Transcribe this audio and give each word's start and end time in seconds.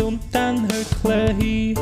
und 0.00 0.20
dann 0.32 0.68
höckle 0.68 1.34
hin. 1.34 1.74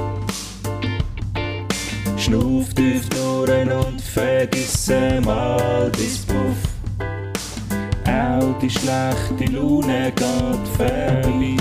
Schnuff 2.17 2.75
tief 2.75 3.09
durch 3.11 3.73
und 3.73 4.01
vergiss 4.01 4.91
mal 5.25 5.91
bis 5.91 6.19
Puff. 6.27 6.59
Auch 8.07 8.59
die 8.59 8.71
schlechte 8.71 9.53
Laune 9.53 10.13
geht 10.15 10.69
vorbei. 10.77 11.57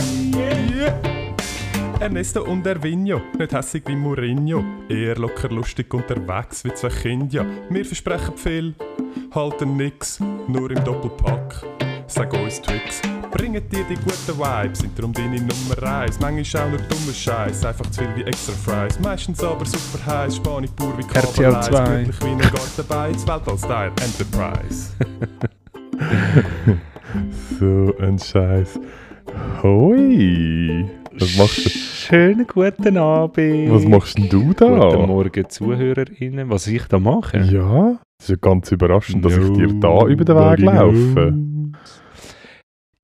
Ernesto 2.00 2.44
und 2.44 2.66
Ervinho, 2.66 3.22
nicht 3.38 3.54
hässig 3.54 3.84
wie 3.88 3.96
Mourinho, 3.96 4.64
eher 4.88 5.18
locker 5.18 5.50
lustig 5.50 5.94
unterwegs 5.94 6.64
wie 6.64 6.74
zwei 6.74 6.90
Kinder. 6.90 7.46
Wir 7.70 7.84
versprechen 7.84 8.38
viel, 8.38 8.76
halten 9.34 9.76
nix, 9.76 10.20
nur 10.48 10.72
im 10.72 10.84
Doppelpack. 10.84 11.64
Sag 12.08 12.32
uns 12.34 12.62
Tricks, 12.62 13.02
bringen 13.32 13.62
dir 13.70 13.84
die 13.90 13.96
guten 13.96 14.40
Vibes, 14.40 14.80
sind 14.80 14.98
darum 14.98 15.14
deine 15.14 15.38
Nummer 15.40 15.84
eins. 15.84 16.20
Manchmal 16.20 16.64
auch 16.64 16.70
nur 16.70 16.80
dummer 16.80 17.14
Scheiß, 17.14 17.66
einfach 17.66 17.86
zu 17.92 18.02
viel 18.02 18.10
wie 18.16 18.24
extra 18.24 18.54
Fries. 18.54 19.00
Meistens 19.00 19.44
aber 19.44 19.66
super 19.66 20.06
heiß, 20.06 20.36
Spanisch 20.38 20.72
pur 20.76 20.94
wie 20.98 21.04
RTL 21.04 21.52
Kabel 21.52 21.64
2. 21.64 22.04
Glücklich 22.04 22.22
wie 22.22 22.32
ein 22.32 22.40
Gartenbeiz, 22.40 23.28
Weltall-Style, 23.28 23.92
Enterprise. 24.02 24.94
so 27.60 27.94
ein 28.00 28.20
Scheiß. 28.20 28.80
Hoi! 29.64 30.86
Was 31.20 31.38
machst 31.38 31.66
du? 31.66 31.70
Schönen 31.70 32.48
guten 32.48 32.98
Abend. 32.98 33.72
Was 33.72 33.84
machst 33.86 34.18
denn 34.18 34.30
du 34.30 34.54
da? 34.54 34.68
Guten 34.68 35.08
Morgen, 35.08 35.50
ZuhörerInnen. 35.50 36.50
Was 36.50 36.68
ich 36.68 36.84
da 36.86 37.00
mache? 37.00 37.40
Ja, 37.40 37.98
es 38.20 38.26
ist 38.26 38.30
ja 38.30 38.36
ganz 38.40 38.72
überraschend, 38.72 39.26
dass 39.26 39.34
ich 39.36 39.52
dir 39.54 39.68
No, 39.68 39.80
da 39.80 40.08
über 40.08 40.24
den 40.24 40.36
Weg 40.36 40.60
laufe. 40.60 41.34
knows. 41.34 42.02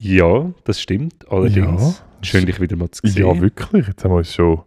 Ja, 0.04 0.52
das 0.66 0.82
stimmt. 0.82 1.30
Allerdings. 1.32 2.00
Ja. 2.00 2.06
Schön, 2.22 2.46
dich 2.46 2.60
wieder 2.60 2.76
mal 2.76 2.92
zu 2.92 3.08
sehen. 3.08 3.26
Ja, 3.26 3.42
wirklich. 3.42 3.88
Jetzt 3.88 4.04
haben 4.04 4.12
wir 4.12 4.18
uns 4.18 4.34
schon. 4.34 4.64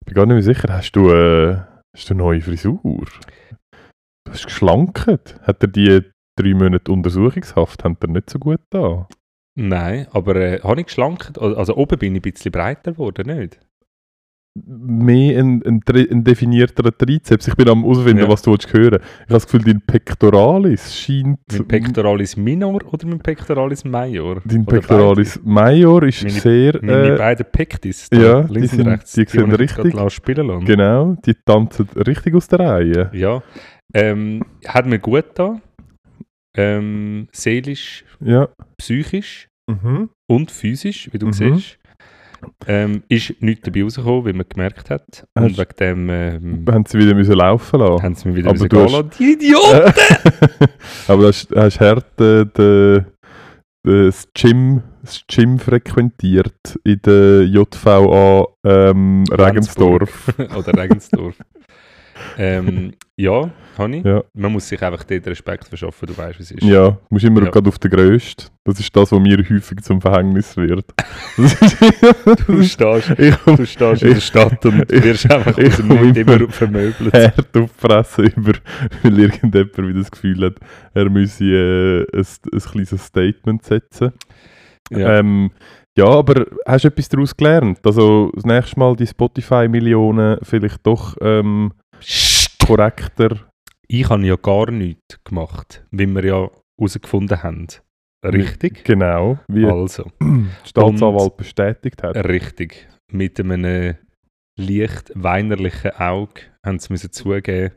Ich 0.00 0.06
bin 0.06 0.14
gar 0.14 0.24
nicht 0.24 0.34
mehr 0.34 0.42
sicher. 0.42 0.72
Hast 0.72 0.92
du, 0.92 1.10
äh, 1.10 1.58
hast 1.94 2.08
du 2.08 2.14
eine 2.14 2.22
neue 2.22 2.40
Frisur? 2.40 2.80
Du 2.82 4.32
hast 4.32 4.44
geschlankt. 4.46 5.06
Hat 5.06 5.62
er 5.62 5.68
die 5.68 6.00
drei 6.38 6.54
Monate 6.54 6.90
Untersuchungshaft 6.90 7.84
haben 7.84 7.98
dir 8.00 8.08
nicht 8.08 8.30
so 8.30 8.38
gut 8.38 8.60
da? 8.70 9.06
Nein, 9.58 10.06
aber 10.12 10.36
äh, 10.36 10.60
habe 10.60 10.80
ich 10.80 10.86
geschlankt? 10.86 11.38
Also 11.38 11.76
oben 11.76 11.98
bin 11.98 12.14
ich 12.14 12.20
ein 12.24 12.32
bisschen 12.32 12.52
breiter 12.52 12.92
geworden, 12.92 13.26
nicht? 13.26 13.60
Mehr 14.66 15.38
ein, 15.38 15.62
ein, 15.64 15.80
Tri- 15.84 16.08
ein 16.10 16.24
definierterer 16.24 16.96
Trizeps. 16.96 17.46
Ich 17.46 17.54
bin 17.54 17.68
am 17.68 17.82
herausfinden, 17.82 18.22
Ja. 18.24 18.28
was 18.28 18.42
du 18.42 18.50
willst 18.52 18.72
hören 18.72 18.98
Ich 19.00 19.20
habe 19.22 19.28
das 19.28 19.44
Gefühl, 19.46 19.62
dein 19.62 19.80
Pectoralis 19.82 20.96
scheint. 20.96 21.38
Mein 21.52 21.68
Pectoralis 21.68 22.36
minor 22.36 22.80
oder 22.92 23.06
mein 23.06 23.20
Pectoralis 23.20 23.84
major? 23.84 24.40
Dein 24.44 24.62
Oder 24.62 24.78
Pectoralis 24.80 25.40
major 25.44 26.02
ist 26.02 26.22
Meine- 26.24 26.40
sehr. 26.40 26.72
beide? 26.72 26.86
Meine 26.86 27.14
Äh, 27.14 27.18
beiden 27.18 27.46
Pectis, 27.52 28.08
ja, 28.12 28.42
die 28.42 28.66
sind- 28.66 28.86
rechts, 28.88 29.12
die 29.12 29.24
sehen 29.26 29.42
habe 29.52 29.62
ich 29.64 29.76
richtig- 29.78 30.10
spielen 30.12 30.64
genau, 30.64 31.14
die 31.24 31.34
tanzen 31.44 31.88
richtig 31.94 32.34
aus 32.34 32.48
der 32.48 32.58
Reihe. 32.60 33.10
Ja, 33.12 33.42
ähm, 33.94 34.42
hat 34.66 34.86
mir 34.86 34.98
gut 34.98 35.26
da. 35.34 35.60
Ähm, 36.56 37.28
seelisch, 37.32 38.04
Ja. 38.20 38.48
psychisch 38.78 39.48
Mhm. 39.70 40.08
und 40.28 40.50
physisch, 40.50 41.10
wie 41.12 41.18
du 41.18 41.26
Mhm. 41.26 41.32
siehst. 41.32 41.77
Ähm, 42.66 43.02
ist 43.08 43.34
nichts 43.40 43.64
dabei 43.64 43.82
rausgekommen, 43.82 44.26
wie 44.26 44.32
man 44.32 44.46
gemerkt 44.48 44.90
hat. 44.90 45.26
Hast- 45.34 45.44
Und 45.44 45.58
wegen 45.58 45.76
dem 45.80 46.08
ähm, 46.10 46.64
Haben 46.70 46.84
sie 46.86 46.98
wieder 46.98 47.14
müssen 47.14 47.34
laufen 47.34 47.80
lassen. 47.80 48.02
haben 48.02 48.14
sie 48.14 48.34
wieder 48.34 48.50
Aber 48.50 48.54
müssen 48.58 48.68
gehen 48.68 48.88
lassen. 48.88 49.10
Die 49.18 49.32
Idioten! 49.32 49.92
Aber 51.08 51.22
du 51.22 51.28
hast, 51.28 51.54
hast 51.54 51.80
hart 51.80 52.20
äh, 52.20 52.44
de, 52.44 53.02
de, 53.84 54.06
das, 54.06 54.28
Gym, 54.34 54.82
das 55.02 55.22
Gym 55.28 55.58
frequentiert 55.58 56.78
in 56.84 57.00
der 57.04 57.44
JVA 57.44 58.46
ähm, 58.64 59.24
Regensdorf. 59.30 60.28
Oder 60.56 60.74
Regensdorf. 60.80 61.36
Ähm, 62.38 62.92
ja, 63.16 63.50
ich. 63.90 64.04
Ja. 64.04 64.22
Man 64.34 64.52
muss 64.52 64.68
sich 64.68 64.82
einfach 64.82 65.04
dort 65.04 65.26
Respekt 65.26 65.68
verschaffen, 65.68 66.06
du 66.06 66.16
weißt, 66.16 66.38
wie 66.38 66.42
es 66.42 66.50
ist. 66.50 66.62
Ja, 66.64 66.90
du 66.90 66.98
musst 67.10 67.24
immer 67.24 67.44
Ja. 67.44 67.50
gerade 67.50 67.68
auf 67.68 67.78
den 67.78 67.90
Grössten. 67.90 68.46
Das 68.64 68.80
ist 68.80 68.94
das, 68.94 69.12
was 69.12 69.18
mir 69.20 69.38
häufig 69.38 69.80
zum 69.82 70.00
Verhängnis 70.00 70.56
wird. 70.56 70.84
Du 72.46 72.62
stehst, 72.62 73.10
ich 73.18 73.34
du 73.36 73.66
stehst 73.66 74.02
in 74.02 74.14
der 74.14 74.20
Stadt 74.20 74.64
und 74.66 74.90
ich- 74.92 75.04
wirst 75.04 75.30
einfach 75.30 75.56
ich 75.58 75.68
aus 75.68 75.76
dem 75.76 75.88
Nichts 75.88 76.18
immer- 76.18 76.48
vermöbelt. 76.48 77.14
hart 77.14 77.56
auffressen 77.56 78.26
über, 78.36 78.52
weil 79.02 79.18
irgendjemand 79.18 79.76
wieder 79.78 79.92
das 79.98 80.10
Gefühl 80.10 80.44
hat, 80.46 80.56
er 80.94 81.08
müsse 81.10 81.44
äh, 81.44 82.06
ein, 82.16 82.26
ein 82.52 82.58
kleines 82.60 83.04
Statement 83.06 83.64
setzen. 83.64 84.12
Ja. 84.90 85.18
Ähm, 85.18 85.50
ja, 85.96 86.06
aber 86.06 86.46
hast 86.66 86.84
du 86.84 86.88
etwas 86.88 87.08
daraus 87.08 87.36
gelernt? 87.36 87.80
Also 87.84 88.30
das 88.34 88.44
nächste 88.44 88.78
Mal 88.78 88.94
die 88.96 89.06
Spotify-Millionen 89.06 90.38
vielleicht 90.42 90.86
doch 90.86 91.16
ähm, 91.20 91.72
korrekter. 92.68 93.50
Ich 93.88 94.08
habe 94.08 94.26
ja 94.26 94.36
gar 94.36 94.70
nichts 94.70 95.18
gemacht, 95.24 95.84
wie 95.90 96.06
wir 96.06 96.24
ja 96.24 96.50
herausgefunden 96.78 97.42
haben. 97.42 97.66
Richtig? 98.24 98.84
Genau, 98.84 99.38
wie 99.48 99.64
Also, 99.66 100.10
Staatsanwalt 100.64 101.36
bestätigt 101.36 102.02
hat. 102.02 102.16
richtig. 102.28 102.88
Mit 103.12 103.40
einem 103.40 103.94
leicht 104.58 105.12
weinerlichen 105.14 105.92
Auge 105.92 106.42
haben 106.66 106.78
sie 106.78 106.92
müssen 106.92 107.12
zugeben, 107.12 107.72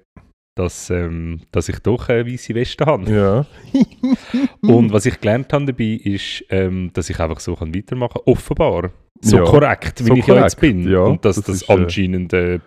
dass, 0.57 0.89
ähm, 0.89 1.41
dass 1.51 1.69
ich 1.69 1.79
doch 1.79 2.09
eine 2.09 2.25
weiße 2.25 2.53
Weste 2.55 2.85
habe. 2.85 3.09
Ja. 3.09 3.45
Und 4.61 4.91
was 4.91 5.05
ich 5.05 5.21
gelernt 5.21 5.53
habe 5.53 5.65
dabei, 5.67 5.99
ist, 6.03 6.43
ähm, 6.49 6.89
dass 6.93 7.09
ich 7.09 7.19
einfach 7.19 7.39
so 7.39 7.55
kann 7.55 7.73
weitermachen 7.73 8.13
kann. 8.25 8.33
Offenbar. 8.33 8.91
So 9.21 9.37
Ja, 9.37 9.43
korrekt, 9.43 9.99
wie 10.03 10.07
so 10.09 10.15
ich 10.15 10.27
ja 10.27 10.43
jetzt 10.43 10.57
korrekt, 10.57 10.75
bin. 10.77 10.91
ja, 10.91 10.99
Und 11.01 11.23
dass 11.23 11.35
das 11.37 11.45
das, 11.45 11.55
ist, 11.61 11.69
äh, 11.69 11.73
anscheinend 11.73 12.33
äh, 12.33 12.59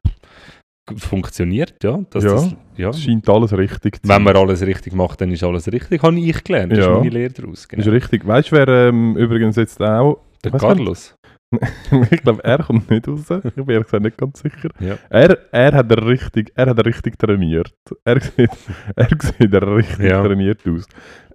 funktioniert, 0.96 1.82
ja. 1.82 2.00
Dass 2.10 2.24
Ja, 2.24 2.30
Das, 2.34 2.56
ja. 2.76 2.88
Es 2.90 3.02
scheint 3.02 3.28
alles 3.28 3.52
richtig 3.56 4.02
zu 4.02 4.08
Wenn 4.08 4.22
man 4.22 4.36
alles 4.36 4.62
richtig 4.62 4.94
macht, 4.94 5.20
dann 5.20 5.30
ist 5.30 5.42
alles 5.42 5.70
richtig. 5.70 6.02
Habe 6.02 6.18
ich 6.18 6.44
gelernt. 6.44 6.72
Das 6.72 6.78
Ja. 6.80 6.92
ist 6.92 6.98
meine 6.98 7.10
Lehre 7.10 7.32
daraus. 7.32 7.68
Genau. 7.68 7.82
Ist 7.82 7.88
richtig. 7.92 8.26
Weißt 8.26 8.50
du, 8.52 8.56
wer 8.56 8.68
ähm, 8.68 9.16
übrigens 9.16 9.56
jetzt 9.56 9.80
auch. 9.80 10.18
Der 10.42 10.52
Carlos. 10.52 11.16
ich 12.10 12.22
glaube, 12.22 12.42
er 12.42 12.58
kommt 12.58 12.90
nicht 12.90 13.06
raus. 13.06 13.20
Ich 13.30 13.54
bin 13.54 13.68
ehrlich 13.70 13.84
gesagt 13.86 14.02
nicht 14.02 14.18
ganz 14.18 14.40
sicher. 14.40 14.70
Ja. 14.80 14.96
Er, 15.08 15.38
er, 15.52 15.72
hat 15.72 16.04
richtig, 16.04 16.50
er 16.56 16.66
hat 16.66 16.84
richtig 16.84 17.16
trainiert. 17.18 17.72
Er 18.04 18.20
sieht, 18.20 18.50
er 18.96 19.08
sieht 19.08 19.54
richtig 19.54 20.10
Ja. 20.10 20.22
trainiert 20.22 20.60
aus. 20.66 20.86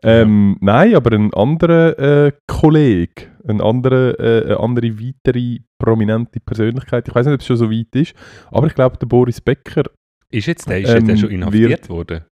Ähm, 0.04 0.58
Nein, 0.62 0.96
aber 0.96 1.14
ein 1.14 1.34
anderer 1.34 1.98
äh, 2.28 2.32
Kollege, 2.60 3.28
ein 3.48 3.62
anderer, 3.62 4.20
äh, 4.20 4.44
eine 4.46 4.60
andere 4.60 5.00
weitere 5.00 5.60
prominente 5.82 6.40
Persönlichkeit, 6.40 7.08
ich 7.08 7.16
weiß 7.16 7.26
nicht, 7.26 7.36
ob 7.36 7.40
es 7.42 7.48
schon 7.48 7.58
so 7.58 7.72
weit 7.72 7.96
ist, 7.96 8.14
aber 8.52 8.68
ich 8.68 8.76
glaube, 8.76 8.98
der 8.98 9.08
Boris 9.08 9.40
Becker, 9.42 9.84
Ist 10.32 10.46
jetzt 10.48 10.70
der, 10.70 10.82
ist 10.82 10.90
Ähm, 10.94 11.08
der 11.08 11.18
schon 11.18 11.30
inhaftiert 11.32 11.70
wird- 11.72 11.90
worden? 11.90 12.26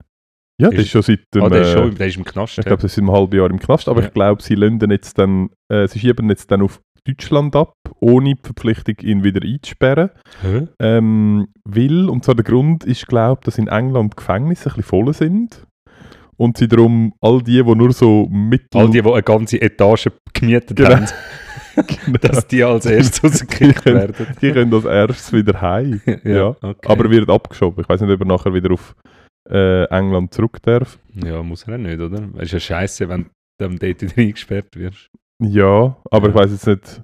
ja, 0.60 0.68
der 0.70 0.78
Ist- 0.78 0.86
ist 0.86 0.90
schon 0.90 1.02
seit 1.02 1.20
dem, 1.34 1.42
Ah, 1.44 1.48
der 1.48 1.62
ist, 1.62 1.68
äh, 1.68 1.72
schon, 1.72 1.94
der 1.94 2.06
ist 2.08 2.16
im 2.16 2.24
Knast. 2.24 2.58
ich 2.58 2.64
glaube, 2.64 2.80
sie 2.82 2.86
ist 2.86 2.98
im 2.98 3.10
halben 3.10 3.36
Jahr 3.38 3.48
im 3.50 3.58
Knast, 3.58 3.88
aber 3.88 4.00
Ja. 4.00 4.08
ich 4.08 4.12
glaube, 4.14 4.42
sie 4.42 4.54
lösen 4.54 4.90
jetzt 4.90 5.18
dann, 5.18 5.50
äh, 5.72 5.86
sie 5.86 5.98
schieben 6.00 6.28
jetzt 6.28 6.50
dann 6.50 6.60
auf 6.62 6.80
Deutschland 7.06 7.54
ab, 7.54 7.72
ohne 8.00 8.34
die 8.34 8.40
Verpflichtung, 8.42 8.96
ihn 9.02 9.22
wieder 9.22 9.40
einzusperren. 9.46 10.10
Hä? 10.42 10.66
Ähm, 10.80 11.46
weil, 11.64 12.08
und 12.08 12.24
zwar 12.24 12.34
der 12.34 12.44
Grund 12.44 12.82
ist, 12.84 13.06
glaube 13.06 13.42
dass 13.44 13.58
in 13.58 13.68
England 13.68 14.16
Gefängnisse 14.16 14.70
ein 14.70 14.76
bisschen 14.76 14.82
voll 14.82 15.14
sind. 15.14 15.65
Und 16.38 16.58
sie 16.58 16.68
darum 16.68 17.14
all 17.20 17.42
die, 17.42 17.62
die 17.62 17.74
nur 17.74 17.92
so 17.92 18.28
mittel... 18.30 18.68
All 18.80 18.90
die, 18.90 19.00
die 19.02 19.10
eine 19.12 19.22
ganze 19.22 19.60
Etage 19.60 20.08
gemietet 20.32 20.76
Genau. 20.76 20.90
haben, 20.96 21.06
Genau. 21.76 22.18
dass 22.20 22.46
die 22.46 22.62
als 22.64 22.86
erstes 22.86 23.22
rausgekickt 23.42 23.84
werden. 23.86 24.14
die 24.40 24.52
können 24.52 24.72
als 24.74 24.84
erstes 24.84 25.32
wieder 25.32 25.60
heim. 25.60 26.00
ja. 26.24 26.48
okay. 26.60 26.88
Aber 26.88 27.04
er 27.04 27.10
wird 27.10 27.30
abgeschoben. 27.30 27.82
Ich 27.82 27.88
weiß 27.88 28.00
nicht, 28.00 28.10
ob 28.10 28.20
er 28.20 28.26
nachher 28.26 28.52
wieder 28.54 28.72
auf 28.72 28.94
äh, 29.48 29.84
England 29.84 30.32
zurück 30.34 30.58
darf. 30.62 30.98
Ja, 31.24 31.42
muss 31.42 31.64
er 31.68 31.78
nicht, 31.78 32.00
oder? 32.00 32.22
Es 32.36 32.44
ist 32.44 32.52
ja 32.52 32.60
scheiße, 32.60 33.08
wenn 33.08 33.26
du 33.58 33.64
am 33.66 33.78
Date 33.78 34.02
wieder 34.02 34.18
eingesperrt 34.18 34.74
wirst. 34.76 35.08
Ja, 35.42 35.96
aber 36.10 36.28
Ja. 36.28 36.28
ich 36.30 36.34
weiß 36.34 36.50
jetzt 36.52 36.66
nicht... 36.66 37.02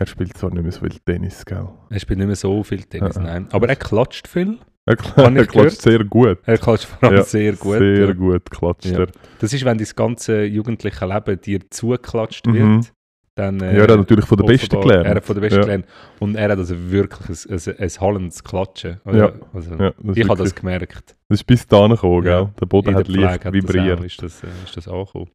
Er 0.00 0.06
spielt 0.06 0.36
zwar 0.38 0.50
nicht 0.52 0.62
mehr 0.62 0.70
so 0.72 0.80
viel 0.80 0.96
Tennis, 1.04 1.44
gell? 1.44 1.68
Er 1.90 1.98
spielt 1.98 2.18
nicht 2.20 2.26
mehr 2.28 2.36
so 2.36 2.62
viel 2.62 2.84
Tennis, 2.84 3.16
Ja. 3.16 3.22
nein. 3.22 3.48
Aber 3.50 3.68
er 3.68 3.76
klatscht 3.76 4.28
viel. 4.28 4.58
Er, 4.88 5.24
Habe 5.24 5.38
er 5.38 5.46
klatscht 5.46 5.82
sehr 5.82 6.04
gut. 6.04 6.38
Er 6.44 6.58
klatscht 6.58 6.86
vor 6.86 7.08
allem 7.08 7.16
Ja, 7.18 7.22
sehr 7.24 7.52
gut. 7.54 7.78
Sehr 7.78 8.06
ja. 8.06 8.12
gut 8.12 8.50
klatscht 8.50 8.86
Ja. 8.86 9.00
er. 9.00 9.06
Das 9.38 9.52
ist, 9.52 9.64
wenn 9.64 9.78
das 9.78 9.94
ganze 9.94 10.44
jugendliche 10.44 11.04
Leben 11.06 11.40
dir 11.40 11.60
zugeklatscht 11.70 12.46
Mhm. 12.46 12.54
wird, 12.54 12.92
dann... 13.34 13.60
Ja, 13.60 13.66
er 13.66 13.82
hat 13.82 13.90
natürlich 13.98 14.24
von 14.24 14.38
der 14.38 14.44
Besten 14.46 14.80
gelernt. 14.80 15.06
Er 15.06 15.14
hat 15.16 15.24
von 15.24 15.34
der 15.34 15.42
Besten 15.42 15.60
gelernt. 15.60 15.86
Und 16.18 16.34
er 16.36 16.48
hat 16.50 16.58
also 16.58 16.74
wirklich 16.90 17.46
ein, 17.50 17.54
ein, 17.54 17.78
ein 17.78 18.00
hallendes 18.00 18.42
Klatschen. 18.42 19.00
Also, 19.04 19.24
ist 19.26 20.16
ich 20.16 20.28
habe 20.28 20.42
das 20.42 20.54
gemerkt. 20.54 21.17
Das 21.30 21.40
ist 21.40 21.44
bis 21.44 21.66
dahin 21.66 21.90
gekommen, 21.90 22.24
Ja. 22.24 22.44
gell? 22.44 22.52
Der 22.58 22.64
Boden 22.64 22.94
hat 22.94 23.06
leicht 23.06 23.44
hat 23.44 23.52
vibriert. 23.52 23.98
Das 23.98 24.00
auch, 24.00 24.04
ist, 24.06 24.22
das, 24.22 24.42
äh, 24.44 24.46
ist 24.64 24.76
das 24.78 24.88
angekommen. 24.88 25.28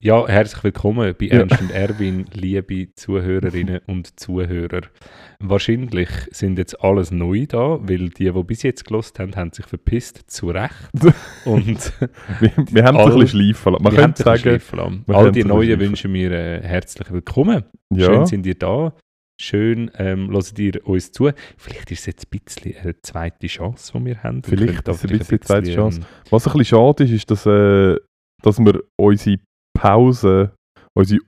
Ja, 0.00 0.26
herzlich 0.26 0.64
willkommen 0.64 1.14
bei. 1.16 1.28
Ernst 1.28 1.60
und 1.60 1.70
Erwin, 1.70 2.24
liebe 2.32 2.92
Zuhörerinnen 2.96 3.78
und 3.86 4.18
Zuhörer. 4.18 4.80
Wahrscheinlich 5.38 6.08
sind 6.32 6.58
jetzt 6.58 6.82
alles 6.82 7.12
neu 7.12 7.46
da, 7.46 7.78
weil 7.82 8.08
die, 8.08 8.32
die 8.32 8.42
bis 8.42 8.64
jetzt 8.64 8.84
gelost 8.84 9.20
haben, 9.20 9.36
haben 9.36 9.52
sich 9.52 9.64
verpisst, 9.66 10.28
zu 10.28 10.50
Recht. 10.50 10.72
Und 11.44 11.92
Wir, 12.40 12.50
wir 12.72 12.82
haben 12.84 12.96
es 12.96 13.04
ein 13.04 13.12
All- 13.12 13.18
bisschen 13.20 13.28
schleifen 13.28 13.72
lassen. 13.74 13.84
Man 13.84 13.94
könnte 13.94 14.22
sagen, 14.24 14.40
schleifen 14.40 14.76
lassen. 14.80 15.04
All 15.06 15.30
die 15.30 15.44
Neuen 15.44 15.78
wünschen 15.78 16.12
wir 16.14 16.32
äh, 16.32 16.62
herzlich 16.64 17.12
willkommen. 17.12 17.62
ja, 17.94 18.06
Schön 18.06 18.26
sind 18.26 18.44
ihr 18.44 18.56
da. 18.56 18.92
Schön 19.40 19.90
ähm, 19.94 20.30
hört 20.32 20.58
ihr 20.58 20.86
uns 20.86 21.12
zu. 21.12 21.30
Vielleicht 21.56 21.90
ist 21.92 22.00
es 22.00 22.06
jetzt 22.06 22.26
ein 22.26 22.40
bisschen 22.44 22.76
eine 22.76 23.00
zweite 23.02 23.46
Chance, 23.46 23.92
die 23.96 24.04
wir 24.04 24.22
haben. 24.22 24.42
Vielleicht 24.42 24.88
ist 24.88 24.96
es 24.96 25.04
ein 25.04 25.18
bisschen 25.18 25.30
eine 25.38 25.40
zweite 25.40 25.74
Chance. 25.74 26.00
ähm, 26.00 26.06
was 26.30 26.46
ein 26.46 26.52
bisschen 26.54 26.64
schade 26.64 27.04
ist, 27.04 27.12
ist, 27.12 27.30
dass, 27.30 27.46
äh, 27.46 27.96
dass 28.42 28.58
wir 28.58 28.82
unsere 29.00 29.38
Pause, 29.78 30.52
unsere 30.96 31.20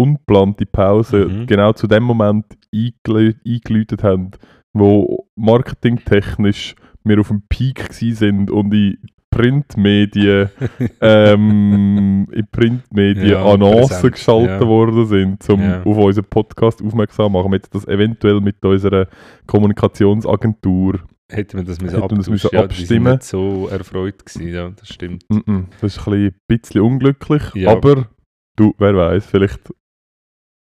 ungeplante 0.00 0.66
Pause, 0.66 1.26
Mhm. 1.26 1.46
genau 1.46 1.72
zu 1.72 1.86
dem 1.86 2.02
Moment 2.04 2.44
eingelä- 2.74 3.36
eingeläutet 3.46 4.02
haben, 4.02 4.30
wo 4.76 5.28
marketingtechnisch 5.38 6.74
wir 7.04 7.20
auf 7.20 7.28
dem 7.28 7.42
Peak 7.48 7.92
sind 7.92 8.50
und 8.50 8.72
in 8.74 8.98
Printmedien 9.30 10.50
ähm, 11.00 12.26
in 12.32 12.46
Printmedien 12.50 13.28
Ja, 13.28 13.44
Annoncen 13.44 13.88
präsent, 13.88 14.12
geschaltet 14.14 14.60
ja. 14.60 14.66
worden 14.66 15.06
sind, 15.06 15.48
um 15.50 15.60
Ja. 15.60 15.82
auf 15.82 15.96
unseren 15.96 16.24
Podcast 16.24 16.82
aufmerksam 16.82 17.26
zu 17.26 17.30
machen. 17.38 17.50
Wir 17.52 17.58
hätten 17.58 17.70
das 17.72 17.86
eventuell 17.86 18.40
mit 18.40 18.64
unserer 18.64 19.06
Kommunikationsagentur 19.46 21.00
Hätten 21.30 21.58
wir 21.58 21.64
das 21.64 21.78
müssen 21.80 22.00
Hätten 22.00 22.10
wir 22.10 22.16
das 22.18 22.30
müssen 22.30 22.48
ja, 22.52 22.60
abstimmen. 22.64 23.12
nicht 23.12 23.22
so 23.24 23.68
erfreut 23.68 24.24
gewesen, 24.24 24.48
ja, 24.48 24.70
das 24.70 24.88
stimmt. 24.88 25.24
Mm-mm, 25.30 25.66
das 25.80 25.96
ist 25.96 26.06
ein 26.08 26.12
bisschen, 26.12 26.34
bisschen 26.48 26.80
unglücklich, 26.80 27.42
Ja. 27.54 27.72
aber 27.72 28.08
du, 28.56 28.74
wer 28.78 28.96
weiß, 28.96 29.26
vielleicht 29.26 29.60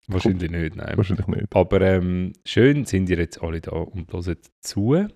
Wahrscheinlich 0.08 0.52
nicht, 0.52 0.76
nein. 0.76 0.98
wahrscheinlich 0.98 1.28
nicht. 1.28 1.56
Aber 1.56 1.80
ähm, 1.80 2.34
schön 2.46 2.84
sind 2.84 3.10
ihr 3.10 3.18
jetzt 3.20 3.42
alle 3.42 3.62
da 3.62 3.72
und 3.72 4.12
hören 4.12 4.36
zu. 4.60 5.08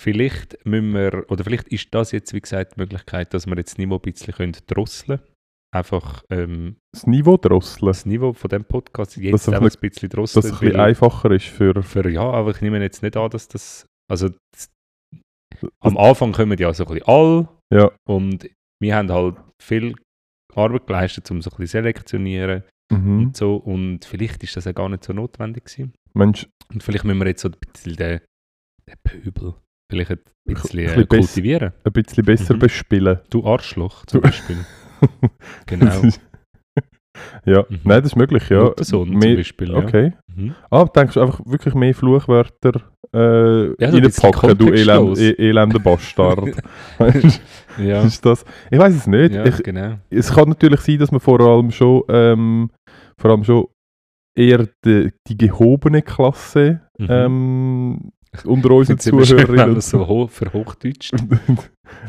Vielleicht 0.00 0.64
müssen 0.64 0.92
wir, 0.94 1.24
oder 1.30 1.42
vielleicht 1.44 1.68
ist 1.68 1.88
das 1.92 2.12
jetzt, 2.12 2.32
wie 2.32 2.40
gesagt, 2.40 2.76
die 2.76 2.80
Möglichkeit, 2.80 3.34
dass 3.34 3.46
wir 3.46 3.56
jetzt 3.56 3.72
das 3.72 3.78
Niveau 3.78 3.96
ein 3.96 4.00
bisschen 4.12 4.52
drosseln 4.66 5.18
können. 5.18 5.28
Einfach 5.74 6.22
ähm, 6.30 6.76
Das 6.94 7.06
Niveau 7.06 7.36
drosseln, 7.36 7.88
das 7.88 8.06
Niveau 8.06 8.32
von 8.32 8.48
dem 8.48 8.64
Podcast 8.64 9.16
Dass 9.16 9.22
jetzt 9.22 9.34
es 9.42 9.48
einfach 9.48 9.62
ein 9.70 9.80
bisschen 9.80 10.08
dass 10.08 10.16
drosseln. 10.32 10.44
es 10.46 10.52
ein 10.52 10.58
bisschen 10.60 10.80
einfacher 10.80 11.30
ist 11.32 11.46
für... 11.46 11.82
für 11.82 12.08
ja, 12.08 12.22
aber 12.22 12.52
ich 12.52 12.60
nehme 12.62 12.80
jetzt 12.80 13.02
nicht 13.02 13.16
an, 13.16 13.28
dass 13.30 13.48
das. 13.48 13.84
Also 14.10 14.30
das, 14.54 14.70
am 15.80 15.98
Anfang 15.98 16.32
kommen 16.32 16.56
ja 16.58 16.72
so 16.72 16.84
ein 16.86 16.94
bisschen 16.94 17.08
all 17.08 17.48
Ja. 17.72 17.90
und 18.08 18.48
wir 18.80 18.94
haben 18.96 19.10
halt 19.12 19.36
viel 19.62 19.94
Arbeit 20.54 20.86
geleistet, 20.86 21.30
um 21.30 21.42
so 21.42 21.50
ein 21.50 21.56
bisschen 21.58 21.82
selektionieren 21.82 22.62
Mhm. 22.90 23.18
und 23.26 23.36
so 23.36 23.56
und 23.56 24.06
vielleicht 24.06 24.42
ist 24.44 24.56
das 24.56 24.64
ja 24.64 24.72
gar 24.72 24.88
nicht 24.88 25.04
so 25.04 25.12
notwendig 25.12 25.66
gewesen. 25.66 25.92
Mensch, 26.14 26.48
Und 26.72 26.82
vielleicht 26.82 27.04
müssen 27.04 27.18
wir 27.18 27.26
jetzt 27.26 27.42
so 27.42 27.48
ein 27.50 27.56
bisschen 27.74 27.96
den, 27.96 28.20
den 28.88 28.96
Pöbel 29.04 29.54
vielleicht 29.90 30.10
ein 30.10 30.18
bisschen, 30.44 30.80
Ein 30.80 30.84
äh, 30.84 30.86
bisschen 30.86 31.06
besser. 31.06 31.18
kultivieren. 31.18 31.72
ein 31.84 31.92
bisschen 31.92 32.24
besser 32.24 32.54
Mhm. 32.54 32.58
bespielen. 32.58 33.18
Du 33.30 33.44
Arschloch 33.46 34.04
zum 34.06 34.20
Beispiel. 34.20 34.56
genau. 35.66 36.02
Ja, 37.44 37.64
Mhm. 37.68 37.80
nein, 37.84 38.02
das 38.02 38.12
ist 38.12 38.16
möglich, 38.16 38.48
ja. 38.48 38.62
Muttersohn 38.64 39.10
zum 39.10 39.20
Beispiel. 39.20 39.70
Ja. 39.70 39.78
Okay. 39.78 40.12
Mhm. 40.34 40.54
Ah, 40.70 40.84
denkst 40.84 41.14
du 41.14 41.20
einfach 41.20 41.40
wirklich 41.46 41.74
mehr 41.74 41.94
Fluchwörter 41.94 42.82
äh, 43.12 43.68
Ja, 43.82 43.90
so 43.90 43.96
reinpacken, 43.98 44.58
du 44.58 44.72
elend, 44.72 45.18
e 45.18 45.32
elender 45.48 45.78
Bastard. 45.80 46.56
Ja, 47.78 48.02
ist 48.02 48.24
das? 48.26 48.44
Ich 48.70 48.78
weiß 48.78 48.94
es 48.94 49.06
nicht. 49.06 49.34
ja 49.34 49.46
ich, 49.46 49.62
genau. 49.62 49.98
es 50.10 50.32
kann 50.32 50.48
natürlich 50.48 50.80
sein, 50.80 50.98
dass 50.98 51.10
man 51.12 51.20
vor 51.20 51.40
allem 51.40 51.70
schon, 51.70 52.02
ähm, 52.08 52.70
vor 53.16 53.30
allem 53.30 53.44
schon 53.44 53.66
eher 54.36 54.68
die, 54.84 55.10
die 55.28 55.36
gehobene 55.36 56.02
Klasse 56.02 56.80
Mhm. 56.98 57.06
ähm, 57.08 58.10
unter 58.44 58.70
unseren 58.72 58.98
Zuhörerinnen 58.98 59.72
man 59.72 59.80
so 59.80 60.06
hoch 60.06 60.30
verhochdeutscht. 60.30 61.14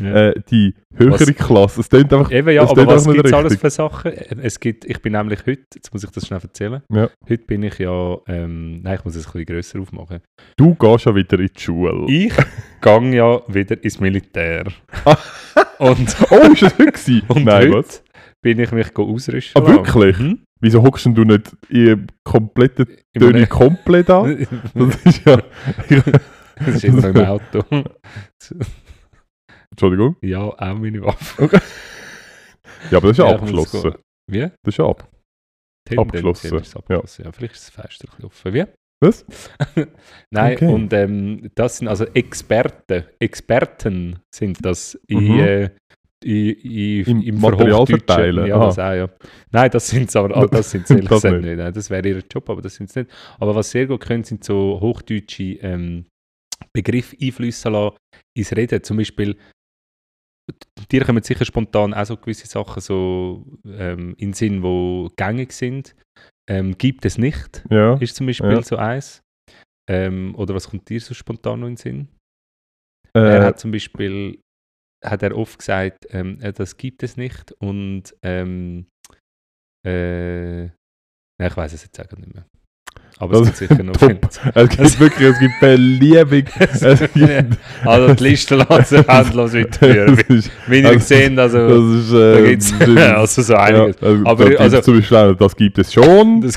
Ja. 0.02 0.28
äh, 0.32 0.42
die 0.52 0.76
höhere 0.94 1.14
Was- 1.22 1.36
Klasse. 1.36 1.80
Es 1.80 1.88
klingt 1.88 2.12
einfach 2.14 2.30
Eben 2.34 2.50
ja, 2.50 2.64
das 2.64 2.72
aber 2.72 2.86
was 2.88 3.08
gibt 3.10 3.26
es 3.26 3.32
alles 3.32 3.56
für 3.56 3.70
Sachen? 3.70 4.12
Es 4.12 4.60
gibt, 4.60 4.84
ich 4.84 5.02
bin 5.02 5.14
nämlich 5.14 5.40
heute, 5.48 5.62
jetzt 5.74 5.94
muss 5.94 6.04
ich 6.04 6.10
das 6.12 6.28
schnell 6.28 6.42
erzählen, 6.42 6.82
Ja. 6.92 7.10
heute 7.30 7.46
bin 7.46 7.64
ich 7.64 7.80
ja, 7.80 8.18
ähm, 8.28 8.82
nein, 8.82 8.96
ich 9.00 9.06
muss 9.06 9.16
es 9.16 9.26
ein 9.26 9.32
bisschen 9.32 9.46
grösser 9.46 9.80
aufmachen. 9.80 10.20
Du 10.58 10.76
gehst 10.76 11.06
ja 11.06 11.16
wieder 11.16 11.40
in 11.40 11.48
die 11.56 11.62
Schule. 11.62 12.06
Ich 12.12 12.34
gehe 12.82 13.16
ja 13.16 13.42
wieder 13.48 13.82
ins 13.82 14.00
Militär. 14.02 14.66
und 15.80 16.16
Oh, 16.30 16.52
ist 16.52 16.62
das 16.62 16.78
heute 16.78 17.22
und 17.34 17.46
Nein, 17.46 17.70
heute 17.72 17.78
was? 17.78 18.04
bin 18.42 18.60
ich 18.60 18.72
mich 18.74 18.98
ausrüsten 18.98 19.64
Ah, 19.64 19.68
wirklich? 19.68 20.20
Mhm. 20.20 20.40
Wieso 20.62 20.84
hockst 20.84 21.06
du 21.06 21.24
nicht 21.24 21.56
in 21.70 22.08
kompletten 22.24 22.88
Im 23.14 23.22
Töne 23.22 23.48
komplett 23.48 24.10
an? 24.10 24.46
Das 24.74 24.96
ist 25.06 25.26
ja... 25.26 25.42
das 26.58 26.68
ist 26.76 26.84
jetzt 26.84 26.96
noch 26.96 27.04
im 27.06 27.18
Auto. 27.18 27.64
Entschuldigung. 29.72 30.18
ja, 30.22 30.40
auch 30.42 30.58
meine 30.78 31.02
Waffe. 31.04 31.62
Ja, 32.92 32.98
aber 32.98 33.08
das 33.08 33.12
ist 33.12 33.18
ja, 33.20 33.28
Ja, 33.30 33.36
abgeschlossen. 33.36 33.94
Wie? 34.28 34.40
Das 34.42 34.52
ist 34.74 34.78
ja 34.78 34.86
ab. 34.86 35.10
Abgeschlossen, 35.98 36.56
ist 36.58 36.68
es 36.68 36.76
abgeschlossen. 36.76 37.26
Ja. 37.26 37.32
vielleicht 37.32 37.56
ist 37.56 37.68
das 37.68 37.76
Fenster 37.86 38.08
offen. 38.26 38.54
Wie? 38.54 38.66
Was? 39.02 39.26
Nein, 40.32 40.54
Okay. 40.56 40.68
und 40.74 40.92
ähm, 40.94 41.50
das 41.56 41.78
sind 41.78 41.88
also 41.88 42.06
Experten. 42.14 43.06
Experten 43.20 44.20
sind 44.36 44.58
das 44.64 44.96
in, 45.08 45.24
Mhm. 45.24 45.40
äh, 45.40 45.70
in, 46.24 46.56
in, 46.56 47.06
Im 47.06 47.22
im 47.22 47.40
Material 47.42 47.86
verteilen, 47.86 48.46
Ja, 48.48 48.56
aha. 48.58 48.66
das 48.66 48.80
auch, 48.80 48.94
ja. 48.94 49.10
Nein, 49.52 49.72
das 49.72 49.88
sind 49.90 50.14
aber 50.16 50.36
ah, 50.36 50.46
das 50.48 50.72
sind 50.72 50.90
ehrlich 50.92 51.08
Das 51.10 51.22
gesagt 51.22 51.42
nicht. 51.44 51.58
Nein, 51.58 51.74
das 51.74 51.90
wäre 51.90 52.08
ihr 52.08 52.24
Job, 52.32 52.50
aber 52.50 52.62
das 52.62 52.76
sind 52.76 52.94
nicht. 52.96 53.10
Aber 53.40 53.56
was 53.56 53.72
sehr 53.72 53.88
gut 53.88 54.02
können, 54.02 54.24
sind 54.24 54.44
so 54.44 54.80
hochdeutsche 54.82 55.44
ähm, 55.62 56.06
Begriffe 56.74 57.16
einflüssen 57.22 57.72
lassen 57.72 57.96
ins 58.38 58.52
Reden. 58.56 58.84
Zum 58.84 58.98
Beispiel, 58.98 59.38
dir 60.92 61.06
kommen 61.06 61.24
sicher 61.24 61.46
spontan 61.46 61.94
auch 61.94 62.06
so 62.06 62.18
gewisse 62.18 62.48
Sachen 62.48 62.82
so 62.82 63.46
ähm, 63.66 64.16
in 64.18 64.30
den 64.30 64.34
Sinn, 64.34 64.62
die 64.62 65.08
gängig 65.16 65.54
sind. 65.54 65.96
Ähm, 66.50 66.78
gibt 66.78 67.06
es 67.06 67.18
nicht, 67.18 67.64
Ja. 67.70 67.94
ist 67.98 68.16
zum 68.16 68.26
Beispiel 68.28 68.52
Ja. 68.54 68.62
so 68.62 68.76
eins. 68.76 69.22
Ähm, 69.90 70.36
oder 70.36 70.54
was 70.54 70.68
kommt 70.70 70.90
dir 70.90 71.00
so 71.00 71.14
spontan 71.14 71.60
noch 71.62 71.68
in 71.68 71.76
den 71.76 71.78
Sinn? 71.78 72.08
Er 73.14 73.42
Äh, 73.42 73.44
hat 73.46 73.60
zum 73.60 73.72
Beispiel, 73.72 74.40
hat 75.04 75.24
er 75.24 75.38
oft 75.38 75.60
gesagt, 75.60 76.08
ähm, 76.12 76.38
äh, 76.42 76.52
das 76.54 76.78
gibt 76.78 77.04
es 77.04 77.18
nicht 77.18 77.52
und 77.60 78.04
ähm, 78.24 78.88
äh, 79.86 80.64
nein, 80.64 80.72
ich 81.48 81.58
weiß 81.58 81.74
es 81.74 81.84
jetzt 81.84 82.00
eigentlich 82.00 82.20
nicht 82.20 82.34
mehr. 82.36 82.46
Aber 83.22 83.34
Das 83.34 83.50
es 83.50 83.60
gibt 83.60 83.72
sicher 83.72 83.84
noch 83.84 83.96
es 84.56 84.70
gibt 84.70 85.00
wirklich, 85.00 85.30
es 85.30 85.40
gibt 85.40 85.60
beliebig. 85.60 86.50
es 86.60 87.00
gibt, 87.14 87.58
also 87.86 88.14
die 88.14 88.24
Liste 88.24 88.58
sich 88.86 89.08
endlos 89.08 89.54
weiterführen. 89.54 90.18
Wie 90.68 90.80
ihr 90.80 90.86
also, 90.86 91.00
gesehen, 91.00 91.40
also 91.40 91.68
das 91.68 92.00
ist, 92.02 92.14
da 92.14 92.40
äh, 92.40 92.50
gibt 92.50 92.62
es 92.62 92.74
also 92.82 93.42
so 93.42 93.56
einiges. 93.56 94.00
Ja, 94.02 94.08
also, 94.08 94.26
Aber 94.26 94.50
da 94.50 94.58
also- 94.60 94.82
zum 94.82 94.96
Beispiel 94.98 95.18
auch, 95.18 95.34
das 95.36 95.56
gibt 95.56 95.78
es 95.80 95.94
schon, 95.94 96.42
Das, 96.42 96.56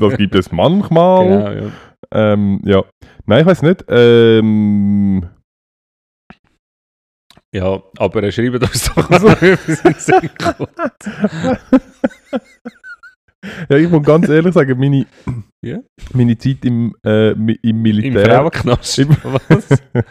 das 0.00 0.16
gibt 0.16 0.34
es 0.34 0.50
manchmal. 0.50 1.26
genau, 1.28 1.66
ja. 1.66 1.72
Ähm, 2.12 2.60
ja. 2.64 2.84
Nein, 3.26 3.40
ich 3.40 3.46
weiß 3.46 3.62
nicht. 3.62 3.84
Ähm, 3.88 5.26
ja, 7.56 7.82
aber 7.98 8.22
äh, 8.22 8.32
schreibt 8.32 8.62
uns 8.62 8.92
doch 8.94 9.10
wie 9.42 9.72
es 9.72 9.80
in 9.84 9.94
Sinn 9.94 10.30
ja, 13.68 13.76
ich 13.76 13.88
muss 13.88 14.02
ganz 14.02 14.28
ehrlich 14.28 14.52
sagen, 14.54 14.78
meine, 14.78 15.06
Ja? 15.62 15.78
meine 16.12 16.36
Zeit 16.36 16.64
im, 16.64 16.94
äh, 17.04 17.30
im 17.32 17.48
Im 17.62 17.82
Militär. 17.82 18.24
Frauenknast. 18.24 18.98
Im- 18.98 19.10
Was? 19.48 19.68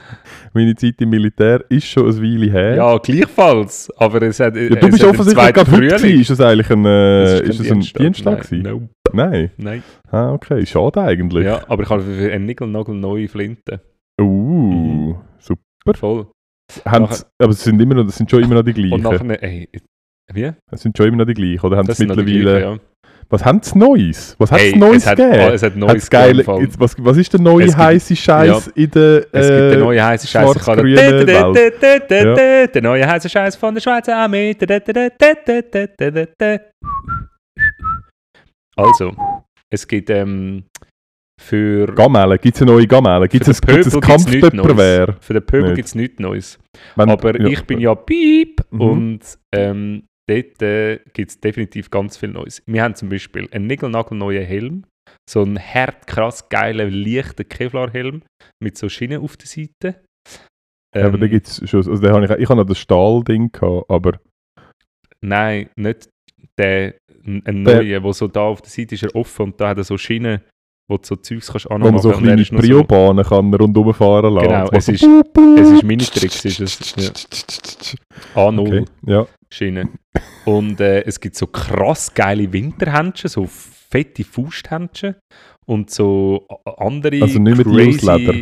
meine 0.54 0.76
Zeit 0.76 1.02
im 1.02 1.10
Militär 1.10 1.64
ist 1.70 1.86
schon 1.86 2.08
ein 2.08 2.22
Weile 2.22 2.52
her. 2.52 2.76
Ja, 2.76 2.98
gleichfalls. 2.98 3.92
Aber 3.98 4.22
es 4.22 4.40
hat. 4.40 4.56
Ja, 4.56 4.70
du 4.70 4.88
bist 4.90 5.04
offensichtlich 5.04 5.54
gerade 5.54 5.72
heute 5.72 5.88
gewesen. 5.88 6.22
Ist 6.22 6.30
das 6.30 6.40
eigentlich 6.42 6.70
ein, 6.70 6.86
äh, 6.86 7.42
ist 7.42 7.60
das 7.60 7.72
ein 7.72 7.82
Dienstag? 7.82 8.50
Nein. 8.52 8.90
Nein. 9.12 9.52
Nein. 9.58 9.84
Ah, 10.10 10.32
okay. 10.32 10.66
Schade 10.66 11.02
eigentlich. 11.02 11.46
Ja, 11.46 11.62
aber 11.68 11.84
ich 11.84 11.90
habe 11.90 12.02
für 12.04 12.32
eine 12.32 12.46
Nickel-Nagel 12.46 12.96
neue 12.96 13.28
Flinte. 13.28 13.82
Uh, 14.22 15.16
super. 15.40 15.94
Voll. 15.94 16.28
Aber 16.84 17.10
es 17.50 17.64
sind, 17.64 17.80
immer 17.82 17.96
noch, 17.96 18.06
das 18.06 18.18
sind 18.18 18.30
schon 18.30 18.44
immer 18.44 18.56
noch 18.56 18.64
die 18.64 18.90
Und 18.92 19.02
gleichen. 19.02 19.28
nachher, 19.28 19.44
ey, 19.44 19.70
wie? 20.34 20.52
Es 20.72 20.82
sind 20.82 20.98
schon 20.98 21.08
immer 21.08 21.18
noch 21.18 21.26
die 21.26 21.34
gleichen. 21.34 21.66
Oder 21.66 21.78
haben 21.78 21.88
Das 21.88 21.98
sie 21.98 22.06
mittlerweile. 22.08 22.42
gleichen, 22.42 22.72
ja. 22.74 22.80
Was 23.28 23.44
haben 23.44 23.60
sie 23.64 23.78
Neues? 23.78 24.36
Was 24.38 24.52
hat 24.52 24.60
Hey, 24.60 24.76
Neues 24.78 25.08
hat, 25.08 25.18
gegeben? 25.18 25.40
ah, 25.40 25.50
es 25.54 25.64
hat 25.64 25.76
Neues 25.76 26.08
gegeben, 26.10 26.46
was, 26.78 26.96
was 27.00 27.18
ist 27.18 27.34
der 27.34 27.42
neue 27.42 27.76
heiße 27.76 28.16
Scheiß 28.16 28.68
in 28.76 28.92
der. 28.92 29.26
Es 29.32 29.48
gibt 29.48 29.60
den 29.60 29.72
äh, 29.72 29.78
neuen 29.78 30.04
heißen 30.04 30.28
Scheiß. 30.30 30.54
Der 32.72 32.82
neue 32.84 33.08
heiße 33.08 33.30
Scheiß 33.30 33.56
von 33.56 33.74
der 33.74 33.82
Schweizer 33.82 34.16
Armee. 34.16 34.56
Also, 38.78 39.16
es 39.72 39.88
gibt 39.88 40.10
ähm, 40.10 40.66
für, 41.40 41.88
Gamellen, 41.94 42.38
gibt 42.42 42.56
es 42.56 42.62
eine 42.62 42.72
neue 42.72 42.88
Gamellen? 42.88 43.28
Gibt 43.28 43.48
es 43.48 43.60
den 43.62 43.76
ein 43.84 44.02
Kampfdöpperwehr? 44.02 45.16
für 45.20 45.34
den 45.34 45.46
Pöbel 45.46 45.74
gibt 45.76 45.88
es 45.88 45.96
nichts 45.96 46.20
Neues. 46.20 46.60
Wenn- 46.96 47.10
Aber 47.10 47.40
ja. 47.40 47.48
ich 47.48 47.62
bin 47.66 47.80
ja 47.80 47.94
Piep 47.96 48.62
Mhm. 48.72 48.82
und 48.82 49.20
ähm, 49.54 50.04
dort 50.30 50.62
äh, 50.62 51.00
gibt 51.14 51.32
es 51.32 51.40
definitiv 51.40 51.90
ganz 51.92 52.18
viel 52.18 52.30
Neues. 52.30 52.62
Wir 52.66 52.84
haben 52.84 52.96
zum 52.96 53.10
Beispiel 53.10 53.48
einen 53.52 53.68
niegelnagelneuen 53.68 54.46
Helm, 54.46 54.86
so 55.30 55.42
einen 55.44 55.60
hart 55.60 56.08
krass 56.08 56.48
geilen, 56.50 56.92
leichten 56.92 57.48
Kevlar-Helm 57.48 58.24
mit 58.64 58.78
so 58.78 58.90
Schienen 58.90 59.22
auf 59.22 59.38
der 59.38 59.48
Seite. 59.48 60.02
Ja, 60.96 61.06
aber 61.08 61.16
Ähm, 61.16 61.20
da 61.20 61.28
gibt 61.28 61.48
es 61.48 61.70
schon. 61.70 61.80
Also, 61.88 62.10
habe 62.10 62.26
ich, 62.26 62.32
ich 62.32 62.50
habe 62.50 62.62
noch 62.62 62.68
das 62.68 62.80
Stahlding 62.80 63.52
gehabt, 63.52 63.90
aber. 63.90 64.20
Nein, 65.22 65.70
nicht 65.78 66.10
der, 66.58 66.96
ein 67.26 67.64
neuer, 67.64 68.00
der 68.00 68.14
so 68.14 68.28
da 68.28 68.42
auf 68.42 68.62
der 68.62 68.70
Seite 68.72 68.96
ist 68.96 69.04
er 69.04 69.16
offen 69.16 69.44
und 69.48 69.60
da 69.60 69.70
hat 69.70 69.78
er 69.78 69.84
so 69.84 69.98
Schienen, 69.98 70.42
wo 70.88 70.98
du 70.98 71.04
so 71.04 71.16
Zeugs 71.16 71.48
kannst 71.52 71.68
Wo 71.70 71.78
man 71.78 71.98
so 72.00 72.12
kleine 72.12 72.42
noch 72.42 72.48
so- 72.48 72.56
Priobahnen 72.58 73.26
kann 73.26 73.54
rundum 73.54 73.94
fahren 73.94 74.34
lassen. 74.34 74.48
Genau, 74.48 74.70
es 74.72 74.88
ist-. 74.88 75.04
Es 75.58 75.70
ist 75.72 75.84
Minitrix, 75.84 76.46
ist 76.46 76.60
es. 76.60 76.96
Ja. 78.36 78.42
A0 78.42 78.60
Okay, 78.60 78.86
ja. 79.08 79.26
Schiene. 79.50 79.90
Und 80.46 80.80
äh, 80.80 81.02
es 81.04 81.20
gibt 81.20 81.36
so 81.36 81.48
krass 81.48 82.14
geile 82.14 82.52
Winterhändchen, 82.52 83.30
so 83.30 83.46
fette 83.48 84.24
Fausthändchen 84.24 85.16
und 85.66 85.90
so 85.90 86.46
andere 86.78 87.22
Also 87.22 87.40
nicht 87.40 87.58
mehr 87.58 87.66
die 87.86 87.96
aus 87.96 88.02
Leder? 88.20 88.34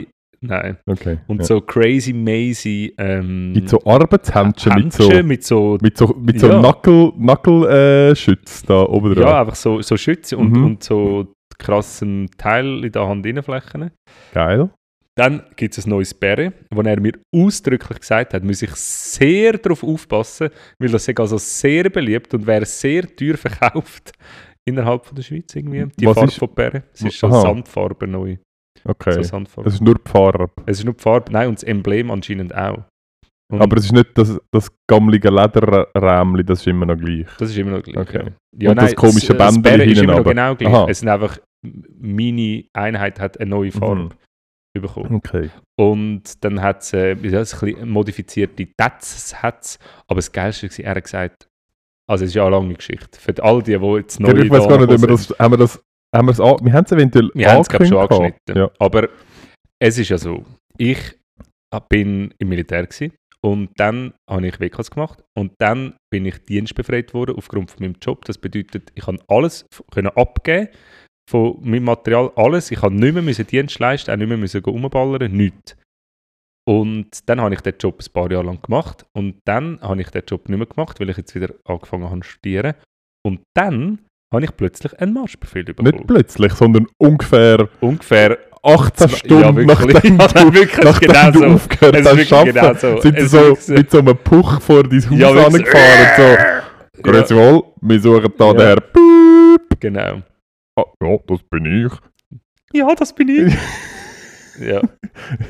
Nein. 0.45 0.77
Okay. 0.85 1.19
Und 1.27 1.37
ja. 1.39 1.45
so 1.45 1.61
crazy 1.61 2.11
mazy 2.11 2.93
ähm, 2.97 3.51
Gibt 3.53 3.69
so 3.69 3.79
Arbeitshändchen 3.85 4.73
mit 4.83 4.91
so, 4.93 5.09
mit 5.23 5.43
so 5.45 5.77
mit 5.81 5.97
so, 5.97 6.07
mit 6.19 6.39
so 6.39 6.47
Ja. 6.49 6.59
Knuckle, 6.59 7.13
Knuckle 7.13 8.11
äh, 8.11 8.35
da 8.67 8.81
oben 8.83 9.15
drauf. 9.15 9.23
ja, 9.25 9.39
einfach 9.41 9.55
so, 9.55 9.81
so 9.81 9.95
Schütze 9.95 10.37
und, 10.37 10.51
Mhm. 10.51 10.65
und 10.65 10.83
so 10.83 11.27
krassen 11.57 12.29
Teil 12.37 12.83
in 12.85 12.91
der 12.91 13.07
Handinnenflächen. 13.07 13.91
Geil. 14.33 14.69
Dann 15.15 15.43
gibt 15.55 15.77
es 15.77 15.85
ein 15.85 15.91
neues 15.91 16.13
Bäre, 16.13 16.53
wo 16.71 16.81
er 16.81 16.99
mir 16.99 17.13
ausdrücklich 17.35 17.99
gesagt 17.99 18.33
hat, 18.33 18.43
muss 18.43 18.63
ich 18.63 18.71
sehr 18.75 19.53
darauf 19.59 19.83
aufpassen, 19.83 20.49
weil 20.79 20.89
das 20.89 21.07
ist 21.07 21.19
also 21.19 21.37
sehr 21.37 21.89
beliebt 21.91 22.33
und 22.33 22.47
wäre 22.47 22.65
sehr 22.65 23.03
teuer 23.15 23.37
verkauft 23.37 24.11
innerhalb 24.65 25.05
von 25.05 25.15
der 25.15 25.21
Schweiz 25.21 25.53
irgendwie. 25.55 25.85
Die 25.99 26.07
Was 26.07 26.15
Farbe 26.15 26.29
ist- 26.31 26.39
von 26.39 26.49
Bäre. 26.53 26.83
Es 26.93 27.01
ist 27.03 27.23
Aha. 27.23 27.41
Sandfarbe 27.41 28.07
neu. 28.07 28.37
Okay. 28.85 29.11
So 29.13 29.21
Sandfarbe. 29.23 29.67
Es 29.69 29.75
ist 29.75 29.81
nur 29.81 29.95
die 29.95 30.09
Farbe. 30.09 30.49
es 30.65 30.79
ist 30.79 30.85
nur 30.85 30.95
die 30.95 31.01
Farbe, 31.03 31.31
nein, 31.31 31.47
und 31.49 31.59
das 31.59 31.63
Emblem 31.63 32.09
anscheinend 32.09 32.53
auch. 32.55 32.83
Und 33.53 33.61
Aber 33.61 33.77
es 33.77 33.85
ist 33.85 33.91
nicht 33.93 34.17
das, 34.17 34.39
das 34.51 34.71
gammelige 34.89 35.29
Lederrämli, 35.29 36.43
das 36.43 36.59
ist 36.61 36.67
immer 36.67 36.85
noch 36.85 36.97
gleich. 36.97 37.27
das 37.37 37.49
ist 37.51 37.57
immer 37.57 37.71
noch 37.77 37.83
gleich. 37.83 37.97
Okay. 37.97 38.23
Ja. 38.25 38.31
Ja, 38.59 38.69
Und 38.71 38.81
das 38.81 38.95
komische 38.95 39.33
das 39.35 39.61
Bändchen 39.61 39.89
ist 39.91 40.01
immer 40.01 40.17
noch 40.17 40.23
genau 40.23 40.55
gleich. 40.55 40.73
Aha. 40.73 40.87
Es 40.89 40.99
sind 40.99 41.09
einfach, 41.09 41.37
meine 41.99 42.65
Einheit 42.73 43.19
hat 43.19 43.39
eine 43.39 43.49
neue 43.49 43.71
Farbe 43.71 44.09
Mhm. 44.75 44.81
bekommen. 44.81 45.15
Okay. 45.15 45.49
Und 45.79 46.43
dann 46.43 46.61
hat 46.61 46.81
es 46.81 46.93
äh, 46.93 47.15
sagen, 47.15 47.21
ein 47.21 47.73
bisschen 47.75 47.89
modifizierte 47.89 48.67
Tats, 48.75 49.35
aber 50.07 50.15
das 50.17 50.31
Geilste 50.31 50.67
war, 50.69 50.85
er 50.85 50.95
hat 50.95 51.03
gesagt, 51.03 51.47
also 52.09 52.25
es 52.25 52.31
ist 52.31 52.35
ja 52.35 52.41
eine 52.45 52.55
lange 52.55 52.73
Geschichte, 52.73 53.19
für 53.19 53.33
all 53.43 53.61
die, 53.61 53.77
die 53.77 53.85
jetzt 53.97 54.19
neu 54.19 54.29
Ja, 54.29 54.37
ich 54.43 54.49
weiß 54.49 54.67
gar 54.67 54.77
nicht, 54.79 54.91
ob 54.91 54.99
wir 55.01 55.07
da 55.07 55.13
das, 55.13 55.29
haben 55.39 55.53
wir 55.53 55.57
das, 55.57 55.83
haben 56.15 56.27
wir 56.27 56.31
es 56.31 56.39
an, 56.39 56.55
wir 56.63 56.73
haben 56.73 56.85
es 56.85 56.91
eventuell 56.91 57.29
Wir 57.35 57.51
haben 57.51 57.61
es 57.61 57.69
glaube 57.69 57.85
schon 57.85 57.97
angeschnitten. 57.97 58.55
gehabt. 58.55 58.75
Aber 58.81 59.09
es 59.79 59.97
ist 59.99 60.09
ja 60.09 60.17
so, 60.17 60.43
ich 60.77 60.97
bin 61.89 62.33
im 62.39 62.49
Militär 62.49 62.85
gewesen, 62.85 63.13
und 63.45 63.71
dann 63.75 64.13
habe 64.29 64.47
ich 64.47 64.59
WKs 64.59 64.89
gemacht 64.89 65.23
und 65.37 65.53
dann 65.59 65.95
bin 66.09 66.25
ich 66.25 66.45
dienstbefreit 66.45 67.13
worden 67.13 67.35
aufgrund 67.35 67.71
von 67.71 67.83
meinem 67.83 67.95
Job. 68.01 68.23
Das 68.25 68.37
bedeutet, 68.37 68.91
ich 68.95 69.05
kann 69.05 69.19
alles 69.27 69.65
können 69.91 70.07
abgeben 70.07 70.69
von 71.29 71.57
meinem 71.61 71.83
Material, 71.83 72.31
alles. 72.35 72.71
Ich 72.71 72.81
habe 72.81 72.95
nicht 72.95 73.13
mehr 73.13 73.21
müssen 73.21 73.45
Dienst 73.45 73.79
leisten, 73.79 74.11
auch 74.11 74.15
nicht 74.15 74.27
mehr 74.27 74.37
müssen 74.37 74.63
rumballern, 74.63 75.31
nichts. 75.31 75.75
Und 76.65 77.27
dann 77.27 77.41
habe 77.41 77.53
ich 77.53 77.61
den 77.61 77.75
Job 77.77 78.01
ein 78.01 78.13
paar 78.13 78.31
Jahre 78.31 78.45
lang 78.45 78.61
gemacht 78.61 79.05
und 79.13 79.39
dann 79.45 79.81
habe 79.81 79.99
ich 79.99 80.09
den 80.09 80.23
Job 80.25 80.47
nicht 80.47 80.57
mehr 80.57 80.67
gemacht, 80.67 81.01
weil 81.01 81.09
ich 81.09 81.17
jetzt 81.17 81.35
wieder 81.35 81.53
angefangen 81.65 82.09
habe 82.09 82.21
zu 82.21 82.29
studieren. 82.29 82.75
Und 83.25 83.41
dann 83.53 83.99
habe 84.33 84.45
ich 84.45 84.55
plötzlich 84.55 84.97
einen 84.99 85.13
Marschbefehl 85.13 85.65
bekommen. 85.65 85.91
Nicht 85.91 86.07
plötzlich, 86.07 86.53
sondern 86.53 86.87
ungefähr 86.97 87.67
Ungefähr 87.81 88.37
18 88.63 89.09
Ja, 89.09 89.15
Stunden 89.17 89.55
wirklich. 89.67 89.93
nachdem 89.93 90.17
Ja, 90.19 90.27
du, 90.27 90.53
wirklich, 90.53 90.83
nachdem 90.85 91.07
genau 91.11 91.31
du 91.31 91.39
so. 91.39 91.45
aufgehört 91.45 91.95
Es 91.95 92.05
hast 92.05 92.11
wirklich 92.11 92.29
zu 92.29 92.35
arbeiten, 92.35 92.59
genau 92.59 92.73
so. 92.95 93.01
sind 93.01 93.19
sie 93.19 93.27
so 93.27 93.73
mit 93.73 93.91
so 93.91 93.99
einem 93.99 94.17
Puch 94.17 94.61
vor 94.61 94.83
dein 94.83 95.09
Haus 95.09 95.19
Ja, 95.19 95.29
so. 95.33 95.39
angefahren. 95.39 96.07
So, 96.95 97.01
grüezi 97.01 97.35
wohl, 97.35 97.63
wir 97.81 97.99
suchen 97.99 98.33
da 98.37 98.45
Ja. 98.47 98.53
den 98.53 98.61
Herr 98.67 98.81
Piep. 98.81 99.79
Genau. 99.79 100.21
Ah, 100.77 100.83
ja, 101.03 101.17
das 101.27 101.39
bin 101.51 101.85
ich. 101.85 101.91
Ja, 102.73 102.87
das 102.95 103.13
bin 103.13 103.27
ich. 103.29 103.53
ja, 104.59 104.81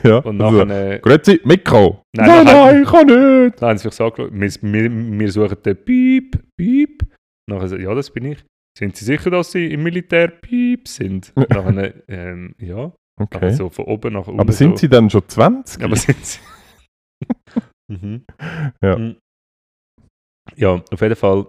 Ja, 0.03 0.17
und 0.17 0.41
also, 0.41 0.65
nachher 0.65 0.93
äh, 0.95 0.99
grüezi, 0.99 1.39
Mikro. 1.43 2.01
Nein, 2.15 2.27
nein, 2.27 2.45
nachher- 2.45 2.65
nein, 2.73 2.83
ich 2.83 2.89
kann 2.89 3.05
nicht. 3.07 3.61
dann 3.61 3.69
haben 3.69 3.77
sie 3.77 3.87
mich 3.87 3.95
so 3.95 4.05
angeschaut, 4.05 4.31
wir, 4.33 4.49
wir, 4.73 5.19
wir 5.19 5.31
suchen 5.31 5.57
den 5.63 5.75
Piep, 5.77 6.39
Piep. 6.57 7.03
Nachher 7.49 7.67
so, 7.67 7.77
ja, 7.77 7.93
das 7.93 8.09
bin 8.09 8.25
ich. 8.25 8.43
Sind 8.77 8.95
Sie 8.97 9.05
sicher, 9.05 9.29
dass 9.29 9.51
Sie 9.51 9.71
im 9.71 9.83
Militär 9.83 10.29
Piep 10.29 10.87
sind? 10.87 11.31
nachher, 11.49 11.93
ähm, 12.07 12.55
ja. 12.59 12.91
Okay. 13.21 13.37
Aber 13.37 13.53
so 13.53 13.69
von 13.69 13.85
oben 13.85 14.13
nach 14.13 14.27
unten. 14.27 14.39
Aber 14.39 14.51
sind 14.51 14.71
so. 14.71 14.77
sie 14.77 14.89
dann 14.89 15.09
schon 15.09 15.27
20? 15.27 15.83
Aber 15.83 15.95
sind 15.95 16.25
Sie... 16.25 16.39
mhm. 17.91 18.25
Ja. 18.81 18.97
Mhm. 18.97 19.17
Ja, 20.55 20.81
auf 20.91 21.01
jeden 21.01 21.15
Fall 21.15 21.47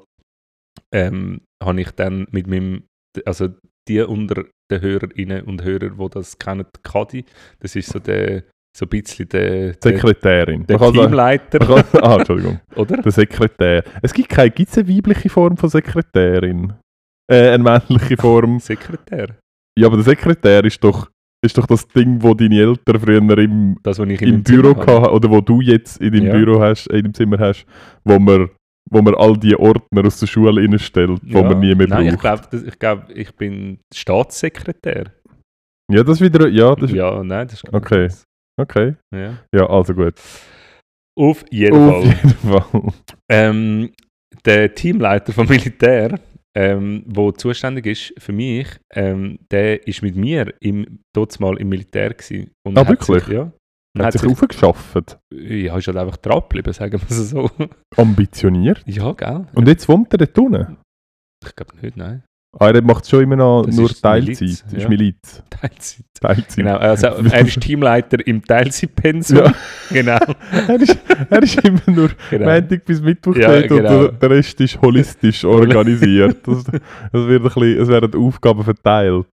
ähm, 0.93 1.41
habe 1.63 1.81
ich 1.81 1.91
dann 1.93 2.27
mit 2.31 2.47
meinem, 2.47 2.85
also 3.25 3.49
die 3.89 4.01
unter 4.01 4.45
den 4.71 4.81
Hörerinnen 4.81 5.43
und 5.45 5.63
Hörern, 5.63 5.99
die 5.99 6.09
das 6.11 6.39
kennen, 6.39 6.67
Kadi, 6.83 7.25
das 7.61 7.77
ist 7.77 7.91
so 7.91 7.99
der, 7.99 8.45
so 8.77 8.87
ein 8.87 8.89
bisschen 8.89 9.29
der, 9.29 9.73
der, 9.75 9.93
Sekretärin. 9.93 10.67
der 10.67 10.79
Teamleiter, 10.79 11.59
kann- 11.59 12.03
ah, 12.03 12.17
Entschuldigung. 12.17 12.61
oder? 12.77 13.03
Der 13.03 13.13
Sekretär. 13.13 13.85
Es 14.03 14.13
gibt 14.13 14.29
keine, 14.29 14.51
gibt 14.51 14.71
es 14.71 14.79
eine 14.79 14.89
weibliche 14.89 15.29
Form 15.29 15.57
von 15.57 15.69
Sekretärin? 15.69 16.73
Äh, 17.31 17.51
eine 17.51 17.63
männliche 17.63 18.17
Form. 18.17 18.59
Sekretär. 18.61 19.37
Ja, 19.79 19.89
aber 19.89 19.97
der 19.97 20.05
Sekretär 20.05 20.65
ist 20.65 20.83
doch, 20.83 21.11
ist 21.45 21.57
doch 21.59 21.67
das 21.67 21.87
Ding, 21.89 22.23
wo 22.23 22.35
deine 22.35 22.59
Eltern 22.59 23.01
früher 23.01 23.39
im, 23.39 23.77
Das, 23.83 23.99
ich 23.99 24.23
im 24.23 24.31
meinem 24.31 24.43
Büro 24.43 24.77
hatten, 24.77 25.07
oder 25.15 25.31
wo 25.31 25.41
du 25.41 25.61
jetzt 25.61 26.01
in 26.01 26.13
deinem 26.13 26.27
Ja. 26.27 26.33
Büro 26.33 26.61
hast, 26.61 26.87
in 26.89 27.03
deinem 27.03 27.15
Zimmer 27.15 27.39
hast, 27.39 27.67
wo 28.05 28.19
man, 28.19 28.51
wo 28.91 29.03
man 29.03 29.15
all 29.15 29.37
die 29.37 29.55
Ordner 29.57 30.07
aus 30.07 30.19
der 30.21 30.27
Schule 30.27 30.61
reinstellt, 30.61 31.21
wo 31.25 31.39
Ja. 31.39 31.45
man 31.49 31.61
nie 31.61 31.75
mehr 31.75 31.87
Nein, 31.89 32.07
ich 32.07 32.17
braucht. 32.19 32.51
glaube, 32.51 32.67
ich, 32.67 32.79
glaub, 32.79 33.11
ich 33.15 33.35
bin 33.35 33.79
Staatssekretär. 33.95 35.13
ja, 35.93 36.03
das 36.03 36.21
ist 36.21 36.25
wieder, 36.25 36.49
ja, 36.49 36.75
das 36.75 36.91
Ja, 36.91 37.23
nein, 37.23 37.47
das 37.47 37.55
ist 37.57 37.65
ganz 37.65 37.75
Okay. 37.85 38.03
anders. 38.03 38.25
okay. 38.61 38.95
Ja. 39.15 39.35
Ja, 39.55 39.67
also 39.69 39.95
gut. 39.95 40.15
Auf 41.17 41.45
jeden 41.51 41.77
Auf 41.77 42.03
Fall. 42.05 42.15
jeden 42.15 42.31
Fall. 42.31 42.93
Ähm, 43.31 43.91
der 44.45 44.75
Teamleiter 44.75 45.33
vom 45.33 45.47
Militär, 45.49 46.19
ähm, 46.57 47.05
wo 47.07 47.33
zuständig 47.33 47.87
ist 47.87 48.15
für 48.19 48.33
mich, 48.33 48.69
ähm, 48.93 49.39
der 49.51 49.87
ist 49.87 50.03
mit 50.03 50.15
mir 50.17 50.55
im, 50.61 51.01
dort 51.15 51.39
mal 51.41 51.57
im 51.59 51.69
Militär 51.69 52.15
gewesen. 52.15 52.51
Und 52.67 52.79
Ah, 52.79 52.87
hat 52.87 52.99
sich- 53.01 53.09
wirklich? 53.09 53.37
ja. 53.37 53.53
Hat 53.97 54.07
hat 54.07 54.13
sich 54.15 54.23
sich, 54.23 54.31
aufgeschafft. 54.31 55.19
ja, 55.33 55.77
ist 55.79 55.87
halt 55.87 55.97
einfach 55.97 56.17
dran 56.17 56.41
geblieben, 56.41 56.73
sagen 56.73 57.01
wir 57.01 57.09
es 57.11 57.31
so. 57.31 57.49
Ambitioniert. 57.97 58.83
ja, 58.87 59.13
gell? 59.13 59.47
Und 59.55 59.69
jetzt 59.69 59.89
wohnt 59.89 60.13
er 60.13 60.19
dort 60.19 60.37
unten. 60.39 60.77
Ich 61.47 61.55
glaube 61.55 61.77
nicht, 61.81 61.97
nein. 61.97 62.25
Ah, 62.59 62.71
er 62.71 62.83
macht 62.83 63.09
schon 63.09 63.23
immer 63.23 63.37
noch 63.37 63.65
Das 63.67 63.77
nur 63.77 63.91
ist 63.91 64.01
Teilzeit. 64.01 64.41
Miliz, 64.41 64.63
Das 64.65 64.73
ist 64.73 64.83
ja. 64.83 64.89
Miliz. 64.89 65.43
Teilzeit. 65.51 66.05
Teilzeit. 66.21 66.57
Genau, 66.57 66.77
also 66.77 67.07
er 67.31 67.47
ist 67.47 67.61
Teamleiter 67.61 68.27
im 68.27 68.45
Teilzeitpensum. 68.45 69.39
Ja. 69.39 69.55
Genau. 69.91 70.19
er, 70.69 70.81
ist, 70.81 70.99
er 71.31 71.43
ist 71.43 71.65
immer 71.65 71.81
nur 71.87 72.11
genau. 72.31 72.47
Montag 72.51 72.85
bis 72.85 73.01
Mittwoch 73.03 73.37
Ja, 73.37 73.49
dort 73.61 73.71
und 73.71 73.77
genau. 73.79 74.03
der, 74.03 74.13
der 74.13 74.31
Rest 74.31 74.61
ist 74.61 74.81
holistisch 74.81 75.45
organisiert. 75.45 76.47
Das, 76.47 76.65
das 76.65 76.81
wird 77.13 77.43
ein 77.43 77.43
bisschen, 77.43 77.81
es 77.83 77.89
werden 77.89 78.15
Aufgaben 78.15 78.63
verteilt. 78.65 79.27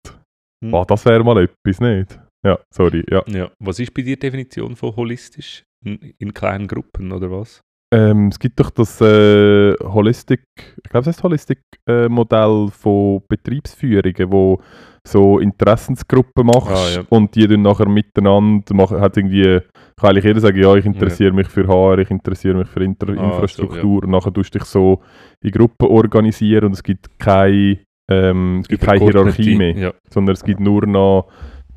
Hm. 0.63 0.75
Ah, 0.75 0.85
das 0.85 1.05
wäre 1.05 1.23
mal 1.23 1.37
etwas, 1.43 1.79
nicht? 1.79 2.19
Ja, 2.45 2.59
sorry. 2.73 3.03
Ja. 3.09 3.23
Ja. 3.27 3.49
Was 3.59 3.79
ist 3.79 3.93
bei 3.93 4.01
dir 4.01 4.15
die 4.15 4.19
Definition 4.19 4.75
von 4.75 4.95
holistisch? 4.95 5.63
In 5.83 6.33
kleinen 6.33 6.67
Gruppen 6.67 7.11
oder 7.11 7.31
was? 7.31 7.61
Ähm, 7.93 8.29
es 8.29 8.39
gibt 8.39 8.57
doch 8.59 8.69
das 8.69 9.01
äh, 9.01 9.73
Holistic, 9.83 10.43
ich 10.81 10.89
glaube, 10.89 11.01
es 11.01 11.07
heißt 11.07 11.23
Holistic-Modell 11.23 12.69
von 12.71 13.21
Betriebsführungen, 13.27 14.31
wo 14.31 14.61
so 15.05 15.39
Interessensgruppen 15.39 16.45
machst 16.45 16.69
Ah, 16.71 16.99
ja. 16.99 17.05
und 17.09 17.35
die 17.35 17.47
dann 17.47 17.63
nachher 17.63 17.89
miteinander 17.89 18.73
machen, 18.75 19.01
hat 19.01 19.17
irgendwie, 19.17 19.59
kann 19.97 20.11
eigentlich 20.11 20.23
jeder 20.25 20.39
sagen, 20.39 20.61
ja, 20.61 20.73
ich 20.75 20.85
interessiere 20.85 21.33
mich 21.33 21.47
für 21.47 21.67
HR, 21.67 21.97
ich 21.99 22.11
interessiere 22.11 22.55
mich 22.59 22.67
für 22.69 22.83
Inter 22.83 23.09
Ah, 23.09 23.15
so, 23.15 23.21
Infrastruktur 23.23 24.03
und 24.03 24.11
nachher 24.11 24.31
tust 24.31 24.53
du 24.55 24.59
dich 24.59 24.67
so 24.67 25.01
in 25.43 25.51
Gruppen 25.51 25.87
organisieren 25.87 26.65
und 26.65 26.73
es 26.73 26.83
gibt 26.83 27.19
keine, 27.19 27.79
ähm, 28.09 28.59
es 28.61 28.67
gibt 28.67 28.83
keine 28.83 28.99
Hierarchie 29.03 29.55
mehr, 29.55 29.75
Ja. 29.77 29.93
sondern 30.09 30.33
es 30.33 30.43
gibt 30.43 30.59
nur 30.59 30.85
noch 30.85 31.27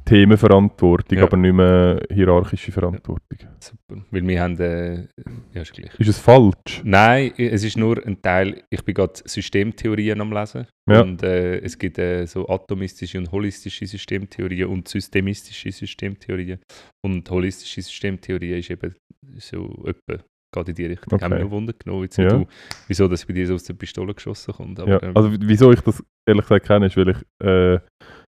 Themenverantwortung, 0.04 1.18
Ja. 1.18 1.24
aber 1.24 1.36
nicht 1.36 1.54
mehr 1.54 2.00
hierarchische 2.12 2.72
Verantwortung. 2.72 3.38
Super. 3.58 4.04
Weil 4.10 4.26
wir 4.26 4.40
haben, 4.42 4.58
äh, 4.60 5.06
ja, 5.52 5.62
ist 5.62 5.72
gleich. 5.72 5.98
Ist 5.98 6.08
es 6.08 6.18
falsch? 6.18 6.82
Nein, 6.84 7.32
es 7.38 7.64
ist 7.64 7.76
nur 7.76 8.04
ein 8.06 8.20
Teil, 8.20 8.62
ich 8.70 8.84
bin 8.84 8.94
gerade 8.94 9.14
Systemtheorien 9.24 10.20
am 10.20 10.32
Lesen. 10.32 10.66
Ja. 10.90 11.00
Und 11.00 11.22
äh, 11.22 11.58
es 11.60 11.78
gibt 11.78 11.98
äh, 11.98 12.26
so 12.26 12.46
atomistische 12.48 13.18
und 13.18 13.32
holistische 13.32 13.86
Systemtheorien 13.86 14.68
und 14.68 14.88
systemistische 14.88 15.72
Systemtheorien. 15.72 16.58
Und 17.04 17.30
holistische 17.30 17.80
Systemtheorie 17.82 18.58
ist 18.58 18.70
eben 18.70 18.94
so 19.38 19.84
etwa, 19.86 20.22
geht 20.54 20.68
in 20.68 20.74
die 20.74 20.86
Richtung. 20.86 21.12
Okay. 21.14 21.24
Haben 21.24 21.32
wir 21.38 21.44
noch 21.44 21.50
Wunder 21.50 21.72
genommen, 21.72 22.02
jetzt 22.04 22.18
Ja. 22.18 22.28
du, 22.28 22.46
wieso 22.88 23.08
das 23.08 23.24
bei 23.24 23.32
dir 23.32 23.46
so 23.46 23.54
aus 23.54 23.64
der 23.64 23.74
Pistole 23.74 24.12
geschossen 24.14 24.52
kommt. 24.52 24.78
Aber, 24.80 24.90
Ja. 24.90 25.02
ähm, 25.02 25.16
Also 25.16 25.32
wieso 25.40 25.72
ich 25.72 25.80
das 25.80 26.02
ehrlich 26.28 26.44
gesagt 26.44 26.66
kenne, 26.66 26.86
ist, 26.86 26.96
weil 26.98 27.08
ich 27.08 27.16
äh, 27.42 27.78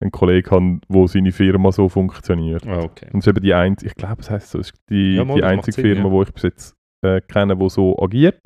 einen 0.03 0.11
Kollegen 0.13 0.51
habe, 0.51 0.79
wo 0.89 1.07
seine 1.07 1.33
Firma 1.33 1.73
so 1.73 1.89
funktioniert. 1.89 2.67
ah, 2.67 2.81
okay. 2.83 3.09
Und 3.13 3.21
es 3.21 3.27
ist 3.27 3.31
eben 3.31 3.43
die 3.43 3.55
einzige, 3.55 3.91
ich 3.91 3.97
glaube, 3.97 4.21
es 4.21 4.31
heißt 4.31 4.51
so, 4.51 4.59
es 4.59 4.71
ist 4.71 4.81
die, 4.91 5.15
Ja, 5.15 5.25
mal, 5.25 5.37
die 5.37 5.45
einzige 5.45 5.73
Sinn, 5.75 5.85
Firma, 5.85 6.09
ja. 6.11 6.15
die 6.23 6.29
ich 6.29 6.35
bis 6.35 6.43
jetzt 6.43 6.75
äh, 7.05 7.21
kenne, 7.23 7.57
die 7.57 7.69
so 7.71 7.97
agiert. 7.99 8.39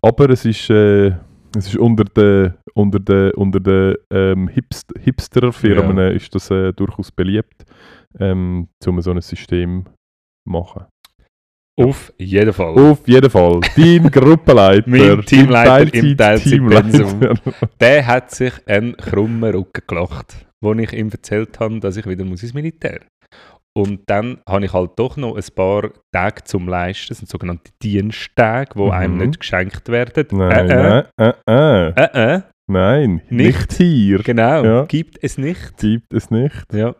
Aber 0.00 0.30
es 0.30 0.44
ist, 0.44 0.70
äh, 0.70 1.08
es 1.56 1.68
ist 1.68 1.76
unter 1.76 2.04
den 2.04 2.54
unter 2.74 3.00
den 3.00 3.30
unter 3.32 3.60
den 3.60 3.94
ähm, 4.12 4.48
Hipst 4.48 4.92
Hipster-Firmen 4.98 5.96
Ja. 5.96 6.08
ist 6.08 6.34
das 6.34 6.50
äh, 6.50 6.72
durchaus 6.72 7.10
beliebt, 7.10 7.64
ähm, 8.18 8.68
um 8.86 9.00
so 9.00 9.10
ein 9.10 9.20
System 9.22 9.84
zu 9.86 10.50
machen. 10.50 10.84
Auf 11.78 12.12
jeden 12.18 12.52
Fall. 12.52 12.74
Auf 12.78 13.06
jeden 13.06 13.28
Fall. 13.30 13.60
Dein 13.76 14.10
Gruppenleiter. 14.10 14.88
Mein 14.88 15.22
Teamleiter 15.26 15.94
im. 15.94 16.16
Teilzeitpensum. 16.16 17.20
Der 17.80 18.06
hat 18.06 18.30
sich 18.30 18.52
einen 18.66 18.96
krummen 18.96 19.54
Rücken 19.54 19.82
gelacht, 19.86 20.46
wo 20.62 20.72
ich 20.72 20.92
ihm 20.92 21.10
erzählt 21.10 21.60
habe, 21.60 21.78
dass 21.80 21.96
ich 21.98 22.06
wieder 22.06 22.24
muss 22.24 22.42
ins 22.42 22.54
Militär 22.54 23.00
Und 23.76 24.00
dann 24.06 24.38
habe 24.48 24.64
ich 24.64 24.72
halt 24.72 24.92
doch 24.96 25.18
noch 25.18 25.36
ein 25.36 25.44
paar 25.54 25.90
Tage 26.12 26.44
zum 26.44 26.66
Leisten, 26.66 27.08
das 27.10 27.18
sind 27.18 27.28
sogenannte 27.28 27.70
Diensttage, 27.82 28.70
die 28.74 28.80
Mhm. 28.82 28.90
einem 28.90 29.16
nicht 29.18 29.40
geschenkt 29.40 29.88
werden. 29.90 30.26
Nein, 30.32 30.70
äh, 30.70 31.04
nein, 31.18 31.32
äh, 31.46 31.50
äh. 31.50 31.88
äh, 31.90 32.34
äh, 32.36 32.40
Nein, 32.68 33.20
Nicht. 33.28 33.68
nicht, 33.68 33.72
hier. 33.74 34.18
genau, 34.24 34.64
Ja. 34.64 34.84
gibt 34.86 35.18
es 35.22 35.36
nicht. 35.38 35.76
Gibt 35.76 36.12
es 36.14 36.30
nicht. 36.30 36.72
Ja. 36.72 36.94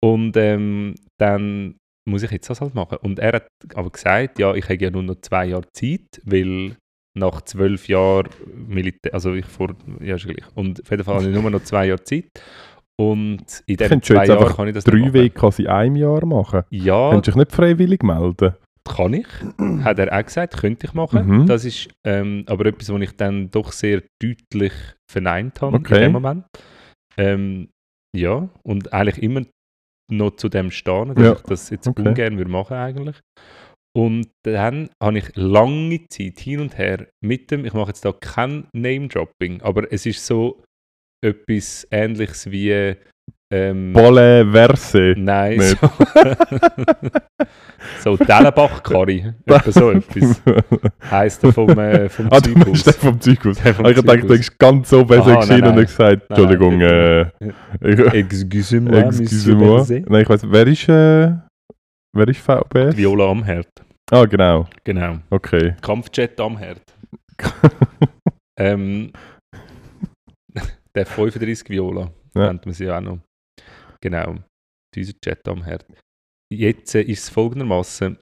Und 0.00 0.36
ähm, 0.36 0.94
dann 1.18 1.74
muss 2.06 2.22
ich 2.22 2.30
jetzt 2.30 2.48
das 2.48 2.60
halt 2.60 2.74
machen. 2.74 2.98
Und 3.02 3.18
er 3.18 3.32
hat 3.34 3.48
aber 3.74 3.90
gesagt, 3.90 4.38
ja, 4.38 4.54
ich 4.54 4.64
habe 4.64 4.76
ja 4.82 4.90
nur 4.90 5.02
noch 5.02 5.16
zwei 5.20 5.46
Jahre 5.46 5.70
Zeit, 5.72 6.20
weil 6.24 6.76
nach 7.14 7.42
zwölf 7.42 7.88
Jahren 7.88 8.28
Militär, 8.68 9.14
also 9.14 9.32
ich 9.34 9.46
vor, 9.46 9.74
ja, 10.00 10.16
ist 10.16 10.26
gleich. 10.26 10.44
Und 10.54 10.82
auf 10.82 10.90
jeden 10.90 11.04
Fall 11.04 11.14
habe 11.16 11.28
ich 11.28 11.34
nur 11.34 11.50
noch 11.50 11.62
zwei 11.64 11.86
Jahre 11.86 12.02
Zeit. 12.04 12.26
Und 12.98 13.62
in 13.66 13.76
diesen 13.76 13.88
Könntest 13.88 14.12
zwei 14.12 14.26
Jahren 14.26 14.54
kann 14.54 14.68
ich 14.68 14.74
das 14.74 14.84
Drei. 14.84 15.12
Wege 15.12 15.50
in 15.58 15.66
einem 15.66 15.96
Jahr 15.96 16.24
machen. 16.24 16.62
Ja, 16.70 17.10
Könntest 17.10 17.28
du 17.36 17.38
dich 17.40 17.46
nicht 17.48 17.52
freiwillig 17.56 18.02
melden? 18.02 18.54
kann 18.86 19.14
ich. 19.14 19.26
Hat 19.84 19.98
er 19.98 20.16
auch 20.16 20.24
gesagt, 20.24 20.56
könnte 20.58 20.86
ich 20.86 20.94
machen. 20.94 21.26
Mhm. 21.26 21.46
Das 21.46 21.64
ist 21.64 21.88
ähm, 22.06 22.44
aber 22.46 22.66
etwas, 22.66 22.88
was 22.92 23.00
ich 23.02 23.16
dann 23.16 23.50
doch 23.50 23.72
sehr 23.72 24.02
deutlich 24.22 24.72
verneint 25.10 25.60
habe 25.60 25.76
Okay. 25.78 25.96
in 25.96 26.00
dem 26.02 26.12
Moment. 26.12 26.44
Ähm, 27.18 27.68
ja, 28.16 28.48
und 28.62 28.92
eigentlich 28.92 29.22
immer 29.22 29.42
noch 30.10 30.36
zu 30.36 30.48
dem 30.48 30.70
stehen, 30.70 31.14
dass 31.14 31.24
Ja. 31.24 31.32
ich 31.34 31.42
das 31.42 31.70
jetzt 31.70 31.88
Okay. 31.88 32.02
ungern 32.08 32.38
würde 32.38 32.50
machen 32.50 32.76
eigentlich. 32.76 33.16
Und 33.96 34.30
dann 34.44 34.90
habe 35.02 35.18
ich 35.18 35.34
lange 35.36 36.06
Zeit 36.08 36.38
hin 36.40 36.60
und 36.60 36.76
her 36.76 37.08
mit 37.24 37.50
dem, 37.50 37.64
ich 37.64 37.72
mache 37.72 37.88
jetzt 37.88 38.04
da 38.04 38.12
kein 38.12 38.68
Name-Dropping, 38.74 39.62
aber 39.62 39.90
es 39.90 40.04
ist 40.04 40.26
so 40.26 40.62
etwas 41.24 41.86
ähnliches 41.90 42.50
wie 42.50 42.94
ähm, 43.52 43.92
Bolle 43.92 44.44
Verse. 44.50 45.14
Nein, 45.16 45.58
Nicht. 45.58 45.78
so, 48.02 48.16
Dellenbach-Curry, 48.16 49.32
etwa 49.46 49.70
so 49.72 49.90
etwas. 49.92 50.42
Heisst 51.10 51.44
er 51.44 51.52
vom, 51.52 51.78
äh, 51.78 52.08
vom 52.08 52.26
Ah, 52.32 52.40
du 52.40 52.50
meinst 52.50 52.86
den 52.86 52.92
Zeughaus. 52.92 52.96
vom 52.96 53.20
Zeughaus. 53.20 53.62
Der 53.62 53.74
vom 53.74 53.86
Ah, 53.86 53.90
Ich 53.90 54.00
dachte, 54.00 54.18
du 54.20 54.26
bist 54.28 54.58
ganz 54.58 54.90
so 54.90 55.04
besser 55.04 55.36
gesehen 55.36 55.64
und 55.66 55.76
gesagt, 55.76 56.22
Entschuldigung, 56.28 56.80
äh, 56.80 57.26
Excusez-moi, 57.80 58.98
excuse 59.00 59.52
Monsieur 59.52 59.54
moi. 59.56 59.76
Berset. 59.76 60.10
Nein, 60.10 60.22
ich 60.22 60.28
weiss, 60.28 60.42
wer 60.44 60.66
ist, 60.66 60.88
äh, 60.88 61.32
wer 62.16 62.28
ist 62.28 62.40
VBS? 62.40 62.96
Viola 62.96 63.30
am 63.30 63.44
Herd. 63.44 63.68
Ah, 64.10 64.24
genau. 64.24 64.66
Genau. 64.84 65.18
Okay. 65.30 65.74
Kampfjet 65.82 66.40
am 66.40 66.56
Herd. 66.58 66.80
ähm, 68.58 69.12
der 70.96 71.06
35 71.06 71.68
Viola, 71.70 72.10
Ja. 72.34 72.46
nennt 72.48 72.64
man 72.66 72.74
sie 72.74 72.90
auch 72.90 73.00
noch. 73.00 73.18
Genau. 74.06 74.36
Dieser 74.94 75.14
Jet 75.24 75.48
am 75.48 75.64
Herd. 75.64 75.84
Jetzt 76.48 76.94
äh, 76.94 77.02
ist 77.02 77.24
es 77.24 77.28
folgendermaßen, 77.28 78.16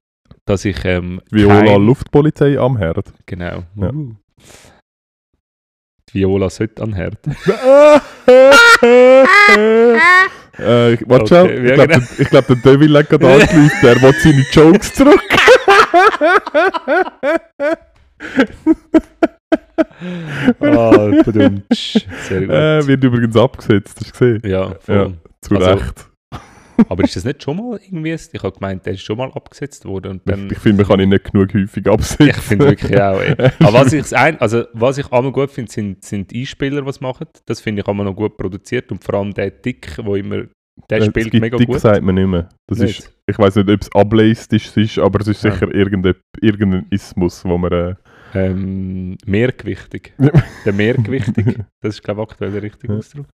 dass 0.49 0.65
ich 0.65 0.83
ähm, 0.87 1.21
Viola 1.31 1.63
kein- 1.63 1.85
Luftpolizei 1.85 2.59
am 2.59 2.79
Herd. 2.79 3.13
Genau. 3.27 3.65
Ja. 3.77 3.93
Uh. 3.93 4.15
Die 6.09 6.15
Viola 6.21 6.49
sollte 6.49 6.83
an 6.83 6.95
Herd. 6.95 7.19
äh, 7.27 7.31
warte 11.07 11.27
schon. 11.27 11.51
Ich 11.51 11.75
glaube, 11.75 11.89
genau. 11.89 12.07
der, 12.17 12.27
glaub, 12.31 12.47
der 12.47 12.57
Devil 12.57 12.97
hat 12.97 13.11
gerade 13.11 13.31
angerufen, 13.31 13.79
der 13.83 14.01
will 14.01 14.15
seine 14.15 14.47
Jokes 14.53 14.95
zurück. 14.95 15.21
Ah, 20.61 21.11
verdammt. 21.23 21.65
Sehr 21.73 22.41
gut. 22.41 22.51
äh, 22.51 22.87
wird 22.87 23.05
übrigens 23.05 23.37
abgesetzt, 23.37 23.99
hast 24.01 24.21
du 24.21 24.35
gesehen? 24.41 24.51
ja, 24.51 24.75
voll. 24.81 24.97
ja. 24.97 25.13
Zu 25.45 25.55
Also, 25.57 25.71
Recht. 25.71 26.11
Aber 26.89 27.05
ist 27.05 27.15
das 27.15 27.25
nicht 27.25 27.43
schon 27.43 27.57
mal 27.57 27.79
irgendwie? 27.85 28.13
Ich 28.33 28.43
habe 28.43 28.53
gemeint, 28.53 28.85
der 28.85 28.95
ist 28.95 29.03
schon 29.03 29.17
mal 29.17 29.31
abgesetzt 29.33 29.85
worden. 29.85 30.21
Dann, 30.25 30.47
ich 30.47 30.53
ich 30.53 30.59
finde, 30.59 30.83
man 30.83 30.89
kann 30.89 31.01
ihn 31.01 31.09
nicht 31.11 31.31
genug 31.33 31.55
häufig 31.55 31.87
absetzen. 31.87 32.29
Ich 32.31 32.37
finde 32.37 32.67
wirklich 32.67 33.01
auch. 33.01 33.21
Ey. 33.21 33.37
Aber 33.61 33.73
was 33.75 33.93
ich, 33.93 34.17
ein, 34.17 34.41
also, 34.41 34.65
was 34.73 34.99
ich 34.99 35.11
einmal 35.13 35.31
gut 35.31 35.51
finde, 35.53 35.71
sind, 35.71 36.05
sind 36.05 36.33
die 36.33 36.41
Einspieler, 36.41 36.83
die 36.83 36.89
es 36.89 37.01
machen. 37.01 37.27
Das 37.47 37.61
finde 37.61 37.83
ich 37.83 37.89
einmal 37.89 38.07
noch 38.07 38.17
gut 38.17 38.37
produziert. 38.37 38.91
Und 38.91 39.05
vor 39.05 39.15
allem 39.15 39.33
der 39.33 39.51
Dick, 39.51 39.97
wo 40.03 40.17
immer. 40.17 40.45
Der 40.91 40.99
Äh, 40.99 41.05
spielt 41.05 41.33
mega 41.35 41.57
Dick 41.57 41.69
gut. 41.69 41.79
sagt 41.79 42.03
man 42.03 42.17
nicht 42.17 42.27
mehr. 42.27 42.49
Das 42.67 42.79
Nicht? 42.81 42.99
ist, 42.99 43.15
ich 43.29 43.39
weiß 43.39 43.55
nicht, 43.55 43.71
ob 43.71 43.81
es 43.81 43.93
ableistisch 43.95 44.77
ist, 44.77 44.99
aber 44.99 45.21
es 45.21 45.29
ist 45.29 45.45
Ja. 45.45 45.53
sicher 45.53 45.73
irgendein, 45.73 46.15
irgendein 46.41 46.87
Ismus, 46.91 47.45
wo 47.45 47.57
man... 47.57 47.71
Äh, 47.73 47.95
Ähm, 48.35 49.17
mehrgewichtig. 49.27 50.13
Der 50.65 50.73
mehrgewichtig. 50.73 51.59
Das 51.81 51.95
ist, 51.97 52.03
glaube 52.03 52.23
ich, 52.23 52.29
aktuell 52.31 52.51
der 52.53 52.63
richtige. 52.63 52.95
Ausdruck. 52.95 53.27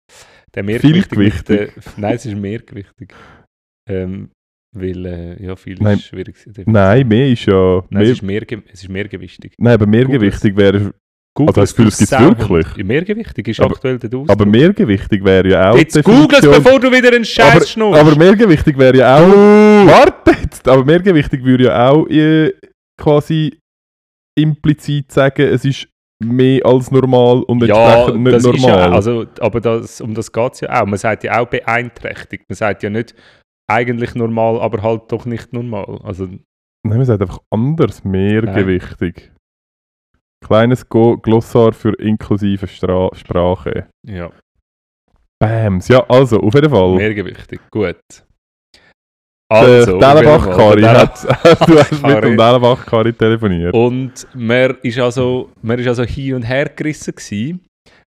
Der 0.54 0.62
mehrgewichtig. 0.62 1.44
der- 1.46 1.68
Nein, 1.96 2.14
es 2.14 2.26
ist 2.26 2.34
mehrgewichtig. 2.36 3.14
Ähm, 3.88 4.30
weil, 4.74 5.06
äh, 5.06 5.42
ja, 5.44 5.56
viel 5.56 5.76
Nein. 5.80 5.98
ist 5.98 6.06
schwierig. 6.06 6.36
nein, 6.66 7.08
mehr 7.08 7.28
ist 7.28 7.46
ja... 7.46 7.82
Nein, 7.90 8.02
es 8.04 8.22
mehr, 8.22 8.42
ist, 8.42 8.52
es 8.72 8.82
ist 8.82 8.88
mehrgewichtig. 8.88 9.54
nein, 9.58 9.74
aber 9.74 9.86
mehrgewichtig 9.86 10.56
wäre... 10.56 10.92
Google 11.34 11.48
Also, 11.50 11.60
das 11.60 11.70
Gefühl, 11.76 11.88
es 11.88 11.98
gibt's 11.98 12.18
wirklich? 12.20 12.76
Ja, 12.76 12.84
mehrgewichtig 12.84 13.48
ist 13.48 13.60
Aber- 13.60 13.74
aktuell 13.74 13.98
der 13.98 14.08
Ausdruck. 14.08 14.30
Aber 14.30 14.46
mehrgewichtig 14.46 15.24
wäre 15.24 15.48
ja 15.48 15.70
auch... 15.70 15.78
Jetzt 15.78 16.02
google 16.02 16.38
es, 16.38 16.40
bevor 16.42 16.80
du 16.80 16.90
wieder 16.90 17.14
einen 17.14 17.24
Scheiß 17.24 17.70
schnurrst. 17.70 18.00
Aber 18.00 18.16
mehrgewichtig 18.16 18.76
wäre 18.76 18.96
ja 18.96 19.18
auch... 19.18 19.28
Warte 19.86 20.32
jetzt! 20.42 20.66
Aber 20.66 20.84
mehrgewichtig 20.84 21.44
würde 21.44 21.64
ja 21.64 21.88
auch 21.90 22.08
äh, 22.08 22.52
quasi 23.00 23.56
implizit 24.38 25.12
sagen, 25.12 25.42
es 25.42 25.64
ist 25.64 25.88
mehr 26.24 26.64
als 26.64 26.90
normal 26.90 27.42
und 27.44 27.62
ja, 27.64 28.06
entsprechend 28.06 28.24
nicht 28.24 28.34
das 28.34 28.42
normal. 28.42 28.68
ja, 28.68 28.90
also, 28.90 29.26
aber 29.40 29.60
das, 29.60 30.00
um 30.00 30.14
das 30.14 30.32
geht 30.32 30.54
es 30.54 30.60
ja 30.60 30.80
auch. 30.82 30.86
Man 30.86 30.98
sagt 30.98 31.24
ja 31.24 31.40
auch 31.40 31.46
beeinträchtigt. 31.46 32.44
Man 32.48 32.56
sagt 32.56 32.82
ja 32.82 32.90
nicht 32.90 33.14
eigentlich 33.70 34.14
normal, 34.14 34.60
aber 34.60 34.82
halt 34.82 35.12
doch 35.12 35.26
nicht 35.26 35.52
normal. 35.52 36.00
Also, 36.02 36.26
Nein, 36.26 36.98
man 36.98 37.04
sagt 37.04 37.22
einfach 37.22 37.40
anders, 37.50 38.04
mehrgewichtig. 38.04 39.32
Kleines 40.44 40.88
Glossar 40.88 41.72
für 41.72 41.94
inklusive 41.94 42.66
Stra 42.66 43.10
Sprache. 43.14 43.88
ja, 44.06 44.30
Bams. 45.40 45.88
Ja, 45.88 46.04
also, 46.08 46.40
auf 46.40 46.54
jeden 46.54 46.70
Fall. 46.70 46.94
mehrgewichtig. 46.96 47.60
Gut. 47.70 48.26
Der 49.50 49.60
Also, 49.60 49.98
Dellenbach-Kari 49.98 50.80
der 50.82 50.98
hat... 50.98 51.24
du 51.68 51.78
hast 51.78 52.02
mit 52.02 52.24
dem 52.24 52.36
Dellenbach-Kari 52.36 53.14
telefoniert. 53.14 53.74
Und 53.74 54.26
man 54.34 54.76
ist 54.82 54.98
also, 54.98 55.50
man 55.62 55.78
ist 55.78 55.88
also 55.88 56.04
hin 56.04 56.34
und 56.34 56.42
her 56.42 56.68
gerissen 56.68 57.14
gewesen, 57.14 57.66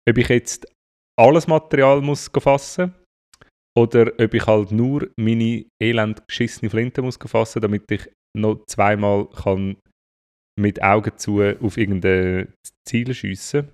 ob 0.07 0.17
ich 0.17 0.27
jetzt 0.27 0.67
alles 1.17 1.47
Material 1.47 2.01
muss 2.01 2.29
fassen 2.39 2.93
oder 3.77 4.11
ob 4.19 4.33
ich 4.33 4.45
halt 4.45 4.71
nur 4.71 5.07
meine 5.17 5.65
elend 5.81 6.27
geschissene 6.27 6.69
Flinte 6.69 7.01
muss 7.01 7.17
fassen, 7.17 7.61
damit 7.61 7.89
ich 7.89 8.09
noch 8.37 8.65
zweimal 8.67 9.27
kann 9.29 9.77
mit 10.59 10.81
Augen 10.83 11.17
zu 11.17 11.41
auf 11.41 11.77
irgendein 11.77 12.53
Ziel 12.87 13.13
schiessen. 13.13 13.69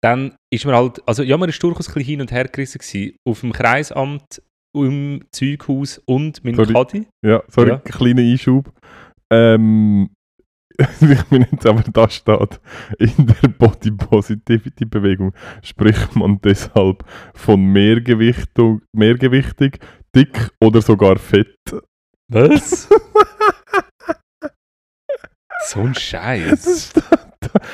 Dann 0.00 0.36
ist 0.52 0.64
man 0.64 0.76
halt, 0.76 1.02
also 1.08 1.22
ja, 1.22 1.36
man 1.36 1.48
ist 1.48 1.62
durchaus 1.62 1.88
ein 1.88 1.94
bisschen 1.94 2.06
hin 2.06 2.20
und 2.20 2.30
her 2.30 2.46
gerissen 2.46 2.78
gewesen, 2.78 3.16
auf 3.26 3.40
dem 3.40 3.52
Kreisamt, 3.52 4.42
im 4.74 5.24
Zeughaus 5.32 5.98
und 6.06 6.44
mit 6.44 6.58
dem. 6.58 6.74
Kadi. 6.74 7.06
Ja, 7.24 7.42
sorry, 7.48 7.70
Ja. 7.70 7.78
kleiner 7.78 8.22
Einschub. 8.22 8.72
Ähm, 9.30 10.10
ich 10.78 11.24
bin 11.24 11.46
jetzt 11.52 11.66
aber 11.66 11.82
da 11.82 12.10
steht, 12.10 12.60
in 12.98 13.26
der 13.26 13.48
Body 13.48 13.92
Positivity 13.92 14.84
Bewegung 14.84 15.32
spricht 15.62 16.16
man 16.16 16.40
deshalb 16.42 17.04
von 17.34 17.64
Mehrgewichtung, 17.64 18.82
mehrgewichtig, 18.92 19.78
dick 20.14 20.50
oder 20.60 20.82
sogar 20.82 21.16
fett. 21.18 21.56
Was? 22.28 22.88
so 25.66 25.80
ein 25.80 25.94
Scheiß. 25.94 26.92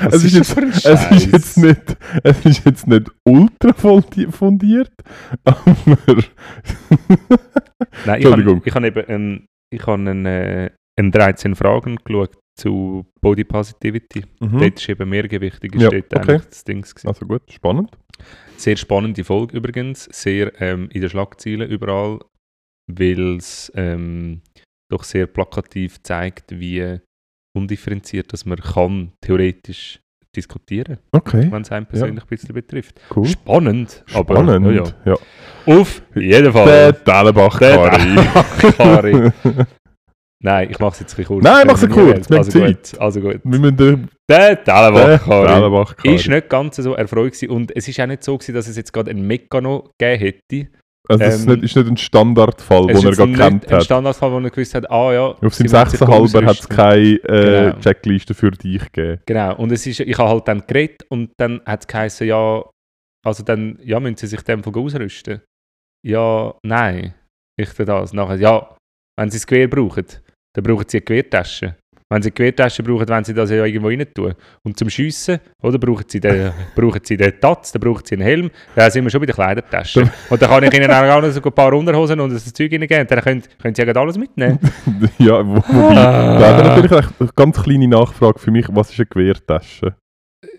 Was 0.00 0.14
Es 0.14 0.24
ist, 0.24 0.34
jetzt, 0.34 0.56
es, 0.86 1.10
ist 1.10 1.32
jetzt 1.32 1.56
nicht, 1.58 1.96
es 2.22 2.44
ist 2.46 2.64
jetzt 2.64 2.86
nicht 2.86 3.10
ultra 3.26 3.70
fundi- 3.70 4.30
fundiert, 4.30 4.92
aber 5.44 5.62
Nein, 8.06 8.20
ich 8.20 8.26
Entschuldigung. 8.26 8.56
habe 8.60 8.68
ich 8.68 8.74
hab 8.74 8.84
eben 8.84 9.04
ähm, 9.08 9.46
ich 9.72 9.80
hab 9.86 9.94
einen, 9.98 10.26
äh, 10.26 10.70
einen 10.98 11.10
13 11.12 11.54
Fragen 11.54 11.96
geschaut 12.04 12.36
zu 12.58 13.06
Body 13.22 13.44
Positivity. 13.44 14.24
Mhm. 14.40 14.58
Dort 14.58 14.80
ist 14.80 14.88
eben 14.88 15.08
mehrgewichtig, 15.08 15.74
ist 15.74 15.82
Ja, 15.82 15.90
dort 15.90 16.14
okay. 16.14 16.32
eigentlich 16.32 16.46
das 16.46 16.64
Ding. 16.64 16.82
gewesen. 16.82 17.08
Also 17.08 17.26
gut, 17.26 17.42
spannend. 17.50 17.96
Sehr 18.56 18.76
spannende 18.76 19.24
Folge 19.24 19.56
übrigens, 19.56 20.04
sehr 20.12 20.52
ähm, 20.60 20.88
in 20.92 21.00
den 21.00 21.08
Schlagzeilen 21.08 21.70
überall, 21.70 22.18
weil 22.92 23.36
es 23.36 23.72
ähm, 23.74 24.42
doch 24.90 25.04
sehr 25.04 25.26
plakativ 25.26 26.02
zeigt, 26.02 26.58
wie 26.58 26.98
undifferenziert 27.56 28.32
dass 28.32 28.44
man 28.46 28.58
kann 28.58 29.12
theoretisch 29.20 30.00
diskutieren, 30.36 30.98
Okay, 31.10 31.48
wenn 31.50 31.62
es 31.62 31.72
einen 31.72 31.86
persönlich 31.86 32.22
ein 32.22 32.28
bisschen 32.28 32.54
betrifft. 32.54 33.00
cool. 33.16 33.26
Spannend, 33.26 34.04
aber 34.14 34.36
Spannend. 34.36 34.66
ja, 34.76 34.84
ja. 35.04 35.16
ja. 35.66 35.74
auf 35.80 36.02
jeden 36.14 36.52
Fall. 36.52 36.66
Der 36.66 37.04
Tellenbach-Kari. 37.04 38.72
Kari. 38.76 39.32
Nein, 40.42 40.70
ich 40.70 40.78
mache 40.78 40.92
es 40.92 41.00
jetzt 41.00 41.12
ein 41.12 41.16
bisschen 41.16 41.26
kurz. 41.36 41.44
Nein, 41.44 41.66
mach's 41.66 41.82
Wenn 41.82 41.90
kurz, 41.90 42.30
Also 42.30 42.60
gut, 42.60 42.98
also 43.00 43.20
gut. 43.20 43.40
Wir 43.44 43.58
müssen 43.58 44.08
Der 44.28 44.64
Tellenbach-Kari. 44.64 46.14
ist 46.14 46.28
nicht 46.28 46.48
ganz 46.48 46.76
so 46.76 46.94
erfreut 46.94 47.32
gewesen. 47.32 47.50
und 47.50 47.76
es 47.76 47.88
ist 47.88 48.00
auch 48.00 48.06
nicht 48.06 48.22
so 48.22 48.38
gewesen, 48.38 48.54
dass 48.54 48.68
es 48.68 48.76
jetzt 48.76 48.92
gerade 48.92 49.10
einen 49.10 49.26
Mekano 49.26 49.90
gegeben 49.98 50.20
hätte. 50.20 50.68
Also 51.08 51.24
das 51.24 51.34
ist 51.36 51.46
ähm, 51.46 51.54
nicht, 51.54 51.64
ist 51.64 51.76
nicht 51.76 51.88
ein 51.88 51.96
Standardfall, 51.96 52.86
den 52.86 52.96
er 52.96 53.10
ist 53.10 53.16
kennt 53.18 53.30
nicht 53.30 53.42
ein 53.42 53.76
hat. 53.76 53.84
Standardfall, 53.84 54.32
wo 54.32 54.38
er 54.38 54.50
gewusst 54.50 54.74
hat, 54.74 54.90
ah 54.90 55.12
ja, 55.12 55.26
Auf 55.28 55.54
seinem 55.54 55.70
müssen 55.70 55.90
sich 55.90 56.00
6,5er 56.00 56.44
hat 56.44 56.58
es 56.60 56.68
keine 56.68 56.98
äh, 56.98 57.70
Genau. 57.70 57.78
Checkliste 57.80 58.34
für 58.34 58.50
dich 58.50 58.92
gegeben. 58.92 59.20
Genau, 59.26 59.56
und 59.56 59.72
es 59.72 59.86
ist, 59.86 60.00
ich 60.00 60.18
habe 60.18 60.28
halt 60.28 60.46
dann 60.46 60.64
geredet 60.66 61.04
und 61.08 61.32
dann 61.38 61.60
hat 61.66 61.80
es 61.80 61.86
geheißen, 61.88 62.26
ja, 62.26 62.62
also 63.26 63.42
dann, 63.42 63.78
ja, 63.82 63.98
müssen 63.98 64.16
sie 64.16 64.26
sich 64.28 64.42
dem 64.42 64.62
Fall 64.62 64.76
ausrüsten? 64.76 65.42
Ja, 66.06 66.54
nein, 66.64 67.14
ich 67.58 67.70
tue 67.70 67.84
das. 67.84 68.12
Nachher, 68.12 68.36
ja, 68.36 68.76
wenn 69.18 69.30
sie 69.30 69.38
das 69.38 69.46
Gewehr 69.46 69.68
brauchen, 69.68 70.06
dann 70.54 70.64
brauchen 70.64 70.84
sie 70.88 70.98
eine 70.98 71.04
Gewehrtasche. 71.04 71.76
Wenn 72.12 72.22
sie 72.22 72.30
eine 72.30 72.34
Gewehrtasche 72.34 72.82
brauchen, 72.82 73.08
wenn 73.08 73.22
sie 73.22 73.32
das 73.34 73.50
ja 73.50 73.64
irgendwo 73.64 73.86
rein 73.88 74.04
tun. 74.12 74.34
Und 74.64 74.76
zum 74.76 74.90
Schiessen, 74.90 75.38
oder, 75.62 75.78
brauchen 75.78 76.04
sie 76.08 76.18
den, 76.18 76.52
brauchen 76.74 77.00
sie 77.04 77.16
den 77.16 77.40
Tatz, 77.40 77.70
dann 77.70 77.80
brauchen 77.80 78.04
sie 78.04 78.16
einen 78.16 78.22
Helm, 78.22 78.50
dann 78.74 78.90
sind 78.90 79.04
wir 79.04 79.10
schon 79.10 79.20
bei 79.20 79.26
der 79.26 79.34
Kleidertasche. 79.36 80.10
und 80.30 80.42
dann 80.42 80.50
kann 80.50 80.64
ich 80.64 80.74
ihnen 80.74 80.90
auch 80.90 81.22
noch 81.22 81.30
so 81.30 81.40
ein 81.40 81.52
paar 81.52 81.72
Unterhosen 81.72 82.18
und 82.18 82.32
das 82.32 82.52
Zeug 82.52 82.72
reingeben, 82.72 83.06
dann 83.06 83.20
können, 83.20 83.42
können 83.62 83.74
sie 83.74 83.82
ja 83.82 83.94
alles 83.94 84.18
mitnehmen. 84.18 84.58
ja, 85.18 85.46
wo, 85.46 85.56
wobei, 85.56 85.96
Ah. 85.96 86.38
da 86.38 86.58
er 86.58 86.64
natürlich 86.64 86.92
eine 87.20 87.30
ganz 87.36 87.62
kleine 87.62 87.86
Nachfrage 87.86 88.38
für 88.40 88.50
mich, 88.50 88.66
was 88.70 88.90
ist 88.90 88.98
eine 88.98 89.06
Gewehrtasche? 89.06 89.94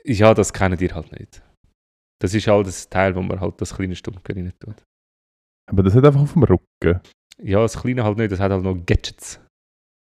Ja, 0.05 0.33
das 0.33 0.53
kennen 0.53 0.77
die 0.77 0.93
halt 0.93 1.11
nicht. 1.11 1.41
Das 2.21 2.33
ist 2.33 2.47
halt 2.47 2.67
das 2.67 2.87
Teil, 2.89 3.13
wo 3.15 3.21
man 3.21 3.41
halt 3.41 3.59
das 3.59 3.75
kleine 3.75 3.95
Stumpke 3.95 4.33
rein 4.35 4.53
tut. 4.59 4.83
Aber 5.69 5.83
das 5.83 5.95
hat 5.95 6.05
einfach 6.05 6.21
auf 6.21 6.33
dem 6.33 6.43
Rücken. 6.43 7.01
Ja, 7.43 7.61
das 7.61 7.81
kleine 7.81 8.03
halt 8.03 8.17
nicht, 8.17 8.31
das 8.31 8.39
hat 8.39 8.51
halt 8.51 8.63
noch 8.63 8.75
Gadgets. 8.85 9.39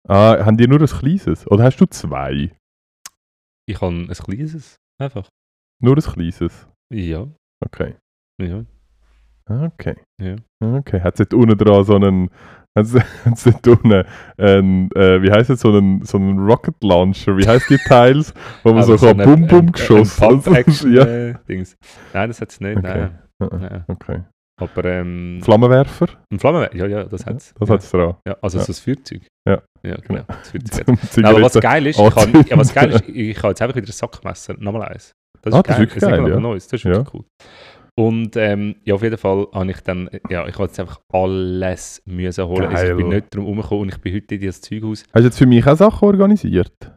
Ah, 0.08 0.44
haben 0.44 0.56
die 0.56 0.68
nur 0.68 0.80
ein 0.80 0.86
kleines? 0.86 1.46
Oder 1.50 1.64
hast 1.64 1.78
du 1.80 1.86
zwei? 1.86 2.52
Ich 3.68 3.80
habe 3.80 3.92
ein 3.94 4.06
kleines, 4.08 4.76
einfach. 5.00 5.28
Nur 5.82 5.96
ein 5.96 6.02
kleines? 6.02 6.68
Ja, 6.92 7.26
Okay. 7.64 7.96
ja. 8.40 8.64
Okay. 9.48 9.96
Ja. 10.20 10.36
Okay. 10.60 11.00
Hat 11.00 11.18
es 11.20 11.28
dort 11.28 11.34
unten 11.34 11.56
dran 11.58 11.84
so 11.84 11.94
einen. 11.96 12.30
Hat 12.76 12.86
es 12.86 12.92
dort 13.44 13.66
unten 13.68 14.04
einen, 14.38 14.90
äh, 14.94 15.22
wie 15.22 15.30
heisst 15.30 15.50
es, 15.50 15.60
so 15.60 15.68
einen, 15.72 16.02
so 16.04 16.18
einen 16.18 16.38
Rocket 16.38 16.74
Launcher? 16.82 17.36
Wie 17.36 17.46
heißt 17.46 17.70
die 17.70 17.78
Teils? 17.86 18.34
Wo 18.64 18.72
man 18.72 18.82
Aber 18.82 18.98
so, 18.98 19.06
kann 19.06 19.20
ein- 19.20 19.24
Bum 19.26 19.46
Bum 19.46 19.66
ein- 19.66 19.72
geschossen 19.72 20.24
Ein 20.46 20.92
ja. 20.92 21.04
äh. 21.04 21.34
Nein, 21.48 22.28
das 22.28 22.40
hat 22.40 22.50
es 22.50 22.60
nicht, 22.60 22.76
Okay. 22.76 22.98
nein. 22.98 23.18
Ah, 23.38 23.56
nein. 23.56 23.84
Okay. 23.88 24.22
Aber 24.58 24.84
ähm, 24.86 25.40
Flammenwerfer? 25.42 26.06
ein 26.32 26.38
Flammenwerfer, 26.38 26.76
ja, 26.76 26.86
ja, 26.86 27.04
das 27.04 27.26
hat 27.26 27.36
es. 27.36 27.52
Das 27.58 27.68
ja. 27.68 27.74
hat 27.74 27.82
es 27.82 27.90
dran. 27.90 28.14
ja, 28.26 28.36
also 28.40 28.58
Ja. 28.58 28.64
so 28.64 28.72
ein 28.72 28.74
Feuerzeug. 28.74 29.22
Ja. 29.48 29.62
Ja, 29.82 29.96
genau. 29.96 30.22
Das 30.26 30.50
Feuerzeug. 30.50 30.86
Zum 31.10 31.22
Nein, 31.22 31.34
aber 31.34 31.42
was 31.44 31.54
geil 31.60 31.86
ist, 31.86 31.98
ich 32.00 32.14
kann, 32.14 32.44
ja, 32.48 32.56
was 32.56 32.72
geil 32.74 32.90
ist, 32.90 33.04
ich 33.08 33.36
habe 33.38 33.48
jetzt 33.48 33.62
einfach 33.62 33.76
wieder 33.76 33.88
ein 33.88 33.92
Sackmesser, 33.92 34.54
nochmal 34.58 34.88
eins. 34.88 35.12
Das 35.42 35.52
Ah, 35.54 35.62
das 35.62 35.76
ist 35.76 35.80
wirklich 35.80 36.00
das 36.00 36.08
geil, 36.10 36.18
immer 36.18 36.28
noch 36.28 36.34
ja. 36.36 36.40
Neues, 36.40 36.66
das 36.68 36.80
ist 36.80 36.84
Ja. 36.84 36.90
wirklich 36.92 37.14
cool. 37.14 37.24
Und 37.98 38.36
ähm, 38.36 38.76
ja, 38.84 38.94
auf 38.94 39.02
jeden 39.02 39.16
Fall 39.16 39.46
habe 39.54 39.70
ich 39.70 39.80
dann, 39.80 40.10
ja, 40.28 40.46
ich 40.46 40.54
habe 40.54 40.64
jetzt 40.64 40.78
einfach 40.80 41.00
alles 41.12 42.02
müssen 42.04 42.44
holen. 42.46 42.66
Also 42.66 42.84
ich 42.92 42.96
bin 42.96 43.08
Geil. 43.10 43.20
nicht 43.20 43.34
drum 43.34 43.44
herumgekommen 43.44 43.82
und 43.84 43.88
ich 43.94 43.98
bin 44.00 44.14
heute 44.14 44.34
in 44.34 44.46
das 44.46 44.60
Zeughaus. 44.60 45.02
Hast 45.14 45.14
du 45.14 45.20
jetzt 45.22 45.38
für 45.38 45.46
mich 45.46 45.66
auch 45.66 45.76
Sachen 45.76 46.06
organisiert? 46.06 46.72
Ja, 46.82 46.88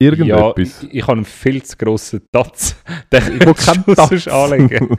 Irgendetwas? 0.00 0.82
ich, 0.84 0.94
ich 0.94 1.02
habe 1.02 1.12
einen 1.14 1.24
viel 1.24 1.62
zu 1.62 1.76
grossen 1.76 2.22
Tatz, 2.32 2.76
den 3.12 3.38
ich 3.40 3.46
muss 3.46 3.66
Tatz. 3.96 4.26
anlegen. 4.28 4.96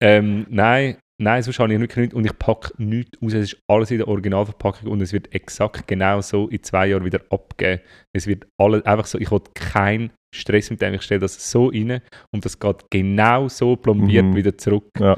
ähm, 0.00 0.46
nein, 0.48 0.96
nein, 1.20 1.42
sonst 1.42 1.58
habe 1.58 1.72
ich 1.72 1.80
wirklich 1.80 1.96
nichts 1.98 2.14
und 2.14 2.24
ich 2.24 2.38
packe 2.38 2.72
nichts 2.82 3.18
aus. 3.22 3.32
Es 3.34 3.52
ist 3.52 3.62
alles 3.68 3.90
in 3.90 3.98
der 3.98 4.08
Originalverpackung 4.08 4.90
und 4.90 5.00
es 5.00 5.12
wird 5.12 5.34
exakt 5.34 5.86
genau 5.86 6.20
so 6.20 6.48
in 6.48 6.62
zwei 6.62 6.88
Jahren 6.88 7.04
wieder 7.04 7.20
abgeben. 7.30 7.80
Es 8.14 8.26
wird 8.26 8.46
alles 8.60 8.84
einfach 8.86 9.06
so, 9.06 9.18
ich 9.18 9.30
will 9.30 9.40
keinen 9.54 10.10
Stress 10.34 10.70
mit 10.70 10.80
dem, 10.82 10.94
ich 10.94 11.02
stelle 11.02 11.20
das 11.20 11.50
so 11.50 11.66
rein 11.68 12.00
und 12.34 12.44
das 12.44 12.58
geht 12.58 12.84
genau 12.90 13.48
so 13.48 13.76
plombiert 13.76 14.26
Mhm. 14.26 14.36
wieder 14.36 14.56
zurück. 14.58 14.88
Ja. 14.98 15.16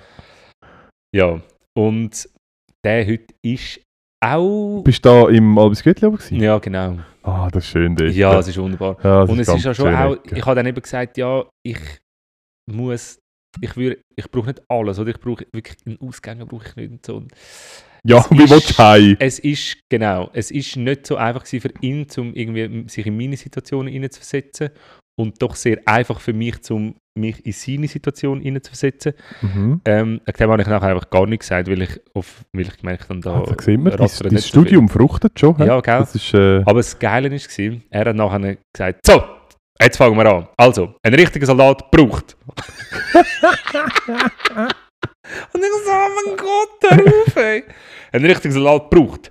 Ja, 1.15 1.41
und 1.77 2.29
der 2.85 3.07
heute 3.07 3.35
ist 3.43 3.81
auch... 4.25 4.83
Bist 4.85 5.05
du 5.05 5.09
da 5.09 5.29
im 5.29 5.59
Albis 5.59 5.83
Göttli 5.83 6.07
aber 6.07 6.19
gewesen? 6.19 6.41
Ja, 6.41 6.59
genau. 6.59 6.99
Ah, 7.23 7.49
das 7.51 7.65
ist 7.65 7.71
schön 7.71 7.97
dort. 7.97 8.13
Ja, 8.13 8.39
es 8.39 8.49
ist 8.49 8.57
wunderbar. 8.59 8.97
Ja, 9.03 9.23
das 9.23 9.31
Und 9.31 9.41
es 9.41 9.47
ganz 9.49 9.59
ist 9.59 9.65
ja 9.65 9.75
schon 9.75 9.95
auch, 9.95 10.17
ich 10.25 10.47
habe 10.47 10.55
dann 10.55 10.67
eben 10.67 10.81
gesagt, 10.81 11.17
ja, 11.19 11.45
ich 11.67 11.79
muss, 12.71 13.19
ich 13.61 13.77
würde, 13.77 13.99
ich 14.17 14.31
brauche 14.31 14.49
nicht 14.49 14.63
alles, 14.69 14.99
oder 14.99 15.11
ich 15.11 15.21
brauche 15.21 15.47
wirklich 15.53 15.77
einen 15.87 16.01
Ausgänger 16.01 16.47
brauche 16.47 16.67
ich 16.69 16.77
nicht 16.77 16.91
und 16.91 17.07
so. 17.07 17.23
Ja, 18.05 18.25
wie 18.31 18.49
willst 18.49 18.79
du 18.79 18.83
heim? 18.83 19.17
Es 19.19 19.39
ist, 19.39 19.77
genau, 19.91 20.31
es 20.33 20.51
ist 20.51 20.77
nicht 20.77 21.07
so 21.07 21.17
einfach 21.17 21.45
für 21.47 21.71
ihn, 21.81 22.07
um 22.17 22.35
irgendwie 22.35 22.89
sich 22.89 23.07
in 23.07 23.17
meine 23.17 23.37
Situation 23.37 23.87
hineinzuversetzen 23.89 24.71
und 25.19 25.43
doch 25.43 25.55
sehr 25.55 25.81
einfach 25.85 26.19
für 26.19 26.33
mich, 26.33 26.59
um 26.71 26.95
mich 27.15 27.45
in 27.45 27.53
seine 27.53 27.89
Situation 27.89 28.41
hineinzuversetzen. 28.41 29.13
Mhm. 29.43 29.81
Ähm, 29.85 30.21
dem 30.27 30.51
habe 30.51 30.63
ich 30.63 30.69
nachher 30.69 30.89
einfach 30.89 31.11
gar 31.11 31.27
nichts 31.27 31.47
gesagt, 31.49 31.69
weil 31.69 31.83
ich, 31.83 32.01
auf, 32.15 32.45
weil 32.53 32.63
ich 32.69 32.77
gemerkt 32.79 33.09
habe, 33.11 33.21
da 33.21 33.43
da 33.43 33.63
sehen 33.63 33.85
wir, 33.85 33.93
rattert 33.93 34.25
dein 34.25 34.33
nicht 34.33 34.45
so. 34.45 34.49
Studium 34.49 34.89
fruchtet 34.89 35.39
schon. 35.39 35.59
Ja, 35.59 35.81
gell? 35.81 35.99
Das 35.99 36.15
ist, 36.15 36.33
äh, 36.33 36.63
Aber 36.65 36.79
das 36.79 36.99
Geile 36.99 37.31
war, 37.31 37.81
er 37.91 38.05
hat 38.07 38.17
nachher 38.17 38.57
gesagt, 38.73 39.07
so, 39.07 39.23
jetzt 39.81 39.97
fangen 39.97 40.17
wir 40.17 40.27
an. 40.27 40.49
Also, 40.57 40.95
ein 41.03 41.15
richtiger 41.15 41.47
Soldat 41.47 41.91
braucht. 41.91 42.37
Und 45.53 45.61
ich 45.63 45.71
so, 45.85 45.91
oh 45.91 46.09
mein 46.27 46.37
Gott, 46.37 46.91
hör 46.91 47.07
auf, 47.23 47.37
ey. 47.37 47.65
Ein 48.13 48.25
richtiger 48.25 48.53
Soldat 48.55 48.91
braucht 48.91 49.31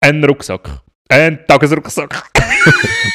einen 0.00 0.24
Rucksack. 0.24 0.80
Einen 1.08 1.40
Tagesrucksack. 1.46 2.30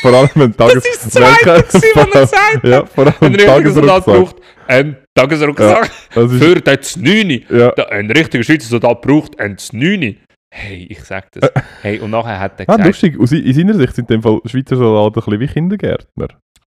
vor 0.01 0.13
allem 0.13 0.29
ein 0.35 0.53
Das 0.57 0.67
Tages... 0.73 0.85
ist 0.85 1.05
das 1.05 1.13
Zweite, 1.13 1.65
was 1.71 1.81
er 1.83 2.11
gesagt 2.21 2.63
Ja, 2.63 2.85
vor 2.85 3.05
allem 3.05 3.13
Ein 3.21 3.27
ein 3.27 3.35
richtiger 3.35 3.71
Soldat 3.71 4.05
Tagesrucksack. 4.05 4.35
braucht 4.35 4.35
einen 4.67 4.97
Tagesrucksack. 5.15 5.91
Das 6.13 6.31
ist, 6.31 6.43
Für 6.43 6.55
den 6.61 6.81
Znüni. 6.83 7.45
ja. 7.49 7.69
Ein 7.89 8.11
richtiger 8.11 8.43
Schweizer 8.43 8.67
Soldat 8.67 9.01
braucht 9.01 9.39
einen 9.39 9.57
Znüni. 9.57 10.19
Hey, 10.53 10.85
ich 10.89 11.03
sag 11.03 11.31
das. 11.31 11.49
Hey, 11.81 11.99
und 11.99 12.11
nachher 12.11 12.39
hat 12.39 12.59
er 12.59 12.69
Ah, 12.69 12.77
gesagt... 12.77 12.87
lustig. 12.87 13.19
Aus, 13.19 13.31
in 13.31 13.53
seiner 13.53 13.73
Sicht 13.73 13.95
sind 13.95 14.09
in 14.11 14.17
dem 14.17 14.23
Fall 14.23 14.39
Schweizer 14.45 14.75
Soldaten 14.75 15.19
ein 15.19 15.23
bisschen 15.23 15.39
wie 15.39 15.47
Kindergärtner. 15.47 16.27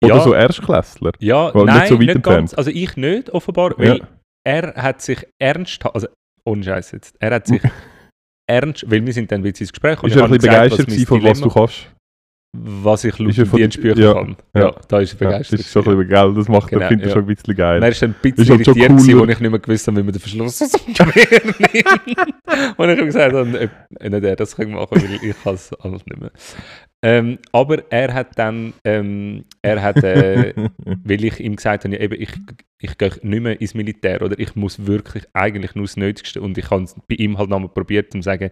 Oder 0.02 0.16
Ja. 0.16 0.20
so 0.22 0.34
Erstklässler. 0.34 1.12
Ja, 1.20 1.54
Weil 1.54 1.64
nicht 1.64 1.74
nein, 1.74 1.88
so 1.88 1.94
weit 2.00 2.06
nicht 2.08 2.22
ganz. 2.22 2.54
Also 2.54 2.70
ich 2.70 2.96
nicht, 2.96 3.30
offenbar, 3.30 3.72
weil 3.78 3.98
Ja. 3.98 4.08
er 4.44 4.74
hat 4.74 5.00
sich 5.02 5.26
ernst, 5.40 5.84
also 5.86 6.08
ohne 6.44 6.62
Scheiß 6.64 6.92
jetzt, 6.92 7.14
er 7.20 7.34
hat 7.34 7.46
sich 7.46 7.62
ernst, 8.50 8.90
weil 8.90 9.04
wir 9.06 9.12
sind 9.12 9.30
dann 9.30 9.44
wieder 9.44 9.60
ins 9.60 9.70
Gespräch 9.72 10.02
und 10.02 10.10
Ist 10.10 10.16
er 10.16 10.24
ein 10.24 10.30
bisschen 10.30 10.48
gesagt, 10.50 10.70
begeistert 10.70 10.88
was 10.98 11.04
von 11.08 11.22
was 11.22 11.38
du 11.40 11.48
Dilemma- 11.48 11.54
kannst? 11.54 11.92
was 12.54 13.04
ich 13.04 13.18
laut 13.18 13.38
er 13.38 13.44
Dienstbüchern 13.46 13.98
ja, 13.98 14.12
kann. 14.12 14.36
Ja, 14.54 14.60
ja. 14.64 14.74
da 14.86 15.00
ist 15.00 15.14
er 15.14 15.18
begeistert. 15.20 15.60
ist 15.60 15.72
schon 15.72 15.82
ein 15.86 15.96
bisschen 15.96 16.08
geil. 16.10 16.34
Das 16.34 16.48
macht 16.48 16.68
Genau, 16.68 16.82
er, 16.82 16.88
finde 16.88 17.06
ich 17.06 17.10
schon 17.12 17.22
ein 17.22 17.26
bisschen 17.34 17.56
geil. 17.56 17.76
Und 17.78 17.82
er 17.82 17.88
ist 17.88 18.02
dann 18.02 18.10
ein 18.10 18.16
bisschen 18.20 18.42
Ist 18.42 18.50
irritiert, 18.50 18.88
gewesen, 18.90 19.18
wo 19.20 19.22
ich 19.24 19.40
nicht 19.40 19.50
mehr 19.50 19.58
gewusst 19.58 19.86
habe, 19.86 19.96
wie 19.96 20.02
man 20.02 20.12
den 20.12 20.20
Verschluss 20.20 20.60
aus 20.62 20.72
dem 20.72 20.92
Gewehr 20.92 21.40
nimmt. 21.44 22.78
Und 22.78 22.88
ich 22.90 22.96
habe 22.98 23.04
gesagt, 23.06 23.34
habe, 23.34 23.58
äh, 23.58 24.08
nicht 24.10 24.24
er 24.24 24.36
das 24.36 24.54
kann 24.54 24.70
machen, 24.70 24.88
weil 25.02 25.30
ich 25.30 25.42
kann 25.42 25.54
es 25.54 25.72
alles 25.72 26.04
nicht 26.04 26.20
mehr. 26.20 26.30
Ähm, 27.04 27.38
aber 27.50 27.90
er 27.90 28.14
hat 28.14 28.38
dann, 28.38 28.74
ähm, 28.84 29.44
er 29.60 29.82
hat, 29.82 30.02
äh, 30.04 30.54
weil 31.04 31.24
ich 31.24 31.40
ihm 31.40 31.56
gesagt 31.56 31.84
habe, 31.84 31.94
ja, 31.94 32.00
eben, 32.00 32.20
ich, 32.20 32.30
ich 32.80 32.96
gehe 32.96 33.10
nicht 33.22 33.42
mehr 33.42 33.60
ins 33.60 33.74
Militär 33.74 34.22
oder 34.22 34.38
ich 34.38 34.54
muss 34.54 34.86
wirklich 34.86 35.24
eigentlich 35.32 35.74
nur 35.74 35.86
das 35.86 35.96
Nötigste 35.96 36.40
und 36.40 36.56
ich 36.58 36.70
habe 36.70 36.84
es 36.84 36.94
bei 37.08 37.16
ihm 37.16 37.38
halt 37.38 37.50
nochmal 37.50 37.70
probiert, 37.70 38.14
um 38.14 38.22
zu 38.22 38.26
sagen, 38.26 38.50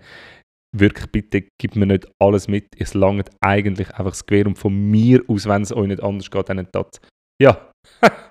wirklich 0.77 1.11
bitte 1.13 1.45
gib 1.61 1.77
mir 1.77 1.87
nicht 1.87 2.09
alles 2.19 2.49
mit. 2.49 2.67
Es 2.77 2.95
langt 2.95 3.31
eigentlich 3.41 3.91
einfach 3.91 4.13
das 4.13 4.27
Gewehr 4.27 4.47
und 4.47 4.59
von 4.59 4.75
mir 4.91 5.23
aus, 5.29 5.47
wenn 5.47 5.63
es 5.63 5.73
euch 5.73 5.87
nicht 5.87 6.03
anders 6.03 6.31
geht, 6.31 6.49
dann 6.49 6.67
das. 6.73 7.01
Ja. 7.41 7.71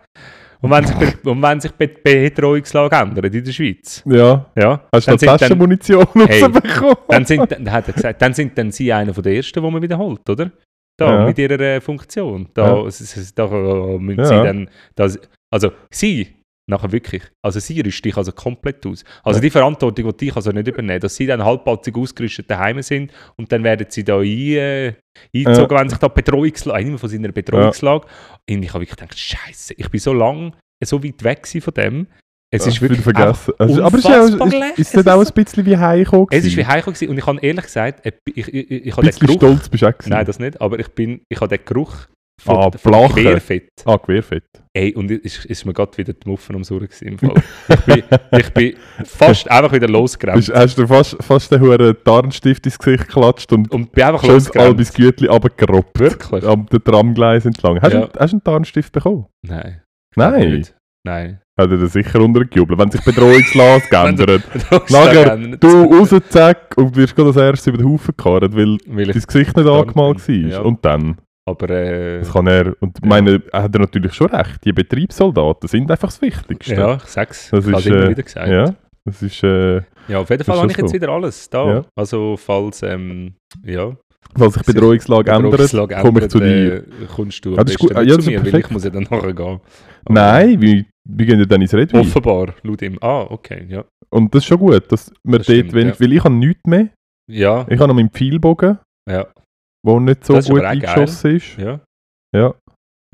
und 0.61 0.71
wenn 0.71 0.85
sich, 0.85 0.95
be- 0.97 1.29
und 1.31 1.41
wenn 1.41 1.59
sich 1.61 1.71
die 1.71 1.87
Betreuungslage 1.87 2.95
ändert 2.95 3.33
in 3.33 3.43
der 3.43 3.51
Schweiz, 3.51 4.03
Ja. 4.05 4.45
ja, 4.55 4.81
Hast 4.93 5.07
du 5.07 5.15
dann 5.15 5.37
Taschenmunition 5.37 6.05
Hey. 6.27 6.41
rausbekommen? 6.41 6.95
dann 7.07 7.25
sind, 7.25 7.51
dann 7.51 7.71
hat 7.71 7.87
er 7.87 7.93
gesagt, 7.93 8.21
dann 8.21 8.33
sind 8.33 8.57
dann 8.57 8.71
sie 8.71 8.91
einer 8.91 9.13
von 9.13 9.23
der 9.23 9.35
ersten, 9.35 9.61
die 9.63 9.71
man 9.71 9.81
wiederholt, 9.81 10.29
oder? 10.29 10.51
Da, 10.97 11.19
Ja. 11.19 11.25
mit 11.25 11.37
ihrer 11.39 11.59
äh, 11.59 11.79
Funktion. 11.81 12.49
Da, 12.53 12.75
Ja. 12.81 12.85
es- 12.87 13.33
da 13.33 13.45
äh, 13.45 13.97
müssen 13.99 14.25
sie 14.25 14.33
dann, 14.43 14.69
das, 14.95 15.17
also 15.49 15.71
sie, 15.91 16.27
nachher 16.69 16.91
wirklich, 16.91 17.23
also 17.41 17.60
sie 17.60 17.82
rüstet 17.82 18.05
dich 18.05 18.17
also 18.17 18.32
komplett 18.32 18.86
aus. 18.86 19.03
Also 19.23 19.38
Ja. 19.39 19.41
die 19.41 19.49
Verantwortung, 19.49 20.15
die 20.17 20.27
ich 20.27 20.36
also 20.36 20.51
nicht 20.51 20.67
übernehmen, 20.67 20.99
dass 20.99 21.15
sie 21.15 21.25
dann 21.25 21.43
halbpatzig 21.43 21.95
ausgerüstet 21.97 22.49
daheim 22.49 22.82
sind 22.82 23.12
und 23.38 23.51
dann 23.51 23.63
werden 23.63 23.88
sie 23.89 24.03
da 24.03 24.19
ein, 24.19 24.25
äh, 24.25 24.93
eingezogen, 25.36 25.77
wenn 25.77 25.89
sich 25.89 25.97
da 25.99 26.08
Betreuungslage, 26.08 26.77
einer 26.86 26.97
von 26.97 27.10
seiner 27.10 27.32
Betreuungslage, 27.32 28.08
und 28.49 28.63
ich 28.63 28.69
habe 28.69 28.82
wirklich 28.84 28.97
gedacht, 28.97 29.17
Scheiße, 29.17 29.73
ich 29.77 29.89
bin 29.89 29.99
so 29.99 30.13
lange 30.13 30.53
so 30.84 31.03
weit 31.03 31.23
weg 31.23 31.45
von 31.47 31.73
dem, 31.73 32.08
es 32.51 32.65
ist 32.65 32.75
Ja, 32.77 32.82
wirklich 32.82 33.01
vergessen. 33.01 33.53
Also, 33.60 33.84
aber 33.84 33.97
es 33.99 34.05
ist, 34.05 34.10
ja, 34.10 34.45
leer. 34.45 34.71
ist, 34.71 34.79
ist 34.79 34.97
das 34.97 35.08
auch 35.08 35.23
ein 35.23 35.34
bisschen 35.34 35.65
wie 35.65 35.77
heimgekommen? 35.77 36.27
es 36.32 36.45
ist 36.45 36.58
wie 36.58 36.65
heimgekommen 36.65 37.10
und 37.10 37.17
ich 37.17 37.25
habe 37.27 37.39
ehrlich 37.41 37.65
gesagt, 37.65 38.05
ich, 38.05 38.13
ich, 38.25 38.47
ich, 38.47 38.71
ich, 38.71 38.86
ich 38.88 38.97
habe 38.97 39.08
den 39.10 39.19
Geruch, 39.19 39.36
stolz 39.36 39.69
bist 39.69 39.84
du 39.84 39.88
auch 39.88 39.93
nein, 40.08 40.25
das 40.25 40.39
nicht, 40.39 40.60
aber 40.60 40.79
ich 40.79 40.88
bin, 40.89 41.21
ich 41.29 41.39
habe 41.41 41.55
den 41.55 41.63
Geruch 41.65 42.08
Ah, 42.47 42.63
von, 42.63 42.71
von 42.73 42.91
Blachen. 42.91 43.15
Querfett, 43.23 43.69
Ah, 43.86 43.97
Querfett. 43.97 44.43
ey, 44.73 44.93
und 44.95 45.12
ist, 45.12 45.45
ist 45.45 45.65
mir 45.65 45.73
gerade 45.73 45.97
wieder 45.97 46.13
die 46.13 46.28
Muffen 46.30 46.56
ums 46.56 46.71
Ohr 46.71 46.82
im 47.02 47.17
Fall. 47.19 47.34
ich, 47.69 47.86
bin, 47.86 48.04
ich 48.39 48.49
bin 48.54 48.73
fast 49.06 49.49
einfach 49.52 49.71
wieder 49.73 49.88
losgerannt 49.88 50.52
hast 50.54 50.78
du 50.78 50.88
fast, 50.88 51.17
fast 51.21 51.52
den 51.52 51.62
hohen 51.62 51.95
Tarnstift 52.04 52.65
ins 52.65 52.78
Gesicht 52.80 53.08
geklatscht 53.08 53.52
und 53.54 53.71
und 53.71 53.91
bin 53.91 54.04
einfach 54.04 54.23
schön 54.23 54.36
das. 54.36 54.52
Albis 54.56 54.93
Gütli 54.93 55.28
runtergerobbt. 55.28 55.99
Wirklich? 55.99 56.43
Am 56.45 56.65
den 56.67 56.84
Tramgleis 56.84 57.45
entlang. 57.45 57.80
Hast, 57.82 57.93
Ja. 57.93 57.99
du, 57.99 58.06
einen- 58.06 58.19
hast 58.19 58.32
du 58.32 58.36
einen 58.36 58.43
Tarnstift 58.43 58.91
bekommen? 58.93 59.25
Nein. 59.45 59.82
Nein. 60.15 60.65
Nein. 61.06 61.39
Hat 61.58 61.71
er 61.71 61.78
das 61.78 61.93
sicher 61.93 62.21
untergejubelt, 62.21 62.80
wenn 62.80 62.91
sich 62.91 63.02
die 63.02 63.12
Betreuungslage 63.12 63.84
geändert. 63.89 64.43
Nachher, 64.89 65.38
du 65.38 65.84
raus, 65.84 66.13
zack, 66.30 66.73
und 66.78 66.95
wirst 66.95 67.15
gerade 67.15 67.30
als 67.30 67.38
erstes 67.38 67.67
über 67.67 67.78
den 67.78 67.89
Haufen 67.89 68.13
gekarrt, 68.15 68.56
weil 68.56 68.78
Weil 68.88 69.06
dein 69.08 69.17
ich, 69.17 69.28
Gesicht 69.28 69.56
nicht 69.58 69.67
angemalt 69.67 70.25
war. 70.28 70.36
ja. 70.36 70.60
Und 70.62 70.84
dann, 70.86 71.17
aber 71.49 71.69
äh, 71.69 72.19
das 72.19 72.31
kann 72.31 72.47
er, 72.47 72.73
und 72.81 72.97
Ja. 73.01 73.07
meine, 73.07 73.41
er 73.51 73.63
hat 73.63 73.75
er 73.75 73.79
natürlich 73.81 74.13
schon 74.13 74.27
recht, 74.27 74.63
die 74.65 74.71
Betriebssoldaten 74.73 75.67
sind 75.67 75.89
einfach 75.91 76.07
das 76.09 76.21
Wichtigste. 76.21 76.75
ja, 76.75 76.95
ich 76.95 77.03
sag's. 77.03 77.49
Das 77.51 77.65
ich 77.67 77.75
ist, 77.75 77.85
immer 77.88 78.03
äh, 78.05 78.09
wieder 78.09 78.23
gesagt. 78.23 78.47
Ja, 78.47 78.73
das 79.05 79.21
ist, 79.21 79.43
äh, 79.43 79.81
Ja, 80.07 80.19
auf 80.19 80.29
jeden 80.29 80.43
Fall 80.43 80.57
habe 80.59 80.71
ich 80.71 80.77
jetzt 80.77 80.89
so. 80.89 80.93
wieder 80.93 81.09
alles 81.09 81.49
da. 81.49 81.65
Ja. 81.67 81.85
Also, 81.95 82.35
falls, 82.38 82.81
ähm, 82.83 83.33
ja, 83.65 83.95
falls 84.38 84.53
sich 84.55 84.63
Bedrohungslage 84.63 85.31
ändert, 85.31 85.71
komme 86.01 86.19
ich 86.21 86.27
zu 86.29 86.39
dir. 86.39 86.77
äh, 86.77 86.83
kommst 87.15 87.43
du 87.45 87.55
Ah, 87.55 87.59
am 87.59 87.65
das 87.65 87.71
ist 87.75 87.79
gut. 87.79 87.95
Ah, 87.95 88.01
ja, 88.01 88.12
zu 88.12 88.15
das 88.17 88.25
ist 88.25 88.31
mir, 88.31 88.35
weil 88.38 88.43
perfekt. 88.43 88.65
ich 88.67 88.71
muss 88.71 88.83
ja 88.83 88.89
dann 88.89 89.03
nachher 89.03 89.33
gehen. 89.33 89.59
Aber 90.05 90.13
Nein, 90.13 90.62
wir, 90.62 90.85
wir 91.09 91.25
gehen 91.25 91.39
ja 91.39 91.45
dann 91.45 91.62
ins 91.62 91.73
Redwein. 91.73 92.01
Offenbar, 92.01 92.53
laut 92.63 92.81
ihm. 92.81 92.97
Ah, 93.01 93.21
okay, 93.29 93.65
ja. 93.69 93.83
Und 94.12 94.33
das 94.33 94.43
ist 94.43 94.47
schon 94.47 94.57
gut, 94.59 94.91
dass 94.91 95.12
wir 95.23 95.38
Das 95.39 95.47
dort 95.47 95.57
stimmt, 95.57 95.73
wenig, 95.73 95.93
ja. 95.95 95.99
weil 95.99 96.13
ich 96.13 96.23
habe 96.23 96.33
nichts 96.35 96.62
mehr. 96.65 96.89
Ja, 97.31 97.65
Ich 97.69 97.77
habe 97.79 97.88
noch 97.89 97.93
meinen 97.95 98.09
Pfeilbogen, 98.09 98.79
ja, 99.07 99.27
der 99.85 99.99
nicht 99.99 100.25
so 100.25 100.33
gut 100.35 100.61
geil. 100.61 100.65
eingeschossen 100.65 101.35
ist. 101.35 101.57
ja. 101.57 101.79
Ja. 102.35 102.53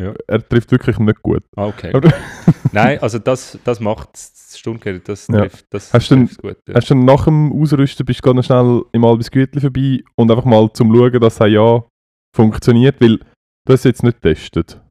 Ja. 0.01 0.13
Er 0.27 0.45
trifft 0.47 0.71
wirklich 0.71 0.99
nicht 0.99 1.21
gut. 1.21 1.43
Ah, 1.55 1.67
okay. 1.67 1.91
Nein, 2.73 2.99
also 2.99 3.17
das, 3.17 3.57
das 3.63 3.79
macht 3.79 4.09
das 4.13 4.59
Sturmgewehr, 4.59 4.99
das 4.99 5.27
Ja. 5.29 5.39
trifft, 5.41 5.65
das 5.69 5.93
Hast 5.93 6.11
du 6.11 6.15
trifft 6.17 6.41
gut. 6.41 6.57
Ja. 6.67 6.75
Hast 6.75 6.89
du 6.89 6.95
dann 6.95 7.05
nach 7.05 7.23
dem 7.23 7.53
Ausrüsten 7.53 8.05
bist 8.05 8.19
du 8.25 8.33
ganz 8.33 8.45
schnell 8.47 8.83
im 8.91 9.05
Albis 9.05 9.31
Gütli 9.31 9.61
vorbei 9.61 10.03
und 10.17 10.29
einfach 10.29 10.43
mal 10.43 10.69
zum 10.73 10.93
Schauen, 10.93 11.17
dass 11.21 11.39
er 11.39 11.47
ja 11.47 11.85
funktioniert, 12.35 12.99
weil 12.99 13.19
du 13.19 13.73
hast 13.73 13.85
jetzt 13.85 14.03
nicht 14.03 14.21
getestet. 14.21 14.81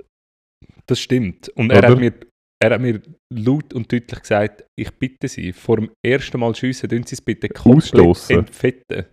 Das 0.87 0.98
stimmt. 1.00 1.50
Und 1.50 1.70
er 1.70 1.87
hat, 1.87 1.98
mir, 1.98 2.14
er 2.62 2.70
hat 2.70 2.80
mir 2.80 3.02
laut 3.30 3.74
und 3.74 3.92
deutlich 3.92 4.20
gesagt, 4.20 4.64
ich 4.78 4.90
bitte 4.92 5.28
Sie, 5.28 5.52
vor 5.52 5.76
dem 5.76 5.90
ersten 6.02 6.40
Mal 6.40 6.54
schiessen, 6.54 6.88
tun 6.88 7.02
Sie 7.04 7.14
es 7.14 7.20
bitte 7.20 7.48
komplett 7.50 7.76
Ausstossen. 8.00 8.38
entfetten. 8.38 9.04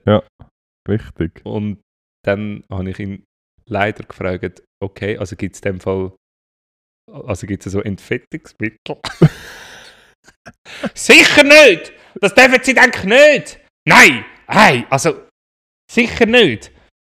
Richtig. 0.87 1.41
Und 1.43 1.79
dann 2.25 2.63
habe 2.71 2.89
ich 2.89 2.99
ihn 2.99 3.23
leider 3.65 4.03
gefragt, 4.03 4.63
okay, 4.81 5.17
also 5.17 5.35
gibt 5.35 5.55
es 5.55 5.61
in 5.61 5.73
dem 5.73 5.79
Fall, 5.79 6.13
also 7.11 7.47
gibt 7.47 7.65
es 7.65 7.71
so 7.71 7.81
Entfettungsmittel? 7.81 8.97
sicher 10.93 11.43
nicht! 11.43 11.93
Das 12.19 12.33
dürfen 12.33 12.59
Sie 12.63 12.73
denken 12.73 13.09
nicht! 13.09 13.59
Nein! 13.87 14.25
Hey, 14.47 14.85
also 14.89 15.21
sicher 15.89 16.25
nicht! 16.25 16.71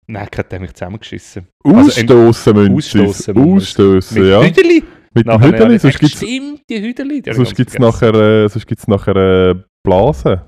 Nein, 0.07 0.27
hat 0.35 0.51
er 0.51 0.59
mich 0.59 0.73
zusammengeschissen. 0.73 1.47
Also 1.63 1.79
Ausstoßen 1.89 2.57
es. 2.57 2.93
Man 2.93 3.05
es. 3.05 3.29
Ausstoßen, 3.29 4.25
ja. 4.27 4.43
Hüdeli? 4.43 4.83
Mit 5.13 5.27
dem 5.27 5.41
Hüdeli, 5.41 5.79
sonst 5.79 5.99
gibt 5.99 6.13
es 6.13 6.17
Stimmt, 6.19 6.61
die 6.69 6.81
Hüdeli. 6.81 7.21
sonst 7.33 7.55
gibt's 7.55 7.75
vergessen. 7.75 8.01
nachher, 8.09 8.43
äh, 8.45 8.49
sonst 8.49 8.67
gibt's 8.67 8.87
nachher 8.87 9.15
äh, 9.15 9.55
Blasen. 9.83 10.41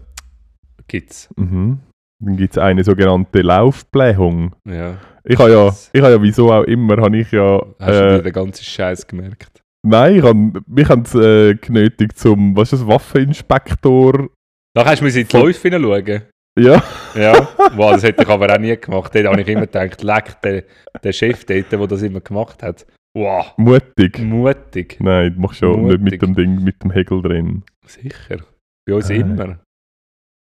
Gibt's, 0.87 1.29
Mhm. 1.37 1.79
Dann 2.25 2.37
gibt 2.37 2.53
es 2.53 2.57
eine 2.57 2.83
sogenannte 2.83 3.41
Laufblähung. 3.41 4.53
ja. 4.65 4.97
Ich 5.25 5.39
habe 5.39 5.51
ja, 5.53 5.73
ich 5.93 6.01
habe 6.01 6.11
ja 6.13 6.21
wieso 6.21 6.51
auch 6.51 6.63
immer, 6.63 6.97
habe 6.97 7.17
ich 7.17 7.31
ja... 7.31 7.61
Hast 7.79 7.89
du 7.99 8.05
Äh, 8.07 8.17
dir 8.17 8.23
den 8.23 8.33
ganzen 8.33 8.63
Scheiß 8.65 9.07
gemerkt? 9.07 9.61
nein, 9.85 10.17
ich 10.17 10.21
habe, 10.23 10.61
mich 10.67 10.89
haben 10.89 11.05
sie 11.05 11.19
äh, 11.51 11.55
genötigt 11.55 12.17
zum, 12.19 12.55
was 12.57 12.73
ist 12.73 12.81
das, 12.81 12.87
Waffeninspektor... 12.87 14.27
Da 14.75 14.85
hast 14.85 15.01
du 15.01 15.05
in 15.05 15.13
die 15.27 15.37
Läufe 15.37 15.69
hineinschauen. 15.69 16.23
Ja, 16.59 16.83
Ja, 17.15 17.47
wow, 17.75 17.93
das 17.93 18.03
hätte 18.03 18.23
ich 18.23 18.29
aber 18.29 18.53
auch 18.53 18.59
nie 18.59 18.75
gemacht. 18.75 19.15
Dort 19.15 19.25
habe 19.25 19.41
ich 19.41 19.47
immer 19.47 19.61
gedacht, 19.61 20.03
leck, 20.03 20.41
der, 20.41 20.63
der 21.03 21.11
Chef 21.13 21.45
dort, 21.45 21.71
der 21.71 21.87
das 21.87 22.01
immer 22.01 22.19
gemacht 22.19 22.61
hat. 22.61 22.85
Wow, 23.15 23.53
mutig. 23.57 24.19
mutig. 24.19 24.97
Nein, 24.99 25.35
du 25.35 25.39
machst 25.41 25.59
schon 25.59 25.85
nicht 25.85 26.01
mit 26.01 26.01
Mutig. 26.01 26.19
dem 26.19 26.35
Ding, 26.35 26.63
mit 26.63 26.83
dem 26.83 26.91
Hegel 26.91 27.21
drin. 27.21 27.63
Sicher. 27.85 28.39
Bei 28.85 28.95
uns 28.95 29.09
Ah. 29.09 29.13
immer. 29.13 29.59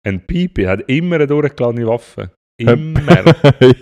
Ein 0.04 0.26
Pipi 0.26 0.64
hat 0.64 0.88
immer 0.88 1.16
eine 1.16 1.26
durchgeladene 1.26 1.86
Waffe. 1.86 2.30
Immer. 2.58 3.00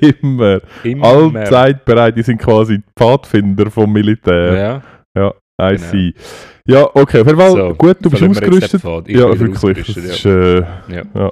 immer. 0.01 0.61
immer. 0.85 1.05
Allzeit 1.05 1.85
bereit, 1.85 2.17
die 2.17 2.23
sind 2.23 2.39
quasi 2.39 2.79
die 2.79 2.85
Pfadfinder 2.97 3.71
vom 3.71 3.93
Militär. 3.93 4.83
Ja, 5.15 5.35
I 5.61 5.77
genau. 5.77 5.91
see. 5.91 6.15
Ja, 6.67 6.89
okay, 6.95 7.21
auf 7.21 7.27
jeden 7.27 7.39
Fall 7.39 7.51
So, 7.51 7.75
gut, 7.75 7.99
du 8.01 8.09
bist 8.09 8.23
ausgerüstet. 8.23 8.83
Ja, 9.09 9.29
wirklich. 9.29 9.57
Ausgerüstet, 9.57 9.97
ist, 9.97 10.25
äh, 10.25 10.61
ja. 10.61 11.03
ja. 11.15 11.31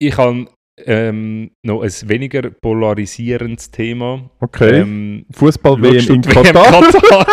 Ich 0.00 0.16
habe 0.16 0.46
ähm, 0.84 1.50
noch 1.62 1.82
ein 1.82 1.92
weniger 2.06 2.50
polarisierendes 2.50 3.70
Thema. 3.70 4.28
okay. 4.40 4.80
Ähm, 4.80 5.26
Fußball-WM 5.30 6.14
in 6.14 6.24
WM 6.24 6.52
Katar. 6.52 6.82
Katar? 6.82 7.26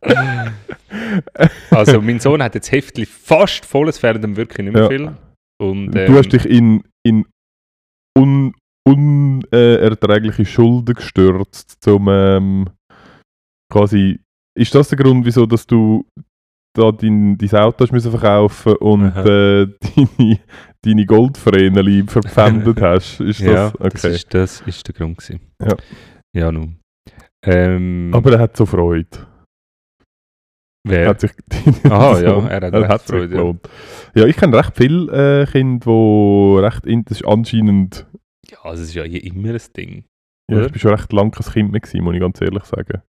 also, 1.70 2.00
mein 2.02 2.20
Sohn 2.20 2.42
hat 2.42 2.54
jetzt 2.54 2.70
Heftli 2.72 3.06
fast 3.06 3.64
voll, 3.66 3.88
es 3.88 3.98
fehlen 3.98 4.22
ihm 4.22 4.36
wirklich 4.36 4.64
nicht 4.64 4.74
mehr 4.74 4.82
Ja. 4.84 4.88
viel. 4.88 5.12
Und, 5.60 5.94
ähm, 5.96 6.06
Du 6.12 6.18
hast 6.18 6.28
dich 6.32 6.46
in, 6.46 6.82
in 7.04 7.24
un, 8.16 8.54
unerträgliche 8.86 10.44
Schulden 10.44 10.94
gestürzt, 10.94 11.78
zum 11.82 12.08
ähm, 12.08 12.68
quasi. 13.72 14.20
Ist 14.56 14.74
das 14.74 14.88
der 14.88 14.98
Grund, 14.98 15.24
wieso 15.24 15.46
dass 15.46 15.66
du 15.66 16.04
da 16.74 16.90
dein, 16.92 17.38
dein 17.38 17.50
Auto 17.60 17.84
hast 17.84 17.92
müssen 17.92 18.10
verkaufen 18.10 18.74
und 18.76 19.04
äh, 19.16 19.66
deine, 19.66 20.38
deine 20.82 21.06
Goldvreneli 21.06 22.04
verpfändet 22.06 22.80
hast? 22.80 23.20
Ist 23.20 23.40
ja, 23.40 23.70
das 23.70 23.74
okay? 23.80 23.88
das, 23.92 24.04
ist, 24.04 24.34
das 24.34 24.60
ist 24.62 24.86
der 24.88 24.94
Grund. 24.94 25.18
Gewesen. 25.18 25.40
Ja. 25.62 25.76
Ja, 26.34 26.52
nun. 26.52 26.76
Ähm, 27.44 28.10
Aber 28.12 28.32
er 28.32 28.40
hat 28.40 28.56
so 28.56 28.66
Freude. 28.66 29.06
Wer? 30.86 31.08
Hat 31.08 31.20
sich, 31.20 31.32
Aha, 31.84 32.20
ja, 32.20 32.38
er 32.48 32.60
hat 32.72 32.88
hat 32.88 33.02
Freude, 33.02 33.22
ja. 33.24 33.40
gelohnt. 33.40 33.68
Ja. 34.14 34.26
ich 34.26 34.36
kenne 34.36 34.56
recht 34.58 34.76
viele 34.76 35.42
äh, 35.42 35.46
Kinder, 35.46 35.84
die 35.86 36.60
recht 36.60 36.86
in- 36.86 37.04
das 37.04 37.20
ist 37.20 37.26
anscheinend. 37.26 38.06
ja, 38.50 38.58
also 38.62 38.82
es 38.82 38.88
ist 38.90 38.94
ja 38.94 39.04
hier 39.04 39.22
immer 39.24 39.50
ein 39.50 39.60
Ding. 39.76 40.04
Ja, 40.50 40.56
Oder? 40.58 40.66
ich 40.66 40.72
bin 40.72 40.80
schon 40.80 40.92
recht 40.94 41.12
lang 41.12 41.30
kein 41.30 41.52
Kind 41.52 41.72
mehr 41.72 41.80
gewesen, 41.80 42.02
muss 42.04 42.14
ich 42.14 42.20
ganz 42.20 42.40
ehrlich 42.40 42.64
sagen. 42.64 43.02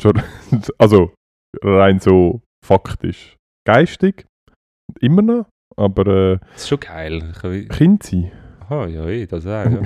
Schon, 0.00 0.22
also 0.78 1.12
rein 1.62 2.00
so 2.00 2.42
faktisch. 2.64 3.36
Geistig, 3.66 4.26
immer 5.00 5.22
noch, 5.22 5.46
aber 5.76 6.06
äh, 6.06 6.38
Das 6.52 6.62
ist 6.62 6.68
schon 6.68 6.80
geil. 6.80 7.32
Kann- 7.40 7.68
Kind 7.68 8.02
sein. 8.02 8.32
Aha, 8.60 8.86
ja, 8.86 9.06
eh, 9.06 9.26
das 9.26 9.44
auch, 9.46 9.50
ja. 9.50 9.68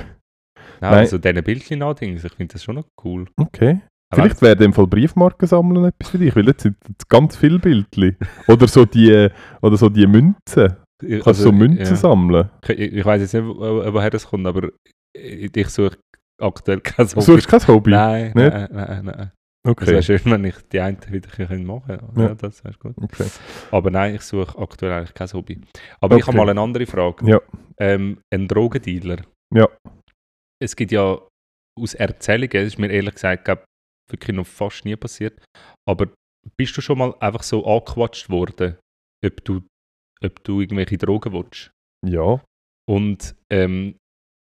Nein, 0.82 0.92
Nein. 0.92 1.00
also 1.00 1.18
diese 1.18 1.42
Bildchen 1.42 1.82
andings, 1.82 2.24
ich 2.24 2.32
finde 2.32 2.54
das 2.54 2.64
schon 2.64 2.76
noch 2.76 2.86
cool. 3.04 3.26
Okay. 3.38 3.80
Aber 4.12 4.22
Vielleicht 4.22 4.42
wäre 4.42 4.56
dem 4.56 4.72
Fall 4.72 4.86
Briefmarken 4.88 5.46
sammeln 5.46 5.84
etwas 5.84 6.10
für 6.10 6.18
dich, 6.18 6.34
weil 6.34 6.46
jetzt 6.46 6.62
sind 6.62 6.76
ganz 7.08 7.36
viele 7.36 7.58
Bildchen. 7.60 8.16
Oder 8.48 8.66
so 8.66 8.84
die, 8.84 9.28
oder 9.62 9.76
so 9.76 9.88
die 9.88 10.06
Münzen. 10.06 10.76
Kannst 11.00 11.26
du 11.40 11.44
so 11.44 11.52
Münzen 11.52 11.78
Also, 11.80 11.92
ja. 11.92 11.96
sammeln? 11.96 12.50
Ich, 12.68 12.78
ich 12.78 13.04
weiß 13.04 13.20
jetzt 13.22 13.34
nicht, 13.34 13.44
wo- 13.44 13.92
woher 13.94 14.10
das 14.10 14.26
kommt, 14.26 14.46
aber 14.46 14.68
ich 15.16 15.56
ich 15.56 15.68
suche 15.68 15.96
aktuell 16.42 16.80
kein 16.80 17.06
Du 17.06 17.20
suchst 17.20 17.46
kein 17.48 17.66
Hobby? 17.68 17.90
Nein, 17.92 18.32
nein, 18.34 18.68
nein, 18.72 19.04
nein. 19.04 19.30
Es 19.62 19.70
Okay. 19.72 19.86
wäre 19.88 20.02
schön, 20.02 20.20
wenn 20.24 20.44
ich 20.46 20.56
die 20.72 20.80
einen 20.80 20.96
wieder 21.08 21.28
machen 21.60 21.82
könnte. 21.86 22.04
Ja, 22.20 22.28
Ja. 22.28 22.34
das 22.34 22.64
wäre 22.64 22.74
gut. 22.78 22.94
okay. 23.00 23.26
Aber 23.70 23.90
nein, 23.90 24.14
ich 24.16 24.22
suche 24.22 24.58
aktuell 24.58 24.92
eigentlich 24.92 25.14
kein 25.14 25.28
Hobby. 25.32 25.60
Aber 26.00 26.16
ich 26.16 26.22
habe 26.26 26.30
Okay. 26.36 26.46
mal 26.46 26.50
eine 26.50 26.60
andere 26.60 26.86
Frage. 26.86 27.30
Ja. 27.30 27.40
Ähm, 27.78 28.18
ein 28.32 28.48
Drogendealer. 28.48 29.18
Ja. 29.54 29.68
Es 30.62 30.74
gibt 30.74 30.92
ja 30.92 31.18
aus 31.78 31.94
Erzählungen, 31.94 32.50
das 32.52 32.64
ist 32.64 32.78
mir 32.78 32.90
ehrlich 32.90 33.14
gesagt 33.14 33.44
glaub, 33.44 33.62
wirklich 34.12 34.36
noch 34.36 34.46
fast 34.46 34.84
nie 34.84 34.96
passiert, 34.96 35.40
aber 35.88 36.08
bist 36.56 36.76
du 36.76 36.80
schon 36.80 36.98
mal 36.98 37.14
einfach 37.20 37.42
so 37.42 37.64
angequatscht 37.66 38.30
worden, 38.30 38.76
ob 39.24 39.44
du, 39.44 39.60
ob 40.24 40.44
du 40.44 40.60
irgendwelche 40.60 40.96
Drogen 40.98 41.32
willst? 41.32 41.70
Ja. 42.06 42.42
Und 42.88 43.34
ähm, 43.50 43.96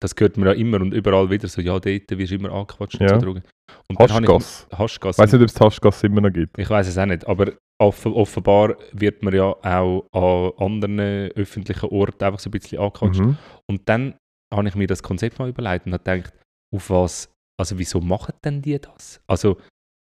das 0.00 0.14
hört 0.18 0.36
man 0.36 0.48
ja 0.48 0.54
immer 0.54 0.80
und 0.80 0.94
überall 0.94 1.30
wieder 1.30 1.48
so, 1.48 1.60
ja, 1.60 1.78
dort 1.78 1.84
wirst 2.10 2.30
du 2.32 2.36
immer 2.36 2.52
angequatscht 2.52 3.00
Ja. 3.00 3.18
zu 3.18 3.24
Drogen. 3.24 3.42
Und 3.88 3.98
Haschgas. 3.98 4.66
ich 4.70 4.78
Haschgas. 4.78 5.16
Ich 5.16 5.22
weiß 5.22 5.32
nicht, 5.32 5.42
ob 5.42 5.48
es 5.48 5.60
Haschgas 5.60 6.02
immer 6.04 6.20
noch 6.20 6.32
gibt. 6.32 6.58
Ich 6.58 6.68
weiß 6.68 6.88
es 6.88 6.98
auch 6.98 7.06
nicht, 7.06 7.26
aber 7.26 7.52
off 7.80 8.04
offenbar 8.06 8.76
wird 8.92 9.22
man 9.22 9.34
ja 9.34 9.44
auch 9.44 10.06
an 10.12 10.52
anderen 10.64 10.98
öffentlichen 11.32 11.88
Orten 11.90 12.24
einfach 12.24 12.40
so 12.40 12.48
ein 12.48 12.52
bisschen 12.52 12.78
angequatscht. 12.78 13.20
Mhm. 13.20 13.36
Und 13.68 13.88
dann 13.88 14.14
habe 14.52 14.68
ich 14.68 14.74
mir 14.74 14.86
das 14.86 15.02
Konzept 15.02 15.38
mal 15.38 15.48
überlegt 15.48 15.86
und 15.86 15.92
habe 15.94 16.02
gedacht, 16.04 16.34
auf 16.74 16.90
was, 16.90 17.32
also 17.58 17.78
wieso 17.78 18.00
machen 18.00 18.34
denn 18.44 18.62
die 18.62 18.78
das? 18.80 19.20
Also 19.26 19.56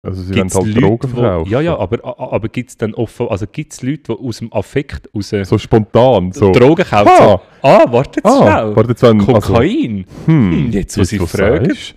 Also 0.05 0.21
sie 0.23 0.33
gibt's 0.33 0.55
halt 0.55 0.67
Leute, 0.67 0.81
Drogen 0.81 1.09
verkaufen. 1.09 1.51
Ja, 1.51 1.61
ja, 1.61 1.77
aber, 1.77 2.03
aber 2.19 2.49
gibt 2.49 2.69
es 2.71 2.77
dann 2.77 2.93
offen, 2.93 3.27
also 3.29 3.45
gibt 3.47 3.73
es 3.73 3.81
Leute, 3.81 4.13
die 4.15 4.27
aus 4.27 4.39
dem 4.39 4.51
Affekt 4.51 5.09
raus 5.15 5.29
So 5.43 5.57
spontan. 5.57 6.31
So. 6.31 6.51
Drogen 6.51 6.85
kaufen? 6.85 7.07
Ah. 7.09 7.17
So, 7.17 7.41
ah, 7.67 7.85
wartet 7.91 8.25
Ah, 8.25 8.37
schnell. 8.61 8.75
warte 8.75 8.89
jetzt, 8.89 9.03
wenn, 9.03 9.19
also, 9.21 9.53
Kokain? 9.53 10.05
hm, 10.25 10.51
Hm, 10.51 10.71
jetzt, 10.71 10.97
wo 10.97 11.03
Sie 11.03 11.17
du's 11.17 11.31
fragen. 11.31 11.65
sagst, 11.65 11.95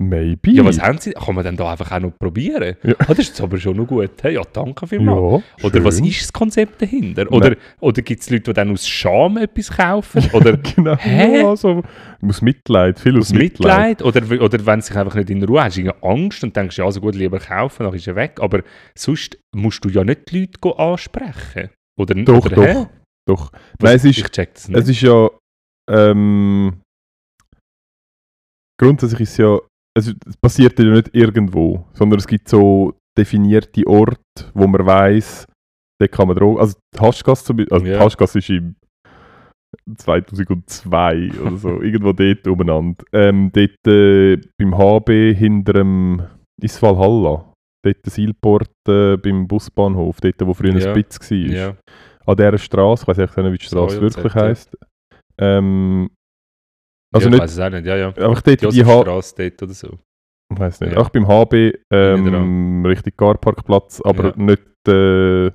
Maybe. 0.00 0.52
Ja, 0.52 0.64
was 0.64 0.80
haben 0.80 0.98
Sie? 0.98 1.10
Kann 1.10 1.34
man 1.34 1.42
dann 1.44 1.56
da 1.56 1.72
einfach 1.72 1.90
auch 1.90 1.98
noch 1.98 2.12
probieren? 2.16 2.76
Ja. 2.84 2.94
Ah, 3.00 3.06
das 3.08 3.18
ist 3.18 3.28
jetzt 3.30 3.40
aber 3.40 3.58
schon 3.58 3.76
noch 3.76 3.86
gut. 3.88 4.10
Hey, 4.22 4.34
ja, 4.34 4.42
danke 4.52 4.86
vielmals. 4.86 5.42
Ja, 5.58 5.64
Oder 5.66 5.82
was 5.84 5.96
schön. 5.96 6.04
ist 6.04 6.20
das 6.22 6.32
Konzept 6.32 6.80
dahinter? 6.80 7.26
Oder, 7.32 7.56
oder 7.80 8.00
gibt 8.02 8.20
es 8.22 8.30
Leute, 8.30 8.44
die 8.44 8.52
dann 8.52 8.70
aus 8.70 8.86
Scham 8.86 9.38
etwas 9.38 9.70
kaufen? 9.76 10.22
Oder 10.32 10.56
genau. 10.56 10.96
Hä? 10.96 11.40
Ja, 11.40 11.56
so, 11.56 11.82
aus 12.24 12.40
Mitleid, 12.42 13.00
viel 13.00 13.16
aus, 13.18 13.32
aus 13.32 13.32
Mitleid? 13.32 14.00
Oder, 14.02 14.22
oder 14.40 14.64
wenn 14.66 14.80
sich 14.80 14.96
einfach 14.96 15.16
nicht 15.16 15.30
in 15.30 15.42
Ruhe 15.42 15.64
hast, 15.64 15.76
irgendwie 15.78 15.96
Angst 16.06 16.44
und 16.44 16.54
denkst, 16.54 16.78
ja, 16.78 16.84
also 16.84 17.00
gut, 17.00 17.16
lieber 17.16 17.40
kaufen, 17.40 17.82
dann 17.82 17.92
ist 17.94 18.06
er 18.06 18.14
weg. 18.14 18.38
Aber 18.40 18.62
sonst 18.96 19.36
musst 19.52 19.84
du 19.84 19.88
ja 19.88 20.04
nicht 20.04 20.30
die 20.30 20.42
Leute 20.62 20.78
ansprechen. 20.78 21.70
Oder, 21.98 22.14
Doch, 22.22 22.46
oder, 22.46 22.54
doch. 22.54 22.64
hä? 22.64 22.86
Doch. 23.26 23.50
Was- 23.52 23.60
Nein, 23.82 23.96
es 23.96 24.04
ist, 24.04 24.18
ich 24.18 24.28
check 24.30 24.54
das 24.54 24.68
nicht. 24.68 24.78
es 24.78 24.88
ist 24.88 25.00
ja. 25.00 25.28
Ähm, 25.90 26.80
grundsätzlich 28.80 29.22
ist 29.22 29.30
es 29.32 29.36
ja. 29.38 29.58
Es, 29.98 30.14
es 30.26 30.36
passiert 30.36 30.78
ja 30.78 30.84
nicht 30.86 31.14
irgendwo, 31.14 31.84
sondern 31.92 32.18
es 32.18 32.26
gibt 32.26 32.48
so 32.48 32.94
definierte 33.16 33.86
Orte, 33.86 34.20
wo 34.54 34.66
man 34.66 34.86
weiß, 34.86 35.46
da 36.00 36.06
kann 36.06 36.28
man 36.28 36.36
Drogen. 36.36 36.60
Also, 36.60 36.76
die 36.94 37.00
Haschgasse 37.00 37.44
zum 37.44 37.56
Beispiel. 37.56 37.74
Also, 37.74 37.86
Ja. 37.86 37.98
die 37.98 38.04
Haschgasse 38.04 38.38
ist 38.38 38.50
im 38.50 38.76
2002 39.96 41.30
oder 41.42 41.56
so, 41.56 41.68
irgendwo 41.82 42.12
dort 42.12 42.46
umeinander. 42.46 43.04
Ähm, 43.12 43.50
dort 43.52 43.86
äh, 43.86 44.36
beim 44.58 44.76
HB 44.76 45.34
hinter 45.34 45.72
dem 45.74 46.22
Isfalhalla. 46.62 47.52
Dort 47.84 48.04
der 48.04 48.12
Seilport 48.12 48.70
äh, 48.88 49.16
beim 49.16 49.46
Busbahnhof, 49.46 50.20
dort 50.20 50.46
wo 50.46 50.54
früher 50.54 50.72
ein 50.72 50.80
Spitz 50.80 51.30
war 51.30 51.38
ja. 51.38 51.76
an 52.26 52.36
dieser 52.36 52.58
Straße, 52.58 53.02
ich 53.02 53.08
weiß 53.08 53.18
nicht, 53.18 53.52
wie 53.52 53.58
die 53.58 53.64
Straße 53.64 54.00
wirklich 54.00 54.34
heisst. 54.34 54.76
Ähm, 55.40 56.10
also 57.14 57.28
ja, 57.28 57.34
ich 57.34 57.40
nicht 57.40 57.42
weiß 57.42 57.52
es 57.52 57.58
auch 57.60 57.70
nicht, 57.70 57.86
ja, 57.86 57.96
ja. 57.96 58.08
einfach 58.08 58.42
dort 58.42 58.60
Die 58.60 58.64
Josefstrasse 58.66 59.34
dort 59.36 59.62
oder 59.62 59.72
so. 59.74 59.98
ich 60.52 60.58
weiß 60.58 60.80
nicht, 60.80 60.92
Ja. 60.92 60.98
auch 60.98 61.08
beim 61.10 61.26
HB 61.28 61.54
ähm, 61.92 62.24
dran. 62.30 62.86
Richtung 62.86 63.12
Garparkplatz, 63.16 64.00
aber 64.04 64.28
Ja. 64.28 64.32
nicht 64.36 64.62
äh, 64.88 65.50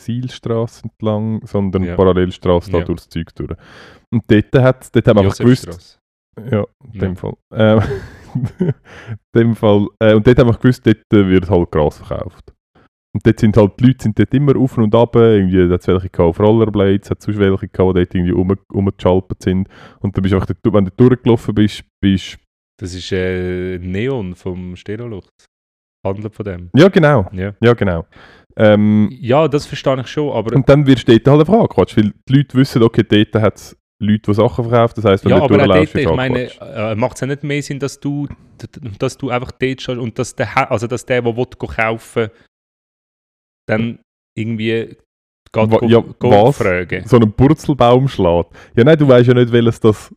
Seilstraße 0.00 0.84
entlang, 0.84 1.40
sondern 1.46 1.82
Ja. 1.84 1.96
Parallelstraße 1.96 2.70
da 2.70 2.80
durchs 2.82 3.08
Zeug 3.08 3.34
durch. 3.34 3.50
Und 4.12 4.22
dort, 4.28 4.54
hat, 4.64 4.94
dort 4.94 5.08
haben 5.08 5.16
wir 5.18 5.24
einfach 5.24 5.38
gewusst, 5.38 6.00
ja, 6.50 6.64
in 6.92 7.00
dem. 7.00 7.16
Fall. 7.16 7.34
Ähm, 7.52 7.80
in 8.60 8.74
dem 9.34 9.54
Fall. 9.56 9.88
Äh, 10.00 10.14
und 10.14 10.26
dort 10.26 10.38
haben 10.38 10.48
wir 10.50 10.56
gewusst, 10.56 10.86
dort 10.86 10.98
äh, 11.12 11.28
wird 11.28 11.50
halt 11.50 11.70
Gras 11.72 11.98
verkauft. 11.98 12.52
Und 13.18 13.26
dort 13.26 13.40
sind 13.40 13.56
halt, 13.56 13.72
die 13.80 13.86
Leute 13.88 14.02
sind 14.04 14.16
dort 14.16 14.32
immer 14.32 14.56
auf 14.56 14.78
und 14.78 14.94
ab, 14.94 15.16
irgendwie, 15.16 15.66
da 15.66 15.74
hat 15.74 15.80
es 15.80 15.88
welche 15.88 16.08
gehabt 16.08 16.20
auf 16.20 16.38
Rollerblades, 16.38 17.10
hat 17.10 17.18
es 17.18 17.24
sonst 17.24 17.38
welche 17.40 17.66
gehabt, 17.66 17.96
die 17.96 18.00
dort 18.04 18.14
irgendwie 18.14 18.30
rum, 18.30 18.54
rumgeschalpert 18.72 19.42
sind. 19.42 19.68
Und 19.98 20.16
dann 20.16 20.22
bist 20.22 20.32
du 20.32 20.36
einfach, 20.36 20.54
dort, 20.62 20.72
wenn 20.72 20.84
du 20.84 20.90
durchgelaufen 20.96 21.52
bist, 21.52 21.82
bist 22.00 22.38
Das 22.80 22.94
ist 22.94 23.10
äh, 23.10 23.78
Neon 23.78 24.36
vom 24.36 24.76
Stereolux. 24.76 25.26
Handelt 26.06 26.32
von 26.32 26.44
dem. 26.44 26.70
ja 26.76 26.88
genau, 26.88 27.28
Ja. 27.32 27.54
ja 27.60 27.74
genau. 27.74 28.06
Ähm, 28.56 29.08
ja, 29.20 29.48
das 29.48 29.66
verstehe 29.66 30.00
ich 30.00 30.06
schon, 30.06 30.30
aber 30.32 30.54
und 30.54 30.68
dann 30.68 30.86
wirst 30.86 31.08
du 31.08 31.12
dort 31.18 31.26
halt 31.26 31.40
einfach 31.40 31.54
angequatscht, 31.54 31.96
weil 31.96 32.12
die 32.28 32.36
Leute 32.36 32.56
wissen, 32.56 32.82
okay, 32.84 33.02
dort 33.02 33.42
hat 33.42 33.56
es 33.56 33.76
Leute, 34.00 34.22
die 34.30 34.34
Sachen 34.34 34.64
verkaufen, 34.64 34.92
das 34.94 35.04
heisst, 35.04 35.24
wenn 35.24 35.30
Ja, 35.32 35.38
du 35.38 35.44
aber 35.44 35.58
dort, 35.58 35.92
ich 35.92 36.08
meine, 36.10 36.50
äh, 36.60 36.94
macht 36.94 37.16
es 37.16 37.22
ja 37.22 37.26
nicht 37.26 37.42
mehr 37.42 37.60
Sinn, 37.62 37.80
dass 37.80 37.98
du, 37.98 38.28
dass 39.00 39.18
du 39.18 39.30
einfach 39.30 39.50
dort 39.50 39.82
stehst 39.82 39.88
und 39.98 40.16
dass 40.20 40.36
der, 40.36 40.70
also 40.70 40.86
dass 40.86 41.04
der, 41.04 41.22
der 41.22 41.36
will 41.36 41.46
kaufen 41.46 42.28
dann 43.68 43.98
irgendwie 44.36 44.96
Wa- 45.52 45.66
go, 45.66 45.86
ja, 45.86 46.00
go 46.18 46.52
fragen. 46.52 47.04
so 47.06 47.16
einen 47.16 47.32
Purzelbaum 47.32 48.08
schlägt. 48.08 48.50
Ja, 48.76 48.84
nein, 48.84 48.98
du 48.98 49.08
weißt 49.08 49.28
ja 49.28 49.34
nicht, 49.34 49.52
welches 49.52 49.80
das. 49.80 50.14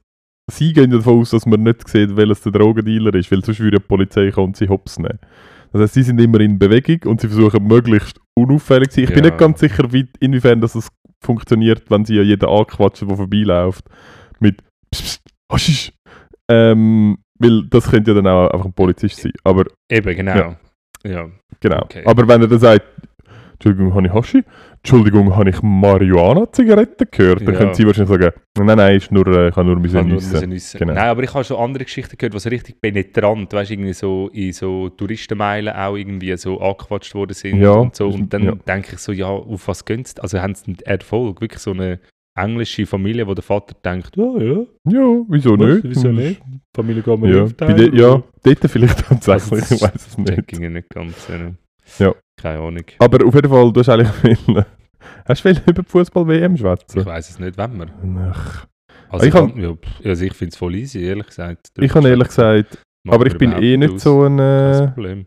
Sie 0.52 0.74
gehen 0.74 0.92
davon 0.92 1.22
aus, 1.22 1.30
dass 1.30 1.46
man 1.46 1.64
nicht 1.64 1.88
sieht, 1.88 2.16
welches 2.18 2.42
der 2.42 2.52
Drogendealer 2.52 3.14
ist, 3.16 3.32
weil 3.32 3.44
sonst 3.44 3.60
würde 3.60 3.78
die 3.80 3.84
Polizei 3.84 4.32
kommen 4.32 4.48
und 4.48 4.58
sie 4.58 4.68
hops 4.68 5.00
nehmen. 5.00 5.20
Das 5.72 5.82
heißt, 5.84 5.94
sie 5.94 6.04
sind 6.04 6.20
immer 6.20 6.42
in 6.42 6.60
Bewegung 6.60 7.10
und 7.10 7.22
sie 7.22 7.28
versuchen 7.30 7.66
möglichst 7.66 8.20
unauffällig 8.38 8.90
zu 8.90 8.96
sein. 8.96 9.04
Ich 9.06 9.14
bin 9.14 9.24
Ja. 9.24 9.30
nicht 9.30 9.38
ganz 9.40 9.60
sicher, 9.62 9.94
wie, 9.94 10.06
inwiefern 10.20 10.60
das 10.60 10.90
funktioniert, 11.24 11.90
wenn 11.90 12.04
sie 12.04 12.16
ja 12.16 12.24
jeden 12.24 12.50
anquatschen, 12.50 13.08
der 13.08 13.16
vorbeiläuft, 13.18 13.86
mit 14.40 14.62
Psst, 14.94 15.22
psst. 15.50 15.94
Ähm, 16.50 17.18
weil 17.40 17.66
das 17.70 17.90
könnte 17.90 18.12
ja 18.12 18.16
dann 18.16 18.28
auch 18.28 18.50
einfach 18.50 18.66
ein 18.66 18.74
Polizist 18.74 19.22
sein. 19.22 19.32
Aber 19.46 19.64
Eben, 19.90 20.14
genau. 20.16 20.36
Ja. 20.36 20.60
Ja. 21.06 21.30
Genau. 21.62 21.84
Okay. 21.84 22.04
Aber 22.06 22.28
wenn 22.28 22.42
er 22.42 22.48
dann 22.48 22.60
sagt, 22.60 22.84
Entschuldigung, 23.62 23.94
habe 23.94 24.08
ich 24.08 24.14
Haschi? 24.14 24.44
Entschuldigung, 24.78 25.36
habe 25.36 25.52
ich 25.52 25.62
Marihuana-Zigaretten 25.62 27.08
gehört? 27.12 27.42
Dann 27.42 27.54
Ja. 27.54 27.60
können 27.60 27.74
sie 27.76 27.86
wahrscheinlich 27.86 28.10
sagen, 28.20 28.32
nein, 28.58 28.78
nein, 28.78 28.96
ist 28.98 29.12
nur, 29.12 29.28
äh, 29.28 29.50
ich 29.50 29.56
habe 29.56 29.68
nur 29.68 29.80
müssen 29.80 30.08
nur 30.08 30.18
nüssen. 30.48 30.80
Genau. 30.80 30.94
Nein, 30.94 31.04
aber 31.06 31.22
ich 31.22 31.32
habe 31.32 31.44
schon 31.44 31.58
andere 31.58 31.84
Geschichten 31.84 32.18
gehört, 32.18 32.34
die 32.34 32.40
so 32.40 32.50
richtig 32.50 32.82
penetrant, 32.82 33.54
weißt 33.54 33.70
du, 33.70 33.74
irgendwie 33.76 33.94
so 33.94 34.30
in 34.34 34.52
so 34.52 34.90
Touristenmeilen 34.90 35.76
auch 35.76 35.96
irgendwie 35.96 36.36
so 36.38 36.60
angequatscht 36.60 37.14
worden 37.14 37.34
sind 37.34 37.62
Ja, 37.62 37.74
und 37.74 37.96
so. 37.96 38.08
Und 38.10 38.34
dann 38.34 38.44
ja. 38.44 38.56
denke 38.68 38.94
ich 38.94 39.00
so, 39.00 39.12
ja, 39.12 39.28
auf 39.28 39.68
was 39.68 39.86
gehen 39.86 40.04
sie? 40.06 40.16
Also 40.20 40.40
haben 40.42 40.56
sie 40.56 40.66
einen 40.66 40.80
Erfolg? 40.80 41.40
Wirklich 41.40 41.62
so 41.62 41.72
eine 41.72 42.00
englische 42.36 42.88
Familie, 42.88 43.28
wo 43.28 43.36
der 43.36 43.44
Vater 43.44 43.76
denkt, 43.86 44.18
ja, 44.18 44.24
ja, 44.40 44.66
Ja, 44.90 45.22
wieso 45.28 45.52
was, 45.60 45.68
nicht? 45.68 45.84
wieso 45.84 46.08
nicht? 46.08 46.42
Familie 46.76 47.04
geht 47.04 47.20
mir 47.20 47.36
Ja, 47.38 47.44
de, 47.74 47.96
ja 47.96 48.24
dort 48.44 48.72
vielleicht 48.72 49.00
tatsächlich, 49.08 49.62
Also, 49.62 49.76
ich 49.76 49.82
weiß 49.84 50.08
es 50.08 50.18
nicht. 50.18 50.52
ich 50.52 50.60
nicht 50.60 50.90
ganz. 50.90 51.28
Ja. 52.00 52.16
Keine 52.42 52.60
Ahnung. 52.60 52.84
Aber 53.00 53.26
auf 53.26 53.36
jeden 53.36 53.50
Fall, 53.50 53.72
du 53.74 53.80
hast 53.80 53.90
eigentlich 53.90 54.48
wollen, 54.48 54.66
hast 55.26 55.44
du 55.46 55.50
wollen 55.50 55.62
über 55.68 55.84
die 55.84 55.90
Fußball-WM 55.90 56.58
schwätzen? 56.58 57.00
Ich 57.00 57.06
weiß 57.06 57.30
es 57.30 57.40
nicht, 57.40 57.58
wenn 57.58 57.78
wir. 57.78 58.32
Ach, 58.34 58.68
Also 59.10 59.26
Ich 59.26 59.32
kann- 59.34 59.54
kann, 59.54 59.62
ja, 59.62 59.76
also 60.10 60.26
ich 60.26 60.34
finde 60.34 60.52
es 60.54 60.58
voll 60.58 60.76
easy, 60.76 61.00
ehrlich 61.04 61.28
gesagt. 61.28 61.70
Ich 61.80 61.94
habe 61.94 62.10
ehrlich 62.10 62.28
gesagt, 62.28 62.80
aber 63.08 63.26
ich 63.26 63.38
bin 63.38 63.52
eh 63.54 63.78
nicht 63.78 63.94
aus. 63.96 64.04
so 64.04 64.24
ein, 64.24 64.40
äh, 64.40 64.88
Problem. 64.88 65.26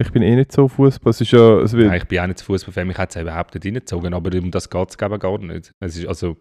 ich 0.00 0.10
bin 0.12 0.22
eh 0.22 0.36
nicht 0.36 0.52
so 0.52 0.68
Fußball. 0.68 1.10
Es 1.10 1.20
ist 1.20 1.30
ja, 1.32 1.60
es 1.60 1.72
wird, 1.72 1.88
Nein, 1.88 1.98
ich 1.98 2.08
bin 2.08 2.18
auch 2.20 2.26
nicht 2.26 2.38
zu 2.38 2.44
Fußballfan, 2.46 2.90
ich 2.90 2.98
hätte 2.98 3.18
es 3.18 3.22
überhaupt 3.22 3.54
nicht 3.54 3.64
reingezogen, 3.66 4.12
aber 4.14 4.36
um 4.38 4.50
das 4.50 4.68
geht 4.68 4.88
es 4.90 4.98
gar 4.98 5.38
nicht. 5.38 5.72
Es 5.80 5.96
ist, 5.96 6.06
also, 6.06 6.36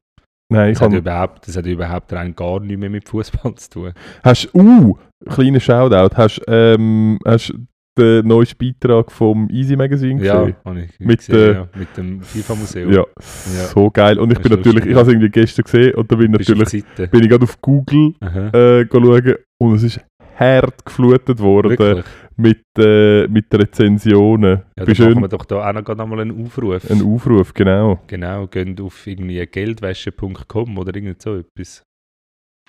nein, 0.51 0.71
ich 0.71 0.77
das, 0.77 0.81
hat 0.85 0.89
kann, 0.91 0.97
überhaupt, 0.99 1.47
das 1.47 1.55
hat 1.57 1.65
überhaupt 1.65 2.11
rein 2.13 2.35
gar 2.35 2.59
nichts 2.59 2.79
mehr 2.79 2.89
mit 2.89 3.07
Fußball 3.07 3.55
zu 3.55 3.69
tun. 3.69 3.93
Hast 4.23 4.53
uh, 4.53 4.97
kleiner 5.29 5.59
Shoutout, 5.59 6.15
hast 6.17 6.41
ähm, 6.47 7.19
hast 7.25 7.53
den 7.97 8.27
neuesten 8.27 8.57
Beitrag 8.57 9.11
vom 9.11 9.49
Easy 9.49 9.75
Magazine 9.75 10.23
Ja, 10.23 10.41
gesehen? 10.41 10.55
habe 10.65 10.81
ich 10.81 10.99
Mit, 10.99 11.19
gesehen, 11.19 11.35
äh, 11.35 11.53
ja, 11.53 11.69
mit 11.75 11.97
dem 11.97 12.21
FIFA-Museum. 12.21 12.91
Ja, 12.91 13.05
so 13.19 13.89
geil. 13.91 14.19
Und 14.19 14.31
ich 14.31 14.39
bin 14.39 14.51
natürlich, 14.51 14.73
lustig, 14.85 14.91
ich 14.91 14.95
habe 14.95 15.01
es 15.07 15.13
irgendwie 15.13 15.29
gestern 15.29 15.63
gesehen 15.63 15.95
und 15.95 16.11
da 16.11 16.15
bin 16.15 16.31
natürlich, 16.31 16.83
bin 17.11 17.23
ich 17.23 17.29
gerade 17.29 17.43
auf 17.43 17.61
Google 17.61 18.13
äh, 18.21 18.85
schauen 18.91 19.35
und 19.59 19.75
es 19.75 19.83
ist 19.83 20.01
hart 20.35 20.83
geflutet 20.85 21.39
worden 21.39 21.71
Wirklich? 21.77 22.03
mit, 22.35 22.63
äh, 22.79 23.27
mit 23.27 23.45
Rezensionen. 23.53 24.61
Ja, 24.77 24.85
dann 24.85 24.97
machen 24.97 25.21
wir 25.21 25.27
doch 25.27 25.45
da 25.45 25.69
auch 25.69 25.73
noch, 25.73 25.83
gerade 25.83 25.99
noch 25.99 26.07
mal 26.07 26.19
einen 26.19 26.43
Aufruf. 26.45 26.89
ein 26.89 27.01
Aufruf, 27.03 27.53
genau. 27.53 27.99
Genau, 28.07 28.47
geht 28.47 28.81
auf 28.81 29.05
irgendwie 29.05 29.45
geldwäsche.com 29.45 30.77
oder 30.77 30.95
irgend 30.95 31.21
so 31.21 31.35
etwas. 31.35 31.83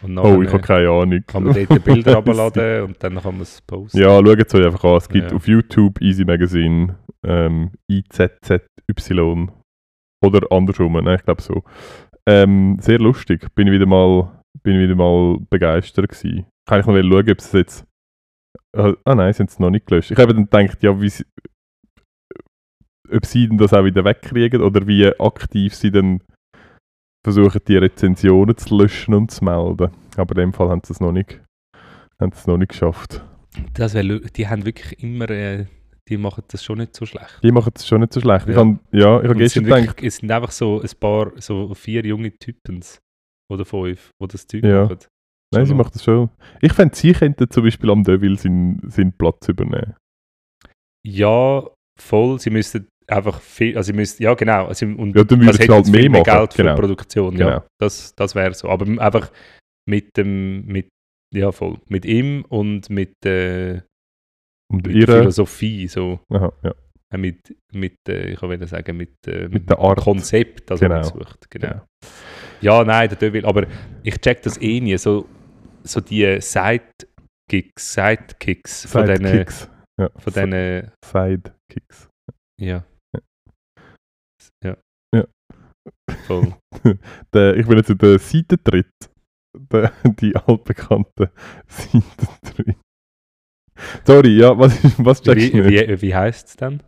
Oh, 0.03 0.43
ich 0.43 0.53
habe 0.53 0.61
keine 0.61 0.89
Ahnung. 0.91 1.23
kann 1.27 1.45
man 1.45 1.55
dort 1.55 1.85
Bilder 1.85 2.19
abladen 2.19 2.83
und 2.83 3.03
dann 3.03 3.15
kann 3.15 3.35
man 3.35 3.43
es 3.43 3.63
posten. 3.63 3.99
Ja, 3.99 4.19
schaut 4.25 4.47
es 4.47 4.55
euch 4.55 4.67
einfach 4.67 4.85
an. 4.85 4.97
Es 4.97 5.09
gibt 5.09 5.31
Ja. 5.31 5.37
auf 5.37 5.47
YouTube 5.47 6.01
Easy 6.01 6.25
Magazine 6.25 6.99
ähm, 7.25 7.71
IZZY 7.91 9.49
oder 10.23 10.53
andersrum, 10.53 10.93
ne? 10.93 11.15
ich 11.15 11.23
glaube 11.23 11.43
so. 11.43 11.63
Ähm, 12.29 12.79
sehr 12.81 12.99
lustig. 12.99 13.55
Bin 13.55 13.67
ich 13.69 13.73
wieder 13.73 13.87
mal, 13.87 14.43
bin 14.63 14.75
ich 14.77 14.83
wieder 14.83 14.95
mal 14.97 15.39
begeistert 15.51 16.09
gewesen. 16.09 16.47
Kann 16.69 16.81
ich 16.81 16.87
noch 16.87 16.95
schauen, 16.95 17.31
ob 17.31 17.39
es 17.39 17.53
jetzt 17.53 17.87
Ah, 18.77 18.93
ah 19.05 19.15
nein, 19.15 19.33
sind 19.33 19.51
es 19.51 19.59
noch 19.61 19.71
nicht 19.71 19.87
gelöscht. 19.87 20.11
Ich 20.11 20.19
habe 20.19 20.35
dann 20.35 20.45
gedacht, 20.51 20.83
ja, 20.83 21.01
wie 21.01 21.09
sie, 21.09 21.25
ob 23.11 23.25
sie 23.25 23.47
denn 23.49 23.57
das 23.59 23.73
auch 23.73 23.85
wieder 23.85 24.05
wegkriegen 24.05 24.63
oder 24.63 24.87
wie 24.87 25.07
aktiv 25.19 25.75
sie 25.75 25.93
dann 25.93 26.23
versuchen, 27.25 27.61
die 27.67 27.77
Rezensionen 27.77 28.57
zu 28.57 28.77
löschen 28.77 29.15
und 29.15 29.31
zu 29.31 29.45
melden. 29.45 29.91
Aber 30.17 30.31
in 30.37 30.41
dem 30.49 30.53
Fall 30.53 30.69
haben 30.69 30.83
sie 30.85 30.93
es 30.93 31.01
noch 31.01 31.11
nicht, 31.13 31.41
haben 32.21 32.31
sie 32.33 32.39
es 32.39 32.47
noch 32.47 32.59
nicht 32.59 32.69
geschafft. 32.69 33.25
Das 33.73 33.95
lu- 33.95 34.21
die 34.21 34.47
haben 34.47 34.65
wirklich 34.65 35.03
immer, 35.03 35.29
äh, 35.31 35.67
die 36.09 36.17
machen 36.19 36.45
das 36.49 36.63
schon 36.63 36.79
nicht 36.79 36.95
so 36.95 37.07
schlecht. 37.07 37.41
Die 37.43 37.51
machen 37.51 37.73
es 37.75 37.87
schon 37.87 38.01
nicht 38.03 38.13
so 38.13 38.21
schlecht. 38.21 38.47
Ich 38.49 38.55
Ja. 38.55 38.61
habe 38.61 38.79
ja, 38.93 39.23
ich 39.23 39.29
hab 39.29 39.37
gestern 39.39 39.65
sind 39.65 39.65
gedacht, 39.65 39.87
wirklich, 39.89 40.09
es 40.09 40.17
sind 40.17 40.31
einfach 40.31 40.51
so 40.51 40.81
ein 40.83 40.91
paar, 41.01 41.33
so 41.37 41.73
vier 41.75 42.05
junge 42.05 42.31
Typens 42.37 43.01
oder 43.51 43.65
fünf, 43.65 44.11
die 44.23 44.29
das 44.29 44.47
Zeug 44.47 44.65
Ja. 44.65 44.83
machen. 44.85 44.99
nein, 45.53 45.61
Schon 45.63 45.67
sie 45.67 45.75
macht 45.75 45.95
das 45.95 46.05
schon. 46.05 46.29
Ich 46.61 46.73
fände, 46.73 46.95
sie 46.95 47.13
könnten 47.13 47.49
zum 47.51 47.65
Beispiel 47.65 47.91
am 47.91 48.03
Deville 48.05 48.37
seinen, 48.37 48.81
seinen 48.91 49.13
Platz 49.13 49.49
übernehmen. 49.49 49.95
Ja, 51.07 51.65
voll. 51.99 52.39
Sie 52.39 52.51
müssten 52.51 52.89
einfach 53.07 53.41
viel, 53.41 53.77
also 53.77 53.87
sie 53.89 53.93
müssten, 53.93 54.23
ja 54.23 54.35
genau. 54.35 54.67
Also, 54.67 54.87
und 54.87 55.17
Ja, 55.17 55.25
dann 55.25 55.41
sie 55.41 55.47
hätten 55.59 55.73
halt 55.73 55.89
mehr 55.89 56.11
machen. 56.11 56.25
Geld 56.25 56.55
für 56.55 56.63
Genau. 56.63 56.75
Produktion, 56.77 57.35
Genau. 57.35 57.49
ja. 57.51 57.67
Das, 57.81 58.15
das 58.15 58.35
wäre 58.35 58.55
so. 58.55 58.69
Aber 58.69 58.87
einfach 59.03 59.31
mit 59.89 60.17
dem, 60.17 60.65
mit, 60.67 60.89
ja 61.35 61.53
voll, 61.53 61.79
mit 61.89 62.05
ihm 62.05 62.45
und 62.49 62.89
mit, 62.91 63.13
äh, 63.27 63.81
Und 64.73 64.87
mit 64.87 64.87
der 64.87 64.93
ihre. 64.95 65.19
Philosophie, 65.21 65.87
so. 65.89 66.21
Aha, 66.33 66.53
ja. 66.63 66.75
Äh, 67.13 67.19
Mit, 67.19 67.55
mit 67.73 67.97
äh, 68.09 68.31
ich 68.33 68.43
würde 68.43 68.67
sagen, 68.67 68.97
mit, 68.97 69.15
äh, 69.27 69.49
Mit 69.49 69.71
Art. 69.71 69.99
Konzept, 70.01 70.71
das 70.71 70.81
Genau. 70.81 70.95
man 70.97 71.05
sucht. 71.05 71.51
Genau. 71.51 71.69
Genau. 71.69 71.83
Ja, 72.61 72.83
nein, 72.85 73.09
der 73.11 73.19
Devil, 73.19 73.45
aber 73.45 73.67
ich 74.03 74.19
check 74.21 74.43
das 74.43 74.61
eh 74.61 74.81
nie. 74.81 74.97
So, 74.97 75.29
so 75.83 76.01
die 76.01 76.41
Sidekicks, 76.41 77.93
Sidekicks 77.95 78.87
von 78.87 79.07
diesen, 79.07 79.27
Sidekicks. 79.27 79.71
Ja. 80.01 80.09
von 80.17 80.33
diesen, 80.33 80.91
Sidekicks. 81.05 82.09
Ja. 82.61 82.85
Voll. 86.27 86.55
Der, 87.35 87.57
ich 87.57 87.67
bin 87.67 87.77
jetzt 87.79 87.91
in 87.91 87.99
der 87.99 88.19
Seitentritt. 88.19 88.91
Der, 89.57 89.93
die 90.21 90.35
altbekannte 90.37 91.31
Seitentritt. 91.67 92.77
Sorry, 94.07 94.39
ja, 94.39 94.57
was, 94.59 94.73
was 95.05 95.21
checkst 95.23 95.53
Wie, 95.53 95.63
du 95.63 95.69
nicht? 95.69 95.89
wie, 95.89 96.03
wie 96.03 96.15
heisst 96.15 96.49
es 96.49 96.57
denn? 96.57 96.83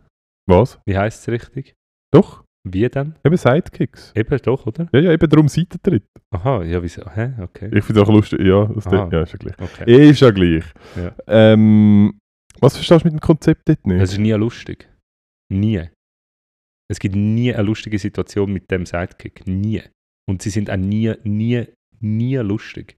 Was? 0.49 0.79
Wie 0.85 0.97
heisst 0.97 1.21
es 1.21 1.27
richtig? 1.33 1.75
Doch, 2.13 2.43
Wie 2.65 2.87
denn? 2.89 3.15
eben 3.25 3.35
Sidekicks. 3.37 4.13
Eben 4.15 4.37
doch, 4.43 4.65
oder? 4.65 4.87
Ja, 4.93 4.99
ja, 5.01 5.11
eben 5.11 5.29
darum 5.29 5.47
Seitentritt. 5.49 6.05
Aha, 6.33 6.63
ja, 6.63 6.81
wieso? 6.81 7.03
Hä? 7.09 7.33
Okay. 7.41 7.69
Ich 7.77 7.83
finde 7.83 8.01
es 8.01 8.07
auch 8.07 8.13
lustig. 8.13 8.39
Ja, 8.41 8.65
das 8.65 8.87
Aha. 8.87 9.09
ja, 9.11 9.21
ist 9.23 9.33
ja 9.33 9.37
gleich. 9.39 9.59
okay. 9.59 9.83
Eh, 9.85 10.09
Ist 10.09 10.21
ja 10.21 10.31
gleich. 10.31 10.63
Ja. 10.95 11.11
Ähm, 11.27 12.17
was 12.61 12.75
verstehst 12.75 13.03
du 13.03 13.07
mit 13.07 13.13
dem 13.13 13.19
Konzept 13.19 13.67
dort 13.67 13.85
nicht? 13.85 14.01
Es 14.01 14.13
ist 14.13 14.19
nie 14.19 14.31
lustig. 14.31 14.89
Nie. 15.51 15.89
Es 16.89 16.99
gibt 16.99 17.15
nie 17.15 17.53
eine 17.53 17.63
lustige 17.63 17.99
Situation 17.99 18.51
mit 18.51 18.69
dem 18.71 18.85
Sidekick. 18.85 19.45
Nie. 19.45 19.83
Und 20.29 20.41
sie 20.41 20.49
sind 20.49 20.69
auch 20.71 20.77
nie, 20.77 21.13
nie, 21.23 21.65
nie 21.99 22.35
lustig. 22.37 22.97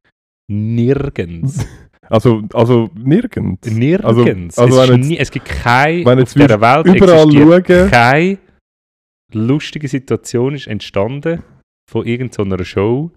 Nirgends. 0.52 1.66
Also, 2.12 2.42
also 2.56 2.90
nirgends. 2.96 3.70
Nirgends. 3.70 4.58
also 4.58 4.82
es, 4.82 4.90
wenn 4.90 4.96
ist 4.96 4.98
jetzt- 5.02 5.08
nie, 5.10 5.18
es 5.20 5.30
gibt 5.30 5.46
keine, 5.46 6.04
wenn 6.06 6.20
auf 6.24 6.34
dieser 6.34 6.60
Welt 6.60 6.88
überall 6.88 7.32
schauen- 7.32 7.92
keine 7.92 8.38
lustige 9.32 9.88
Situation 9.88 10.56
ist 10.56 10.66
entstanden 10.66 11.44
von 11.88 12.08
irgendeiner 12.08 12.64
Show 12.66 13.12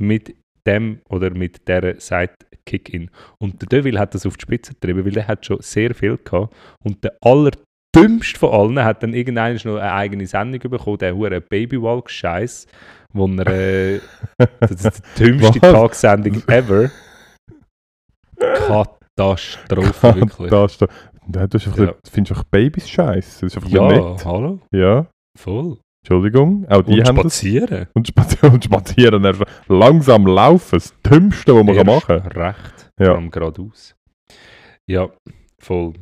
mit 0.00 0.34
dem 0.66 1.00
oder 1.10 1.28
mit 1.30 1.68
der 1.68 2.00
Sidekick-In. 2.00 3.10
Und 3.38 3.60
der 3.60 3.68
Deville 3.68 3.98
hat 3.98 4.14
das 4.14 4.24
auf 4.24 4.38
die 4.38 4.42
Spitze 4.44 4.72
getrieben, 4.72 5.04
weil 5.04 5.18
er 5.18 5.28
hat 5.28 5.44
schon 5.44 5.60
sehr 5.60 5.94
viel 5.94 6.16
gehabt. 6.16 6.54
Und 6.82 7.04
der 7.04 7.18
allerdümmste 7.98 8.38
von 8.38 8.50
allen 8.52 8.84
hat 8.84 9.02
dann 9.02 9.14
irgendwann 9.14 9.54
noch 9.64 9.76
eine 9.76 9.92
eigene 9.92 10.26
Sendung 10.26 10.60
bekommen, 10.70 10.98
der 10.98 11.14
hure 11.16 11.40
Babywalk-Scheiß, 11.40 12.66
wo 13.12 13.26
er 13.26 13.46
äh, 13.46 14.00
das 14.60 14.70
ist 14.84 15.02
die 15.18 15.24
dümmste 15.24 15.60
Was? 15.62 15.72
Tagessendung 15.72 16.42
ever. 16.48 16.90
Katastrophe, 18.38 20.14
wirklich. 20.38 20.50
Nein, 21.30 21.48
du 21.50 21.58
Ja. 21.58 21.94
findest 22.10 22.32
einfach 22.32 22.44
Babys 22.44 22.88
scheiße. 22.88 23.40
Das 23.46 23.52
ist 23.52 23.56
einfach 23.56 23.68
Ja, 23.70 23.88
nett. 23.88 24.24
hallo, 24.24 24.60
Ja, 24.72 25.06
voll. 25.38 25.78
Entschuldigung. 26.02 26.64
Auch 26.70 26.82
die 26.82 27.00
und 27.00 27.06
haben 27.08 27.16
das. 27.16 27.38
spazieren. 27.38 27.86
Und 27.92 28.08
spazieren, 28.08 28.52
und 28.54 28.64
spazieren. 28.64 29.24
erst 29.24 29.42
Langsam 29.68 30.26
laufen. 30.26 30.76
Das 30.78 30.94
Dümmste, 31.02 31.54
was 31.54 31.64
man 31.64 31.76
kann 31.76 31.88
Erst 31.88 32.08
machen 32.08 32.26
Recht, 32.28 32.90
Ja. 33.00 33.20
geradeaus. 33.28 33.94
Ja, 34.88 35.10
voll. 35.60 35.92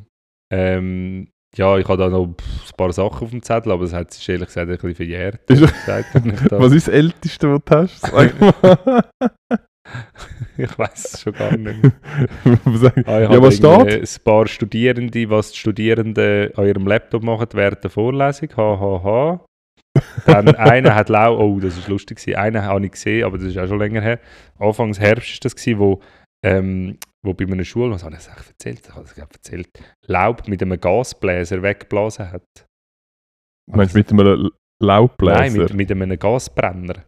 Ähm, 0.52 1.28
ja, 1.56 1.78
ich 1.78 1.88
habe 1.88 1.98
da 1.98 2.08
noch 2.08 2.26
ein 2.26 2.36
paar 2.76 2.92
Sachen 2.92 3.24
auf 3.24 3.30
dem 3.30 3.42
Zettel, 3.42 3.72
aber 3.72 3.84
das 3.84 3.92
hat 3.92 4.12
sich 4.12 4.28
ehrlich 4.28 4.46
gesagt 4.46 4.70
ein 4.70 4.76
bisschen 4.76 4.94
verjährt. 4.94 5.40
Was 5.48 6.72
ist 6.72 6.88
das 6.88 6.94
Älteste, 6.94 7.52
was 7.52 7.60
du 7.64 7.76
hast? 7.76 8.12
Ich 10.58 10.78
weiß 10.78 11.14
es 11.14 11.20
schon 11.20 11.32
gar 11.32 11.56
nicht 11.56 11.82
mehr. 11.82 11.92
Was 12.64 12.84
Ah, 13.06 13.22
ich 13.22 13.30
Ja, 13.30 13.42
was 13.42 13.60
irgendwie 13.60 14.00
Ein 14.00 14.24
paar 14.24 14.46
Studierende, 14.46 15.30
was 15.30 15.52
die 15.52 15.58
Studierenden 15.58 16.54
an 16.56 16.66
ihrem 16.66 16.86
Laptop 16.86 17.22
machen 17.22 17.46
während 17.52 17.84
der 17.84 17.90
Vorlesung. 17.90 18.48
Hahaha. 18.56 19.44
Dann 20.26 20.48
einer 20.56 20.94
hat 20.94 21.08
lau, 21.08 21.38
oh, 21.38 21.60
das 21.60 21.76
ist 21.76 21.88
lustig 21.88 22.18
gewesen. 22.18 22.36
Einen 22.36 22.62
habe 22.62 22.84
ich 22.84 22.92
gesehen, 22.92 23.24
aber 23.24 23.38
das 23.38 23.48
ist 23.48 23.58
auch 23.58 23.68
schon 23.68 23.78
länger 23.78 24.00
her. 24.00 24.18
Anfangs 24.58 24.98
Herbst 24.98 25.30
ist 25.30 25.44
das 25.44 25.54
gewesen, 25.54 25.78
wo, 25.78 26.00
ähm, 26.44 26.98
wo 27.26 27.34
bei 27.34 27.44
einer 27.44 27.64
Schule, 27.64 27.92
was 27.92 28.04
habe 28.04 28.16
ich 28.16 28.24
das 28.24 28.48
erzählt? 28.48 28.80
Ich 28.82 28.94
habe 28.94 29.02
das 29.02 29.18
erzählt. 29.18 29.68
Laub 30.06 30.46
mit 30.48 30.62
einem 30.62 30.80
Gasbläser 30.80 31.62
weggeblasen 31.62 32.30
hat. 32.30 32.66
Meinst 33.70 33.94
du 33.94 33.98
mit 33.98 34.10
einem 34.10 34.50
Laubbläser? 34.80 35.40
Nein, 35.40 35.52
mit, 35.52 35.74
mit 35.74 35.90
einem 35.90 36.18
Gasbrenner. 36.18 37.04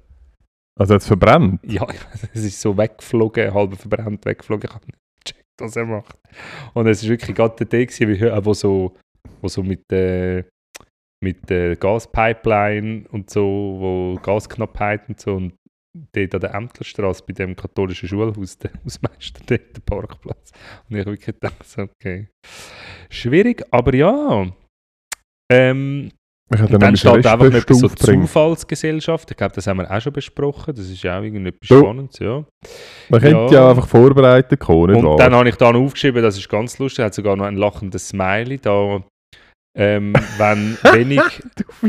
Also 0.78 0.94
hat 0.94 1.00
es 1.00 1.06
verbrannt? 1.06 1.60
Ja, 1.64 1.86
es 2.32 2.44
ist 2.44 2.60
so 2.60 2.76
weggeflogen, 2.76 3.52
halb 3.52 3.76
verbrannt 3.76 4.24
weggeflogen. 4.24 4.68
Ich 4.68 4.74
habe 4.74 4.86
nicht 4.86 4.98
gecheckt, 5.24 5.46
was 5.60 5.76
er 5.76 5.86
macht. 5.86 6.18
Und 6.74 6.86
es 6.86 7.02
ist 7.02 7.08
wirklich 7.08 7.34
gerade 7.34 7.56
der 7.56 7.68
Tag, 7.68 7.88
gewesen, 7.88 8.44
wo 8.44 8.54
so, 8.54 8.96
wo 9.40 9.48
so 9.48 9.62
mit 9.62 9.82
der 9.90 10.44
mit 11.20 11.50
der 11.50 11.74
Gaspipeline 11.74 13.08
und 13.08 13.28
so, 13.28 13.42
wo 13.42 14.20
Gasknappheit 14.22 15.08
und 15.08 15.20
so 15.20 15.34
und 15.34 15.54
dort 16.12 16.34
an 16.34 16.40
der 16.40 16.54
Ämterstraße 16.54 17.24
bei 17.26 17.32
dem 17.32 17.56
katholischen 17.56 18.08
Schulhaus, 18.08 18.58
der 18.58 18.70
Hausmeister 18.84 19.40
dort, 19.46 19.76
der 19.76 19.80
Parkplatz. 19.84 20.52
Und 20.88 20.96
ich 20.96 21.00
habe 21.00 21.12
wirklich 21.12 21.34
gedacht, 21.34 21.64
so, 21.64 21.82
okay. 21.82 22.28
Schwierig, 23.10 23.64
aber 23.70 23.94
ja. 23.94 24.46
Ähm, 25.50 26.10
und 26.50 26.82
dann 26.82 26.96
steht 26.96 27.26
einfach 27.26 27.52
etwas 27.52 27.78
so 27.78 27.86
aufbringen. 27.86 28.22
Zufallsgesellschaft. 28.22 29.30
Ich 29.30 29.36
glaube, 29.36 29.54
das 29.54 29.66
haben 29.66 29.78
wir 29.78 29.90
auch 29.90 30.00
schon 30.00 30.14
besprochen. 30.14 30.74
Das 30.74 30.88
ist 30.88 31.02
ja 31.02 31.18
auch 31.18 31.22
irgendetwas 31.22 31.68
Du. 31.68 31.80
Spannendes, 31.80 32.18
ja. 32.20 32.44
Man 33.10 33.20
könnte 33.20 33.36
Ja. 33.36 33.50
ja 33.50 33.70
einfach 33.70 33.86
vorbereitet 33.86 34.58
kommen, 34.58 34.92
nicht 34.94 35.02
Und 35.04 35.10
wahr? 35.10 35.16
dann 35.18 35.34
habe 35.34 35.48
ich 35.48 35.56
da 35.56 35.70
noch 35.72 35.80
aufgeschrieben, 35.80 36.22
das 36.22 36.38
ist 36.38 36.48
ganz 36.48 36.78
lustig, 36.78 37.04
hat 37.04 37.12
sogar 37.12 37.36
noch 37.36 37.44
ein 37.44 37.56
lachendes 37.56 38.08
Smiley 38.08 38.58
da. 38.58 39.02
Ähm, 39.80 40.12
wenn 40.38 40.76
wenig, 40.92 41.20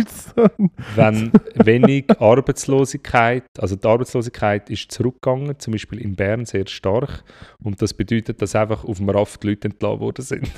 so 0.08 0.48
wenn 0.96 1.32
wenig 1.56 2.06
Arbeitslosigkeit, 2.22 3.44
also 3.58 3.76
die 3.76 3.88
Arbeitslosigkeit 3.88 4.70
ist 4.70 4.92
zurückgegangen, 4.92 5.58
zum 5.58 5.72
Beispiel 5.72 6.00
in 6.00 6.16
Bern 6.16 6.46
sehr 6.46 6.68
stark. 6.68 7.24
Und 7.64 7.82
das 7.82 7.96
bedeutet, 7.96 8.44
dass 8.44 8.56
einfach 8.56 8.84
auf 8.86 8.98
dem 8.98 9.10
Raft 9.10 9.42
die 9.42 9.48
Leute 9.50 9.70
entlassen 9.70 10.00
worden 10.02 10.22
sind. 10.24 10.52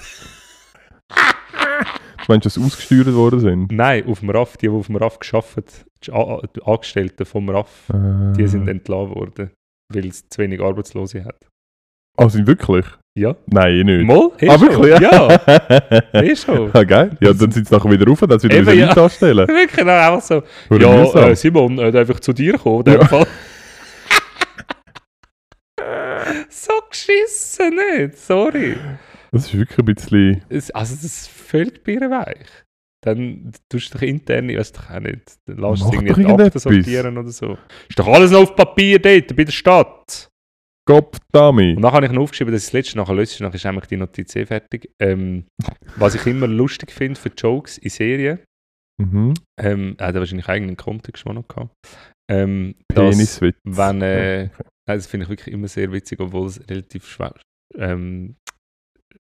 Du 1.07 2.25
meinst, 2.27 2.45
dass 2.45 2.57
ausgesteuert 2.57 3.13
worden 3.13 3.39
sind? 3.39 3.71
Nein, 3.71 4.05
auf 4.07 4.19
dem 4.19 4.29
Raft, 4.29 4.61
die, 4.61 4.67
die 4.67 4.73
auf 4.73 4.87
dem 4.87 4.97
Raft 4.97 5.21
geschafft, 5.21 5.85
die 6.05 6.11
die 6.11 6.61
Angestellten 6.63 7.25
vom 7.25 7.49
RAF, 7.49 7.87
die 7.91 8.43
Äh. 8.43 8.47
sind 8.47 8.67
entlassen 8.67 9.15
worden, 9.15 9.51
weil 9.91 10.05
es 10.07 10.27
zu 10.27 10.41
wenig 10.41 10.59
Arbeitslose 10.61 11.23
hat. 11.23 11.47
Ah, 12.17 12.27
sind 12.29 12.45
wirklich? 12.45 12.85
Ja. 13.13 13.35
Nein, 13.47 13.81
nicht. 13.81 14.05
Mal? 14.05 14.31
Ist 14.37 14.49
ah, 14.49 14.57
so. 14.57 14.61
wirklich? 14.61 15.01
Ja, 15.01 15.27
ist 16.21 16.43
so. 16.43 16.69
ah, 16.71 16.83
geil. 16.83 17.17
Ja, 17.19 17.33
dann 17.33 17.51
sind 17.51 17.67
sie 17.67 17.75
nachher 17.75 17.91
wieder 17.91 18.07
rauf, 18.07 18.21
dann 18.21 18.39
sie 18.39 18.47
wieder 18.47 18.59
Eben, 18.59 18.79
ja. 18.79 18.87
Leute 18.87 19.01
anstellen. 19.01 19.47
Wirklich 19.49 19.73
genau, 19.73 19.91
einfach 19.91 20.21
so. 20.21 20.43
Oder 20.69 20.87
ja, 20.87 21.27
äh, 21.27 21.35
Simon, 21.35 21.77
äh, 21.77 21.97
einfach 21.97 22.21
zu 22.21 22.31
dir 22.31 22.57
kommen, 22.57 22.85
Ja. 22.87 23.05
Fall. 23.05 23.27
so 26.49 26.71
geschissen 26.89 27.75
nicht, 27.75 28.17
sorry. 28.17 28.77
Das 29.33 29.45
ist 29.45 29.57
wirklich 29.57 29.79
ein 29.79 29.85
bisschen... 29.85 30.43
Es, 30.49 30.71
also 30.71 30.95
das 30.95 31.03
ist 31.03 31.29
völlig 31.29 31.83
bierweich. 31.83 32.47
Dann 33.03 33.51
tust 33.67 33.93
du 33.93 33.97
dich 33.97 34.09
intern, 34.09 34.47
ich 34.49 34.57
weiß 34.57 34.71
doch 34.73 34.89
auch 34.89 34.99
nicht, 34.99 35.21
dann 35.47 35.57
lässt 35.57 35.83
du 35.83 35.87
es 35.87 35.93
irgendwie 35.93 36.25
Akten 36.25 36.59
sortieren 36.59 37.17
oder 37.17 37.31
so. 37.31 37.57
Ist 37.89 37.97
doch 37.97 38.07
alles 38.07 38.31
noch 38.31 38.41
auf 38.41 38.55
Papier 38.55 38.99
dort, 38.99 39.35
bei 39.35 39.43
der 39.43 39.51
Stadt. 39.51 40.30
Kopf, 40.91 41.19
Dummy. 41.31 41.75
Und 41.75 41.81
dann 41.83 41.91
habe 41.93 42.05
ich 42.05 42.11
noch 42.11 42.23
aufgeschrieben, 42.23 42.53
dass 42.53 42.63
ich 42.63 42.67
das 42.67 42.73
letzte 42.73 42.97
nachher 42.97 43.15
löse, 43.15 43.41
nachher 43.43 43.55
ist 43.55 43.63
nämlich 43.63 43.85
die 43.85 43.97
Notiz 43.97 44.35
eh 44.35 44.45
fertig. 44.45 44.89
Ähm, 45.01 45.45
was 45.95 46.15
ich 46.15 46.25
immer 46.25 46.47
lustig 46.47 46.91
finde 46.91 47.19
für 47.19 47.29
Jokes 47.29 47.77
in 47.77 47.89
Serien, 47.89 48.39
Mhm. 49.01 49.33
ähm, 49.59 49.95
hat 49.99 50.13
er 50.13 50.19
wahrscheinlich 50.19 50.47
eigenen 50.49 50.77
Kontext 50.77 51.23
schon 51.23 51.35
noch 51.35 51.47
gehabt. 51.47 51.71
Ähm, 52.29 52.75
Peniswitz. 52.87 53.57
wenn, 53.63 54.01
äh, 54.01 54.49
okay. 54.53 54.63
nein, 54.87 54.97
das 54.97 55.07
finde 55.07 55.23
ich 55.23 55.29
wirklich 55.29 55.53
immer 55.53 55.67
sehr 55.67 55.91
witzig, 55.91 56.19
obwohl 56.19 56.47
es 56.47 56.59
relativ 56.69 57.07
schwer 57.07 57.33
ähm, 57.77 58.35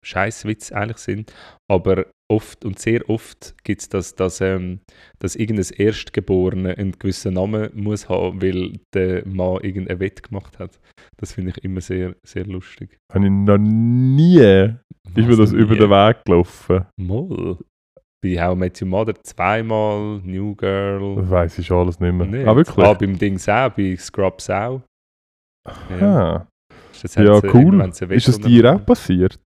scheiß 0.04 0.44
Witz 0.44 0.70
eigentlich 0.72 0.98
sind. 0.98 1.32
Aber 1.70 2.06
oft 2.30 2.64
und 2.64 2.78
sehr 2.78 3.08
oft 3.10 3.54
gibt 3.64 3.82
es 3.82 3.88
das, 3.88 4.14
dass, 4.14 4.40
ähm, 4.40 4.80
dass 5.18 5.36
irgendein 5.36 5.66
Erstgeborene 5.76 6.76
einen 6.78 6.92
gewissen 6.98 7.34
Namen 7.34 7.70
muss 7.74 8.08
haben, 8.08 8.40
weil 8.40 8.78
der 8.94 9.26
Mann 9.26 9.58
irgendein 9.62 10.00
Wett 10.00 10.22
gemacht 10.22 10.58
hat. 10.58 10.78
Das 11.18 11.32
finde 11.34 11.52
ich 11.56 11.64
immer 11.64 11.80
sehr, 11.80 12.14
sehr 12.26 12.46
lustig. 12.46 12.96
Habe 13.12 13.24
ich 13.26 13.30
noch 13.30 13.58
nie, 13.58 14.38
ist 14.38 15.26
mir 15.28 15.36
das 15.36 15.50
denn 15.50 15.58
über 15.58 15.74
nie? 15.74 15.80
den 15.80 15.90
Weg 15.90 16.24
gelaufen. 16.24 16.86
Moll. 16.98 17.58
Bei 18.22 18.42
How 18.42 18.56
I 18.56 18.58
Met 18.58 18.80
Your 18.80 18.88
Mother 18.88 19.14
zweimal, 19.22 20.20
New 20.24 20.54
Girl. 20.54 21.16
Das 21.16 21.30
weiss 21.30 21.58
ich 21.58 21.70
alles 21.70 22.00
nicht 22.00 22.14
mehr. 22.14 22.26
Nicht. 22.26 22.46
Ah, 22.48 22.56
wirklich? 22.56 22.86
Ah, 22.86 22.94
beim 22.94 23.18
Dings 23.18 23.46
auch, 23.50 23.68
bei 23.70 23.94
Scrubs 23.96 24.48
auch. 24.48 24.80
Das 25.88 27.14
Ja, 27.16 27.40
sie- 27.40 27.48
cool. 27.52 27.92
Ist 28.10 28.28
das 28.28 28.40
dir 28.40 28.74
auch 28.74 28.86
passiert? 28.86 29.38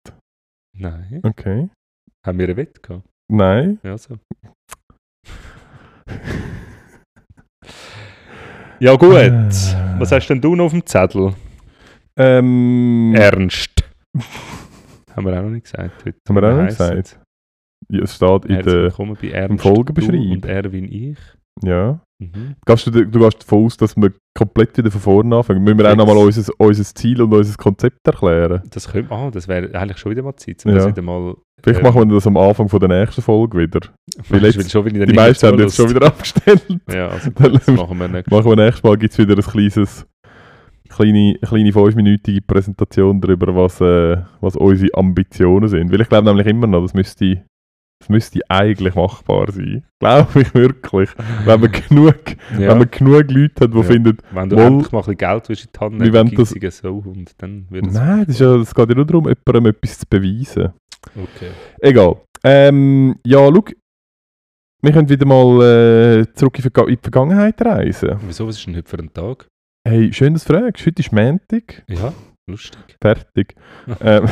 Nein. 0.79 1.21
Okay. 1.25 1.69
Haben 2.25 2.39
wir 2.39 2.47
eine 2.47 2.57
Wette 2.57 2.81
gehabt? 2.81 3.09
Nein. 3.31 3.81
Ja, 3.83 3.99
so. 3.99 4.17
ja, 8.79 8.95
gut. 8.97 9.17
Äh. 9.17 9.49
Was 9.99 10.13
hast 10.13 10.29
denn 10.29 10.41
du 10.41 10.55
noch 10.55 10.67
auf 10.67 10.73
dem 10.73 10.87
Zettel? 10.87 11.35
Ähm, 12.17 13.13
Ernst. 13.17 13.83
Haben 15.15 15.27
wir 15.27 15.37
auch 15.39 15.43
noch 15.43 15.51
nicht 15.51 15.65
gesagt 15.65 16.05
heute. 16.05 16.19
Haben 16.29 16.37
wir 16.37 16.43
auch 16.45 16.57
noch 16.57 16.63
nicht 16.63 16.79
es? 16.79 16.79
gesagt. 16.79 17.21
ja, 17.89 18.03
es 18.03 18.15
steht 18.15 18.45
in 18.45 18.63
der. 18.63 18.93
Ernst. 19.33 19.63
Folgenbeschreibung. 19.63 20.27
Du 20.27 20.33
und 20.33 20.45
Erwin 20.45 20.93
ich. 20.93 21.19
Ja. 21.63 22.01
Mhm. 22.21 22.57
Gehst 22.67 22.87
du, 22.87 22.91
du 22.91 23.19
gehst 23.21 23.43
davon 23.43 23.65
aus, 23.67 23.77
dass 23.77 23.97
wir 23.97 24.13
komplett 24.37 24.77
wieder 24.77 24.91
von 24.91 25.01
vorne 25.01 25.37
anfangen? 25.37 25.63
Müssen 25.63 25.79
wir 25.79 25.85
auch 25.87 25.91
Fix. 25.91 25.99
nochmal 25.99 26.17
unser, 26.17 26.53
unser 26.59 26.85
Ziel 26.85 27.23
und 27.23 27.33
unser 27.33 27.57
Konzept 27.57 28.05
erklären? 28.07 28.63
Das 28.71 28.91
könnte 28.91 29.13
ah, 29.15 29.31
das 29.31 29.47
wäre 29.47 29.73
eigentlich 29.79 29.99
schon 29.99 30.11
wieder 30.11 30.23
mal 30.23 30.35
Zeit, 30.35 30.65
um 30.67 30.73
Ja. 30.73 30.79
das 30.79 30.89
wieder 30.89 31.03
mal. 31.03 31.37
Vielleicht 31.63 31.81
ähm, 31.81 31.87
machen 31.87 32.09
wir 32.09 32.15
das 32.17 32.27
am 32.27 32.37
Anfang 32.37 32.69
von 32.69 32.81
der 32.81 32.89
nächsten 32.89 33.23
Folge 33.23 33.59
wieder. 33.59 33.81
weil 34.29 34.45
jetzt- 34.45 34.71
schon 34.71 34.85
wieder 34.85 35.07
Die 35.07 35.13
meisten 35.15 35.47
haben 35.47 35.59
jetzt 35.61 35.77
schon 35.77 35.91
wieder 35.91 36.07
abgestellt. 36.07 36.63
Ja, 36.93 37.09
also 37.09 37.31
Dann 37.35 37.53
das 37.53 37.67
machen 37.69 37.99
wir 37.99 38.09
nicht. 38.09 38.31
Machen 38.31 38.45
wir 38.47 38.57
nächstes 38.57 38.83
Mal 38.83 38.97
gibt 38.99 39.13
es 39.13 39.19
wieder 39.19 39.37
ein 39.37 39.43
kleines, 39.43 40.07
kleine, 40.89 41.39
kleine 41.41 41.73
fünfminütige 41.73 42.43
Präsentation 42.43 43.21
darüber, 43.21 43.55
was, 43.55 43.81
äh, 43.81 44.19
was 44.41 44.57
unsere 44.57 44.93
Ambitionen 44.95 45.69
sind. 45.69 45.93
Weil 45.93 46.01
ich 46.01 46.09
glaube 46.09 46.27
nämlich 46.27 46.47
immer 46.47 46.67
noch, 46.67 46.83
das 46.83 46.95
müsste, 46.95 47.45
das 48.01 48.09
müsste 48.09 48.41
eigentlich 48.49 48.95
machbar 48.95 49.51
sein. 49.51 49.85
Glaube 50.01 50.43
ich 50.43 50.55
wirklich. 50.55 51.11
Wenn 51.45 51.61
man 51.61 51.73
genug, 51.73 52.15
Ja. 52.53 52.69
wenn 52.71 52.79
man 52.79 52.91
genug 52.91 53.31
Leute 53.31 53.65
hat, 53.65 53.73
die 53.75 53.77
Ja. 53.79 53.83
finden, 53.83 54.19
Wenn 54.31 54.49
du 54.49 54.57
Wohl- 54.57 54.63
endlich 54.67 54.93
mal 54.93 54.99
ein 54.99 55.03
bisschen 55.03 55.17
Geld 55.19 55.49
willst 55.49 55.65
in 55.65 55.71
die 55.75 55.79
Hand 55.81 55.93
Wir 55.93 55.99
nehmen, 55.99 56.15
wollen 56.15 56.25
dann 57.39 57.67
wird 57.71 57.87
es... 57.87 57.93
nein, 57.95 58.19
das 58.21 58.29
ist 58.29 58.41
ja, 58.41 58.55
es 58.57 58.75
geht 58.75 58.89
ja 58.89 58.95
nur 58.95 59.07
darum, 59.07 59.25
jemandem 59.29 59.67
etwas 59.67 59.99
zu 59.99 60.07
beweisen. 60.09 60.73
Okay. 61.17 61.51
Egal. 61.81 62.17
Ähm, 62.45 63.17
ja, 63.27 63.39
schau, 63.39 63.65
wir 64.81 64.93
können 64.93 65.09
wieder 65.09 65.27
mal 65.27 65.63
äh, 66.21 66.33
zurück 66.35 66.57
in, 66.59 66.65
in 66.65 66.87
die 66.95 66.99
Vergangenheit 67.03 67.61
reisen. 67.63 68.17
Wieso, 68.27 68.47
was 68.47 68.57
ist 68.59 68.67
denn 68.67 68.77
heute 68.77 68.89
für 68.89 68.99
ein 68.99 69.13
Tag? 69.13 69.49
Hey, 69.87 70.13
schön, 70.13 70.35
dass 70.35 70.45
du 70.45 70.53
fragst. 70.53 70.87
Heute 70.87 71.01
ist 71.03 71.13
Montag. 71.13 71.83
Ja, 71.89 72.13
lustig. 72.49 72.79
Fertig. 73.03 73.57
ähm, 74.01 74.27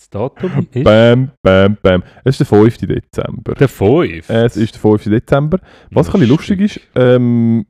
Das 0.00 0.08
Datum 0.08 0.66
ist 0.72 0.82
bam, 0.84 1.30
bam, 1.42 1.76
bam. 1.82 2.02
Es 2.24 2.40
ist 2.40 2.50
der 2.50 2.58
5. 2.58 2.78
Dezember. 2.78 3.52
der 3.54 3.68
5. 3.68 4.30
Es 4.30 4.56
ist 4.56 4.72
der 4.74 4.80
5. 4.80 5.04
Dezember. 5.04 5.58
Was 5.90 6.06
ein 6.08 6.12
bisschen 6.12 6.28
lustig 6.28 6.60
ist, 6.60 6.80
ähm, 6.94 7.66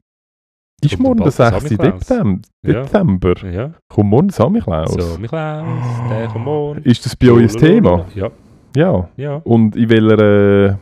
ist 0.81 0.93
Kommt 0.93 1.03
morgen 1.03 1.19
der 1.25 1.33
bald 1.33 1.39
der 1.39 1.61
6. 1.61 1.69
Samichlaus. 1.71 1.99
Dezember. 1.99 2.41
Ja. 2.65 2.83
Dezember. 2.83 3.51
Ja, 3.51 3.75
Kommt 3.89 4.11
morgen 4.11 4.29
der 4.29 4.35
Samichlaus? 4.37 4.93
so, 4.93 5.19
Miklaus, 5.19 6.09
der 6.09 6.29
kommt 6.29 6.45
morgen. 6.45 6.83
Ist 6.85 7.05
das 7.05 7.17
bei 7.17 7.31
euch 7.33 7.53
ein 7.53 7.59
Thema? 7.59 8.07
Ja, 8.15 8.31
Ja. 8.77 9.09
ja. 9.17 9.35
Und 9.43 9.75
in, 9.75 9.91
welcher, 9.91 10.19
äh, 10.21 10.77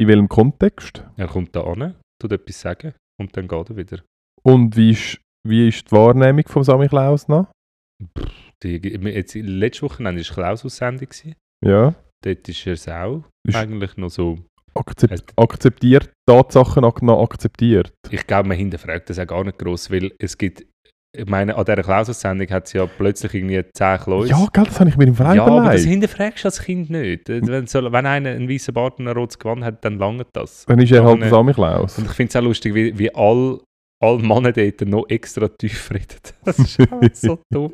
in 0.00 0.08
welchem 0.08 0.28
Kontext? 0.28 1.04
Er 1.16 1.28
kommt 1.28 1.54
da 1.54 1.60
an, 1.60 1.94
tut 2.20 2.32
etwas 2.32 2.60
sagen 2.60 2.92
und 3.20 3.36
dann 3.36 3.46
geht 3.46 3.70
er 3.70 3.76
wieder. 3.76 3.98
Und 4.42 4.76
wie 4.76 4.90
ist, 4.90 5.20
wie 5.46 5.68
ist 5.68 5.86
die 5.88 5.92
Wahrnehmung 5.92 6.42
vom 6.48 6.64
Samichlaus 6.64 7.28
noch? 7.28 7.46
Die, 8.62 8.76
jetzt, 8.76 9.34
letzte 9.34 9.82
Woche 9.82 10.02
war 10.04 10.12
Klaus-Aussendung. 10.14 11.08
gewesen. 11.08 11.34
Ja. 11.64 11.94
Dort 12.24 12.48
ist 12.48 12.66
es 12.66 12.88
auch 12.88 13.24
Ist- 13.46 13.56
eigentlich 13.56 13.96
noch 13.96 14.10
so... 14.10 14.38
Akzept, 14.74 15.12
Es- 15.14 15.24
akzeptiert, 15.38 16.10
Tatsachen 16.28 16.82
noch 16.82 17.22
akzeptiert. 17.22 17.92
Ich 18.10 18.26
glaube, 18.26 18.48
man 18.48 18.58
hinterfragt 18.58 19.08
das 19.08 19.18
auch 19.18 19.26
gar 19.26 19.42
nicht 19.44 19.58
gross, 19.58 19.90
weil 19.90 20.12
es 20.18 20.36
gibt... 20.36 20.64
Ich 21.16 21.24
meine, 21.24 21.56
an 21.56 21.64
dieser 21.64 21.82
Klaus-Aussendung 21.82 22.46
hat 22.50 22.66
es 22.66 22.74
ja 22.74 22.84
plötzlich 22.84 23.32
irgendwie 23.32 23.62
10 23.74 23.98
Klaus. 24.00 24.28
Ja, 24.28 24.46
gell, 24.52 24.64
das 24.64 24.78
habe 24.78 24.90
ich 24.90 24.98
mir 24.98 25.04
im 25.06 25.14
Verein 25.14 25.36
Ja, 25.36 25.44
aber 25.46 25.56
das 25.56 25.64
überlegt. 25.84 25.88
hinterfragst 25.88 26.44
du 26.44 26.48
als 26.48 26.60
Kind 26.62 26.90
nicht. 26.90 27.30
Äh, 27.30 27.40
Wenn, 27.46 27.66
so, 27.66 27.82
wenn 27.90 28.04
einer 28.04 28.30
einen 28.30 28.50
weißen 28.50 28.74
Bart 28.74 28.98
und 28.98 29.08
ein 29.08 29.16
rotes 29.16 29.38
Gewand 29.38 29.64
hat, 29.64 29.82
dann 29.82 29.98
langt 29.98 30.26
das. 30.34 30.66
Dann 30.66 30.78
ist 30.78 30.92
er 30.92 31.04
halt 31.04 31.14
der 31.14 31.24
nicht. 31.26 31.30
Samichlaus. 31.30 31.96
Und 31.96 32.04
ich 32.04 32.12
finde 32.12 32.28
es 32.30 32.36
auch 32.36 32.42
lustig, 32.42 32.74
wie, 32.74 32.98
wie 32.98 33.14
all, 33.14 33.60
all 34.00 34.18
Männer 34.18 34.52
dort 34.52 34.80
noch 34.82 35.06
extra 35.08 35.48
tief 35.48 35.90
reden. 35.90 36.18
Das 36.44 36.58
ist 36.58 36.78
so 37.20 37.38
dumm. 37.50 37.72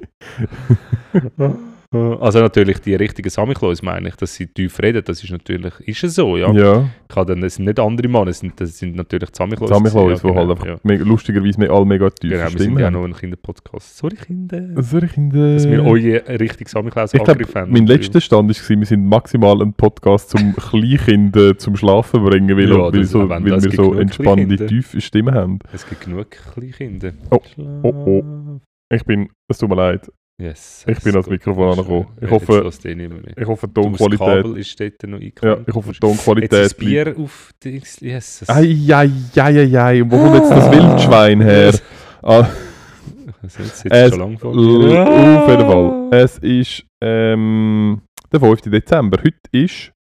Also 1.93 2.41
natürlich 2.41 2.79
die 2.81 2.95
richtigen 2.95 3.29
Samichlaus 3.29 3.83
meine 3.83 4.09
ich, 4.09 4.17
dass 4.17 4.35
sie 4.35 4.47
tief 4.47 4.79
reden, 4.81 5.03
das 5.05 5.23
ist 5.23 5.31
natürlich, 5.31 5.73
ist 5.81 6.05
es 6.05 6.15
so, 6.15 6.37
ja. 6.37 6.51
Ja, 6.53 6.89
Ich 7.11 7.15
habe 7.17 7.27
dann, 7.33 7.43
das 7.43 7.57
sind 7.57 7.67
nicht 7.67 7.79
andere 7.79 8.09
Männer, 8.09 8.27
das 8.27 8.39
sind, 8.39 8.59
das 8.61 8.79
sind 8.79 8.97
natürlich 8.97 9.31
die 9.31 9.37
Samichlaus. 9.37 9.69
Samichlaus, 9.69 10.23
ja, 10.23 10.31
die 10.31 10.37
halt 10.37 10.49
genau, 10.49 10.51
einfach 10.53 10.67
ja. 10.67 10.77
mega, 10.83 11.05
lustigerweise 11.05 11.61
me- 11.61 11.71
alle 11.71 11.85
mega 11.85 12.09
tief 12.11 12.31
Genau, 12.31 12.43
wir 12.45 12.49
sind 12.51 12.59
Stimmen 12.61 12.79
ja 12.79 12.87
auch 12.89 12.91
noch 12.93 13.05
ein 13.05 13.13
Kinderpodcast. 13.15 13.99
Sorry 13.99 14.17
Kinder, 14.17 14.83
Soll 14.83 15.05
ich 15.05 15.17
in 15.17 15.31
der... 15.31 15.55
dass 15.55 15.69
wir 15.69 15.85
eure 15.85 16.41
richtig 16.41 16.69
Samichlaus 16.69 17.15
Angriff 17.15 17.55
haben. 17.55 17.71
mein 17.73 17.87
letzter 17.87 18.21
Stand 18.21 18.49
war, 18.49 18.77
wir 18.81 18.87
sind 18.87 19.07
maximal 19.07 19.61
ein 19.61 19.75
Podcast 19.75 20.31
zum 20.31 20.57
Kleinkinder 20.97 21.59
zum 21.59 21.77
Schlafen 21.77 22.25
bringen, 22.25 22.57
weil, 22.57 22.71
Ja, 22.71 22.79
weil, 22.91 22.93
das- 23.01 23.11
so, 23.11 23.29
weil 23.29 23.45
wir 23.45 23.61
so 23.61 23.91
Kleinkinder. 23.91 24.67
tiefe 24.67 25.01
Stimmen 25.01 25.35
haben. 25.35 25.59
Es 25.73 25.87
gibt 25.89 26.03
genug 26.05 26.31
Kleinkinder. 26.31 27.13
Oh, 27.31 27.41
oh, 27.83 28.23
Ich 28.93 29.05
bin, 29.05 29.29
es 29.49 29.59
tut 29.59 29.69
mir 29.69 29.77
leid, 29.77 30.11
Yes. 30.41 30.85
Ich 30.89 30.99
bin 31.01 31.13
ans 31.13 31.29
Mikrofon 31.29 31.71
angekommen. 31.71 32.07
Ich 32.21 32.31
hoffe- 32.31 32.63
Jetzt 32.65 32.85
ich 32.85 33.47
hoffe 33.47 33.69
die 33.69 33.75
Du, 33.75 33.91
das 33.91 33.99
Tonqualität... 33.99 34.19
Kabel 34.19 34.59
ist 34.59 34.81
dort 34.81 35.03
noch 35.05 35.19
Ja, 35.19 35.25
eingeklemmt. 35.25 35.69
ich 35.69 35.75
hoffe 35.75 35.87
die 35.89 35.93
Jetzt 35.93 36.01
Tonqualität 36.01 36.53
ist 36.53 36.65
das 36.73 36.75
Bier 36.75 37.15
auf... 37.19 37.51
Dings- 37.63 38.01
Yes. 38.01 38.45
Eieieiei, 38.49 40.03
und 40.03 40.11
wo 40.11 40.19
kommt 40.19 40.35
jetzt 40.37 40.51
das 40.51 40.71
Wildschwein 40.73 41.41
her? 41.43 41.79
Ah, 42.23 42.49
Also 43.43 43.63
jetzt 43.63 43.79
sitzt 43.81 43.95
Es- 43.95 44.11
schon 44.11 44.19
lange 44.21 44.39
vor 44.39 44.55
mir. 44.55 45.07
auf 45.07 45.49
jeden 45.49 45.67
Fall. 45.67 46.09
Es 46.13 46.39
ist 46.39 46.85
ähm, 47.03 48.01
der 48.33 48.41
5. 48.41 48.61
Dezember. 48.63 49.19
Heute 49.19 49.39
ist 49.53 49.93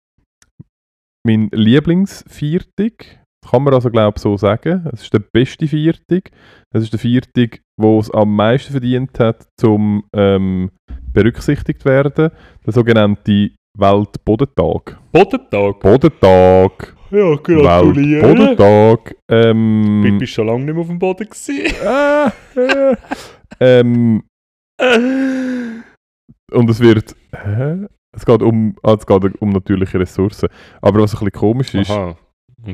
mein 1.27 1.49
Lieblingsviertag. 1.53 3.19
Kann 3.49 3.63
man 3.65 3.73
also, 3.75 3.91
glaube 3.91 4.17
ich, 4.17 4.23
so 4.23 4.37
sagen. 4.37 4.87
Es 4.93 5.03
ist 5.03 5.13
der 5.15 5.23
beste 5.33 5.67
Viertag. 5.67 6.31
Es 6.75 6.83
ist 6.85 6.93
der 6.93 7.01
Viertag, 7.01 7.61
wo 7.81 7.99
es 8.01 8.11
am 8.11 8.35
meisten 8.35 8.73
verdient 8.73 9.19
hat, 9.19 9.47
zum 9.59 10.05
ähm, 10.15 10.71
berücksichtigt 11.13 11.85
werden. 11.85 12.31
Der 12.67 12.73
sogenannte 12.73 13.51
Weltbodentag. 13.77 14.99
Bodentag. 15.13 15.81
Bodentag. 15.81 16.97
Ja, 17.11 17.19
Weltbodentag. 17.19 19.17
Ähm, 19.29 20.03
Du 20.05 20.19
bist 20.19 20.33
schon 20.33 20.47
lange 20.47 20.65
nicht 20.65 20.75
mehr 20.75 20.83
auf 20.83 20.89
dem 20.89 20.99
Boden 20.99 21.29
gewesen. 21.29 21.75
Ah, 21.85 22.33
äh, 22.55 22.97
ähm, 23.61 24.23
und 26.53 26.71
es 26.71 26.81
wird. 26.81 27.17
Hä? 27.33 27.87
Es 28.17 28.27
geht 28.27 28.43
um, 28.43 28.77
ah, 28.83 28.95
es 28.99 29.07
geht 29.07 29.41
um 29.41 29.51
natürliche 29.51 30.01
Ressourcen. 30.01 30.49
Aber 30.81 31.01
was 31.03 31.15
ein 31.15 31.19
bisschen 31.19 31.33
komisch 31.33 31.75
ist. 31.75 31.91
Okay. 31.91 32.15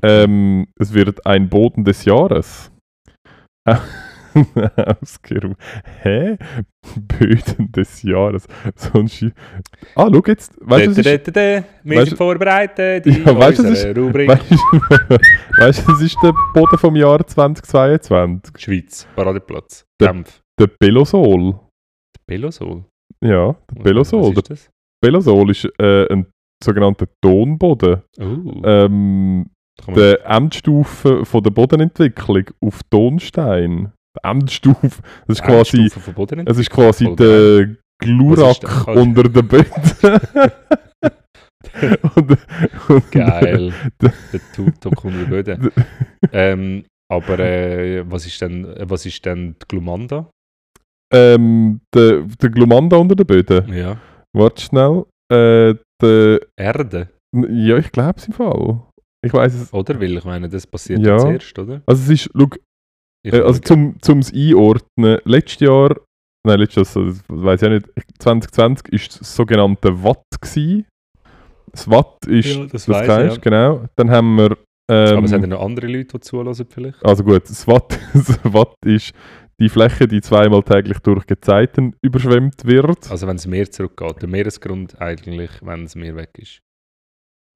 ähm, 0.02 0.66
es 0.78 0.92
wird 0.92 1.24
ein 1.26 1.48
Boden 1.48 1.84
des 1.84 2.04
Jahres. 2.04 2.70
Ausgerufen. 5.00 5.56
Hä? 6.02 6.36
Böden 7.18 7.72
des 7.72 8.02
Jahres. 8.02 8.46
So 8.74 8.98
ein 9.00 9.08
Schi 9.08 9.32
ah, 9.94 10.08
schau 10.12 10.22
jetzt. 10.26 10.54
Weißt 10.60 10.98
du, 10.98 11.02
Da, 11.02 11.16
da. 11.18 11.64
Wir 11.82 11.96
weißt 11.98 12.08
sind 12.10 12.16
vorbereitet. 12.16 13.06
Ja, 13.26 13.36
weißt 13.38 13.58
du, 13.58 13.68
unserer 13.68 13.96
ist- 13.96 14.28
weißt, 14.28 14.50
weißt, 15.58 15.88
du, 15.88 15.92
es 15.92 16.00
ist 16.02 16.16
der 16.22 16.34
Boden 16.54 16.78
vom 16.78 16.96
Jahr 16.96 17.26
2022. 17.26 18.58
Schweiz, 18.58 19.06
Paradeplatz, 19.16 19.84
Der- 20.00 20.12
Genf. 20.12 20.40
Der 20.58 20.68
Belosol. 20.78 21.58
Belosol. 22.26 22.84
Ja, 23.22 23.54
der 23.74 23.82
Belosol. 23.82 24.20
Was 24.22 24.30
Der 24.30 24.38
ist 24.42 24.50
das? 24.50 24.70
Belosol 25.02 25.50
ist 25.50 25.68
äh, 25.78 26.06
ein 26.12 26.26
sogenannter 26.62 27.06
Tonboden. 27.22 28.02
Oh, 28.18 28.62
Ähm, 28.64 29.46
der 29.94 30.24
Endstufe 30.24 31.26
von 31.26 31.42
der 31.42 31.50
Bodenentwicklung 31.50 32.44
auf 32.62 32.80
Tonstein. 32.90 33.92
Endstufe, 34.22 35.02
das 35.26 35.38
ist 35.38 35.42
quasi, 35.44 35.90
es 36.46 36.58
ist 36.58 36.70
quasi 36.70 37.14
der 37.16 37.76
Glurak 38.02 38.86
unter 38.88 39.22
den 39.24 39.48
Böden. 39.48 39.72
und, 42.14 42.38
und, 42.88 43.12
Geil. 43.12 43.72
Der- 44.00 44.12
der 44.32 44.40
Tutok 44.54 45.04
unter 45.04 45.18
den 45.18 45.30
Böden. 45.30 45.70
ähm, 46.32 46.84
aber 47.12 47.38
äh, 47.38 48.04
was, 48.10 48.26
ist 48.26 48.40
denn, 48.40 48.66
was 48.80 49.06
ist 49.06 49.24
denn 49.24 49.54
die 49.62 49.66
Glumanda? 49.68 50.28
Ähm, 51.12 51.80
der, 51.94 52.22
der 52.22 52.50
Glumanda 52.50 52.96
unter 52.96 53.14
den 53.14 53.26
Böden. 53.26 53.72
Ja. 53.72 53.98
Warte 54.36 54.62
schnell. 54.62 55.04
äh, 55.32 55.74
der, 56.02 56.40
Erde, 56.58 57.08
ja, 57.34 57.78
ich 57.78 57.90
glaube 57.92 58.14
es 58.18 58.26
im 58.26 58.32
Fall. 58.34 58.82
Ich 59.24 59.32
weiß 59.32 59.54
es. 59.54 59.72
oder? 59.72 59.98
Weil 60.00 60.16
ich 60.18 60.24
meine, 60.24 60.48
das 60.48 60.66
passiert 60.66 61.00
Ja. 61.00 61.18
zuerst, 61.18 61.58
oder? 61.58 61.80
Also 61.86 62.02
es 62.12 62.26
ist, 62.26 62.30
Ich 62.34 62.60
äh, 63.32 63.40
also 63.40 63.60
zum, 63.60 63.96
es 64.20 64.32
einordnen, 64.32 65.18
letztes 65.24 65.60
Jahr, 65.60 65.96
nein, 66.46 66.60
letztes 66.60 66.94
Jahr, 66.94 67.06
das 67.06 67.22
weiß 67.28 67.62
ich 67.62 67.68
auch 67.68 67.72
nicht, 67.72 67.86
2020 68.18 68.92
ist 68.92 69.20
das 69.20 69.34
sogenannte 69.34 70.02
Watt 70.02 70.24
gewesen. 70.40 70.86
Das 71.72 71.90
Watt 71.90 72.26
ist, 72.26 72.54
Ja, 72.54 72.62
das 72.62 72.70
das 72.72 72.88
weiss 72.88 73.06
kennst, 73.06 73.36
ja. 73.36 73.42
genau. 73.42 73.84
Dann 73.96 74.10
haben 74.10 74.36
wir, 74.36 74.56
Aber 74.88 75.24
es 75.24 75.32
ähm, 75.32 75.32
haben 75.32 75.40
ja 75.42 75.46
noch 75.46 75.62
andere 75.62 75.86
Leute, 75.88 76.18
die 76.18 76.20
zuhören 76.20 76.54
vielleicht. 76.54 77.04
also 77.04 77.24
gut, 77.24 77.48
das 77.48 77.66
Watt, 77.66 77.98
das 78.14 78.38
Watt 78.44 78.74
ist 78.84 79.12
die 79.60 79.68
Fläche, 79.68 80.06
die 80.06 80.20
zweimal 80.20 80.62
täglich 80.62 80.98
durch 81.00 81.26
Gezeiten 81.26 81.94
überschwemmt 82.02 82.64
wird. 82.64 83.10
Also 83.10 83.26
wenn 83.26 83.36
das 83.36 83.46
Meer 83.46 83.70
zurückgeht. 83.70 84.20
Der 84.20 84.28
Meeresgrund 84.28 85.00
eigentlich, 85.00 85.50
wenn 85.62 85.84
das 85.84 85.96
Meer 85.96 86.16
weg 86.16 86.30
ist. 86.38 86.60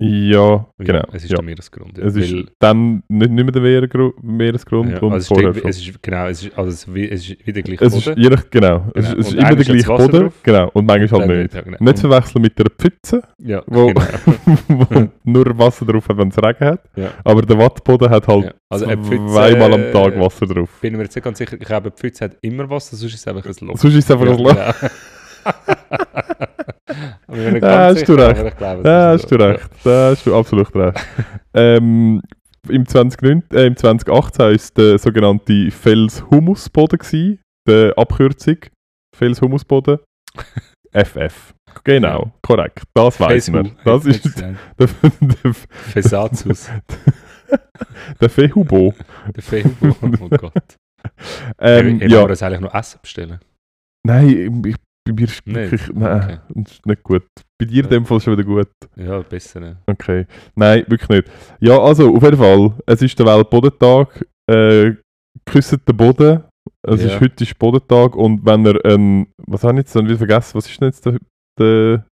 Ja, 0.02 0.38
Ja, 0.40 0.66
genau. 0.78 1.02
Es 1.12 1.24
ist 1.24 1.30
ja. 1.30 1.36
der 1.36 1.44
Meeresgrund. 1.44 1.98
ja. 1.98 2.04
Es 2.04 2.16
ist 2.16 2.34
dann 2.58 3.02
nicht, 3.08 3.30
nicht 3.30 3.44
mehr 3.44 3.52
der 3.52 3.60
Meeresgru- 3.62 4.14
Meeresgrund 4.22 4.92
ja, 4.92 4.98
und 5.02 5.12
also 5.12 5.16
es, 5.18 5.28
vorher 5.28 5.50
ist, 5.50 5.64
es 5.64 5.86
ist 5.88 6.02
genau, 6.02 6.26
es 6.26 6.42
ist, 6.42 6.56
also 6.58 6.70
es, 6.70 6.74
ist 6.84 6.94
wie- 6.94 7.08
es 7.10 7.28
ist 7.28 7.46
wieder 7.46 7.60
gleich 7.62 7.80
Es 7.82 7.94
ist, 7.94 8.04
Boden. 8.06 8.20
je 8.22 8.28
nach, 8.30 8.44
genau, 8.50 8.86
es, 8.94 9.04
Genau. 9.10 9.18
es 9.20 9.26
ist 9.26 9.32
Und 9.32 9.38
immer 9.38 9.48
einmal 9.48 9.64
der 9.64 9.74
ist 9.76 9.84
gleiche 9.86 10.02
Boden. 10.08 10.22
drauf. 10.24 10.32
Genau, 10.42 10.70
und 10.72 10.86
manchmal 10.86 11.20
halt 11.20 11.30
Dann 11.30 11.38
nicht. 11.42 11.54
Ja, 11.54 11.60
genau. 11.60 11.76
Nicht 11.80 11.98
verwechseln 11.98 12.42
mit 12.42 12.58
einer 12.60 12.70
Pfütze, 12.70 13.22
ja, 13.38 13.62
wo, 13.66 13.86
genau. 13.88 14.00
wo 14.68 15.08
nur 15.24 15.58
Wasser 15.58 15.84
drauf 15.84 16.08
hat, 16.08 16.16
wenn 16.16 16.28
es 16.28 16.38
Regen 16.38 16.64
hat. 16.64 16.80
Ja. 16.96 17.08
Aber 17.22 17.42
der 17.42 17.58
Wattboden 17.58 18.08
hat 18.08 18.26
halt 18.26 18.44
Ja. 18.46 18.52
Also 18.70 18.86
Pfütze, 18.86 19.26
zweimal 19.26 19.74
am 19.74 19.92
Tag 19.92 20.14
äh, 20.16 20.20
Wasser 20.20 20.46
drauf. 20.46 20.70
bin 20.80 20.96
mir 20.96 21.02
jetzt 21.02 21.14
nicht 21.14 21.24
ganz 21.24 21.36
sicher. 21.38 21.56
Ich 21.60 21.66
glaube, 21.66 21.90
die 21.90 21.96
Pfütze 22.00 22.24
hat 22.24 22.36
immer 22.40 22.70
Wasser, 22.70 22.96
sonst 22.96 23.12
ist 23.14 23.20
es 23.20 23.28
einfach 23.28 23.44
ein 23.44 23.66
Loch. 23.66 23.76
Sonst 23.76 23.94
ist 23.96 24.04
es 24.04 24.10
einfach 24.10 24.26
Ja, 24.26 24.32
ein 24.32 24.38
Loch. 24.38 24.90
ganz 27.60 27.64
hast 27.64 28.08
du 28.08 28.14
recht. 28.14 28.58
glaube, 28.58 28.82
Da 28.82 29.12
hast 29.12 29.30
du 29.30 29.36
recht. 29.36 29.70
Da 29.84 30.10
hast 30.10 30.26
du 30.26 30.34
absolut 30.34 30.74
recht. 30.74 31.06
ähm, 31.54 32.22
im, 32.68 32.86
2009, 32.86 33.42
äh, 33.52 33.66
Im 33.66 33.76
2018 33.76 34.38
war 34.38 34.50
es 34.52 34.72
der 34.72 34.98
sogenannte 34.98 35.70
Fels-Humusboden, 35.70 37.38
der 37.66 37.94
Abkürzung 37.96 38.58
Fels-Humusboden. 39.16 39.98
FF. 40.92 41.54
Genau, 41.84 42.32
korrekt. 42.42 42.82
Das 42.94 43.20
weiß 43.20 43.50
man. 43.50 43.76
Das 43.84 44.04
ist 44.04 44.22
gesagt. 44.22 44.56
der, 44.78 44.88
der, 45.20 45.54
Fesatus. 45.54 46.68
der 48.20 48.28
Fehubo. 48.28 48.94
Der 49.34 49.42
Facebook. 49.42 49.96
Oh 50.20 50.28
Gott. 50.28 50.76
Ähm, 51.58 52.00
ja. 52.00 52.06
ja, 52.06 52.22
wir 52.22 52.30
uns 52.30 52.42
eigentlich 52.42 52.60
noch 52.60 52.74
Essen 52.74 52.98
bestellen? 53.00 53.38
nein, 54.04 54.62
ich, 54.66 54.76
bei 55.12 55.20
mir 55.22 55.28
ist 55.28 55.46
Nicht? 55.46 55.56
wirklich, 55.56 55.90
nein, 55.94 56.22
Okay. 56.22 56.38
ist 56.66 56.86
nicht 56.86 57.02
gut. 57.02 57.22
Bei 57.58 57.66
dir 57.66 57.84
in 57.84 57.90
dem 57.90 58.06
Fall 58.06 58.20
schon 58.20 58.32
wieder 58.34 58.44
gut. 58.44 58.68
Ja, 58.96 59.20
besser. 59.20 59.60
Ne? 59.60 59.76
Okay. 59.86 60.26
Nein, 60.54 60.84
wirklich 60.88 61.08
nicht. 61.08 61.30
Ja, 61.60 61.78
also 61.78 62.14
auf 62.16 62.22
jeden 62.22 62.36
Fall, 62.38 62.72
es 62.86 63.02
ist 63.02 63.18
der 63.18 63.26
Weltbodentag. 63.26 64.24
Äh, 64.50 64.92
küsset 65.46 65.86
den 65.88 65.96
Boden. 65.96 66.44
Es 66.86 67.00
Ja. 67.02 67.08
ist 67.08 67.20
heute 67.20 67.44
ist 67.44 67.58
Bodentag 67.58 68.16
und 68.16 68.44
wenn 68.44 68.66
er 68.66 68.84
ein, 68.84 69.26
was 69.46 69.62
habe 69.64 69.74
ich 69.74 69.78
jetzt 69.80 69.94
dann 69.96 70.06
wieder 70.06 70.18
vergessen, 70.18 70.54
was 70.54 70.68
ist 70.68 70.80
denn 70.80 70.88
jetzt 70.88 71.04
der, 71.06 71.18
der 71.58 72.06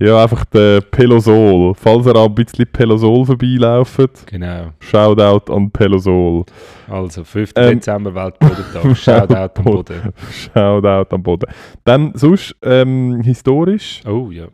ja, 0.00 0.22
einfach 0.22 0.44
der 0.46 0.80
Pelosol. 0.80 1.74
Falls 1.74 2.06
ihr 2.06 2.16
auch 2.16 2.26
ein 2.28 2.34
bisschen 2.34 2.66
Pelosol 2.66 3.26
vorbeilauft, 3.26 4.26
Genau. 4.26 4.72
Shoutout 4.80 5.52
an 5.52 5.70
Pelosol. 5.70 6.44
Also, 6.88 7.22
5. 7.22 7.52
Ähm, 7.56 7.74
Dezember 7.78 8.14
Weltbodentag. 8.14 8.96
Shoutout 8.96 9.58
am 9.60 9.64
Boden. 9.64 10.12
Shoutout 10.54 11.14
am 11.14 11.22
Boden. 11.22 11.50
Dann 11.84 12.12
sonst 12.14 12.56
ähm, 12.62 13.20
historisch 13.22 14.00
Oh 14.06 14.30
ja. 14.30 14.48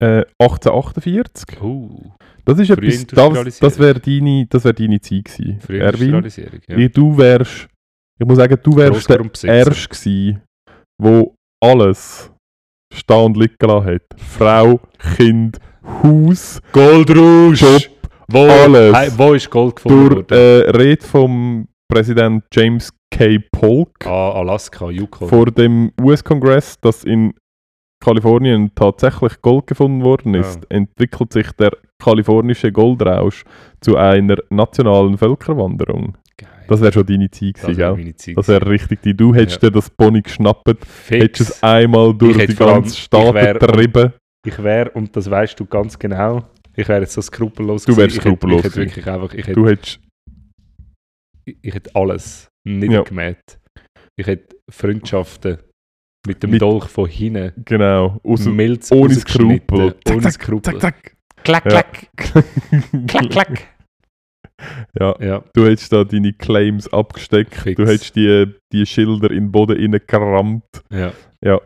äh, 0.00 0.24
1848. 0.38 1.62
Oh. 1.62 2.12
Das 2.44 2.58
ist 2.58 2.70
etwas, 2.70 3.06
das, 3.06 3.58
das 3.58 3.78
wäre 3.78 4.00
deine, 4.00 4.46
das 4.46 4.64
wär 4.64 4.72
deine 4.72 5.00
Zeit 5.00 5.24
gewesen. 5.24 5.60
Erwin. 5.68 6.24
Ja. 6.68 6.88
du 6.88 7.16
wärst, 7.18 7.68
ich 8.18 8.26
muss 8.26 8.36
sagen, 8.36 8.58
du 8.62 8.76
wärst 8.76 9.08
der. 9.08 9.20
Erste 9.44 9.88
gewesen, 9.88 10.42
wo 11.00 11.34
alles 11.62 12.30
stehen 12.92 13.24
und 13.24 13.36
liegen 13.36 13.54
gelassen 13.58 13.86
hat. 13.94 14.02
Frau, 14.16 14.80
Kind, 15.16 15.58
Haus, 16.02 16.60
Goldrausch! 16.72 17.60
Job, 17.60 17.82
Wo, 18.28 18.40
alles. 18.46 18.96
Hey, 18.96 19.10
wo 19.16 19.32
ist 19.34 19.50
Gold 19.50 19.76
gefunden 19.76 20.24
durch 20.28 20.30
äh, 20.38 20.70
Rede 20.70 21.04
vom 21.04 21.68
Präsident 21.90 22.44
James 22.52 22.92
K. 23.10 23.38
Polk 23.52 24.06
Ah, 24.06 24.32
Alaska, 24.32 24.90
Yukon. 24.90 25.28
vor 25.28 25.46
dem 25.46 25.92
US-Kongress, 26.00 26.78
dass 26.80 27.04
in 27.04 27.32
Kalifornien 28.04 28.70
tatsächlich 28.74 29.40
Gold 29.40 29.66
gefunden 29.66 30.04
worden 30.04 30.34
ist, 30.34 30.70
entwickelt 30.70 31.32
sich 31.32 31.50
der 31.52 31.72
kalifornische 31.98 32.70
Goldrausch 32.70 33.44
zu 33.80 33.96
einer 33.96 34.36
nationalen 34.50 35.18
Völkerwanderung. 35.18 36.16
Das 36.68 36.80
wäre 36.80 36.92
schon 36.92 37.06
deine 37.06 37.30
Zeit 37.30 37.54
Das 37.56 37.62
gewesen, 37.62 37.78
wäre 37.78 37.94
gell? 37.94 38.04
meine 38.04 38.16
Zeit. 38.16 38.36
Das 38.36 38.48
wäre 38.48 38.66
richtig 38.68 39.02
die. 39.02 39.14
Du 39.16 39.34
hättest 39.34 39.62
dir 39.62 39.70
das 39.70 39.90
Pony 39.90 40.22
geschnappt, 40.22 40.68
hättest 41.08 41.40
es 41.40 41.46
Fix. 41.48 41.62
einmal 41.62 42.14
durch 42.14 42.36
hätte 42.38 42.46
die 42.52 42.56
vor 42.56 42.66
allem- 42.68 42.74
ganze 42.82 42.94
ich 42.94 43.02
Stadt 43.02 43.34
wär- 43.34 43.54
getrieben. 43.54 44.12
Ich 44.46 44.62
wäre, 44.62 44.90
und 44.90 45.14
das 45.16 45.28
weißt 45.28 45.58
du 45.58 45.66
ganz 45.66 45.98
genau, 45.98 46.44
ich 46.76 46.88
wäre 46.88 47.00
jetzt 47.00 47.12
so 47.14 47.20
skrupellos 47.20 47.84
Du 47.84 47.96
wärst 47.96 47.98
gewesen. 47.98 48.08
Ich 48.08 48.14
hätte- 48.16 48.28
skrupellos 48.28 48.58
Ich 48.60 48.64
hätte 48.66 48.76
wirklich 48.76 49.06
einfach, 49.06 49.34
ich 49.34 49.46
hätte, 49.46 49.52
Du 49.54 49.66
hättest, 49.66 50.00
ich, 51.44 51.56
ich 51.62 51.74
hätte 51.74 51.90
alles 51.94 52.48
niedergemäht. 52.64 53.58
Ich 54.16 54.26
hätte 54.26 54.56
Freundschaften 54.70 55.58
mit 56.26 56.42
dem 56.42 56.50
Mit- 56.50 56.62
Dolch 56.62 56.88
von 56.88 57.08
hinten, 57.08 57.52
genau, 57.64 58.20
aus 58.22 58.44
dem 58.44 58.56
Milz 58.56 58.90
ohne 58.92 59.14
rausgeschnitten, 59.14 59.76
Skrupel. 59.76 60.14
Ohne 60.16 60.30
Skrupel. 60.32 60.62
zack, 60.62 60.80
zack. 60.80 61.16
Klack, 61.44 61.64
Ja. 61.72 61.82
klack, 61.82 62.08
klack, 63.06 63.30
klack. 63.30 63.66
Ja, 64.98 65.14
Ja, 65.20 65.44
du 65.54 65.66
hättest 65.66 65.92
da 65.92 66.04
deine 66.04 66.32
Claims 66.32 66.92
abgesteckt. 66.92 67.54
Fix. 67.54 67.76
Du 67.76 67.86
hättest 67.86 68.16
die, 68.16 68.46
die 68.72 68.86
Schilder 68.86 69.30
in 69.30 69.44
den 69.44 69.52
Boden 69.52 69.76
reingerammt. 69.78 70.64
ja. 70.90 71.60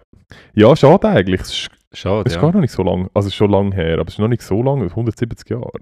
Ja, 0.54 0.74
schade 0.76 1.08
eigentlich. 1.08 1.42
Es 1.42 1.52
ist, 1.52 1.70
Schade, 1.94 2.22
es 2.26 2.32
ist 2.32 2.36
ja. 2.36 2.40
gar 2.40 2.52
noch 2.52 2.60
nicht 2.60 2.72
so 2.72 2.82
lang. 2.82 3.10
Also 3.12 3.30
schon 3.30 3.50
lang 3.50 3.72
her, 3.72 3.98
aber 3.98 4.08
es 4.08 4.14
ist 4.14 4.18
noch 4.18 4.28
nicht 4.28 4.42
so 4.42 4.62
lang. 4.62 4.82
170 4.82 5.48
Jahre. 5.50 5.80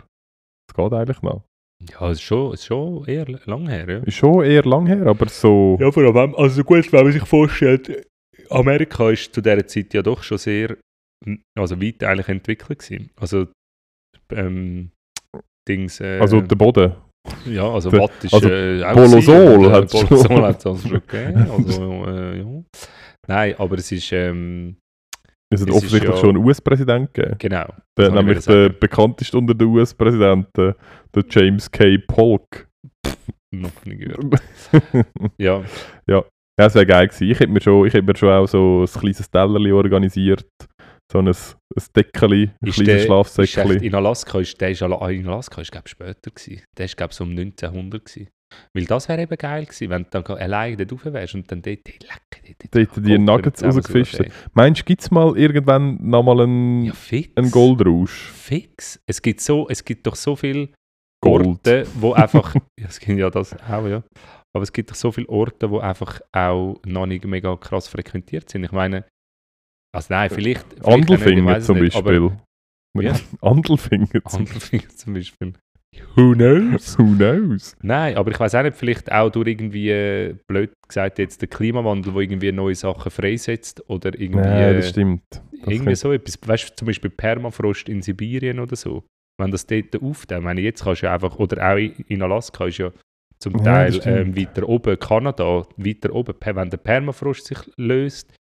Es 0.68 0.74
geht 0.74 0.92
eigentlich 0.92 1.22
noch. 1.22 1.44
Ja, 1.88 2.10
es 2.10 2.18
ist 2.18 2.22
schon, 2.22 2.52
es 2.52 2.60
ist 2.60 2.66
schon 2.66 3.06
eher 3.06 3.26
lang 3.46 3.68
her, 3.68 3.88
ja. 3.88 3.98
Ist 4.00 4.16
schon 4.16 4.44
eher 4.44 4.64
lang 4.64 4.86
her, 4.86 5.06
aber 5.06 5.28
so... 5.28 5.78
Ja, 5.80 5.90
vor 5.90 6.02
allem, 6.02 6.34
also 6.34 6.62
gut, 6.64 6.92
wenn 6.92 7.04
man 7.04 7.12
sich 7.12 7.24
vorstellt, 7.24 8.06
Amerika 8.50 9.10
ist 9.10 9.32
zu 9.34 9.40
dieser 9.40 9.66
Zeit 9.66 9.94
ja 9.94 10.02
doch 10.02 10.22
schon 10.22 10.38
sehr, 10.38 10.76
also 11.56 11.80
weit 11.80 12.04
eigentlich 12.04 12.28
entwickelt 12.28 12.80
gewesen. 12.80 13.10
Also, 13.16 13.46
ähm, 14.32 14.90
Dings, 15.70 16.00
äh, 16.00 16.18
Also 16.20 16.40
der 16.40 16.56
Boden. 16.56 16.92
ja, 17.46 17.68
also 17.70 17.90
der- 17.90 18.00
Watt 18.00 18.12
ist 18.24 18.34
also 18.34 18.48
äh, 18.48 18.82
auch 18.84 18.94
Bolosol 18.94 19.22
gewesen, 19.58 19.64
und, 19.66 19.72
hat's 19.72 19.94
äh, 19.94 19.98
schon. 19.98 20.42
Hat 20.42 20.64
es 20.66 20.82
schon 20.82 21.02
gegeben, 21.06 21.50
also, 21.50 22.04
äh, 22.06 22.38
ja. 22.38 22.62
Nein, 23.28 23.54
aber 23.58 23.76
es 23.78 23.92
ist, 23.92 24.10
ähm, 24.12 24.76
Es 25.52 25.60
hat 25.62 25.68
Es 25.68 25.74
offensichtlich 25.76 26.10
ja- 26.10 26.16
schon 26.16 26.30
einen 26.36 26.44
US-Präsident 26.44 27.12
gegeben. 27.14 27.36
genau. 27.38 27.66
Der, 27.98 28.06
das 28.06 28.12
nämlich 28.14 28.44
der 28.44 28.68
bekannteste 28.70 29.36
unter 29.38 29.54
den 29.54 29.68
US-Präsidenten, 29.68 30.74
der 31.14 31.24
James 31.28 31.70
K. 31.70 31.98
Polk. 32.06 32.68
Noch 33.52 33.84
nie 33.84 33.96
gehört. 33.96 34.40
Ja, 35.38 35.62
Ja, 36.08 36.24
es 36.66 36.74
wäre 36.74 36.86
geil 36.86 37.08
gewesen. 37.08 37.30
Ich 37.30 37.40
hätte 37.40 37.50
mir 37.52 37.60
schon, 37.60 37.86
ich 37.86 37.94
hätte 37.94 38.04
mir 38.06 38.16
schon 38.16 38.28
auch 38.28 38.46
so 38.46 38.82
ein 38.86 39.00
kleines 39.00 39.30
Tellerli 39.30 39.72
organisiert. 39.72 40.44
So 41.10 41.18
ein, 41.18 41.26
ein 41.28 41.34
Deckeli, 41.96 42.50
ein 42.62 42.68
Ist 42.68 42.74
kleines 42.76 42.86
der- 42.94 43.04
Schlafsäckeli. 43.06 43.86
in 43.86 43.94
Alaska 43.94 44.38
ist, 44.40 44.60
der 44.60 44.70
ist, 44.70 44.82
in 44.82 44.92
Alaska 45.28 45.60
ist, 45.60 45.72
glaube 45.72 45.86
ich, 45.86 45.90
später 45.90 46.30
gewesen. 46.30 46.62
Der 46.78 46.84
ist, 46.86 46.96
glaube 46.96 47.10
ich, 47.10 47.16
so 47.16 47.24
um 47.24 47.30
1900 47.30 48.04
gewesen. 48.04 48.28
Weil 48.74 48.84
das 48.84 49.08
wäre 49.08 49.22
eben 49.22 49.36
geil 49.38 49.64
gewesen, 49.64 49.90
wenn 49.90 50.02
du 50.04 50.08
dann 50.10 50.24
alleine 50.38 50.76
dort 50.76 50.92
rauf 51.06 51.12
wärst 51.12 51.34
und 51.36 51.50
dann 51.52 51.62
dort, 51.62 51.78
leck, 51.86 52.58
dort, 52.72 52.96
Dort 52.96 53.06
die 53.06 53.16
Nuggets 53.18 53.62
rausgefischt 53.62 54.18
Meinst 54.54 54.80
du, 54.80 54.84
gibt 54.84 55.02
es 55.02 55.10
mal 55.10 55.36
irgendwann 55.38 55.98
nochmal 56.00 56.40
einen, 56.42 56.84
Ja, 56.86 56.92
fix. 56.92 57.36
einen 57.36 57.50
Goldrausch? 57.52 58.30
Fix. 58.32 59.00
Es 59.06 59.22
gibt, 59.22 59.40
so, 59.40 59.68
es 59.68 59.84
gibt 59.84 60.04
doch 60.06 60.16
so 60.16 60.34
viele 60.34 60.70
Gold. 61.22 61.46
Orte, 61.46 61.86
wo 61.94 62.12
einfach, 62.12 62.54
ja, 62.80 62.86
es 62.88 62.98
gibt 62.98 63.18
ja 63.18 63.30
das 63.30 63.54
auch, 63.68 63.86
ja. 63.86 64.02
Aber 64.52 64.62
es 64.64 64.72
gibt 64.72 64.90
doch 64.90 64.96
so 64.96 65.12
viele 65.12 65.28
Orte, 65.28 65.70
wo 65.70 65.78
einfach 65.78 66.20
auch 66.32 66.80
noch 66.84 67.06
nicht 67.06 67.24
mega 67.24 67.54
krass 67.56 67.86
frequentiert 67.86 68.48
sind. 68.50 68.64
Ich 68.64 68.72
meine, 68.72 69.04
also 69.92 70.14
nein, 70.14 70.30
vielleicht... 70.30 70.64
vielleicht 70.64 70.78
nicht, 70.82 70.86
Andelfinger 70.86 71.56
es 71.56 71.66
zum 71.66 71.80
nicht, 71.80 71.94
Beispiel. 71.94 72.32
Ja. 72.98 73.14
Andelfinger 73.40 74.24
zum 74.26 74.40
Andelfinger 74.40 74.88
zum 74.88 75.14
Beispiel. 75.14 75.52
Who 76.14 76.34
knows? 76.34 76.98
Who 76.98 77.04
knows? 77.16 77.76
Nein, 77.82 78.16
aber 78.16 78.30
ich 78.30 78.38
weiß 78.38 78.54
auch 78.54 78.62
nicht, 78.62 78.76
vielleicht 78.76 79.10
auch 79.10 79.30
durch 79.30 79.48
irgendwie, 79.48 79.90
äh, 79.90 80.36
blöd 80.48 80.72
gesagt, 80.86 81.18
jetzt 81.18 81.40
der 81.40 81.48
Klimawandel, 81.48 82.14
wo 82.14 82.20
irgendwie 82.20 82.52
neue 82.52 82.74
Sachen 82.74 83.10
freisetzt 83.10 83.88
oder 83.88 84.18
irgendwie, 84.18 84.40
Nein, 84.40 84.76
das 84.76 84.86
äh, 84.86 84.90
stimmt. 84.90 85.22
Das 85.30 85.42
irgendwie 85.66 85.94
so 85.96 86.12
etwas. 86.12 86.38
Weißt 86.46 86.70
du, 86.70 86.76
zum 86.76 86.86
Beispiel 86.86 87.10
Permafrost 87.10 87.88
in 87.88 88.02
Sibirien 88.02 88.60
oder 88.60 88.76
so. 88.76 89.04
Wenn 89.40 89.50
das 89.50 89.66
dort 89.66 89.94
ich 89.94 90.40
meine, 90.40 90.60
jetzt 90.60 90.84
kannst 90.84 91.02
du 91.02 91.06
ja 91.06 91.14
einfach, 91.14 91.38
oder 91.38 91.72
auch 91.72 91.76
in 91.76 92.22
Alaska 92.22 92.66
ist 92.66 92.78
ja 92.78 92.92
zum 93.38 93.56
Ja, 93.58 93.64
Teil 93.64 93.92
stimmt. 93.94 94.06
ähm, 94.06 94.36
weiter 94.36 94.68
oben, 94.68 94.98
Kanada, 94.98 95.66
weiter 95.76 96.14
oben, 96.14 96.34
wenn 96.40 96.70
der 96.70 96.76
Permafrost 96.76 97.46
sich 97.46 97.58
löst, 97.76 98.32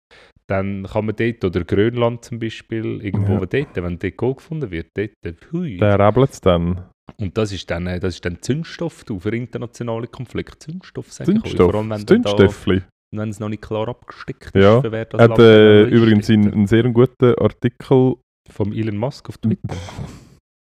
dann 0.49 0.83
kann 0.91 1.05
man 1.05 1.15
dort, 1.15 1.43
oder 1.45 1.63
Grönland 1.63 2.25
zum 2.25 2.39
Beispiel, 2.39 3.01
irgendwo 3.03 3.33
Ja. 3.33 3.45
dort, 3.45 3.75
wenn 3.75 3.99
dort 3.99 4.17
Gold 4.17 4.37
gefunden 4.37 4.71
wird, 4.71 4.87
dort, 4.95 5.13
hui. 5.51 5.77
Der 5.77 5.99
rebelt 5.99 6.31
es 6.31 6.41
dann. 6.41 6.85
Und 7.17 7.37
das 7.37 7.51
ist 7.51 7.69
dann, 7.69 7.87
äh, 7.87 7.99
das 7.99 8.15
ist 8.15 8.25
dann 8.25 8.41
Zündstoff 8.41 9.03
du, 9.03 9.19
für 9.19 9.35
internationale 9.35 10.07
Konflikte. 10.07 10.57
Zündstoff, 10.57 11.11
sage 11.11 11.31
ich 11.31 11.37
euch. 11.37 11.43
Zündstoff. 11.43 11.71
Vor 11.71 11.79
allem, 11.79 11.89
wenn 11.89 12.05
dann 12.05 12.21
da, 12.23 12.49
wenn 13.11 13.29
es 13.29 13.39
noch 13.39 13.49
nicht 13.49 13.61
klar 13.63 13.87
abgesteckt 13.87 14.55
Ja. 14.55 14.77
ist, 14.77 14.81
für 14.81 14.91
wer 14.91 15.05
das 15.05 15.19
Er 15.19 15.23
hat 15.23 15.29
Land 15.37 15.39
äh, 15.39 15.83
übrigens 15.85 16.29
einen, 16.29 16.51
einen 16.53 16.67
sehr 16.67 16.83
guten 16.89 17.33
Artikel 17.35 18.15
Vom 18.49 18.71
Elon 18.73 18.97
Musk 18.97 19.29
auf 19.29 19.37
Twitter. 19.37 19.75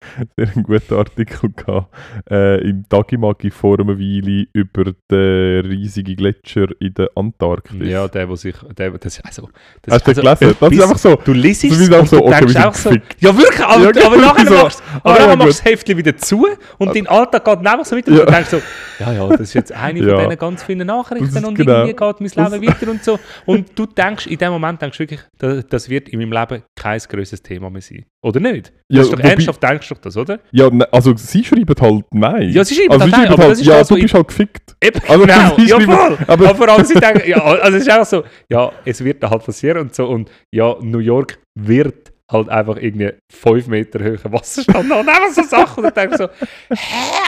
sehr 0.37 0.49
einen 0.55 0.63
guten 0.65 0.95
Artikel 0.95 1.51
gehabt, 1.53 1.95
äh, 2.31 2.61
im 2.69 2.89
Tagimagi 2.89 3.51
vor 3.51 3.79
einer 3.79 3.99
Weile 3.99 4.47
über 4.53 4.93
den 5.11 5.67
riesigen 5.67 6.17
Gletscher 6.17 6.69
in 6.81 6.95
der 6.95 7.11
Antarktis. 7.15 7.87
ja, 7.89 8.09
der, 8.09 8.27
der 8.27 8.37
sich. 8.37 8.55
Der, 8.77 8.91
das, 8.93 9.21
also, 9.23 9.49
das, 9.83 9.95
Hast 9.95 10.07
du 10.07 10.11
also, 10.11 10.23
gelesen? 10.23 10.57
Das 10.61 10.73
ist 10.73 10.83
einfach 10.83 10.99
so. 10.99 11.17
Du 11.17 11.33
liest 11.33 11.65
es 11.65 11.89
und 11.91 12.09
so, 12.09 12.19
du 12.19 12.27
okay, 12.27 12.39
denkst 12.41 12.57
auch 12.57 12.75
so, 12.75 12.91
ja 12.91 13.37
wirklich, 13.37 13.61
aber, 13.65 13.85
Ja, 13.85 13.91
genau, 13.91 14.07
aber 14.07 14.17
nachher 14.17 14.47
so. 14.47 14.55
machst, 14.55 14.83
Ah, 15.05 15.17
ja, 15.19 15.33
du 15.33 15.39
gut. 15.39 15.49
das 15.49 15.65
Heftchen 15.65 15.97
wieder 15.99 16.17
zu 16.17 16.47
und 16.79 16.95
dein 16.97 17.07
Alltag 17.07 17.45
geht 17.45 17.59
einfach 17.59 17.85
so 17.85 17.97
weiter 17.97 18.13
Ja. 18.13 18.21
und 18.21 18.29
du 18.29 18.33
denkst 18.33 18.51
so, 18.51 18.61
ja, 19.01 19.13
ja, 19.13 19.29
das 19.29 19.41
ist 19.41 19.55
jetzt 19.55 19.73
eine 19.73 20.03
von 20.07 20.19
diesen 20.19 20.39
ganz 20.39 20.63
vielen 20.63 20.79
Das 20.81 20.87
Nachrichten 20.87 21.45
und 21.45 21.55
genau. 21.55 21.85
irgendwie 21.85 21.95
geht 21.97 22.21
mein 22.21 22.31
Das- 22.35 22.53
Leben 22.53 22.67
weiter 22.69 22.91
und 22.91 23.05
so. 23.05 23.19
Und 23.47 23.79
du 23.79 23.87
denkst, 23.87 24.27
in 24.27 24.39
dem 24.39 24.53
Moment 24.53 24.81
denkst 24.83 24.97
du 24.99 25.03
wirklich, 25.03 25.21
das, 25.39 25.67
das 25.69 25.89
wird 25.89 26.09
in 26.09 26.19
meinem 26.21 26.33
Leben 26.33 26.63
kein 26.77 26.99
grösses 27.09 27.43
Thema 27.43 27.71
mehr 27.71 27.83
sein. 27.83 28.05
Oder 28.23 28.41
nicht? 28.41 28.73
Ja, 28.89 28.99
das 28.99 29.07
ist 29.09 29.13
doch 29.15 29.21
ernsthaft, 29.21 29.63
denkst 29.63 29.89
du 29.89 29.90
doch 29.91 29.99
das, 29.99 30.17
oder? 30.17 30.41
Ja, 30.53 30.71
ne, 30.71 30.87
also 30.93 31.15
sie 31.17 31.45
schreiben 31.45 31.75
halt 31.81 32.05
nein. 32.13 32.51
Ja, 32.51 32.65
sie 32.65 32.75
schreiben 32.75 32.93
also 32.93 33.05
halt 33.05 33.15
sie 33.15 33.21
nein, 33.21 33.29
aber 33.33 33.43
halt, 33.43 33.53
das 33.53 33.61
ist 33.61 33.67
ja, 33.67 33.79
das, 33.79 33.89
du 33.89 33.95
bist 33.97 34.15
halt 34.15 34.29
gefickt. 34.29 34.77
Eben, 34.83 35.01
Also, 35.09 35.27
genau, 35.27 35.57
sie 35.57 35.67
ja 35.67 35.81
voll. 35.81 36.19
aber- 36.27 36.49
Aber 36.49 36.55
vor 36.55 36.69
allem, 36.69 36.85
sie 36.85 36.95
denken, 36.95 37.23
ja, 37.29 37.37
also 37.45 37.77
es 37.77 37.87
ist 37.87 37.93
auch 37.93 38.05
so, 38.05 38.25
ja, 38.51 38.73
es 38.85 39.03
wird 39.05 39.23
dann 39.23 39.31
halt 39.31 39.45
passieren 39.45 39.79
und 39.79 39.95
so. 39.95 40.07
Und 40.07 40.31
ja, 40.55 40.75
New 40.81 40.99
York 40.99 41.39
wird 41.59 42.13
halt 42.31 42.49
einfach 42.49 42.77
irgendwie 42.77 43.11
5 43.33 43.67
Meter 43.67 43.99
höher 43.99 44.19
Wasserstand 44.25 44.77
haben. 44.79 44.91
Und 45.01 45.09
einfach 45.09 45.31
so 45.33 45.43
Sachen. 45.43 45.83
Und 45.83 45.89
ich 45.89 45.95
denke 45.95 46.17
so, 46.17 46.29
hä, 46.71 46.77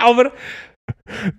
aber 0.04 0.30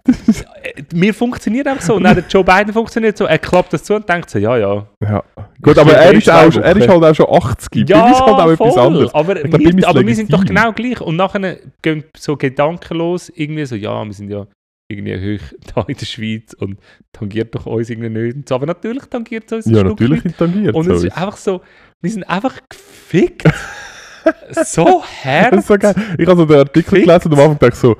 mir 0.94 1.14
funktioniert 1.14 1.68
einfach 1.68 1.84
so. 1.84 1.96
Und 1.96 2.06
auch 2.06 2.14
der 2.14 2.24
Joe 2.28 2.44
Biden 2.44 2.74
funktioniert 2.74 3.18
so. 3.18 3.26
Er 3.26 3.38
klappt 3.40 3.74
das 3.74 3.84
zu 3.84 3.96
und 3.96 4.08
denkt 4.08 4.30
so, 4.30 4.40
ja, 4.40 4.58
ja. 4.58 4.88
Ja. 5.02 5.24
Gut, 5.62 5.78
aber 5.78 5.94
er 5.94 6.14
ist, 6.14 6.30
auch, 6.30 6.56
er 6.56 6.76
ist 6.76 6.88
halt 6.88 7.04
auch 7.04 7.14
schon 7.16 7.28
80. 7.30 7.90
Ja, 7.90 8.06
uns 8.06 8.20
halt 8.20 8.30
auch 8.30 8.52
etwas 8.52 8.74
voll. 8.74 8.80
anderes. 8.86 9.14
Aber, 9.14 9.36
glaub, 9.36 9.60
wir, 9.62 9.78
ist 9.78 9.86
aber 9.86 10.06
wir 10.06 10.16
sind 10.16 10.32
doch 10.34 10.44
genau 10.46 10.72
gleich. 10.74 11.02
Und 11.02 11.16
nachher 11.16 11.58
gehen 11.82 12.04
so 12.18 12.36
gedankenlos 12.38 13.32
irgendwie 13.36 13.66
so, 13.66 13.76
ja, 13.76 14.04
wir 14.04 14.14
sind 14.14 14.30
ja 14.30 14.46
irgendwie 14.90 15.38
hoch 15.40 15.44
da 15.74 15.86
in 15.88 15.96
der 15.98 16.06
Schweiz 16.06 16.54
und 16.54 16.78
tangiert 17.14 17.56
doch 17.56 17.66
uns 17.66 17.90
irgendwie 17.90 18.10
nicht. 18.10 18.50
So. 18.50 18.56
Aber 18.56 18.66
natürlich 18.66 19.04
tangiert 19.06 19.46
es 19.52 19.66
uns 19.66 19.66
Ja, 19.68 19.80
Stück 19.80 20.00
natürlich 20.00 20.26
weit. 20.26 20.38
tangiert 20.38 20.76
Und 20.76 20.90
es 20.90 21.04
ist 21.04 21.18
einfach 21.18 21.38
so, 21.38 21.62
wir 22.02 22.12
sind 22.12 22.24
einfach 22.30 22.60
gefickt. 22.70 23.44
so 24.52 24.86
Das 24.86 25.26
hart. 25.26 25.54
ist 25.56 25.68
so 25.68 25.78
geil. 25.78 25.96
Ich 26.18 26.28
habe 26.28 26.38
so 26.38 26.46
den 26.46 26.58
Artikel 26.60 26.84
Gefickt. 26.84 27.08
gelesen 27.08 27.32
und 27.32 27.34
am 27.34 27.40
Anfang 27.40 27.60
dachte 27.60 27.74
ich 27.74 27.80
so, 27.80 27.96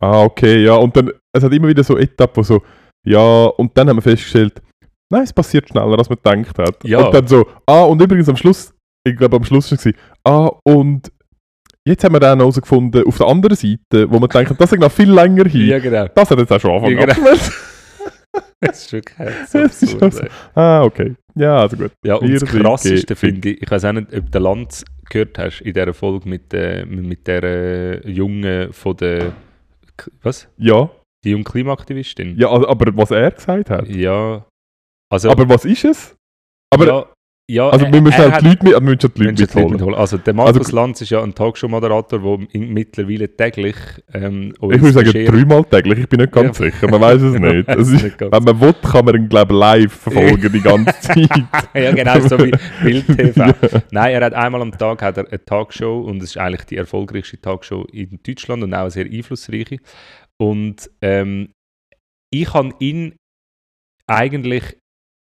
ah, 0.00 0.22
okay, 0.24 0.64
ja. 0.64 0.74
Und 0.74 0.96
dann, 0.96 1.10
es 1.32 1.42
hat 1.42 1.52
immer 1.52 1.68
wieder 1.68 1.84
so 1.84 1.96
Etappen, 1.96 2.36
wo 2.36 2.42
so, 2.42 2.62
ja, 3.04 3.44
und 3.56 3.76
dann 3.76 3.88
haben 3.88 3.96
wir 3.96 4.02
festgestellt, 4.02 4.60
nein, 5.10 5.22
es 5.22 5.32
passiert 5.32 5.68
schneller, 5.68 5.98
als 5.98 6.08
man 6.08 6.18
gedacht 6.22 6.58
hat. 6.58 6.84
Ja. 6.84 7.04
Und 7.06 7.14
dann 7.14 7.26
so, 7.26 7.46
ah, 7.66 7.82
und 7.84 8.00
übrigens 8.02 8.28
am 8.28 8.36
Schluss, 8.36 8.72
ich 9.04 9.16
glaube 9.16 9.36
am 9.36 9.44
Schluss 9.44 9.70
war 9.70 9.78
es, 9.78 9.94
ah, 10.24 10.50
und 10.64 11.10
jetzt 11.86 12.02
haben 12.04 12.14
wir 12.14 12.20
dann 12.20 12.38
herausgefunden, 12.38 13.04
auf 13.04 13.16
der 13.18 13.26
anderen 13.26 13.56
Seite, 13.56 14.10
wo 14.10 14.18
man 14.18 14.28
denkt, 14.28 14.60
das 14.60 14.72
ist 14.72 14.78
noch 14.80 14.90
viel 14.92 15.10
länger 15.10 15.44
hin. 15.48 15.66
Ja, 15.66 15.78
genau. 15.78 16.06
Das 16.14 16.30
hat 16.30 16.38
jetzt 16.38 16.52
auch 16.52 16.60
schon 16.60 16.72
Anfang 16.72 16.90
Ja, 16.98 17.06
genau. 17.06 17.36
Das 18.60 18.84
ist 18.84 18.92
wirklich 18.92 19.18
hart. 19.18 19.48
So 19.48 19.58
Das 19.60 19.82
ist 19.82 19.94
absurd, 19.94 20.12
so- 20.14 20.20
ey. 20.22 20.28
Ah, 20.54 20.82
okay. 20.82 21.14
Ja, 21.34 21.58
also 21.60 21.76
gut. 21.76 21.92
Ja, 22.04 22.16
und 22.16 22.28
Wir 22.28 22.40
das 22.40 22.48
Krasseste 22.48 23.14
finde 23.16 23.50
ich, 23.50 23.62
ich 23.62 23.70
weiß 23.70 23.84
auch 23.84 23.92
nicht, 23.92 24.14
ob 24.14 24.30
du 24.32 24.38
Lanz 24.38 24.84
gehört 25.10 25.38
hast 25.38 25.60
in 25.60 25.74
dieser 25.74 25.94
Folge 25.94 26.28
mit, 26.28 26.52
äh, 26.54 26.84
mit 26.86 27.26
der 27.26 27.42
äh, 27.44 28.10
Jungen 28.10 28.72
von 28.72 28.96
der, 28.96 29.32
was? 30.22 30.48
Ja, 30.56 30.90
Die 31.24 31.30
junge 31.30 31.44
Klimaaktivistin? 31.44 32.38
ja, 32.38 32.48
aber 32.50 32.96
was 32.96 33.10
er 33.10 33.30
gesagt 33.30 33.70
hat. 33.70 33.88
Ja. 33.88 34.44
Also, 35.10 35.30
Aber 35.30 35.48
was 35.48 35.64
ist 35.64 35.84
es? 35.84 36.16
Aber, 36.72 36.86
ja, 36.86 37.06
ja, 37.48 37.68
also, 37.68 37.86
er- 37.86 37.92
wir 37.92 38.00
müssen 38.02 38.18
halt 38.18 38.40
die 38.40 38.46
Leute 38.48 38.64
mit, 38.64 38.72
wir 38.72 38.80
müssen 38.80 38.98
die 39.14 39.22
Leute 39.22 39.42
mitholen. 39.42 39.70
mitholen. 39.72 39.94
Also 39.94 40.18
der 40.18 40.34
Markus 40.34 40.56
Also- 40.58 40.74
Lanz 40.76 41.00
ist 41.00 41.10
ja 41.10 41.22
ein 41.22 41.32
Talkshow-Moderator, 41.34 42.18
der 42.18 42.60
mittlerweile 42.60 43.28
täglich 43.36 43.76
ähm, 44.12 44.52
Ich 44.60 44.60
würde 44.82 44.90
sagen, 44.92 45.12
dreimal 45.12 45.64
täglich, 45.64 46.00
ich 46.00 46.08
bin 46.08 46.20
nicht 46.20 46.32
ganz 46.32 46.58
Ja. 46.58 46.64
sicher, 46.66 46.90
man 46.90 47.00
weiß 47.00 47.22
es 47.22 47.34
nicht. 47.40 47.68
ist, 47.68 48.02
nicht 48.02 48.20
wenn 48.20 48.42
man 48.42 48.60
will, 48.60 48.74
kann 48.82 49.04
man 49.04 49.14
ihn, 49.14 49.28
glaube 49.28 49.54
live 49.54 49.92
verfolgen 49.92 50.52
die 50.52 50.60
ganze 50.60 50.92
Zeit. 51.00 51.30
ja, 51.74 51.92
genau, 51.92 52.18
so 52.20 52.36
wie 52.38 52.52
Bild 52.82 53.06
TV. 53.16 53.40
Ja. 53.46 53.54
Nein, 53.92 54.12
er 54.14 54.24
hat 54.24 54.34
einmal 54.34 54.60
am 54.62 54.72
Tag 54.76 55.00
hat 55.02 55.16
er 55.18 55.28
eine 55.28 55.44
Talkshow 55.44 56.00
und 56.00 56.16
es 56.22 56.30
ist 56.30 56.38
eigentlich 56.38 56.64
die 56.64 56.76
erfolgreichste 56.76 57.40
Talkshow 57.40 57.84
in 57.92 58.18
Deutschland 58.26 58.64
und 58.64 58.74
auch 58.74 58.80
eine 58.80 58.90
sehr 58.90 59.06
einflussreiche. 59.06 59.76
Und 60.38 60.90
ähm, 61.00 61.50
ich 62.34 62.52
habe 62.52 62.74
ihn 62.80 63.14
eigentlich 64.08 64.76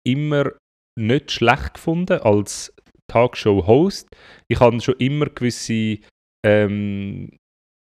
immer 0.06 0.52
nicht 0.98 1.30
schlecht 1.32 1.74
gefunden 1.74 2.20
als 2.20 2.74
Talkshow-Host. 3.10 4.08
Ich 4.50 4.60
habe 4.60 4.80
schon 4.80 4.94
immer 4.98 5.26
gewisse. 5.26 5.98
Ähm, 6.46 7.30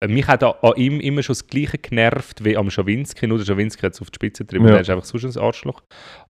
mich 0.08 0.28
hat 0.28 0.43
an 0.43 0.54
an 0.64 0.74
ihm 0.78 0.99
immer 0.99 1.22
schon 1.22 1.34
das 1.34 1.45
Gleiche 1.45 1.78
genervt 1.78 2.43
wie 2.43 2.58
am 2.58 2.72
Schawinski. 2.72 3.28
Nur 3.28 3.38
der 3.38 3.45
Schawinski 3.45 3.82
hat 3.82 3.93
es 3.93 4.02
auf 4.02 4.10
die 4.10 4.16
Spitze 4.16 4.43
getrieben, 4.45 4.66
Ja. 4.66 4.72
der 4.72 4.82
ist 4.82 4.89
einfach 4.89 5.06
so 5.06 5.18
ein 5.18 5.38
Arschloch. 5.38 5.84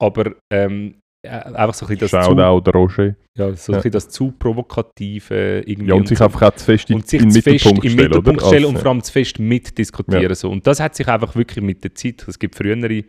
Aber 0.02 0.36
ähm, 0.52 0.96
äh, 1.26 1.30
einfach 1.30 1.74
so 1.74 1.86
ein 1.86 1.96
bisschen 1.98 2.00
das 2.00 2.12
Schaut 2.12 2.38
zu, 2.38 2.44
auch 2.44 2.60
der 2.60 2.74
Roger. 2.74 3.16
ja, 3.38 3.54
so 3.54 3.72
Ja. 3.72 3.78
ein 3.78 3.80
bisschen 3.80 3.92
das 3.92 4.10
zu 4.10 4.32
provokative 4.34 5.64
irgendwie 5.66 5.90
Ja, 5.92 5.96
und 5.96 6.08
sich 6.10 6.18
so. 6.18 6.26
einfach 6.26 6.42
auch 6.42 6.56
zu 6.56 6.66
fest 6.66 6.90
in, 6.90 6.98
und 6.98 7.08
sich 7.08 7.22
in 7.22 7.32
zu 7.32 7.42
fest 7.42 7.48
Mittelpunkt 7.66 7.86
im 7.86 7.92
stellen, 7.92 8.10
Mittelpunkt 8.10 8.42
stellen 8.46 8.66
und 8.66 8.80
vor 8.80 8.88
allem 8.92 9.04
zu 9.04 9.12
fest 9.14 9.40
mitdiskutieren. 9.40 10.36
So. 10.36 10.50
Und 10.52 10.68
das 10.68 10.82
hat 10.82 10.96
sich 10.96 11.08
einfach 11.08 11.34
wirklich 11.36 11.64
mit 11.64 11.84
der 11.86 11.96
Zeit, 11.96 12.28
es 12.28 12.38
gibt 12.38 12.56
frühere 12.56 13.06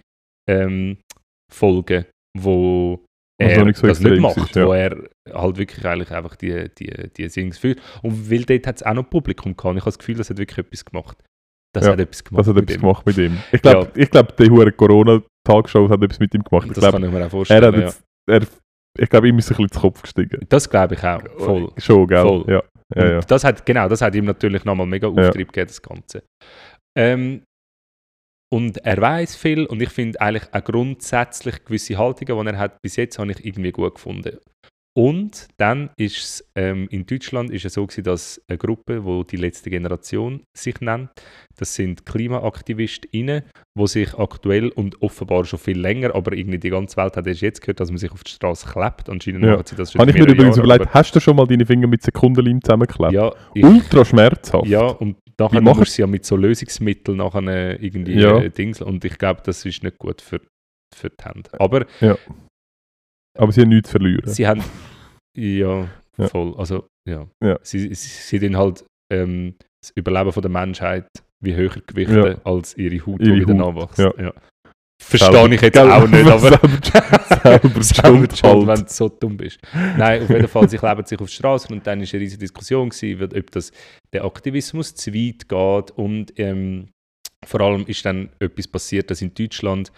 ähm, 0.48 0.98
Folgen, 1.52 2.04
wo 2.38 3.04
er 3.38 3.58
noch 3.58 3.66
nicht 3.66 3.76
so 3.78 3.86
das 3.86 4.00
nicht 4.00 4.20
macht, 4.20 4.36
ist, 4.36 4.54
ja. 4.54 4.66
wo 4.66 4.72
er 4.72 4.96
halt 5.32 5.56
wirklich 5.56 5.84
eigentlich 5.84 6.10
einfach 6.12 6.36
die, 6.36 6.70
die, 6.78 7.10
die 7.16 7.28
Sings 7.28 7.58
führt. 7.58 7.80
Und 8.02 8.30
weil 8.30 8.44
dort 8.44 8.66
hat 8.66 8.76
es 8.76 8.82
auch 8.82 8.94
noch 8.94 9.08
Publikum 9.10 9.56
gehabt. 9.56 9.74
Ich 9.76 9.82
habe 9.82 9.90
das 9.90 9.98
Gefühl, 9.98 10.16
das 10.16 10.30
hat 10.30 10.38
wirklich 10.38 10.58
etwas 10.58 10.84
gemacht. 10.84 11.18
Das 11.74 11.86
Ja, 11.86 11.92
hat 11.92 12.00
etwas 12.00 12.22
gemacht. 12.22 12.40
Das 12.40 12.46
hat 12.48 12.54
mit 12.54 12.64
etwas 12.64 12.76
ihm. 12.76 12.80
gemacht 12.82 13.06
mit 13.06 13.18
ihm. 13.18 13.38
Ich 13.50 13.62
glaube, 13.62 13.90
ich 13.96 14.10
glaub, 14.10 14.36
die 14.36 14.48
hure 14.50 14.70
Corona-Tagshow 14.72 15.88
hat 15.88 16.02
etwas 16.02 16.20
mit 16.20 16.32
ihm 16.34 16.44
gemacht. 16.44 16.66
Ich 16.68 16.72
Das 16.74 16.82
glaube, 16.82 16.92
kann 17.00 17.04
ich 17.04 17.10
mir 17.12 17.18
auch 17.18 17.22
er 17.24 17.30
vorstellen. 17.30 17.64
hat 17.66 17.74
ja. 17.74 17.80
jetzt, 17.80 18.04
er, 18.30 18.40
ich 18.98 19.10
glaube, 19.10 19.28
ihm 19.28 19.38
ist 19.38 19.50
ein 19.50 19.56
bisschen 19.56 19.72
zu 19.72 19.80
Kopf 19.80 20.02
gestiegen. 20.02 20.40
Das 20.48 20.70
glaube 20.70 20.94
ich 20.94 21.02
auch. 21.02 21.22
Voll. 21.38 21.70
Schon, 21.78 22.06
gell? 22.06 22.22
Voll. 22.22 22.44
Ja, 22.48 22.62
ja, 22.94 23.10
ja. 23.14 23.20
Das 23.22 23.42
hat, 23.42 23.66
genau, 23.66 23.88
das 23.88 24.00
hat 24.02 24.14
ihm 24.14 24.26
natürlich 24.26 24.64
nochmal 24.64 24.86
mega 24.86 25.08
Ja. 25.08 25.26
Auftrieb 25.28 25.48
gegeben, 25.52 25.66
das 25.68 25.82
Ganze. 25.82 26.22
Ähm, 26.96 27.42
und 28.54 28.78
er 28.84 29.00
weiß 29.00 29.34
viel 29.34 29.66
und 29.66 29.82
ich 29.82 29.88
finde 29.90 30.20
eigentlich 30.20 30.44
auch 30.54 30.62
grundsätzlich 30.62 31.64
gewisse 31.64 31.98
Haltungen, 31.98 32.46
die 32.46 32.52
er 32.52 32.58
hat, 32.58 32.80
bis 32.82 32.94
jetzt 32.94 33.18
habe 33.18 33.32
ich 33.32 33.44
irgendwie 33.44 33.72
gut 33.72 33.96
gefunden. 33.96 34.38
Und 34.96 35.48
dann 35.56 35.90
ist 35.96 36.18
es 36.18 36.48
ähm, 36.54 36.86
in 36.88 37.04
Deutschland 37.04 37.50
ist 37.50 37.64
es 37.64 37.74
so 37.74 37.84
gewesen, 37.84 38.04
dass 38.04 38.40
eine 38.46 38.58
Gruppe, 38.58 39.04
wo 39.04 39.24
die 39.24 39.34
letzte 39.34 39.68
Generation 39.68 40.44
sich 40.56 40.80
nennt, 40.80 41.10
das 41.58 41.74
sind 41.74 42.06
KlimaaktivistInnen, 42.06 43.42
die 43.76 43.86
sich 43.88 44.14
aktuell 44.16 44.68
und 44.68 45.02
offenbar 45.02 45.44
schon 45.46 45.58
viel 45.58 45.80
länger, 45.80 46.14
aber 46.14 46.32
irgendwie 46.36 46.58
die 46.60 46.70
ganze 46.70 46.96
Welt 46.96 47.16
hat 47.16 47.26
erst 47.26 47.40
jetzt 47.40 47.60
gehört, 47.60 47.80
dass 47.80 47.90
man 47.90 47.98
sich 47.98 48.12
auf 48.12 48.22
die 48.22 48.30
Straße 48.30 48.68
klebt. 48.68 49.10
Anscheinend 49.10 49.42
Ja. 49.44 49.60
sie 49.64 49.74
das 49.74 49.90
schon 49.90 50.00
Habe 50.00 50.12
ich 50.12 50.16
mir 50.16 50.28
übrigens 50.28 50.56
Jahre, 50.58 50.68
überlegt, 50.68 50.94
hast 50.94 51.16
du 51.16 51.18
schon 51.18 51.34
mal 51.34 51.46
deine 51.48 51.66
Finger 51.66 51.88
mit 51.88 52.02
Sekundenleim 52.02 52.62
zusammengeklebt? 52.62 53.12
Ja, 53.14 53.32
ich, 53.52 53.64
Ultra 53.64 54.04
schmerzhaft. 54.04 54.66
ja, 54.68 54.86
und 54.86 55.16
nachher 55.38 55.60
machen- 55.60 55.78
musst 55.78 55.92
du 55.92 55.94
sie 55.96 56.02
ja 56.02 56.06
mit 56.06 56.24
so 56.24 56.36
Lösungsmitteln 56.36 57.18
nachher 57.18 57.42
äh, 57.48 57.74
irgendwie 57.76 58.14
Ja. 58.20 58.38
äh, 58.40 58.50
Dings 58.50 58.80
und 58.82 59.04
ich 59.04 59.18
glaube, 59.18 59.42
das 59.44 59.64
ist 59.64 59.82
nicht 59.82 59.98
gut 59.98 60.20
für, 60.20 60.40
für 60.94 61.10
die 61.10 61.24
Hände. 61.24 61.50
Aber 61.58 61.86
Aber 63.36 63.52
sie 63.52 63.62
haben 63.62 63.68
nichts 63.70 63.88
zu 63.90 63.98
verlieren. 63.98 64.26
sie 64.28 64.46
haben 64.46 64.62
ja, 65.36 65.88
Ja. 66.16 66.28
voll, 66.28 66.54
also 66.56 66.86
ja, 67.08 67.26
Ja. 67.42 67.58
sie, 67.62 67.80
sie, 67.80 67.94
sie 67.94 68.38
tun 68.38 68.56
halt 68.56 68.84
ähm, 69.12 69.56
das 69.82 69.90
Überleben 69.96 70.32
von 70.32 70.42
der 70.42 70.50
Menschheit 70.50 71.06
wie 71.42 71.54
höher 71.54 71.74
gewichten 71.86 72.14
Ja. 72.24 72.40
als 72.44 72.76
ihre 72.78 73.04
Haut, 73.04 73.20
Ihre 73.20 73.34
die 73.34 73.40
wieder 73.48 73.58
Haut, 73.58 73.74
nachwächst. 73.76 73.98
ja. 74.18 74.32
Verstehe 75.18 75.54
ich 75.54 75.60
jetzt 75.60 75.78
auch 75.78 76.06
nicht, 76.06 76.26
aber 76.26 76.50
selber, 76.50 77.82
selber 77.82 77.84
schuld 77.84 78.42
wenn 78.42 78.80
du 78.80 78.84
so 78.86 79.08
dumm 79.08 79.36
bist. 79.36 79.58
Nein, 79.96 80.22
auf 80.22 80.28
jeden 80.28 80.48
Fall, 80.48 80.68
sie 80.68 80.78
kleben 80.78 81.04
sich 81.04 81.20
auf 81.20 81.28
die 81.28 81.34
Straße 81.34 81.68
und 81.72 81.86
dann 81.86 82.00
war 82.00 82.06
eine 82.06 82.20
riesige 82.20 82.40
Diskussion, 82.40 82.88
gewesen, 82.88 83.22
ob 83.36 83.50
das 83.50 83.70
der 84.12 84.24
Aktivismus 84.24 84.94
zu 84.94 85.12
weit 85.12 85.48
geht 85.48 85.90
und 85.98 86.32
ähm, 86.38 86.88
vor 87.46 87.60
allem 87.60 87.84
ist 87.86 88.04
dann 88.04 88.30
etwas 88.38 88.68
passiert, 88.68 89.10
dass 89.10 89.20
in 89.20 89.34
Deutschland 89.34 89.92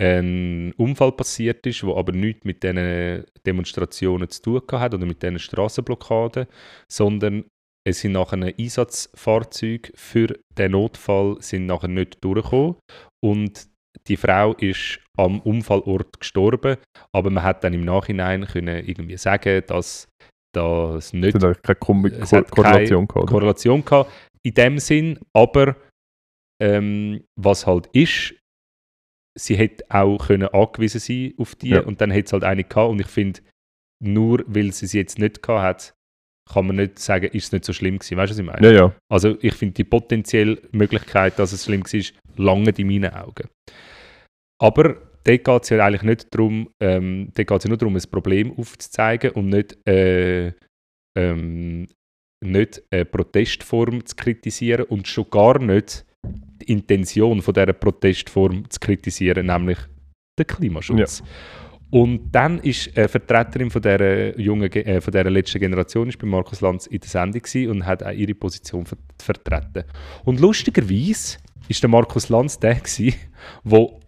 ein 0.00 0.72
Unfall 0.76 1.12
passiert 1.12 1.66
ist, 1.66 1.84
wo 1.84 1.96
aber 1.96 2.12
nichts 2.12 2.44
mit 2.44 2.62
diesen 2.62 3.24
Demonstrationen 3.46 4.28
zu 4.28 4.42
tun 4.42 4.62
hat 4.72 4.94
oder 4.94 5.06
mit 5.06 5.22
diesen 5.22 5.38
Straßenblockaden, 5.38 6.46
sondern 6.90 7.44
es 7.84 8.00
sind 8.00 8.12
nachher 8.12 8.54
Einsatzfahrzeuge 8.58 9.92
für 9.94 10.38
den 10.56 10.72
Notfall 10.72 11.36
sind 11.40 11.66
nachher 11.66 11.88
nicht 11.88 12.22
durchgekommen 12.24 12.76
und 13.24 13.66
die 14.08 14.16
Frau 14.16 14.54
ist 14.54 14.98
am 15.16 15.40
Unfallort 15.40 16.18
gestorben, 16.20 16.76
aber 17.14 17.30
man 17.30 17.42
hat 17.42 17.62
dann 17.64 17.74
im 17.74 17.84
Nachhinein 17.84 18.46
können 18.46 18.84
irgendwie 18.86 19.16
sagen, 19.16 19.62
dass 19.66 20.08
das 20.54 21.12
nicht 21.12 21.34
Es 21.36 21.42
hat 21.44 21.62
keine 21.62 21.76
Kom 21.76 22.04
Es 22.06 22.32
hat 22.32 22.50
Korrelation 22.50 23.06
gehabt. 23.06 23.24
oder? 23.24 23.32
Korrelation 23.32 23.84
gehabt 23.84 24.10
in 24.44 24.54
dem 24.54 24.78
Sinn, 24.78 25.18
aber 25.34 25.76
ähm, 26.60 27.24
was 27.40 27.66
halt 27.66 27.86
ist, 27.92 28.34
sie 29.38 29.56
hätte 29.56 29.84
auch 29.88 30.18
können 30.26 30.48
angewiesen 30.48 31.00
sein 31.00 31.34
auf 31.38 31.54
die 31.54 31.70
Ja. 31.70 31.80
und 31.82 32.00
dann 32.00 32.10
hätte 32.10 32.26
es 32.26 32.32
halt 32.32 32.44
eine 32.44 32.64
gehabt 32.64 32.90
und 32.90 33.00
ich 33.00 33.06
finde, 33.06 33.40
nur 34.02 34.42
weil 34.46 34.72
sie 34.72 34.86
sie 34.86 34.98
jetzt 34.98 35.18
nicht 35.18 35.42
gehabt 35.42 35.62
hat, 35.62 35.94
kann 36.50 36.66
man 36.66 36.76
nicht 36.76 36.98
sagen, 36.98 37.26
ist 37.26 37.46
es 37.46 37.52
nicht 37.52 37.64
so 37.64 37.72
schlimm 37.72 37.98
gewesen. 37.98 38.16
Weißt 38.16 38.30
du, 38.30 38.34
was 38.34 38.38
ich 38.38 38.46
meine? 38.46 38.66
Ja, 38.66 38.72
ja. 38.72 38.96
Also 39.10 39.36
ich 39.40 39.54
finde 39.54 39.74
die 39.74 39.84
potenzielle 39.84 40.58
Möglichkeit, 40.72 41.38
dass 41.38 41.52
es 41.52 41.64
schlimm 41.64 41.84
war, 41.84 42.02
lange 42.36 42.70
in 42.76 42.86
meinen 42.86 43.12
Augen. 43.12 43.48
Aber 44.60 44.96
dort 45.24 45.44
geht 45.44 45.62
es 45.62 45.68
ja 45.70 45.84
eigentlich 45.84 46.02
nicht 46.02 46.34
darum, 46.34 46.68
ähm, 46.80 47.30
dort 47.34 47.48
geht 47.48 47.58
es 47.58 47.64
ja 47.64 47.68
nur 47.68 47.78
darum, 47.78 47.96
ein 47.96 48.02
Problem 48.10 48.58
aufzuzeigen 48.58 49.30
und 49.32 49.48
nicht, 49.48 49.76
äh, 49.88 50.52
ähm, 51.16 51.86
nicht 52.44 52.82
eine 52.90 53.04
Protestform 53.04 54.04
zu 54.04 54.16
kritisieren 54.16 54.84
und 54.86 55.06
schon 55.06 55.30
gar 55.30 55.58
nicht 55.60 56.04
die 56.60 56.72
Intention 56.72 57.40
von 57.42 57.54
dieser 57.54 57.72
Protestform 57.72 58.68
zu 58.68 58.80
kritisieren, 58.80 59.46
nämlich 59.46 59.78
den 60.38 60.46
Klimaschutz. 60.46 61.22
Und 61.92 62.32
dann 62.32 62.58
ist 62.60 62.96
eine 62.96 63.06
Vertreterin 63.06 63.70
von 63.70 63.82
dieser, 63.82 64.38
jungen, 64.40 64.70
Ge- 64.70 64.82
äh, 64.82 65.00
von 65.00 65.12
dieser 65.12 65.28
letzten 65.30 65.60
Generation 65.60 66.08
ist 66.08 66.18
bei 66.18 66.26
Markus 66.26 66.62
Lanz 66.62 66.86
in 66.86 67.00
der 67.00 67.08
Sendung 67.08 67.42
und 67.70 67.84
hat 67.84 68.02
auch 68.02 68.12
ihre 68.12 68.34
Position 68.34 68.86
ver 68.86 68.96
vertreten. 69.20 69.84
Und 70.24 70.40
lustigerweise 70.40 71.36
ist 71.68 71.82
der 71.82 71.90
Markus 71.90 72.30
Lanz 72.30 72.58
der 72.58 72.80
wo 73.62 74.00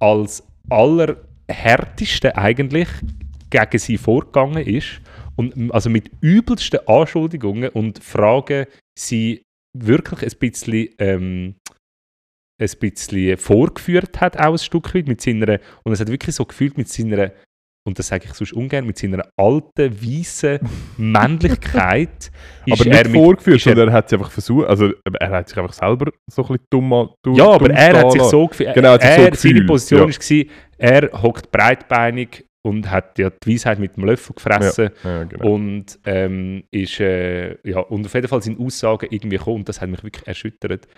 als 0.00 0.46
allerhärteste 0.68 2.36
eigentlich 2.36 2.88
gegen 3.48 3.78
sie 3.78 3.96
vorgegangen 3.96 4.66
ist 4.66 5.00
und 5.36 5.72
also 5.72 5.88
mit 5.88 6.10
übelsten 6.20 6.80
Anschuldigungen 6.86 7.70
und 7.70 8.04
Fragen 8.04 8.66
sie 8.98 9.42
wirklich 9.76 10.22
ein 10.22 10.38
bisschen 10.38 10.88
ähm, 10.98 11.54
ein 12.64 12.78
bisschen 12.78 13.36
vorgeführt 13.36 14.20
hat, 14.20 14.38
auch 14.38 14.52
ein 14.52 14.58
Stück 14.58 14.94
weit 14.94 15.06
mit 15.08 15.20
seiner, 15.20 15.58
und 15.84 15.92
es 15.92 16.00
hat 16.00 16.08
wirklich 16.08 16.34
so 16.34 16.44
gefühlt 16.44 16.76
mit 16.78 16.88
seiner, 16.88 17.30
und 17.86 17.98
das 17.98 18.08
sage 18.08 18.24
ich 18.26 18.32
sonst 18.32 18.52
ungern, 18.54 18.86
mit 18.86 18.96
seiner 18.98 19.26
alten, 19.36 19.92
weißen 20.02 20.58
Männlichkeit 20.96 22.30
aber 22.70 22.86
er 22.86 23.02
nicht 23.02 23.12
mit, 23.12 23.22
vorgeführt, 23.22 23.56
er- 23.66 23.70
sondern 23.74 23.88
er 23.88 23.94
hat 23.94 24.06
es 24.06 24.12
einfach 24.14 24.30
versucht, 24.30 24.66
also 24.68 24.90
er 25.20 25.30
hat 25.30 25.48
sich 25.48 25.58
einfach 25.58 25.72
selber 25.74 26.10
so 26.30 26.42
ein 26.42 26.48
bisschen 26.48 26.66
dumm 26.70 27.10
du- 27.22 27.36
Ja, 27.36 27.48
aber 27.50 27.68
dumm 27.68 27.76
er 27.76 27.98
hat 27.98 28.12
sich 28.12 28.22
so 28.22 28.46
gefühlt. 28.46 28.74
Genau, 28.74 28.92
hat 28.92 29.02
sich 29.02 29.10
so 29.14 29.20
er, 29.22 29.34
seine 29.34 29.64
Position 29.64 30.10
ja. 30.10 30.16
war, 30.16 30.44
er 30.78 31.22
hockt 31.22 31.50
breitbeinig 31.50 32.44
und 32.66 32.90
hat 32.90 33.18
ja 33.18 33.28
die 33.30 33.52
Weisheit 33.52 33.78
mit 33.78 33.96
dem 33.96 34.04
Löffel 34.06 34.34
gefressen. 34.34 34.88
Ja, 35.04 35.24
genau. 35.24 35.52
Und 35.52 35.98
ähm, 36.06 36.64
ist, 36.70 36.98
äh, 37.00 37.58
ja, 37.68 37.80
und 37.80 38.06
auf 38.06 38.14
jeden 38.14 38.28
Fall 38.28 38.42
sind 38.42 38.58
Aussagen 38.58 39.08
irgendwie 39.10 39.36
gekommen, 39.36 39.56
und 39.58 39.68
das 39.68 39.82
hat 39.82 39.90
mich 39.90 40.02
wirklich 40.02 40.26
erschüttert. 40.26 40.88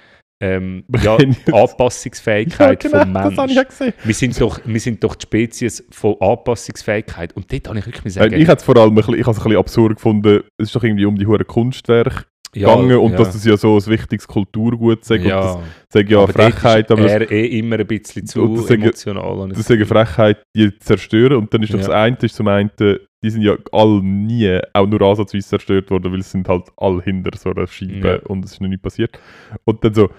Ähm, 0.41 0.84
ja, 1.03 1.16
Anpassungsfähigkeit 1.53 2.84
ja, 2.84 2.91
vom 2.91 3.01
genau, 3.01 3.30
das 3.30 3.39
habe 3.39 3.51
ich 3.51 3.57
Menschen. 3.57 3.59
auch 3.59 3.68
gesehen. 3.68 3.93
Wir 4.05 4.14
sind, 4.14 4.41
doch, 4.41 4.61
wir 4.64 4.80
sind 4.80 5.03
doch 5.03 5.14
die 5.14 5.22
Spezies 5.22 5.84
von 5.91 6.16
Anpassungsfähigkeit. 6.20 7.34
Und 7.34 7.51
dort 7.51 7.68
habe 7.68 7.78
ich 7.78 7.87
wirklich 7.87 8.05
Weil 8.05 8.11
sagen, 8.11 8.41
Ich 8.41 8.49
habe 8.49 8.59
es 8.59 8.64
vor 8.64 8.76
allem 8.76 8.91
ein 8.91 8.95
bisschen, 8.97 9.14
ich 9.14 9.26
ein 9.26 9.32
bisschen 9.32 9.57
absurd 9.57 9.97
gefunden, 9.97 10.43
es 10.59 10.68
ist 10.68 10.76
doch 10.76 10.84
irgendwie 10.84 11.07
um 11.07 11.16
die 11.16 11.26
hure 11.26 11.45
Kunstwerke 11.45 12.26
ja, 12.55 12.74
gegangen 12.74 12.97
und 12.99 13.12
ja, 13.12 13.18
dass 13.18 13.32
das 13.32 13.44
ja 13.44 13.57
so 13.57 13.76
ein 13.76 13.86
wichtiges 13.86 14.26
Kulturgut 14.26 15.05
sei 15.05 15.16
und 15.16 15.24
ja, 15.26 15.40
das 15.40 15.59
sage 15.92 16.12
ja 16.12 16.18
aber 16.22 16.32
Frechheit, 16.32 16.86
ist 16.86 16.90
aber 16.92 17.03
das, 17.03 17.12
er 17.12 17.30
eh 17.30 17.59
immer 17.59 17.78
ein 17.78 17.86
bisschen 17.86 18.26
zu 18.26 18.57
das 18.57 18.70
emotional. 18.70 19.49
das 19.49 19.59
ist 19.59 19.70
eine 19.70 19.86
Frechheit, 19.86 20.42
die 20.57 20.78
zerstören 20.78 21.36
und 21.38 21.53
dann 21.53 21.62
ist 21.62 21.72
doch 21.72 21.78
Ja. 21.78 21.86
das 21.86 21.94
eine, 21.94 22.16
ist 22.20 22.34
zum 22.36 22.49
einen, 22.49 22.70
die 22.78 23.30
sind 23.30 23.42
ja 23.42 23.57
alle 23.72 24.03
nie, 24.03 24.61
auch 24.72 24.86
nur 24.86 25.01
ansatzweise 25.03 25.49
zerstört 25.49 25.90
worden, 25.90 26.12
weil 26.12 26.20
es 26.20 26.30
sind 26.30 26.49
halt 26.49 26.68
alle 26.76 27.03
hinter 27.03 27.36
so 27.36 27.51
einer 27.51 27.66
Scheibe 27.66 28.20
Ja. 28.22 28.28
und 28.28 28.44
es 28.44 28.53
ist 28.53 28.61
noch 28.61 28.68
nicht 28.68 28.82
passiert. 28.82 29.18
Und 29.64 29.82
dann 29.84 29.94
so, 29.94 30.11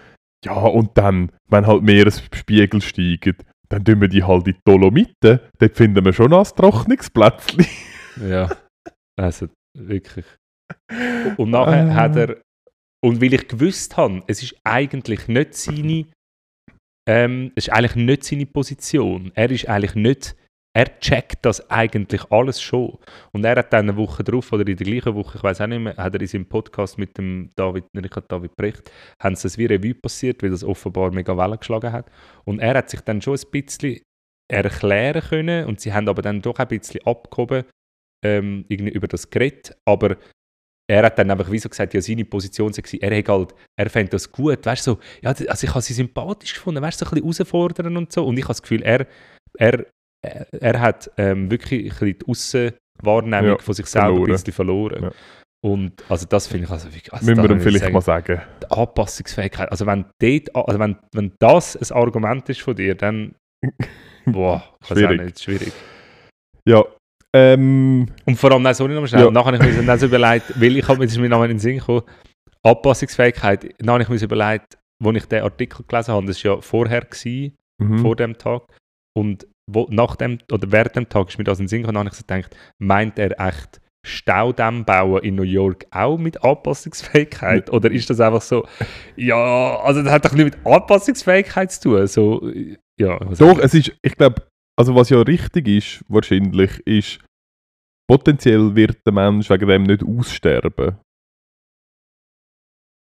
ja 0.45 0.53
und 0.53 0.91
dann, 0.95 1.31
wenn 1.49 1.65
halt 1.65 1.83
Meeresspiegel 1.83 2.81
steigen, 2.81 3.35
dann 3.69 3.83
tun 3.83 3.99
wir 4.01 4.07
die 4.07 4.23
halt 4.23 4.47
in 4.47 4.53
die 4.53 4.59
Dolomiten, 4.65 5.39
dort 5.59 5.75
finden 5.75 6.03
wir 6.05 6.13
schon 6.13 6.33
ein 6.33 6.43
Trocknungsplätzchen. 6.43 7.65
Ja, 8.29 8.49
also 9.19 9.47
wirklich. 9.77 10.25
Und 11.37 11.49
nachher 11.51 11.87
Ah. 11.91 11.93
hat 11.93 12.15
er, 12.15 12.37
und 13.03 13.21
weil 13.21 13.33
ich 13.33 13.47
gewusst 13.47 13.95
habe, 13.97 14.21
es 14.27 14.41
ist 14.43 14.55
eigentlich 14.63 15.27
nicht 15.27 15.53
seine, 15.53 16.05
ähm, 17.07 17.51
es 17.55 17.67
ist 17.67 17.73
eigentlich 17.73 17.95
nicht 17.95 18.23
seine 18.23 18.45
Position. 18.45 19.31
Er 19.35 19.49
ist 19.51 19.67
eigentlich 19.67 19.95
nicht, 19.95 20.35
er 20.75 20.99
checkt 20.99 21.45
das 21.45 21.69
eigentlich 21.69 22.29
alles 22.31 22.61
schon. 22.61 22.97
Und 23.31 23.45
er 23.45 23.55
hat 23.55 23.71
dann 23.73 23.89
eine 23.89 23.97
Woche 23.97 24.23
drauf, 24.23 24.51
oder 24.51 24.67
in 24.67 24.75
der 24.77 24.85
gleichen 24.85 25.15
Woche, 25.15 25.37
ich 25.37 25.43
weiß 25.43 25.61
auch 25.61 25.67
nicht 25.67 25.79
mehr, 25.79 25.95
hat 25.97 26.13
er 26.13 26.21
in 26.21 26.27
seinem 26.27 26.45
Podcast 26.47 26.97
mit 26.97 27.17
dem 27.17 27.49
David, 27.55 27.85
Richard 27.95 28.31
David 28.31 28.55
Brecht, 28.55 28.91
haben 29.21 29.35
sie 29.35 29.43
das 29.43 29.57
wie 29.57 29.65
Revue 29.65 29.95
passiert, 29.95 30.43
weil 30.43 30.49
das 30.51 30.63
offenbar 30.63 31.11
mega 31.11 31.35
Wellen 31.37 31.57
geschlagen 31.59 31.91
hat. 31.91 32.09
Und 32.45 32.59
er 32.59 32.75
hat 32.75 32.89
sich 32.89 33.01
dann 33.01 33.21
schon 33.21 33.37
ein 33.37 33.51
bisschen 33.51 34.01
erklären 34.51 35.21
können 35.21 35.65
und 35.65 35.79
sie 35.81 35.93
haben 35.93 36.07
aber 36.07 36.21
dann 36.21 36.41
doch 36.41 36.57
ein 36.57 36.67
bisschen 36.67 37.05
abgehoben 37.05 37.65
ähm, 38.25 38.65
irgendwie 38.69 38.93
über 38.93 39.07
das 39.07 39.29
Gerät, 39.29 39.75
aber 39.85 40.17
er 40.89 41.03
hat 41.03 41.19
dann 41.19 41.29
einfach 41.29 41.51
wie 41.51 41.59
so 41.59 41.69
gesagt, 41.69 41.93
ja, 41.93 42.01
seine 42.01 42.25
Position 42.25 42.71
gewesen, 42.71 43.01
er 43.01 43.17
hat 43.17 43.29
halt, 43.29 43.55
er 43.77 43.89
fände 43.89 44.11
das 44.11 44.31
gut, 44.31 44.65
weißt 44.65 44.83
so, 44.83 44.99
ja, 45.21 45.29
also 45.29 45.67
ich 45.67 45.69
habe 45.69 45.81
sie 45.81 45.93
sympathisch 45.93 46.53
gefunden, 46.53 46.81
weißt 46.81 46.99
so 46.99 47.05
ein 47.05 47.09
bisschen 47.11 47.23
herausfordern 47.23 47.97
und 47.97 48.11
so 48.13 48.25
und 48.25 48.37
ich 48.37 48.43
habe 48.43 48.51
das 48.51 48.61
Gefühl, 48.61 48.81
er, 48.83 49.05
er, 49.57 49.85
er, 50.23 50.79
hat 50.81 51.11
ähm, 51.17 51.51
wirklich 51.51 51.85
ein 51.85 51.89
bisschen 51.89 52.17
die 52.19 52.27
Aussenwahrnehmung 53.03 53.49
Ja, 53.51 53.57
von 53.59 53.73
sich 53.73 53.85
selber 53.85 54.07
verloren. 54.07 54.29
ein 54.31 54.33
bisschen 54.33 54.53
verloren. 54.53 55.03
Ja. 55.03 55.11
Und 55.65 56.03
also 56.07 56.25
das 56.27 56.47
finde 56.47 56.65
ich 56.65 56.71
also 56.71 56.87
wirklich, 56.93 57.11
also 57.11 57.25
Müssen 57.25 57.43
wir 57.43 57.49
ihm 57.49 57.59
vielleicht 57.59 57.83
sagen, 57.83 57.93
mal 57.93 58.01
sagen. 58.01 58.41
die 58.63 58.71
Anpassungsfähigkeit, 58.71 59.71
also 59.71 59.85
wenn, 59.85 60.05
dort, 60.19 60.55
also 60.55 60.79
wenn, 60.79 60.97
wenn 61.13 61.33
das 61.39 61.75
ein 61.75 61.97
Argument 61.97 62.47
ist 62.49 62.61
von 62.61 62.75
dir, 62.75 62.95
dann, 62.95 63.35
boah, 64.25 64.63
Schwierig. 64.85 65.21
nicht, 65.21 65.39
schwierig. 65.41 65.73
Ja, 66.65 66.83
ähm, 67.35 68.07
Und 68.25 68.35
vor 68.37 68.51
allem, 68.51 68.63
nein, 68.63 68.73
sorry 68.73 68.93
nochmal 68.93 69.07
schnell, 69.07 69.25
Ja. 69.25 69.31
nachher 69.31 69.53
habe 69.53 69.69
ich 69.69 69.77
mir 69.77 69.83
dann 69.83 69.99
so 69.99 70.05
überlegt, 70.05 70.59
weil 70.59 70.77
ich 70.77 70.87
habe, 70.87 71.05
mir 71.05 71.29
nochmal 71.29 71.49
in 71.49 71.55
den 71.55 71.59
Sinn 71.59 71.77
gekommen, 71.79 72.03
Anpassungsfähigkeit, 72.63 73.75
dann 73.79 73.89
habe 73.89 74.03
ich 74.03 74.09
mir 74.09 74.17
so 74.17 74.25
überlegt, 74.25 74.77
als 75.03 75.17
ich 75.17 75.25
den 75.25 75.43
Artikel 75.43 75.85
gelesen 75.87 76.13
habe, 76.13 76.25
das 76.25 76.43
war 76.43 76.55
ja 76.55 76.61
vorher, 76.61 77.01
gewesen, 77.01 77.55
mhm. 77.81 77.99
vor 77.99 78.15
dem 78.15 78.37
Tag, 78.37 78.63
und 79.17 79.47
wo, 79.69 79.87
nach 79.89 80.15
dem, 80.15 80.39
oder 80.51 80.71
während 80.71 80.95
dem 80.95 81.09
Tag 81.09 81.29
ist 81.29 81.37
mir 81.37 81.43
das 81.43 81.59
in 81.59 81.65
den 81.65 81.69
Sinn 81.69 81.81
gekommen, 81.81 81.95
dann 81.95 82.05
habe 82.05 82.13
ich 82.13 82.19
so 82.19 82.25
gedacht, 82.25 82.55
meint 82.79 83.19
er 83.19 83.39
echt 83.39 83.81
Staudamm 84.05 84.85
bauen 84.85 85.21
in 85.23 85.35
New 85.35 85.43
York 85.43 85.85
auch 85.91 86.17
mit 86.17 86.41
Anpassungsfähigkeit? 86.43 87.69
Oder 87.71 87.91
ist 87.91 88.09
das 88.09 88.21
einfach 88.21 88.41
so, 88.41 88.65
ja, 89.17 89.79
also 89.81 90.01
das 90.01 90.11
hat 90.13 90.25
doch 90.25 90.33
nicht 90.33 90.45
mit 90.45 90.65
Anpassungsfähigkeit 90.65 91.71
zu 91.71 91.81
tun, 91.81 92.07
so, 92.07 92.49
ja. 92.99 93.19
Doch, 93.19 93.59
es 93.59 93.73
ist, 93.73 93.91
ich 94.01 94.15
glaube, 94.15 94.47
also 94.77 94.95
was 94.95 95.09
ja 95.09 95.21
richtig 95.21 95.67
ist, 95.67 96.05
wahrscheinlich, 96.07 96.79
ist, 96.85 97.19
potenziell 98.09 98.75
wird 98.75 98.97
der 99.05 99.13
Mensch 99.13 99.49
wegen 99.49 99.67
dem 99.67 99.83
nicht 99.83 100.03
aussterben. 100.03 100.97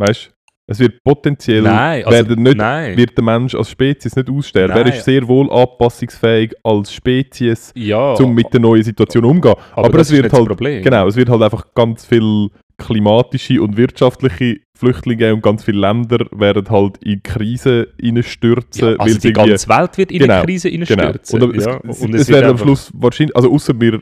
Weißt 0.01 0.27
du? 0.27 0.31
Es 0.71 0.79
wird 0.79 1.03
potenziell, 1.03 1.62
Nein, 1.62 2.05
also, 2.05 2.11
werden 2.19 2.43
nicht, 2.43 2.59
nein. 2.59 2.95
wird 2.95 3.16
der 3.16 3.25
Mensch 3.25 3.55
als 3.55 3.71
Spezies 3.71 4.14
nicht 4.14 4.29
aussterben. 4.29 4.77
Nein. 4.77 4.87
Er 4.87 4.95
ist 4.95 5.05
sehr 5.05 5.27
wohl 5.27 5.51
anpassungsfähig 5.51 6.55
als 6.62 6.93
Spezies, 6.93 7.73
ja, 7.75 8.12
um 8.12 8.35
mit 8.35 8.53
der 8.53 8.61
neuen 8.61 8.83
Situation 8.83 9.25
umzugehen. 9.25 9.57
aber, 9.73 9.87
aber 9.87 9.99
es 10.01 10.11
wird 10.11 10.31
halt- 10.31 10.47
Problem. 10.47 10.83
Genau, 10.83 11.07
es 11.07 11.16
wird 11.16 11.31
halt 11.31 11.41
einfach 11.43 11.73
ganz 11.73 12.05
viel 12.05 12.51
klimatische 12.77 13.62
und 13.62 13.79
wirtschaftliche 13.79 14.61
Flüchtlinge 14.79 15.35
und 15.35 15.43
ganz 15.43 15.64
viele 15.64 15.81
Länder 15.81 16.26
werden 16.31 16.68
halt 16.70 16.99
in 16.99 17.20
Krise 17.22 17.89
reinstürzen. 18.01 18.91
Ja, 18.91 18.97
also 18.97 19.14
sie 19.14 19.29
die 19.29 19.33
ganze 19.33 19.68
Welt 19.68 19.99
wird 19.99 20.12
in 20.12 20.20
Genau, 20.20 20.35
eine 20.35 20.45
Krise 20.45 20.70
Genau. 20.70 21.03
reinstürzen. 21.03 21.43
Und 21.43 21.57
es, 21.57 21.64
ja, 21.64 21.81
es, 21.89 22.01
und 22.01 22.14
es, 22.14 22.29
wird 22.29 22.41
werden 22.41 22.51
am 22.53 22.59
Schluss 22.59 22.91
wahrscheinlich, 22.95 23.35
also 23.35 23.51
außer 23.53 23.81
wir 23.81 24.01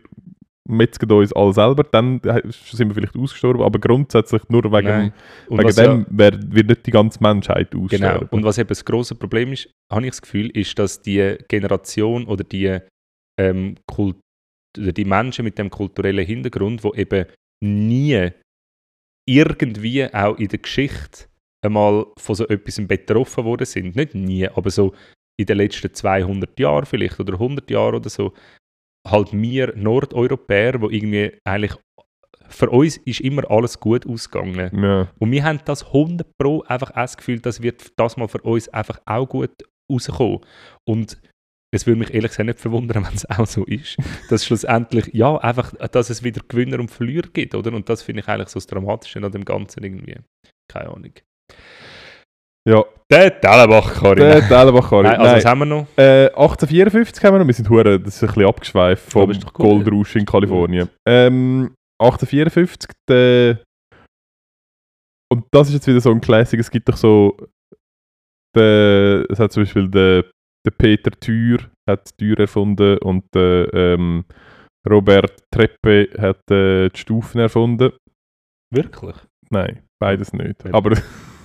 metzgen 0.68 1.10
uns 1.12 1.32
alle 1.32 1.52
selber, 1.52 1.84
dann 1.84 2.20
sind 2.50 2.88
wir 2.88 2.94
vielleicht 2.94 3.16
ausgestorben, 3.16 3.62
aber 3.62 3.78
grundsätzlich 3.78 4.42
nur 4.48 4.64
wegen, 4.64 4.88
Nein. 4.88 5.12
Und 5.48 5.58
wegen 5.60 5.74
dem 5.76 6.00
ja, 6.00 6.06
wer- 6.10 6.52
wird 6.52 6.68
nicht 6.68 6.86
die 6.86 6.90
ganze 6.90 7.22
Menschheit 7.22 7.70
genau. 7.70 7.84
aussterben. 7.84 8.28
Und 8.30 8.44
was 8.44 8.58
eben 8.58 8.68
das 8.68 8.84
große 8.84 9.14
Problem 9.14 9.52
ist, 9.52 9.70
habe 9.90 10.02
ich 10.04 10.10
das 10.10 10.20
Gefühl, 10.22 10.50
ist, 10.50 10.78
dass 10.78 11.00
die 11.00 11.36
Generation 11.48 12.24
oder 12.26 12.44
die, 12.44 12.78
ähm, 13.40 13.76
Kult 13.86 14.16
oder 14.78 14.92
die 14.92 15.04
Menschen 15.04 15.44
mit 15.44 15.56
dem 15.56 15.70
kulturellen 15.70 16.26
Hintergrund, 16.26 16.84
wo 16.84 16.92
eben 16.94 17.26
nie 17.64 18.30
irgendwie 19.26 20.12
auch 20.12 20.38
in 20.38 20.48
der 20.48 20.58
Geschichte 20.58 21.26
einmal 21.64 22.06
von 22.16 22.34
so 22.34 22.46
etwas 22.48 22.80
betroffen 22.86 23.44
worden 23.44 23.66
sind, 23.66 23.96
nicht 23.96 24.14
nie, 24.14 24.48
aber 24.48 24.70
so 24.70 24.94
in 25.38 25.46
den 25.46 25.58
letzten 25.58 25.92
200 25.92 26.58
Jahren 26.58 26.86
vielleicht 26.86 27.20
oder 27.20 27.34
100 27.34 27.70
Jahren 27.70 27.96
oder 27.96 28.08
so, 28.08 28.32
halt 29.06 29.32
wir 29.32 29.74
Nordeuropäer, 29.76 30.80
wo 30.80 30.88
irgendwie 30.88 31.32
eigentlich 31.44 31.74
für 32.48 32.70
uns 32.70 32.96
ist 32.98 33.20
immer 33.20 33.50
alles 33.50 33.80
gut 33.80 34.06
ausgegangen. 34.06 34.70
ja. 34.82 35.08
Und 35.18 35.32
wir 35.32 35.44
haben 35.44 35.60
das 35.64 35.84
100 35.86 36.26
Pro 36.38 36.62
einfach 36.62 36.92
das 36.92 37.16
Gefühl, 37.16 37.40
das 37.40 37.60
wird 37.60 37.98
das 37.98 38.16
mal 38.16 38.28
für 38.28 38.40
uns 38.42 38.68
einfach 38.68 39.00
auch 39.04 39.26
gut 39.26 39.50
rauskommen. 39.90 40.40
Und 40.84 41.18
es 41.74 41.86
würde 41.86 41.98
mich 41.98 42.14
ehrlich 42.14 42.30
gesagt 42.30 42.46
nicht 42.46 42.60
verwundern, 42.60 43.04
wenn 43.06 43.14
es 43.14 43.28
auch 43.28 43.46
so 43.46 43.64
ist, 43.64 43.96
dass 44.30 44.44
schlussendlich, 44.44 45.10
ja, 45.12 45.36
einfach, 45.38 45.72
dass 45.90 46.10
es 46.10 46.22
wieder 46.22 46.40
Gewinner 46.46 46.78
und 46.80 46.90
Verlierer 46.90 47.28
gibt, 47.32 47.54
oder? 47.54 47.72
Und 47.72 47.88
das 47.88 48.02
finde 48.02 48.20
ich 48.22 48.28
eigentlich 48.28 48.48
so 48.48 48.58
das 48.58 48.66
Dramatische 48.66 49.18
an 49.22 49.32
dem 49.32 49.44
Ganzen 49.44 49.82
irgendwie. 49.82 50.16
Keine 50.68 50.90
Ahnung. 50.90 51.12
Ja, 52.68 52.84
Der 53.10 53.40
Tellenbach, 53.40 53.94
Karin. 53.94 54.18
der 54.18 54.48
Tellenbach-Karri. 54.48 55.04
Nein, 55.04 55.20
also 55.20 55.36
was 55.36 55.44
haben 55.44 55.58
wir 55.60 55.66
noch? 55.66 55.86
Äh, 55.96 56.26
1854 56.30 57.22
haben 57.24 57.34
wir 57.34 57.38
noch. 57.38 57.46
Wir 57.46 57.54
sind 57.54 57.70
hure, 57.70 58.00
das 58.00 58.16
ist 58.16 58.22
ein 58.24 58.26
bisschen 58.26 58.46
abgeschweift 58.46 59.12
vom 59.12 59.30
gut. 59.30 59.52
Goldrausch 59.54 60.16
in 60.16 60.24
doch 60.24 60.32
gut. 60.32 60.40
Kalifornien. 60.40 60.88
Ähm, 61.06 61.74
1854, 62.02 62.90
der 63.08 63.60
und 65.32 65.44
das 65.52 65.68
ist 65.68 65.74
jetzt 65.74 65.86
wieder 65.86 66.00
so 66.00 66.10
ein 66.10 66.20
Classic. 66.20 66.58
Es 66.58 66.70
gibt 66.70 66.88
doch 66.88 66.96
so, 66.96 67.36
der, 68.56 69.24
es 69.28 69.38
hat 69.38 69.52
zum 69.52 69.62
Beispiel 69.62 69.88
der, 69.88 70.24
der 70.66 70.72
Peter 70.72 71.12
Thür 71.12 71.58
hat 71.88 72.16
Tür 72.18 72.40
erfunden 72.40 72.98
und 72.98 73.24
der 73.34 73.72
ähm, 73.72 74.24
Robert 74.88 75.44
Treppe 75.50 76.08
hat 76.18 76.50
äh, 76.50 76.88
die 76.90 76.98
Stufen 76.98 77.40
erfunden. 77.40 77.92
Wirklich? 78.72 79.16
Nein, 79.50 79.84
beides 80.00 80.32
nicht. 80.32 80.58
Beides. 80.58 80.74
Aber, 80.74 80.96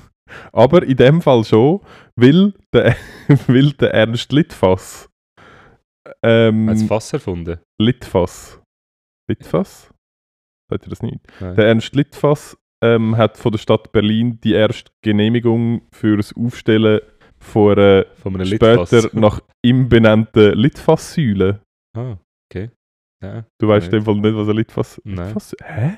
aber 0.52 0.84
in 0.84 0.98
dem 0.98 1.22
Fall 1.22 1.44
schon, 1.44 1.82
weil 2.16 2.54
der, 2.74 2.96
weil 3.48 3.72
der 3.74 3.94
Ernst 3.94 4.32
Litfass. 4.32 5.08
Ähm, 6.24 6.68
Als 6.68 6.84
Fass 6.84 7.14
erfunden? 7.14 7.60
Litfass. 7.80 8.60
Litfass? 9.30 9.94
Sagt 10.70 10.88
ihr 10.88 10.90
das 10.90 11.04
nicht? 11.04 11.20
Nein. 11.40 11.56
Der 11.56 11.68
Ernst 11.68 11.96
Litfass 11.96 12.58
ähm, 12.84 13.18
hat 13.18 13.38
von 13.38 13.52
der 13.52 13.60
Stadt 13.60 13.92
Berlin 13.92 14.40
die 14.42 14.54
erste 14.54 14.92
Genehmigung 15.04 15.88
für 15.92 16.18
das 16.18 16.36
Aufstellen 16.36 17.02
von 17.42 17.78
einer 17.78 18.06
Von 18.16 18.36
einem 18.36 18.46
später 18.46 19.10
nach 19.14 19.42
ihm 19.66 19.90
benannten 19.90 20.54
Litfass-Säule. 20.54 21.62
Ah, 21.98 22.18
okay. 22.50 22.70
Ja, 23.24 23.46
Du 23.60 23.68
weißt 23.68 23.92
Nein. 23.92 24.00
in 24.00 24.00
dem 24.00 24.06
Fall 24.06 24.16
nicht, 24.22 24.36
was 24.36 24.48
eine 24.48 24.58
Litfass... 24.58 25.02
Nein. 25.04 25.26
Litfass 25.28 25.56
Hä? 25.64 25.98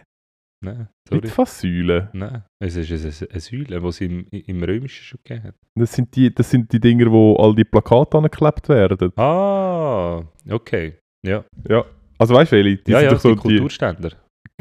nein, 0.64 0.88
sorry. 1.08 2.08
Nein, 2.14 2.44
es 2.62 2.76
ist 2.76 2.92
eine, 2.92 3.40
Säule, 3.40 3.80
die 3.82 3.88
es 3.88 4.02
im, 4.02 4.28
im 4.32 4.64
Römischen 4.64 5.04
schon 5.04 5.20
gegeben 5.24 5.48
hat. 5.48 5.56
Das 5.78 5.94
sind 5.94 6.16
die, 6.16 6.34
das 6.34 6.50
sind 6.50 6.72
die 6.72 6.80
Dinger, 6.80 7.12
wo 7.12 7.36
all 7.36 7.54
die 7.56 7.66
Plakate 7.66 8.18
angeklebt 8.18 8.68
werden. 8.70 9.12
Ah, 9.18 10.24
okay. 10.50 10.98
Ja, 11.26 11.46
Ja. 11.70 11.86
Also 12.18 12.36
weißt 12.36 12.52
du, 12.52 12.56
welche? 12.58 12.84
Die 12.84 12.92
ja, 12.92 13.00
sind 13.00 13.08
ja, 13.08 13.14
doch 13.14 13.20
so 13.20 13.36
die 13.36 13.42
Kulturständer. 13.42 14.12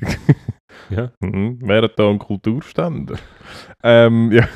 ja. 0.90 1.12
Mhm, 1.20 1.58
Marathon 1.60 2.18
Kulturstände. 2.18 3.18
ähm, 3.84 4.32
ja. 4.32 4.48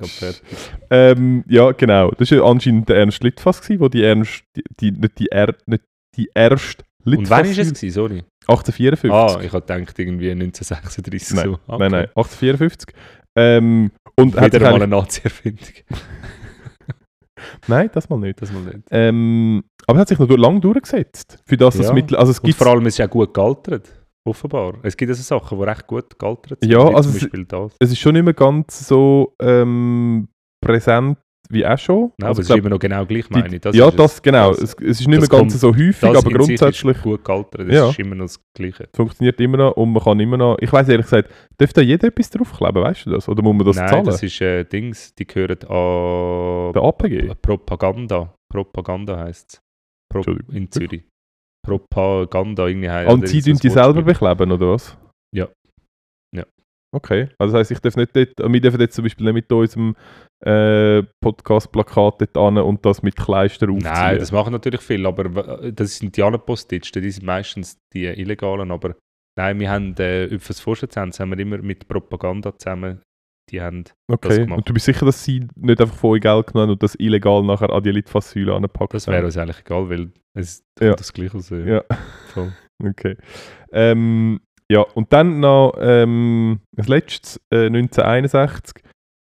Okay. 0.00 0.34
Ähm, 0.90 1.44
ja, 1.48 1.72
genau. 1.72 2.10
Das 2.12 2.30
war 2.30 2.38
ja 2.38 2.44
anscheinend 2.44 2.88
der 2.88 2.96
Ernst 2.96 3.22
Litfass, 3.22 3.60
gewesen, 3.60 3.80
wo 3.80 3.88
die 3.88 4.02
Ernst, 4.02 4.44
die, 4.56 4.62
die, 4.80 4.92
nicht 4.92 5.18
die, 5.18 5.26
er, 5.26 5.54
nicht 5.66 5.82
die 6.16 6.30
erste 6.34 6.84
Und 7.04 7.10
Litfass... 7.12 7.30
wann 7.30 7.44
war 7.44 7.50
es? 7.50 7.68
Gewesen? 7.68 7.90
Sorry. 7.90 8.24
1854. 8.46 9.10
Ah, 9.10 9.40
ich 9.42 9.52
habe 9.52 9.60
gedacht, 9.62 9.98
irgendwie 9.98 10.30
1936. 10.30 11.36
Nein, 11.36 11.44
so. 11.44 11.52
Okay. 11.66 11.78
Nein, 11.78 11.90
nein, 11.90 12.08
1854. 12.14 12.94
Ähm, 13.36 13.90
und 14.16 14.36
Wieder 14.36 14.60
mal 14.60 14.74
eine 14.74 14.86
Nazi-Erfindung. 14.86 15.68
Nein, 17.66 17.90
das 17.92 18.08
mal 18.08 18.18
nicht. 18.18 18.40
Das 18.40 18.52
mal 18.52 18.62
nicht. 18.62 18.78
Ähm, 18.90 19.64
aber 19.86 19.98
er 19.98 20.00
hat 20.02 20.08
sich 20.08 20.18
noch 20.18 20.28
lang 20.28 20.60
durchgesetzt. 20.60 21.38
Für 21.44 21.56
das, 21.56 21.76
das 21.76 21.86
Ja. 21.88 21.92
Mittel... 21.92 22.16
Also 22.16 22.30
es 22.30 22.38
Und 22.38 22.46
gibt 22.46 22.58
vor 22.58 22.68
allem 22.68 22.86
ist 22.86 22.94
es 22.94 22.98
ja 22.98 23.06
gut 23.06 23.34
gealtert. 23.34 23.90
Offenbar. 24.26 24.78
Es 24.82 24.96
gibt 24.96 25.10
also 25.10 25.22
Sachen, 25.22 25.58
die 25.58 25.64
recht 25.64 25.86
gut 25.86 26.18
gealtert 26.18 26.58
sind. 26.62 26.72
Ja, 26.72 26.78
also 26.80 27.10
es- 27.10 27.28
es 27.78 27.90
ist 27.92 27.98
schon 27.98 28.14
nicht 28.14 28.24
mehr 28.24 28.32
ganz 28.34 28.88
so 28.88 29.34
ähm, 29.40 30.28
präsent 30.64 31.18
wie 31.50 31.66
auch 31.66 31.76
schon. 31.76 32.10
Nein, 32.18 32.28
Also 32.28 32.30
aber 32.30 32.32
es 32.32 32.38
ist 32.38 32.46
glaub, 32.46 32.58
immer 32.60 32.68
noch 32.70 32.78
genau 32.78 33.04
gleich, 33.04 33.26
die- 33.28 33.34
meine 33.34 33.54
ich. 33.54 33.60
Das 33.60 33.76
ja, 33.76 33.86
ist 33.88 33.98
das 33.98 34.22
genau. 34.22 34.48
das- 34.52 34.62
es, 34.62 34.74
es 34.80 35.00
ist 35.00 35.06
nicht 35.08 35.20
mehr 35.20 35.28
ganz 35.28 35.60
so 35.60 35.76
häufig, 35.76 36.02
aber 36.08 36.22
grundsätzlich 36.30 36.96
ist 36.96 37.02
gut 37.02 37.22
gealtert. 37.22 37.68
Es 37.68 37.74
Ja. 37.74 37.90
ist 37.90 37.98
immer 37.98 38.14
noch 38.14 38.24
das 38.24 38.40
Gleiche. 38.56 38.88
funktioniert 38.96 39.38
immer 39.42 39.58
noch 39.58 39.72
und 39.76 39.92
man 39.92 40.02
kann 40.02 40.18
immer 40.20 40.38
noch. 40.38 40.56
Ich 40.60 40.72
weiß 40.72 40.88
ehrlich 40.88 41.04
gesagt, 41.04 41.30
darf 41.58 41.74
da 41.74 41.82
jeder 41.82 42.08
etwas 42.08 42.30
draufkleben, 42.30 42.82
weißt 42.82 43.04
du 43.04 43.10
das? 43.10 43.28
Oder 43.28 43.42
muss 43.42 43.54
man 43.54 43.66
das 43.66 43.76
Nein, 43.76 43.88
zahlen? 43.90 44.04
das 44.06 44.22
ist 44.22 44.40
äh, 44.40 44.64
Dings, 44.64 45.14
die 45.16 45.26
gehören 45.26 45.58
an 45.68 46.72
Der 46.72 46.82
APG. 46.82 47.34
Propaganda. 47.42 48.34
Propaganda 48.50 49.18
heisst 49.18 49.52
es. 49.54 49.60
Pro 50.08 50.22
in 50.50 50.70
Zürich. 50.70 51.02
Propaganda 51.64 52.66
irgendwie 52.66 52.90
heisst 52.90 53.12
Und 53.12 53.28
sie 53.28 53.42
tun 53.42 53.56
die 53.56 53.70
selber 53.70 54.02
bekleben, 54.02 54.52
oder 54.52 54.68
was? 54.68 54.96
Ja. 55.34 55.48
Ja. 56.36 56.44
Okay, 56.94 57.28
also 57.38 57.52
das 57.52 57.60
heisst, 57.60 57.70
ich 57.72 57.80
darf 57.80 57.96
nicht 57.96 58.14
dort, 58.14 58.52
wir 58.52 58.60
dürfen 58.60 58.80
jetzt 58.80 58.94
zum 58.94 59.04
Beispiel 59.04 59.24
nicht 59.24 59.34
mit 59.34 59.52
unserem 59.52 59.96
äh, 60.44 61.02
Podcast-Plakat 61.22 62.20
dort 62.20 62.36
an 62.36 62.58
und 62.58 62.84
das 62.84 63.02
mit 63.02 63.16
Kleister 63.16 63.68
aufziehen. 63.68 63.92
Nein, 63.92 64.18
das 64.18 64.30
machen 64.30 64.52
natürlich 64.52 64.80
viele, 64.80 65.08
aber 65.08 65.72
das 65.72 65.96
sind 65.96 66.16
die 66.16 66.22
anderen 66.22 66.44
Postdienste, 66.44 67.00
die 67.00 67.10
sind 67.10 67.24
meistens 67.24 67.78
die 67.92 68.04
illegalen, 68.04 68.70
aber 68.70 68.94
nein, 69.36 69.58
wir 69.58 69.70
haben 69.70 69.96
äh, 69.96 70.28
für 70.38 70.48
das 70.48 70.60
Vorstandsamt 70.60 71.18
haben 71.18 71.30
wir 71.30 71.38
immer 71.38 71.58
mit 71.58 71.88
Propaganda 71.88 72.56
zusammen, 72.56 73.00
die 73.50 73.60
haben, 73.60 73.84
das 73.84 73.94
okay. 74.08 74.38
gemacht. 74.40 74.58
Und 74.58 74.68
du 74.68 74.74
bist 74.74 74.86
sicher, 74.86 75.06
dass 75.06 75.24
sie 75.24 75.46
nicht 75.56 75.80
einfach 75.80 75.96
von 75.96 76.10
euch 76.10 76.20
Geld 76.20 76.46
genommen 76.48 76.68
haben 76.68 76.72
und 76.72 76.82
das 76.82 76.94
illegal 76.98 77.42
nachher 77.42 77.70
an 77.70 77.82
die 77.82 77.90
Litfaßsäule 77.90 78.54
angepackt 78.54 78.94
das 78.94 79.06
wäre 79.06 79.24
uns 79.24 79.36
eigentlich 79.36 79.60
egal, 79.60 79.88
weil 79.90 80.12
es 80.34 80.64
Ja. 80.80 80.94
das 80.94 81.12
gleiche 81.12 81.36
aus. 81.36 81.50
Ja. 81.50 81.82
Voll. 82.32 82.52
Okay. 82.82 83.16
Ähm, 83.70 84.40
ja, 84.68 84.80
und 84.80 85.12
dann 85.12 85.38
noch 85.38 85.74
ähm, 85.78 86.58
als 86.76 86.88
letztes, 86.88 87.40
äh, 87.50 87.66
1961. 87.66 88.82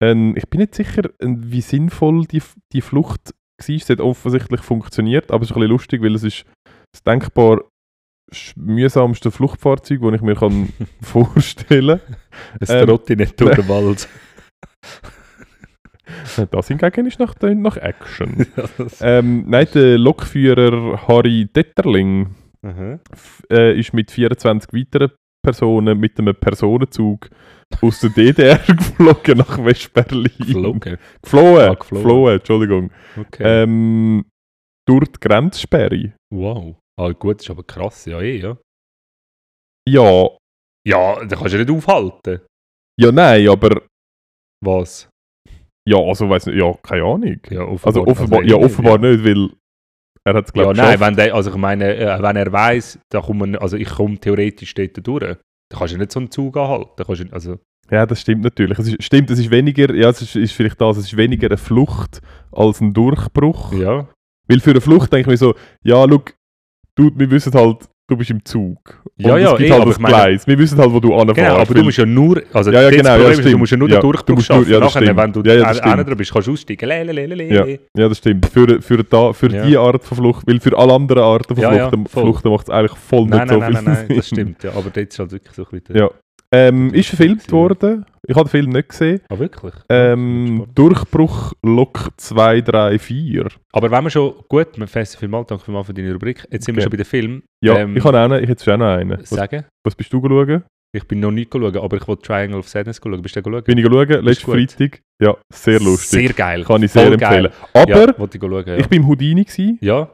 Ähm, 0.01 0.33
ich 0.37 0.47
bin 0.49 0.61
nicht 0.61 0.73
sicher, 0.73 1.03
äh, 1.19 1.27
wie 1.27 1.59
sinnvoll 1.59 2.25
die, 2.25 2.41
die 2.71 2.81
Flucht 2.81 3.33
war. 3.57 3.75
Es 3.75 3.89
hat 3.89 3.99
offensichtlich 3.99 4.61
funktioniert, 4.61 5.29
aber 5.29 5.43
es 5.43 5.49
ist 5.49 5.55
ein 5.55 5.59
bisschen 5.59 5.71
lustig, 5.71 6.01
weil 6.01 6.15
es 6.15 6.23
ist 6.23 6.45
das 6.93 7.03
denkbar 7.03 7.61
sch- 8.31 8.53
mühsamste 8.55 9.31
Fluchtfahrzeug, 9.31 10.01
das 10.01 10.13
ich 10.13 10.21
mir 10.21 10.35
kann 10.35 10.69
vorstellen 11.01 11.99
Es 12.59 12.69
Ähm, 12.69 12.87
trottet 12.87 13.19
nicht 13.19 13.39
durch 13.39 13.55
den 13.55 13.67
Wald. 13.69 14.07
kann. 16.35 16.47
Das 16.51 16.67
hingegen 16.67 17.05
ist 17.07 17.19
nach, 17.19 17.35
nach 17.41 17.77
Action. 17.77 18.45
Ja, 18.55 18.65
ähm, 19.01 19.45
nein, 19.47 19.67
der 19.73 19.97
Lokführer 19.97 21.07
Harry 21.07 21.47
Detterling 21.53 22.35
äh, 23.51 23.79
ist 23.79 23.93
mit 23.93 24.11
24 24.11 24.71
weiteren 24.73 25.11
Personen 25.43 25.99
mit 25.99 26.17
einem 26.19 26.35
Personenzug 26.35 27.29
aus 27.81 27.99
der 28.01 28.09
DDR 28.11 28.57
geflogen 28.59 29.37
nach 29.39 29.63
West-Berlin. 29.63 30.31
Geflogen. 30.37 30.97
Geflohen. 31.21 31.57
Ah, 31.69 31.73
geflohen. 31.73 32.03
geflohen, 32.03 32.33
Entschuldigung. 32.35 32.91
Okay. 33.17 33.43
Ähm, 33.63 34.25
durch 34.87 35.07
die 35.07 35.19
Grenzsperre. 35.27 36.13
wow. 36.33 36.75
Ah, 36.99 37.11
gut, 37.11 37.41
ist 37.41 37.49
aber 37.49 37.63
krass, 37.63 38.05
ja 38.05 38.21
eh, 38.21 38.37
ja. 38.37 38.57
Ja, 39.87 40.29
Ja, 40.87 41.25
da 41.25 41.35
kannst 41.35 41.53
du 41.53 41.57
nicht 41.57 41.69
aufhalten. 41.71 42.41
ja, 42.99 43.11
nein, 43.11 43.47
aber 43.49 43.81
Was? 44.63 45.09
ja, 45.87 45.97
also 45.97 46.29
weiß 46.29 46.45
nicht, 46.47 46.57
ja, 46.57 46.73
keine 46.83 47.03
Ahnung. 47.03 47.39
Ja, 47.49 47.61
offenbar, 47.63 47.85
Also 47.87 48.07
offenbar, 48.07 48.39
also 48.41 48.49
ja, 48.57 48.63
offenbar 48.63 48.97
nicht, 48.99 49.23
weil 49.25 49.49
er 50.25 50.33
hat 50.35 50.45
es 50.45 50.51
Ja, 50.55 50.61
glaube 50.63 50.73
ich 50.73 50.77
nein, 50.77 50.99
wenn 50.99 51.15
der, 51.15 51.33
also 51.35 51.49
ich 51.49 51.55
meine, 51.57 51.95
äh, 51.97 52.21
wenn 52.21 52.35
er 52.37 52.51
weiß, 52.51 52.99
da 53.11 53.21
kommt 53.21 53.57
also 53.59 53.75
ich 53.75 53.89
komme 53.89 54.17
theoretisch 54.19 54.73
dort 54.73 55.05
durch, 55.05 55.19
dann 55.23 55.37
kannst 55.69 55.93
du 55.93 55.97
nicht 55.97 56.11
so 56.11 56.19
einen 56.19 56.31
Zug 56.31 56.55
anhalten. 56.55 57.03
Kannst 57.05 57.23
du, 57.23 57.33
also, 57.33 57.59
Ja, 57.91 58.05
das 58.05 58.21
stimmt 58.21 58.43
natürlich. 58.43 58.79
Es 58.79 58.87
ist, 58.87 59.03
stimmt, 59.03 59.29
es 59.31 59.39
ist 59.39 59.51
weniger, 59.51 59.93
ja, 59.93 60.09
es 60.09 60.21
ist, 60.21 60.35
ist 60.37 60.53
vielleicht 60.53 60.79
das, 60.79 60.95
es 60.97 61.05
ist 61.07 61.17
weniger 61.17 61.47
eine 61.47 61.57
Flucht 61.57 62.21
als 62.51 62.79
ein 62.79 62.93
Durchbruch. 62.93 63.73
ja. 63.73 64.07
Weil 64.47 64.59
für 64.59 64.71
eine 64.71 64.81
Flucht 64.81 65.11
denke 65.11 65.21
ich 65.21 65.27
mir 65.33 65.37
so, 65.37 65.55
ja, 65.83 66.05
schau, 66.09 66.21
du, 66.95 67.11
wir 67.15 67.29
wissen 67.31 67.53
halt, 67.53 67.77
du 68.07 68.17
bist 68.17 68.29
im 68.31 68.43
Zug. 68.43 69.01
Ja, 69.17 69.35
und 69.35 69.41
ja, 69.41 69.51
es 69.53 69.57
gibt 69.57 69.69
eh, 69.69 69.73
halt 69.73 69.87
das 69.87 69.97
Gleis. 69.99 70.47
Wir 70.47 70.57
wissen 70.57 70.77
halt, 70.77 70.91
wo 70.91 70.99
du 70.99 71.13
anfährst. 71.13 71.35
Genau, 71.37 71.55
aber 71.61 71.73
du 71.73 71.83
musst 71.83 71.97
ja 71.97 72.05
nur, 72.05 72.41
also 72.51 72.71
Ja, 72.71 72.81
ja, 72.81 72.89
das 72.89 72.97
genau, 72.97 73.09
ja, 73.09 73.15
Problem 73.15 73.31
ist, 73.31 73.37
du 73.39 73.43
stimmt. 73.43 73.59
musst 73.59 73.71
ja 73.71 73.77
nur 73.77 73.89
Ja, 73.89 73.95
den 73.95 74.01
Durchbruch 74.01 74.35
du 74.35 74.41
schaffen. 74.41 74.71
ja, 74.71 74.79
Nachher, 74.79 75.01
stimmt. 75.03 75.17
wenn 75.17 75.33
du 75.33 75.41
Ja, 75.43 75.53
ja, 75.55 75.73
dran 75.73 76.17
bist, 76.17 76.33
kannst 76.33 76.47
du 76.47 76.51
aussteigen. 76.51 76.89
Lelelelele. 76.89 77.53
Ja. 77.53 77.65
Ja, 77.97 78.09
das 78.09 78.17
stimmt. 78.17 78.45
Für, 78.47 78.81
für, 78.81 79.03
da, 79.03 79.31
für 79.33 79.51
Ja. 79.51 79.65
die 79.65 79.77
Art 79.77 80.03
von 80.03 80.17
Flucht, 80.17 80.47
weil 80.47 80.59
für 80.59 80.77
alle 80.77 80.93
anderen 80.93 81.23
Arten 81.23 81.55
von 81.55 81.63
Ja, 81.63 81.73
ja, 81.73 81.89
Fluchten, 81.89 82.07
voll. 82.07 82.23
Fluchten 82.23 82.49
macht 82.49 82.67
es 82.67 82.73
eigentlich 82.73 82.97
voll 82.97 83.25
Nein, 83.27 83.39
nicht 83.47 83.49
so 83.53 83.59
nein, 83.59 83.65
viel 83.67 83.73
nein, 83.75 83.83
nein, 83.93 84.05
nein, 84.07 84.17
das 84.17 84.27
stimmt, 84.27 84.63
ja. 84.63 84.71
Aber 84.71 84.89
dort 84.89 84.97
ist 84.97 85.19
halt 85.19 85.31
wirklich 85.31 85.53
so 85.55 85.63
ein 85.63 85.79
bisschen... 85.79 85.95
Ja. 85.95 86.09
Ähm, 86.53 86.93
ist 86.93 87.09
verfilmt 87.09 87.51
worden. 87.51 88.05
Ich 88.27 88.35
habe 88.35 88.45
den 88.45 88.51
Film 88.51 88.69
nicht 88.69 88.89
gesehen. 88.89 89.21
Ah, 89.29 89.39
wirklich? 89.39 89.73
Ähm. 89.89 90.67
Durchbruch 90.75 91.53
Lok 91.63 92.09
2, 92.17 92.61
3, 92.61 92.99
4. 92.99 93.47
Aber 93.73 93.91
wenn 93.91 94.03
wir 94.03 94.09
schon... 94.11 94.33
Gut, 94.47 94.67
wir 94.77 94.87
festen 94.87 95.17
vielmals, 95.19 95.47
danke 95.47 95.65
vielmals 95.65 95.87
für 95.87 95.93
deine 95.93 96.13
Rubrik. 96.13 96.47
Jetzt 96.51 96.65
sind 96.65 96.75
wir 96.75 96.81
Okay. 96.81 96.83
schon 96.83 96.91
bei 96.91 96.97
den 96.97 97.05
Filmen. 97.05 97.43
Ja, 97.63 97.79
Ähm, 97.79 97.97
ich 97.97 98.03
habe 98.03 98.17
auch 98.19 98.23
einen. 98.25 98.43
Ich 98.43 98.49
hätte 98.49 98.73
auch 98.73 98.77
noch 98.77 98.85
einen. 98.85 99.19
Was, 99.19 99.29
Sagen? 99.29 99.65
was 99.83 99.95
bist 99.95 100.13
du 100.13 100.21
schauen? 100.21 100.63
Ich 100.95 101.07
bin 101.07 101.19
noch 101.21 101.31
nicht 101.31 101.51
schauen, 101.51 101.75
aber 101.75 101.97
ich 101.97 102.07
wollte 102.07 102.21
Triangle 102.21 102.59
of 102.59 102.69
Sadness 102.69 103.01
schauen. 103.03 103.19
Bist 103.21 103.35
du 103.35 103.41
da 103.41 103.49
schauen? 103.49 103.63
Bin 103.63 103.77
ich 103.79 103.85
schauen? 103.85 104.23
Letzten. 104.23 104.51
Freitag. 104.51 105.01
Ja, 105.19 105.35
sehr 105.51 105.79
lustig. 105.79 106.19
Sehr 106.27 106.33
geil. 106.33 106.63
Kann 106.63 106.83
ich 106.83 106.91
sehr 106.91 107.05
Voll 107.05 107.13
empfehlen. 107.13 107.43
Geil. 107.73 107.81
Aber 107.81 107.89
ja, 107.89 108.03
ich 108.09 108.39
schauen, 108.39 108.63
ja. 108.67 108.75
ich 108.77 108.87
bin 108.87 109.01
im 109.01 109.07
Houdini. 109.07 109.43
Gewesen. 109.43 109.79
ja, 109.81 110.07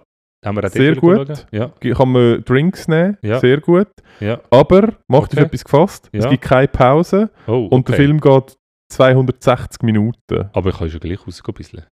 haben 0.45 0.55
wir 0.57 0.69
Sehr 0.69 0.95
gut. 0.95 1.45
Ja, 1.51 1.71
kann 1.93 2.11
mir 2.11 2.39
Drinks 2.41 2.87
nehmen. 2.87 3.17
Ja. 3.21 3.39
Sehr 3.39 3.59
gut. 3.59 3.87
ja. 4.19 4.39
Aber, 4.49 4.93
macht 5.07 5.33
Okay. 5.33 5.41
auf 5.41 5.45
etwas 5.47 5.63
gefasst. 5.63 6.09
Es 6.11 6.27
gibt 6.29 6.43
keine 6.43 6.67
Pause. 6.67 7.29
Oh, 7.47 7.67
Und 7.71 7.87
der 7.87 7.95
okay. 7.95 8.03
Film 8.03 8.19
geht 8.21 8.55
260 8.93 9.81
Minuten. 9.83 10.49
Aber 10.53 10.71
kannst 10.71 10.95
du 10.95 10.99
gleich 10.99 11.19
rausgehen 11.25 11.53
ein 11.53 11.57
bisschen. 11.57 11.83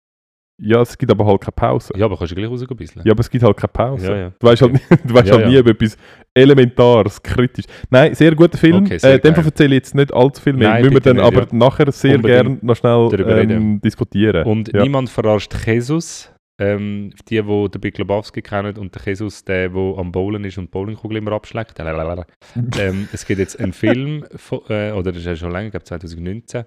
Ja, 0.59 0.81
es 0.81 0.97
gibt 0.97 1.11
aber 1.11 1.23
halt 1.23 1.39
keine 1.41 1.51
Pause. 1.51 1.93
Ja, 1.95 2.05
aber 2.05 2.17
kannst 2.17 2.31
du 2.31 2.35
gleich 2.35 2.49
rausgehen 2.49 2.71
ein 2.71 2.77
bisschen. 2.77 3.01
Ja, 3.05 3.11
aber 3.11 3.19
es 3.19 3.29
gibt 3.29 3.43
halt 3.43 3.57
keine 3.57 3.67
Pause. 3.71 4.07
Ja, 4.11 4.17
ja. 4.17 4.31
Du 4.39 4.47
weißt 4.47 4.61
halt, 4.63 4.73
nie- 4.73 4.79
du 5.07 5.13
weißt 5.13 5.31
halt 5.31 5.47
nie, 5.47 5.59
ob 5.59 5.67
etwas 5.67 5.97
Elementares, 6.33 7.21
kritisch. 7.21 7.65
Nein, 7.91 8.15
sehr 8.15 8.33
guter 8.33 8.57
Film. 8.57 8.83
Okay, 8.85 8.97
sehr 8.97 9.13
äh, 9.13 9.19
dem 9.19 9.35
erzähle 9.35 9.75
ich 9.75 9.81
jetzt 9.83 9.93
nicht 9.93 10.11
allzu 10.11 10.41
viel 10.41 10.53
mehr. 10.53 10.69
Nein, 10.69 10.81
Müssen 10.81 10.93
wir 10.95 11.01
dann 11.01 11.17
nicht, 11.17 11.25
aber 11.25 11.47
nachher 11.51 11.91
sehr 11.91 12.17
gerne 12.17 12.57
noch 12.61 12.75
schnell 12.75 13.07
darüber 13.11 13.37
ähm, 13.37 13.79
diskutieren. 13.81 14.45
Und 14.47 14.73
niemand 14.73 15.09
verarscht 15.11 15.53
Jesus. 15.65 16.31
Ähm, 16.59 17.13
die, 17.29 17.41
die 17.41 17.69
den 17.69 17.81
Big 17.81 17.97
Lebowski 17.97 18.41
kennen 18.41 18.77
und 18.77 18.95
der 18.95 19.01
Jesus, 19.05 19.43
der, 19.43 19.69
der 19.69 19.97
am 19.97 20.11
Bowlen 20.11 20.43
ist 20.43 20.57
und 20.57 20.71
Bowlingkugel 20.71 21.17
immer 21.17 21.33
abschlägt. 21.33 21.77
Ähm, 22.79 23.07
es 23.13 23.25
gibt 23.25 23.39
jetzt 23.39 23.59
einen 23.59 23.73
Film, 23.73 24.25
von, 24.35 24.61
äh, 24.69 24.91
oder 24.91 25.11
das 25.11 25.17
ist 25.17 25.25
ja 25.25 25.35
schon 25.35 25.51
länger, 25.51 25.67
ich 25.67 25.71
glaube 25.71 25.85
2019. 25.85 26.65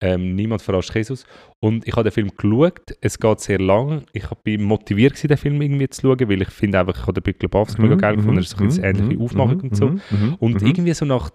Ähm, 0.00 0.34
Niemand 0.36 0.62
verarscht 0.62 0.94
Jesus. 0.94 1.24
Und 1.60 1.86
ich 1.86 1.92
habe 1.94 2.04
den 2.04 2.12
Film 2.12 2.30
geschaut. 2.36 2.96
Es 3.00 3.18
geht 3.18 3.40
sehr 3.40 3.58
lang. 3.58 4.04
Ich 4.12 4.28
bin 4.44 4.62
motiviert, 4.62 5.14
gewesen, 5.14 5.28
den 5.28 5.36
Film 5.36 5.60
irgendwie 5.60 5.88
zu 5.88 6.02
schauen, 6.02 6.28
weil 6.28 6.42
ich 6.42 6.50
finde 6.50 6.78
einfach, 6.80 6.94
ich 6.96 7.02
habe 7.02 7.14
den 7.14 7.22
Big 7.22 7.42
Lebowski 7.42 7.82
mega 7.82 7.96
geil 7.96 8.16
gefunden. 8.16 8.38
Er 8.38 8.42
ist 8.42 8.50
so 8.50 8.58
ein 8.58 8.66
bisschen 8.66 8.84
Mhm, 8.84 8.88
ähnliche 8.88 9.18
mhm, 9.18 9.24
Aufmachung 9.24 9.56
mhm, 9.58 9.62
und 9.62 9.76
so. 9.76 9.88
mhm, 9.88 10.00
mhm, 10.10 10.34
Und 10.38 10.60
mhm. 10.62 10.66
irgendwie 10.66 10.94
so 10.94 11.04
nach 11.04 11.30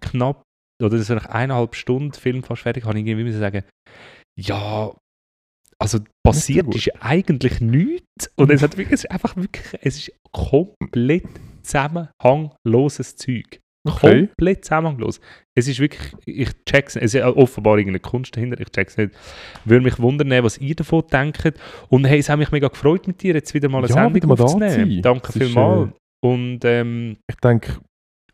knapp, 0.00 0.42
oder 0.82 0.98
so 0.98 1.14
nach 1.14 1.26
eineinhalb 1.26 1.74
Stunden 1.74 2.12
Film 2.12 2.42
fast 2.42 2.62
fertig, 2.62 2.84
habe 2.84 2.98
ich 2.98 3.06
irgendwie 3.06 3.24
müssen 3.24 3.40
sagen, 3.40 3.62
ja, 4.38 4.90
also 5.82 5.98
passiert 6.24 6.74
ist 6.74 6.90
eigentlich 7.00 7.60
nichts. 7.60 8.30
Und 8.36 8.50
es 8.50 8.62
hat 8.62 8.76
wirklich, 8.76 8.94
es 8.94 9.04
ist 9.04 9.10
einfach 9.10 9.36
wirklich, 9.36 9.66
es 9.82 9.96
ist 9.98 10.12
komplett 10.32 11.24
zusammenhangloses 11.62 13.16
Zeug. 13.16 13.60
Okay. 13.84 14.28
Komplett 14.28 14.64
zusammenhanglos. 14.64 15.20
Es 15.56 15.66
ist 15.66 15.80
wirklich, 15.80 16.14
ich 16.24 16.50
check's 16.64 16.94
nicht. 16.94 17.04
Es 17.04 17.14
ist 17.14 17.22
offenbar 17.24 17.78
irgendeine 17.78 17.98
Kunst 17.98 18.36
dahinter, 18.36 18.60
ich 18.60 18.70
check's 18.70 18.96
nicht. 18.96 19.12
Würde 19.64 19.84
mich 19.84 19.98
wundern, 19.98 20.30
was 20.44 20.58
ihr 20.58 20.76
davon 20.76 21.02
denkt. 21.12 21.54
Und 21.88 22.04
hey, 22.04 22.20
es 22.20 22.28
hat 22.28 22.38
mich 22.38 22.52
mega 22.52 22.68
gefreut, 22.68 23.08
mit 23.08 23.20
dir 23.22 23.34
jetzt 23.34 23.52
wieder 23.54 23.68
mal 23.68 23.78
eine 23.78 23.88
Ja, 23.88 23.94
Sendung 24.04 24.28
mal 24.28 24.36
da 24.36 24.46
zu 24.46 24.54
aufzunehmen. 24.54 24.90
sein. 24.92 25.02
Danke 25.02 25.32
vielmals. 25.32 25.90
Und 26.24 26.60
ähm, 26.64 27.16
Ich 27.28 27.36
denke, 27.42 27.78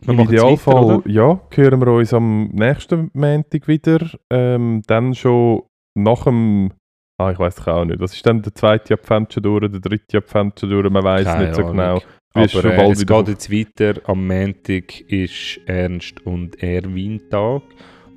Im 0.07 0.21
Idealfall, 0.21 0.99
weiter, 0.99 1.09
ja, 1.09 1.41
hören 1.55 1.81
wir 1.81 1.93
uns 1.95 2.13
am 2.13 2.49
nächsten 2.49 3.11
Montag 3.15 3.67
wieder. 3.67 4.11
Ähm, 4.31 4.83
dann 4.87 5.15
schon 5.15 5.63
nach 5.97 6.25
dem. 6.25 6.73
Ah, 7.21 7.33
ich 7.33 7.39
weiß 7.39 7.67
auch 7.67 7.85
nicht. 7.85 8.01
Das 8.01 8.15
ist 8.15 8.25
dann 8.25 8.43
der 8.43 8.55
zweite 8.55 8.95
Advent 8.95 9.33
schon 9.33 9.43
durch, 9.43 9.69
der 9.71 9.81
dritte 9.81 10.19
Advent 10.19 10.61
schon 10.61 10.71
durch. 10.71 10.89
Man 10.89 11.03
weiß 11.03 11.25
Keine 11.25 11.45
nicht 11.47 11.57
so 11.57 11.63
Ahnung. 11.63 11.73
genau. 11.77 12.01
Aber 12.33 12.45
Ist 12.45 12.53
schon 12.53 12.65
äh, 12.71 12.91
es 12.93 13.05
geht 13.07 13.29
jetzt 13.29 13.51
weiter. 13.51 14.01
Am 14.09 14.25
Montag 14.27 15.01
ist 15.11 15.59
Ernst 15.67 16.25
und 16.25 16.63
Erwin-Tag. 16.63 17.63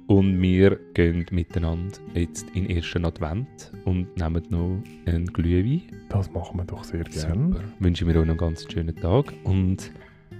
Und 0.05 0.39
wir 0.41 0.77
gehen 0.93 1.25
miteinander 1.31 1.97
jetzt 2.13 2.45
in 2.53 2.67
den 2.67 2.77
ersten 2.77 3.05
Advent 3.05 3.71
und 3.85 4.15
nehmen 4.17 4.43
noch 4.49 4.83
einen 5.05 5.25
Glühwein. 5.25 5.81
Das 6.09 6.29
machen 6.31 6.57
wir 6.57 6.65
doch 6.65 6.83
sehr 6.83 7.03
gerne. 7.03 7.53
Super. 7.53 7.63
Wünschen 7.79 8.07
wir 8.07 8.15
euch 8.17 8.25
noch 8.25 8.31
einen 8.31 8.37
ganz 8.37 8.71
schönen 8.71 8.95
Tag. 8.95 9.33
Und 9.45 9.91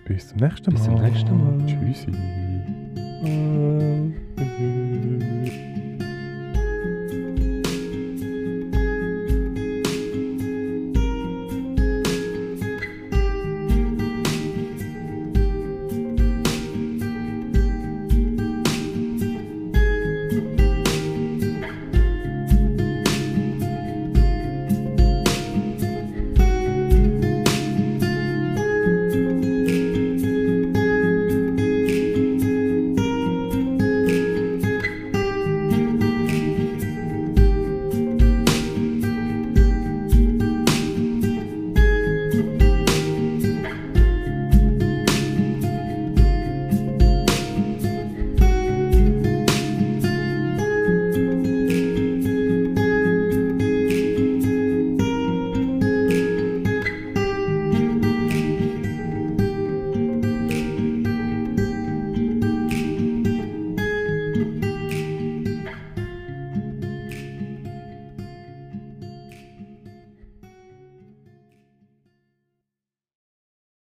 Bis 0.06 0.28
zum 0.28 0.38
nächsten 0.40 0.74
Mal. 0.74 0.78
Bis 0.78 0.84
zum 0.84 1.02
nächsten 1.02 1.38
Mal. 1.38 1.66
Tschüssi. 5.66 5.81